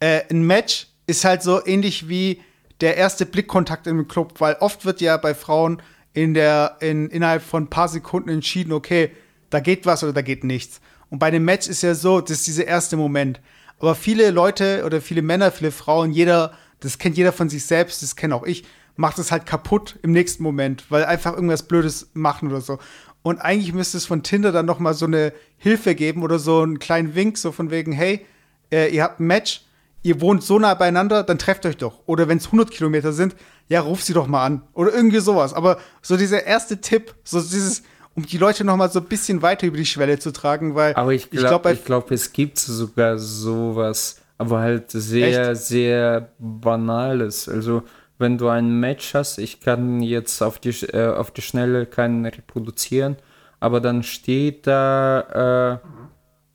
äh, 0.00 0.22
ein 0.30 0.46
Match 0.46 0.88
ist 1.06 1.24
halt 1.24 1.42
so 1.42 1.64
ähnlich 1.64 2.08
wie 2.08 2.40
der 2.80 2.96
erste 2.96 3.26
Blickkontakt 3.26 3.86
im 3.86 4.06
Club, 4.08 4.34
weil 4.38 4.56
oft 4.60 4.84
wird 4.84 5.00
ja 5.00 5.16
bei 5.16 5.34
Frauen 5.34 5.80
in 6.12 6.34
der, 6.34 6.76
in, 6.80 7.08
innerhalb 7.08 7.42
von 7.42 7.64
ein 7.64 7.70
paar 7.70 7.88
Sekunden 7.88 8.28
entschieden, 8.28 8.72
okay, 8.72 9.10
da 9.50 9.60
geht 9.60 9.86
was 9.86 10.02
oder 10.02 10.12
da 10.12 10.22
geht 10.22 10.44
nichts. 10.44 10.80
Und 11.10 11.18
bei 11.18 11.30
dem 11.30 11.44
Match 11.44 11.68
ist 11.68 11.82
ja 11.82 11.94
so, 11.94 12.20
das 12.20 12.38
ist 12.38 12.46
dieser 12.46 12.66
erste 12.66 12.96
Moment. 12.96 13.40
Aber 13.78 13.94
viele 13.94 14.30
Leute 14.30 14.84
oder 14.84 15.00
viele 15.00 15.22
Männer, 15.22 15.52
viele 15.52 15.70
Frauen, 15.70 16.12
jeder, 16.12 16.52
das 16.80 16.98
kennt 16.98 17.16
jeder 17.16 17.32
von 17.32 17.48
sich 17.48 17.64
selbst, 17.64 18.02
das 18.02 18.16
kenne 18.16 18.34
auch 18.34 18.44
ich, 18.44 18.64
macht 18.96 19.18
es 19.18 19.30
halt 19.30 19.46
kaputt 19.46 19.98
im 20.02 20.12
nächsten 20.12 20.42
Moment, 20.42 20.90
weil 20.90 21.04
einfach 21.04 21.34
irgendwas 21.34 21.64
Blödes 21.64 22.10
machen 22.14 22.48
oder 22.48 22.60
so. 22.60 22.78
Und 23.22 23.38
eigentlich 23.40 23.72
müsste 23.72 23.98
es 23.98 24.06
von 24.06 24.22
Tinder 24.22 24.52
dann 24.52 24.66
noch 24.66 24.78
mal 24.78 24.94
so 24.94 25.06
eine 25.06 25.32
Hilfe 25.58 25.94
geben 25.94 26.22
oder 26.22 26.38
so 26.38 26.62
einen 26.62 26.78
kleinen 26.78 27.14
Wink, 27.14 27.36
so 27.38 27.52
von 27.52 27.70
wegen, 27.70 27.92
hey, 27.92 28.24
äh, 28.72 28.88
ihr 28.94 29.02
habt 29.02 29.20
ein 29.20 29.26
Match, 29.26 29.62
ihr 30.06 30.20
wohnt 30.20 30.44
so 30.44 30.58
nah 30.60 30.74
beieinander, 30.74 31.24
dann 31.24 31.36
trefft 31.36 31.66
euch 31.66 31.76
doch. 31.76 32.00
Oder 32.06 32.28
wenn 32.28 32.38
es 32.38 32.46
100 32.46 32.70
Kilometer 32.70 33.12
sind, 33.12 33.34
ja, 33.66 33.80
ruf 33.80 34.02
sie 34.02 34.12
doch 34.12 34.28
mal 34.28 34.44
an. 34.44 34.62
Oder 34.72 34.94
irgendwie 34.94 35.18
sowas. 35.18 35.52
Aber 35.52 35.78
so 36.00 36.16
dieser 36.16 36.44
erste 36.46 36.80
Tipp, 36.80 37.14
so 37.24 37.40
dieses, 37.40 37.82
um 38.14 38.24
die 38.24 38.38
Leute 38.38 38.64
noch 38.64 38.76
mal 38.76 38.88
so 38.88 39.00
ein 39.00 39.06
bisschen 39.06 39.42
weiter 39.42 39.66
über 39.66 39.76
die 39.76 39.84
Schwelle 39.84 40.20
zu 40.20 40.32
tragen, 40.32 40.76
weil 40.76 40.94
aber 40.94 41.12
ich 41.12 41.28
glaube, 41.28 41.72
ich 41.72 41.84
glaube, 41.84 42.06
glaub, 42.06 42.10
es 42.12 42.32
gibt 42.32 42.58
sogar 42.58 43.18
sowas, 43.18 44.20
aber 44.38 44.60
halt 44.60 44.92
sehr, 44.92 45.50
Echt? 45.50 45.62
sehr 45.62 46.30
banales. 46.38 47.48
Also 47.48 47.82
wenn 48.18 48.38
du 48.38 48.48
ein 48.48 48.78
Match 48.78 49.12
hast, 49.12 49.38
ich 49.38 49.60
kann 49.60 50.00
jetzt 50.02 50.40
auf 50.40 50.60
die, 50.60 50.70
äh, 50.86 51.14
auf 51.14 51.32
die 51.32 51.42
Schnelle 51.42 51.84
keinen 51.84 52.24
reproduzieren, 52.24 53.16
aber 53.58 53.80
dann 53.80 54.04
steht 54.04 54.68
da, 54.68 55.80
äh, 55.82 55.88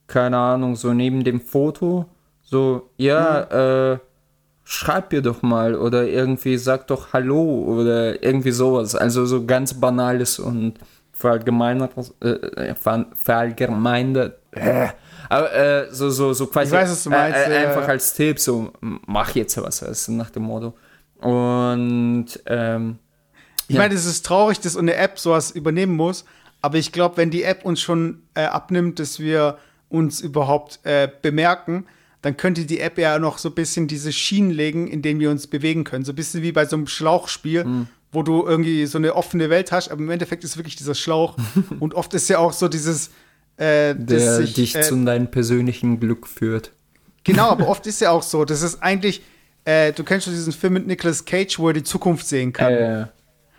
keine 0.06 0.38
Ahnung, 0.38 0.74
so 0.74 0.94
neben 0.94 1.22
dem 1.22 1.42
Foto, 1.42 2.06
so, 2.52 2.90
ja, 2.98 3.48
mhm. 3.50 3.96
äh, 3.96 3.98
schreib 4.62 5.10
mir 5.10 5.22
doch 5.22 5.40
mal 5.40 5.74
oder 5.74 6.06
irgendwie 6.06 6.58
sag 6.58 6.86
doch 6.86 7.14
Hallo 7.14 7.64
oder 7.66 8.22
irgendwie 8.22 8.50
sowas. 8.50 8.94
Also 8.94 9.24
so 9.24 9.46
ganz 9.46 9.72
banales 9.72 10.38
und 10.38 10.74
verallgemeinert, 11.14 11.92
äh, 12.20 12.74
verallgemeinert, 12.74 14.38
äh, 14.50 14.88
aber 15.30 15.54
äh, 15.54 15.86
so, 15.92 16.10
so, 16.10 16.34
so 16.34 16.46
quasi 16.46 16.74
ich 16.74 16.80
weiß, 16.80 16.90
was 16.90 17.04
du 17.04 17.10
meinst, 17.10 17.38
äh, 17.48 17.66
einfach 17.66 17.88
als 17.88 18.12
Tipp, 18.12 18.38
so 18.38 18.70
mach 18.80 19.34
jetzt 19.34 19.56
was, 19.56 19.82
also 19.82 20.12
nach 20.12 20.28
dem 20.28 20.42
Motto. 20.42 20.74
Und 21.20 22.26
ähm, 22.44 22.98
ich 23.66 23.76
ja. 23.76 23.80
meine, 23.80 23.94
es 23.94 24.04
ist 24.04 24.26
traurig, 24.26 24.60
dass 24.60 24.76
eine 24.76 24.94
App 24.96 25.18
sowas 25.18 25.52
übernehmen 25.52 25.96
muss, 25.96 26.26
aber 26.60 26.76
ich 26.76 26.92
glaube, 26.92 27.16
wenn 27.16 27.30
die 27.30 27.44
App 27.44 27.64
uns 27.64 27.80
schon 27.80 28.24
äh, 28.34 28.44
abnimmt, 28.44 28.98
dass 28.98 29.20
wir 29.20 29.56
uns 29.88 30.20
überhaupt 30.20 30.80
äh, 30.82 31.08
bemerken, 31.22 31.86
dann 32.22 32.36
könnte 32.36 32.64
die 32.64 32.80
App 32.80 32.98
ja 32.98 33.18
noch 33.18 33.38
so 33.38 33.50
ein 33.50 33.54
bisschen 33.54 33.88
diese 33.88 34.12
Schienen 34.12 34.50
legen, 34.50 34.88
in 34.88 35.02
denen 35.02 35.20
wir 35.20 35.30
uns 35.30 35.46
bewegen 35.46 35.84
können. 35.84 36.04
So 36.04 36.12
ein 36.12 36.16
bisschen 36.16 36.42
wie 36.42 36.52
bei 36.52 36.64
so 36.66 36.76
einem 36.76 36.86
Schlauchspiel, 36.86 37.64
mhm. 37.64 37.86
wo 38.12 38.22
du 38.22 38.46
irgendwie 38.46 38.86
so 38.86 38.98
eine 38.98 39.14
offene 39.14 39.50
Welt 39.50 39.72
hast, 39.72 39.90
aber 39.90 40.00
im 40.00 40.10
Endeffekt 40.10 40.44
ist 40.44 40.56
wirklich 40.56 40.76
dieser 40.76 40.94
Schlauch. 40.94 41.36
Und 41.80 41.94
oft 41.94 42.14
ist 42.14 42.28
ja 42.28 42.38
auch 42.38 42.52
so 42.52 42.68
dieses, 42.68 43.10
äh, 43.56 43.94
der 43.94 44.36
sich, 44.36 44.54
dich 44.54 44.74
äh, 44.74 44.82
zu 44.82 44.96
deinem 45.04 45.30
persönlichen 45.30 46.00
Glück 46.00 46.26
führt. 46.26 46.72
Genau, 47.24 47.50
aber 47.50 47.68
oft 47.68 47.86
ist 47.86 48.00
ja 48.00 48.10
auch 48.10 48.22
so, 48.22 48.44
das 48.44 48.62
ist 48.62 48.82
eigentlich 48.82 49.22
äh, 49.64 49.92
du 49.92 50.04
kennst 50.04 50.24
schon 50.24 50.34
diesen 50.34 50.52
Film 50.52 50.74
mit 50.74 50.86
Nicolas 50.86 51.24
Cage, 51.24 51.58
wo 51.58 51.68
er 51.68 51.74
die 51.74 51.84
Zukunft 51.84 52.26
sehen 52.26 52.52
kann. 52.52 52.72
Äh, 52.72 53.06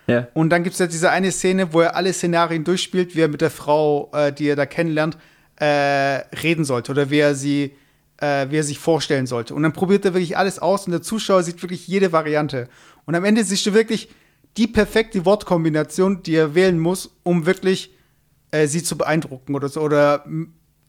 ja. 0.06 0.28
Und 0.34 0.50
dann 0.50 0.62
gibt 0.62 0.74
es 0.74 0.80
ja 0.80 0.86
diese 0.86 1.10
eine 1.10 1.32
Szene, 1.32 1.72
wo 1.72 1.80
er 1.80 1.96
alle 1.96 2.12
Szenarien 2.12 2.64
durchspielt, 2.64 3.16
wie 3.16 3.20
er 3.20 3.28
mit 3.28 3.40
der 3.40 3.50
Frau, 3.50 4.10
äh, 4.12 4.32
die 4.32 4.48
er 4.48 4.56
da 4.56 4.66
kennenlernt, 4.66 5.16
äh, 5.56 5.66
reden 5.66 6.64
sollte 6.64 6.92
oder 6.92 7.10
wie 7.10 7.20
er 7.20 7.34
sie, 7.34 7.72
äh, 8.18 8.46
wie 8.50 8.58
er 8.58 8.64
sich 8.64 8.78
vorstellen 8.78 9.26
sollte. 9.26 9.54
Und 9.54 9.62
dann 9.62 9.72
probiert 9.72 10.04
er 10.04 10.14
wirklich 10.14 10.36
alles 10.36 10.58
aus 10.58 10.86
und 10.86 10.92
der 10.92 11.02
Zuschauer 11.02 11.42
sieht 11.42 11.62
wirklich 11.62 11.86
jede 11.86 12.12
Variante. 12.12 12.68
Und 13.04 13.14
am 13.14 13.24
Ende 13.24 13.44
siehst 13.44 13.66
du 13.66 13.74
wirklich 13.74 14.08
die 14.56 14.66
perfekte 14.66 15.24
Wortkombination, 15.24 16.22
die 16.22 16.36
er 16.36 16.54
wählen 16.54 16.78
muss, 16.78 17.16
um 17.22 17.46
wirklich 17.46 17.94
äh, 18.50 18.66
sie 18.66 18.82
zu 18.82 18.96
beeindrucken 18.96 19.54
oder 19.54 19.68
so 19.68 19.80
oder 19.80 20.24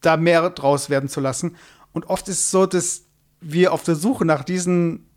da 0.02 0.18
mehr 0.18 0.50
draus 0.52 0.90
werden 0.90 1.10
zu 1.10 1.20
lassen. 1.20 1.56
Und 1.94 2.08
oft 2.08 2.28
ist 2.28 2.40
es 2.40 2.52
so, 2.52 2.66
dass 2.66 3.06
wir 3.42 3.74
auf 3.74 3.84
der 3.84 3.96
Suche 3.96 4.26
nach 4.26 4.44
diesen 4.44 5.08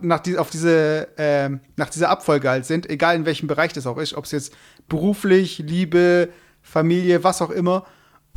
nach, 0.00 0.20
die, 0.20 0.38
auf 0.38 0.50
diese, 0.50 1.08
äh, 1.18 1.50
nach 1.76 1.90
dieser 1.90 2.08
Abfolge 2.08 2.48
halt 2.48 2.64
sind, 2.64 2.88
egal 2.88 3.16
in 3.16 3.26
welchem 3.26 3.48
Bereich 3.48 3.72
das 3.72 3.86
auch 3.86 3.98
ist, 3.98 4.14
ob 4.14 4.24
es 4.24 4.30
jetzt 4.30 4.54
beruflich, 4.88 5.58
Liebe, 5.58 6.28
Familie, 6.62 7.24
was 7.24 7.42
auch 7.42 7.50
immer. 7.50 7.84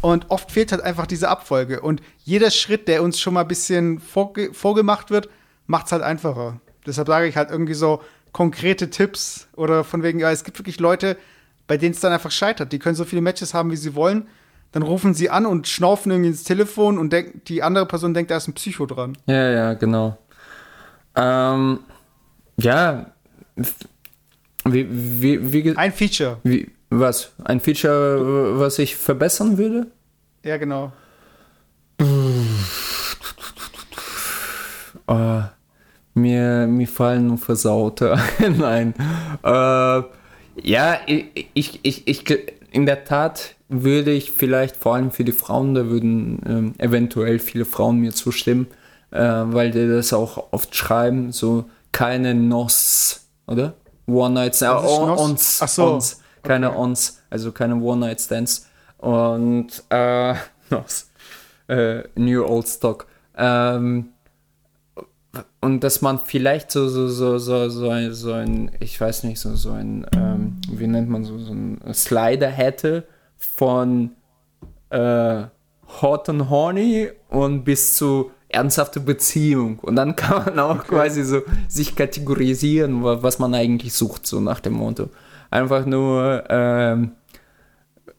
Und 0.01 0.29
oft 0.29 0.51
fehlt 0.51 0.71
halt 0.71 0.81
einfach 0.81 1.07
diese 1.07 1.29
Abfolge. 1.29 1.81
Und 1.81 2.01
jeder 2.23 2.51
Schritt, 2.51 2.87
der 2.87 3.01
uns 3.01 3.19
schon 3.19 3.33
mal 3.33 3.41
ein 3.41 3.47
bisschen 3.47 3.99
vorge 3.99 4.53
vorgemacht 4.53 5.09
wird, 5.09 5.29
macht 5.65 5.87
es 5.87 5.91
halt 5.91 6.03
einfacher. 6.03 6.59
Deshalb 6.85 7.07
sage 7.07 7.27
ich 7.27 7.35
halt 7.35 7.49
irgendwie 7.49 7.73
so 7.73 8.01
konkrete 8.31 8.89
Tipps 8.89 9.47
oder 9.55 9.83
von 9.83 10.03
wegen, 10.03 10.19
ja, 10.19 10.31
es 10.31 10.43
gibt 10.43 10.59
wirklich 10.59 10.79
Leute, 10.79 11.17
bei 11.65 11.77
denen 11.77 11.93
es 11.93 11.99
dann 11.99 12.13
einfach 12.13 12.31
scheitert. 12.31 12.71
Die 12.71 12.79
können 12.79 12.95
so 12.95 13.05
viele 13.05 13.21
Matches 13.21 13.53
haben, 13.53 13.71
wie 13.71 13.75
sie 13.75 13.95
wollen 13.95 14.27
dann 14.71 14.83
rufen 14.83 15.13
sie 15.13 15.29
an 15.29 15.45
und 15.45 15.67
schnaufen 15.67 16.11
irgendwie 16.11 16.29
ins 16.29 16.43
Telefon 16.43 16.97
und 16.97 17.11
denk, 17.11 17.45
die 17.45 17.63
andere 17.63 17.85
Person 17.85 18.13
denkt, 18.13 18.31
da 18.31 18.37
ist 18.37 18.47
ein 18.47 18.53
Psycho 18.53 18.85
dran. 18.85 19.17
Ja, 19.25 19.49
ja, 19.49 19.73
genau. 19.73 20.17
Ähm, 21.15 21.79
ja, 22.57 23.07
wie, 24.65 24.87
wie, 24.89 25.53
wie, 25.53 25.77
ein 25.77 25.93
Feature. 25.93 26.39
Wie, 26.43 26.69
was? 26.89 27.31
Ein 27.43 27.59
Feature, 27.59 28.59
was 28.59 28.79
ich 28.79 28.95
verbessern 28.95 29.57
würde? 29.57 29.87
Ja, 30.43 30.57
genau. 30.57 30.91
Uh, 35.09 35.41
mir, 36.13 36.67
mir 36.67 36.87
fallen 36.87 37.27
nur 37.27 37.37
Versaute. 37.37 38.17
Nein. 38.57 38.93
Uh, 39.43 40.03
ja, 40.61 40.99
ich, 41.05 41.49
ich, 41.53 42.07
ich, 42.07 42.23
in 42.71 42.85
der 42.85 43.03
Tat 43.05 43.55
würde 43.69 44.11
ich 44.11 44.31
vielleicht 44.31 44.77
vor 44.77 44.95
allem 44.95 45.11
für 45.11 45.23
die 45.23 45.31
Frauen, 45.31 45.73
da 45.73 45.87
würden 45.87 46.41
ähm, 46.47 46.73
eventuell 46.77 47.39
viele 47.39 47.65
Frauen 47.65 47.97
mir 47.97 48.13
zustimmen, 48.13 48.67
äh, 49.11 49.19
weil 49.19 49.71
die 49.71 49.87
das 49.87 50.13
auch 50.13 50.51
oft 50.51 50.75
schreiben, 50.75 51.31
so 51.31 51.65
keine 51.91 52.33
Nos, 52.33 53.27
oder? 53.45 53.73
One 54.07 54.35
Night 54.35 54.55
Stands, 54.55 54.83
Was 54.83 54.91
ist 54.91 54.99
äh? 54.99 55.21
Ons, 55.21 55.59
Ach 55.61 55.67
so. 55.67 55.93
Ons, 55.93 56.21
keine 56.47 56.75
Ons, 56.75 57.21
also 57.29 57.51
keine 57.51 57.75
One 57.75 58.01
Night 58.07 58.21
Stands 58.21 58.67
und 58.97 59.67
äh, 59.89 60.33
äh, 61.67 62.03
New 62.15 62.43
Old 62.45 62.67
Stock. 62.67 63.07
Ähm, 63.35 64.09
und 65.61 65.83
dass 65.83 66.01
man 66.01 66.19
vielleicht 66.19 66.71
so, 66.71 66.87
so, 66.87 67.07
so, 67.09 67.37
so, 67.37 67.69
so, 67.69 67.89
ein, 67.89 68.13
so 68.13 68.31
ein, 68.31 68.71
ich 68.79 68.99
weiß 68.99 69.23
nicht, 69.23 69.39
so, 69.39 69.55
so 69.55 69.71
ein, 69.71 70.05
ähm, 70.15 70.57
wie 70.71 70.87
nennt 70.87 71.09
man 71.09 71.23
so, 71.25 71.37
so 71.37 71.51
ein 71.53 71.79
Slider 71.93 72.47
hätte 72.47 73.05
von 73.37 74.11
äh, 74.89 75.43
Hot 76.01 76.29
and 76.29 76.49
Horny 76.49 77.09
und 77.29 77.63
bis 77.65 77.95
zu 77.97 78.31
ernsthafte 78.49 78.99
Beziehung. 78.99 79.79
Und 79.79 79.95
dann 79.97 80.15
kann 80.15 80.45
man 80.45 80.59
auch 80.59 80.83
quasi 80.85 81.23
so 81.23 81.41
sich 81.67 81.95
kategorisieren, 81.95 83.03
wa- 83.03 83.21
was 83.21 83.37
man 83.39 83.53
eigentlich 83.53 83.93
sucht, 83.93 84.25
so 84.25 84.39
nach 84.39 84.59
dem 84.61 84.73
Motto. 84.73 85.09
Einfach 85.49 85.85
nur 85.85 86.43
ähm, 86.49 87.11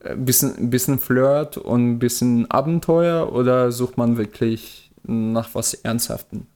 ein 0.04 0.24
bisschen, 0.24 0.56
ein 0.56 0.70
bisschen 0.70 0.98
Flirt 0.98 1.56
und 1.56 1.92
ein 1.92 1.98
bisschen 1.98 2.50
Abenteuer 2.50 3.32
oder 3.32 3.72
sucht 3.72 3.96
man 3.98 4.16
wirklich 4.16 4.90
nach 5.02 5.54
was 5.54 5.74
Ernsthaftem? 5.74 6.46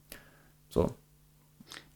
So. 0.69 0.94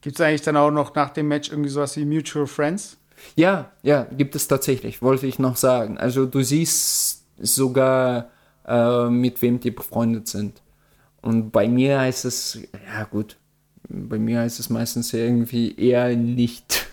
Gibt 0.01 0.19
es 0.19 0.21
eigentlich 0.21 0.41
dann 0.41 0.57
auch 0.57 0.71
noch 0.71 0.93
nach 0.95 1.09
dem 1.09 1.27
Match 1.27 1.49
irgendwie 1.49 1.69
sowas 1.69 1.97
wie 1.97 2.05
Mutual 2.05 2.47
Friends? 2.47 2.97
Ja, 3.35 3.71
ja, 3.81 4.03
gibt 4.03 4.35
es 4.35 4.47
tatsächlich, 4.47 5.01
wollte 5.01 5.27
ich 5.27 5.39
noch 5.39 5.55
sagen. 5.55 5.97
Also 5.97 6.25
du 6.25 6.43
siehst 6.43 7.23
sogar, 7.39 8.29
äh, 8.65 9.09
mit 9.09 9.41
wem 9.41 9.59
die 9.59 9.71
befreundet 9.71 10.27
sind. 10.27 10.61
Und 11.21 11.51
bei 11.51 11.67
mir 11.67 11.99
heißt 11.99 12.25
es, 12.25 12.59
ja 12.85 13.03
gut, 13.05 13.37
bei 13.89 14.19
mir 14.19 14.41
heißt 14.41 14.59
es 14.59 14.69
meistens 14.69 15.13
irgendwie 15.13 15.75
eher 15.75 16.15
nicht. 16.15 16.86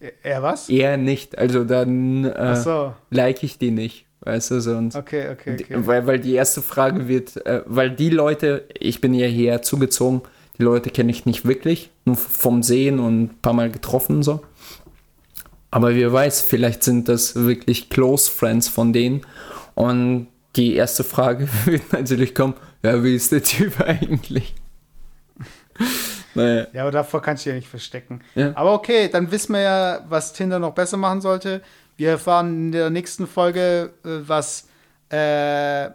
Er, 0.00 0.12
er 0.22 0.42
was? 0.42 0.68
Eher 0.68 0.96
nicht. 0.96 1.38
Also 1.38 1.64
dann 1.64 2.24
äh, 2.24 2.56
so. 2.56 2.94
like 3.10 3.42
ich 3.42 3.58
die 3.58 3.70
nicht. 3.70 4.06
Weißt 4.22 4.50
du, 4.50 4.60
sonst. 4.60 4.96
Okay, 4.96 5.30
okay, 5.30 5.56
okay. 5.58 5.76
Weil, 5.86 6.06
weil 6.06 6.18
die 6.18 6.34
erste 6.34 6.60
Frage 6.60 7.08
wird, 7.08 7.44
äh, 7.46 7.62
weil 7.66 7.90
die 7.90 8.10
Leute, 8.10 8.66
ich 8.78 9.00
bin 9.00 9.14
ja 9.14 9.26
hierher 9.26 9.62
zugezogen, 9.62 10.20
die 10.58 10.62
Leute 10.62 10.90
kenne 10.90 11.10
ich 11.10 11.24
nicht 11.24 11.46
wirklich, 11.46 11.90
nur 12.04 12.16
vom 12.16 12.62
Sehen 12.62 12.98
und 12.98 13.22
ein 13.22 13.38
paar 13.40 13.54
Mal 13.54 13.70
getroffen 13.70 14.16
und 14.16 14.22
so. 14.22 14.42
Aber 15.70 15.94
wer 15.94 16.12
weiß, 16.12 16.42
vielleicht 16.42 16.82
sind 16.82 17.08
das 17.08 17.34
wirklich 17.34 17.88
Close 17.88 18.30
Friends 18.30 18.68
von 18.68 18.92
denen. 18.92 19.22
Und 19.74 20.26
die 20.56 20.74
erste 20.74 21.04
Frage 21.04 21.48
wird 21.64 21.92
natürlich 21.92 22.34
kommen, 22.34 22.54
ja, 22.82 23.02
wie 23.02 23.14
ist 23.14 23.32
der 23.32 23.42
Typ 23.42 23.80
eigentlich? 23.86 24.54
Naja, 26.34 26.66
Ja, 26.72 26.82
aber 26.82 26.90
davor 26.90 27.22
kannst 27.22 27.44
du 27.44 27.50
ja 27.50 27.56
nicht 27.56 27.68
verstecken. 27.68 28.20
Ja. 28.34 28.52
Aber 28.54 28.72
okay, 28.74 29.08
dann 29.08 29.30
wissen 29.30 29.52
wir 29.54 29.60
ja, 29.60 30.00
was 30.08 30.32
Tinder 30.32 30.58
noch 30.58 30.72
besser 30.74 30.96
machen 30.96 31.20
sollte. 31.20 31.62
Wir 31.96 32.10
erfahren 32.10 32.66
in 32.66 32.72
der 32.72 32.90
nächsten 32.90 33.26
Folge, 33.26 33.92
äh, 34.04 34.08
was 34.26 34.68
äh, 35.10 35.90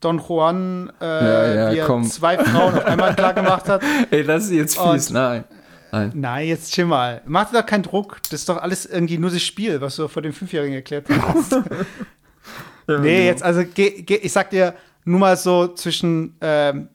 Don 0.00 0.18
Juan, 0.18 0.92
äh, 1.00 1.04
Ja, 1.04 1.70
ja, 1.72 2.02
zwei 2.04 2.38
Frauen 2.38 2.74
auf 2.74 2.84
einmal 2.86 3.14
klar 3.14 3.34
gemacht 3.34 3.68
hat. 3.68 3.82
ey, 4.10 4.24
das 4.24 4.44
ist 4.44 4.52
jetzt 4.52 4.78
fies, 4.78 5.08
Und- 5.08 5.14
nein. 5.14 5.44
Nein. 5.92 6.12
Nein, 6.14 6.46
jetzt 6.46 6.72
chill 6.72 6.84
mal. 6.84 7.20
Mach 7.26 7.50
dir 7.50 7.58
doch 7.60 7.66
keinen 7.66 7.82
Druck. 7.82 8.18
Das 8.30 8.34
ist 8.40 8.48
doch 8.48 8.58
alles 8.58 8.86
irgendwie 8.86 9.18
nur 9.18 9.30
das 9.30 9.42
Spiel, 9.42 9.80
was 9.80 9.96
du 9.96 10.06
vor 10.06 10.22
dem 10.22 10.32
Fünfjährigen 10.32 10.76
erklärt 10.76 11.06
hast. 11.08 11.52
nee, 12.86 13.26
jetzt, 13.26 13.42
also 13.42 13.62
geh, 13.74 14.02
geh, 14.02 14.16
ich 14.16 14.32
sag 14.32 14.50
dir 14.50 14.74
nur 15.04 15.18
mal 15.18 15.36
so 15.36 15.68
zwischen 15.74 16.36
ähm, 16.40 16.88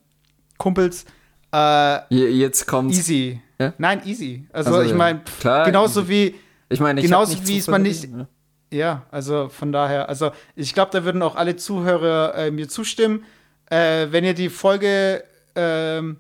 Kumpels, 0.58 1.06
äh, 1.54 2.14
Je- 2.14 2.30
Jetzt 2.30 2.66
kommt's. 2.68 2.98
easy. 2.98 3.42
Ja? 3.60 3.74
Nein, 3.78 4.02
easy. 4.06 4.48
Also, 4.52 4.72
Also, 4.76 4.82
ich 4.90 4.94
meine, 4.94 5.22
genauso 5.66 6.02
easy. 6.02 6.10
wie, 6.10 6.36
Ich 6.70 6.80
meine, 6.80 7.00
ich 7.00 7.06
genauso 7.06 7.38
wie 7.48 7.58
es 7.58 7.68
man 7.68 7.86
verlieren, 7.86 8.28
ja. 8.72 8.78
ja, 8.78 9.02
also 9.12 9.50
von 9.50 9.72
daher, 9.72 10.10
also 10.10 10.32
ich 10.56 10.74
glaube, 10.74 10.92
da 10.92 11.04
würden 11.06 11.22
auch 11.22 11.36
alle 11.36 11.56
Zuhörer 11.56 12.36
äh, 12.36 12.52
mir 12.52 12.68
zustimmen. 12.68 13.24
Äh, 13.70 14.08
wenn 14.12 14.24
ihr 14.26 14.34
die 14.34 14.50
Folge, 14.50 15.24
ähm, 15.56 16.18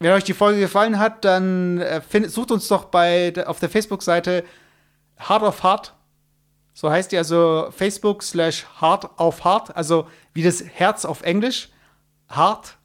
wenn 0.00 0.12
euch 0.12 0.24
die 0.24 0.34
Folge 0.34 0.60
gefallen 0.60 0.98
hat, 0.98 1.24
dann 1.24 1.80
äh, 1.80 2.00
find, 2.00 2.30
sucht 2.30 2.50
uns 2.50 2.68
doch 2.68 2.86
bei 2.86 3.32
auf 3.46 3.60
der 3.60 3.70
Facebook-Seite 3.70 4.44
Hard 5.16 5.42
of 5.42 5.62
Heart. 5.62 5.94
So 6.74 6.90
heißt 6.90 7.12
die 7.12 7.16
also 7.18 7.68
Facebook 7.70 8.22
slash 8.22 8.66
Hard 8.80 9.08
auf 9.18 9.44
Hard, 9.44 9.74
also 9.76 10.08
wie 10.34 10.42
das 10.42 10.62
Herz 10.62 11.04
auf 11.04 11.22
Englisch. 11.22 11.68
Hart 12.28 12.76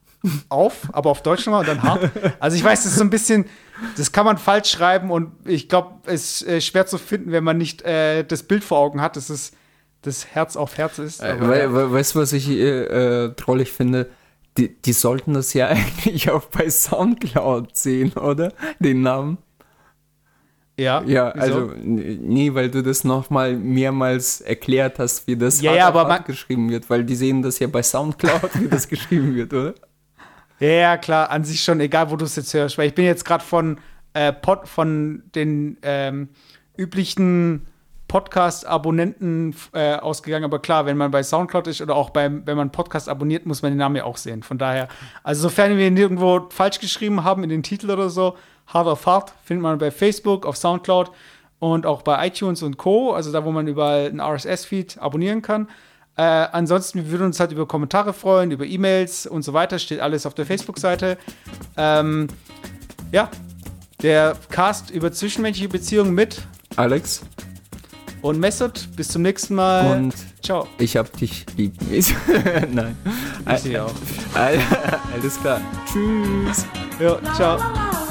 auf, 0.48 0.88
aber 0.92 1.10
auf 1.10 1.22
Deutsch 1.22 1.46
nochmal 1.46 1.60
und 1.60 1.68
dann 1.68 1.82
hart. 1.82 2.10
Also 2.40 2.56
ich 2.56 2.62
weiß, 2.64 2.82
das 2.82 2.92
ist 2.92 2.98
so 2.98 3.04
ein 3.04 3.10
bisschen, 3.10 3.46
das 3.96 4.12
kann 4.12 4.24
man 4.26 4.36
falsch 4.38 4.70
schreiben 4.70 5.10
und 5.10 5.32
ich 5.46 5.68
glaube, 5.68 5.94
es 6.06 6.42
ist 6.42 6.48
äh, 6.48 6.60
schwer 6.60 6.86
zu 6.86 6.98
finden, 6.98 7.32
wenn 7.32 7.42
man 7.44 7.56
nicht 7.58 7.82
äh, 7.82 8.22
das 8.24 8.42
Bild 8.42 8.62
vor 8.62 8.78
Augen 8.78 9.00
hat, 9.00 9.16
dass 9.16 9.30
es 9.30 9.52
das 10.02 10.26
Herz 10.26 10.56
auf 10.56 10.76
Herz 10.78 10.98
ist. 10.98 11.22
Äh, 11.22 11.36
Aber, 11.38 11.48
wei- 11.48 11.58
ja. 11.60 11.72
wei- 11.74 11.92
weißt 11.92 12.14
du, 12.14 12.18
was 12.20 12.32
ich 12.34 12.48
äh, 12.50 13.24
äh, 13.24 13.28
drollig 13.34 13.72
finde? 13.72 14.10
Die, 14.58 14.68
die 14.82 14.92
sollten 14.92 15.32
das 15.34 15.54
ja 15.54 15.68
eigentlich 15.68 16.30
auch 16.30 16.44
bei 16.46 16.68
Soundcloud 16.68 17.76
sehen, 17.76 18.12
oder? 18.12 18.52
Den 18.78 19.00
Namen. 19.02 19.38
ja, 20.78 21.02
Ja, 21.04 21.32
wieso? 21.34 21.44
also 21.44 21.72
nee, 21.82 22.52
weil 22.54 22.70
du 22.70 22.82
das 22.82 23.04
nochmal 23.04 23.54
mehrmals 23.56 24.40
erklärt 24.40 24.98
hast, 24.98 25.26
wie 25.26 25.36
das 25.36 25.60
Ja, 25.60 25.74
ja, 25.74 25.88
aber 25.88 26.18
geschrieben 26.20 26.70
wird, 26.70 26.88
weil 26.90 27.04
die 27.04 27.14
sehen 27.14 27.42
das 27.42 27.58
ja 27.58 27.66
bei 27.68 27.82
Soundcloud, 27.82 28.50
wie 28.60 28.68
das 28.68 28.88
geschrieben 28.88 29.34
wird, 29.34 29.52
oder? 29.52 29.74
Ja, 30.60 30.68
ja, 30.68 30.96
klar, 30.98 31.30
an 31.30 31.42
sich 31.42 31.62
schon, 31.62 31.80
egal 31.80 32.10
wo 32.10 32.16
du 32.16 32.26
es 32.26 32.36
jetzt 32.36 32.52
hörst, 32.52 32.76
weil 32.76 32.88
ich 32.88 32.94
bin 32.94 33.06
jetzt 33.06 33.24
gerade 33.24 33.42
von, 33.42 33.78
äh, 34.12 34.32
von 34.64 35.22
den 35.34 35.78
ähm, 35.82 36.28
üblichen 36.76 37.66
Podcast-Abonnenten 38.08 39.54
äh, 39.72 39.94
ausgegangen, 39.94 40.44
aber 40.44 40.58
klar, 40.58 40.84
wenn 40.84 40.98
man 40.98 41.10
bei 41.10 41.22
Soundcloud 41.22 41.66
ist 41.66 41.80
oder 41.80 41.96
auch 41.96 42.10
beim, 42.10 42.46
wenn 42.46 42.58
man 42.58 42.72
Podcast 42.72 43.08
abonniert, 43.08 43.46
muss 43.46 43.62
man 43.62 43.72
den 43.72 43.78
Namen 43.78 43.96
ja 43.96 44.04
auch 44.04 44.18
sehen. 44.18 44.42
Von 44.42 44.58
daher, 44.58 44.88
also 45.22 45.42
sofern 45.42 45.78
wir 45.78 45.86
ihn 45.86 45.96
irgendwo 45.96 46.48
falsch 46.50 46.78
geschrieben 46.78 47.24
haben 47.24 47.42
in 47.42 47.48
den 47.48 47.62
Titel 47.62 47.90
oder 47.90 48.10
so, 48.10 48.36
Hard 48.66 48.86
of 48.86 49.06
Hard 49.06 49.32
findet 49.44 49.62
man 49.62 49.78
bei 49.78 49.90
Facebook, 49.90 50.44
auf 50.44 50.58
Soundcloud 50.58 51.10
und 51.58 51.86
auch 51.86 52.02
bei 52.02 52.26
iTunes 52.26 52.62
und 52.62 52.76
Co., 52.76 53.12
also 53.12 53.32
da, 53.32 53.46
wo 53.46 53.50
man 53.50 53.66
überall 53.66 54.08
einen 54.08 54.20
RSS-Feed 54.20 54.98
abonnieren 54.98 55.40
kann. 55.40 55.68
Äh, 56.16 56.22
ansonsten, 56.22 57.04
wir 57.04 57.10
würden 57.10 57.26
uns 57.26 57.40
halt 57.40 57.52
über 57.52 57.66
Kommentare 57.66 58.12
freuen, 58.12 58.50
über 58.50 58.66
E-Mails 58.66 59.26
und 59.26 59.42
so 59.42 59.52
weiter. 59.52 59.78
Steht 59.78 60.00
alles 60.00 60.26
auf 60.26 60.34
der 60.34 60.46
Facebook-Seite. 60.46 61.16
Ähm, 61.76 62.28
ja, 63.12 63.30
der 64.02 64.36
Cast 64.50 64.90
über 64.90 65.12
zwischenmenschliche 65.12 65.68
Beziehungen 65.68 66.14
mit 66.14 66.42
Alex 66.76 67.22
und 68.22 68.38
Messert. 68.38 68.88
Bis 68.96 69.08
zum 69.08 69.22
nächsten 69.22 69.54
Mal. 69.54 69.96
und 69.96 70.14
Ciao. 70.42 70.66
ich 70.78 70.96
hab 70.96 71.12
dich 71.16 71.46
lieb. 71.56 71.74
Nein. 72.70 72.96
Ich 73.54 73.60
sehe 73.60 73.84
auch. 73.84 73.92
Alles 74.34 75.40
klar. 75.40 75.60
Tschüss. 75.86 76.66
Ja, 76.98 77.18
ciao. 77.34 78.09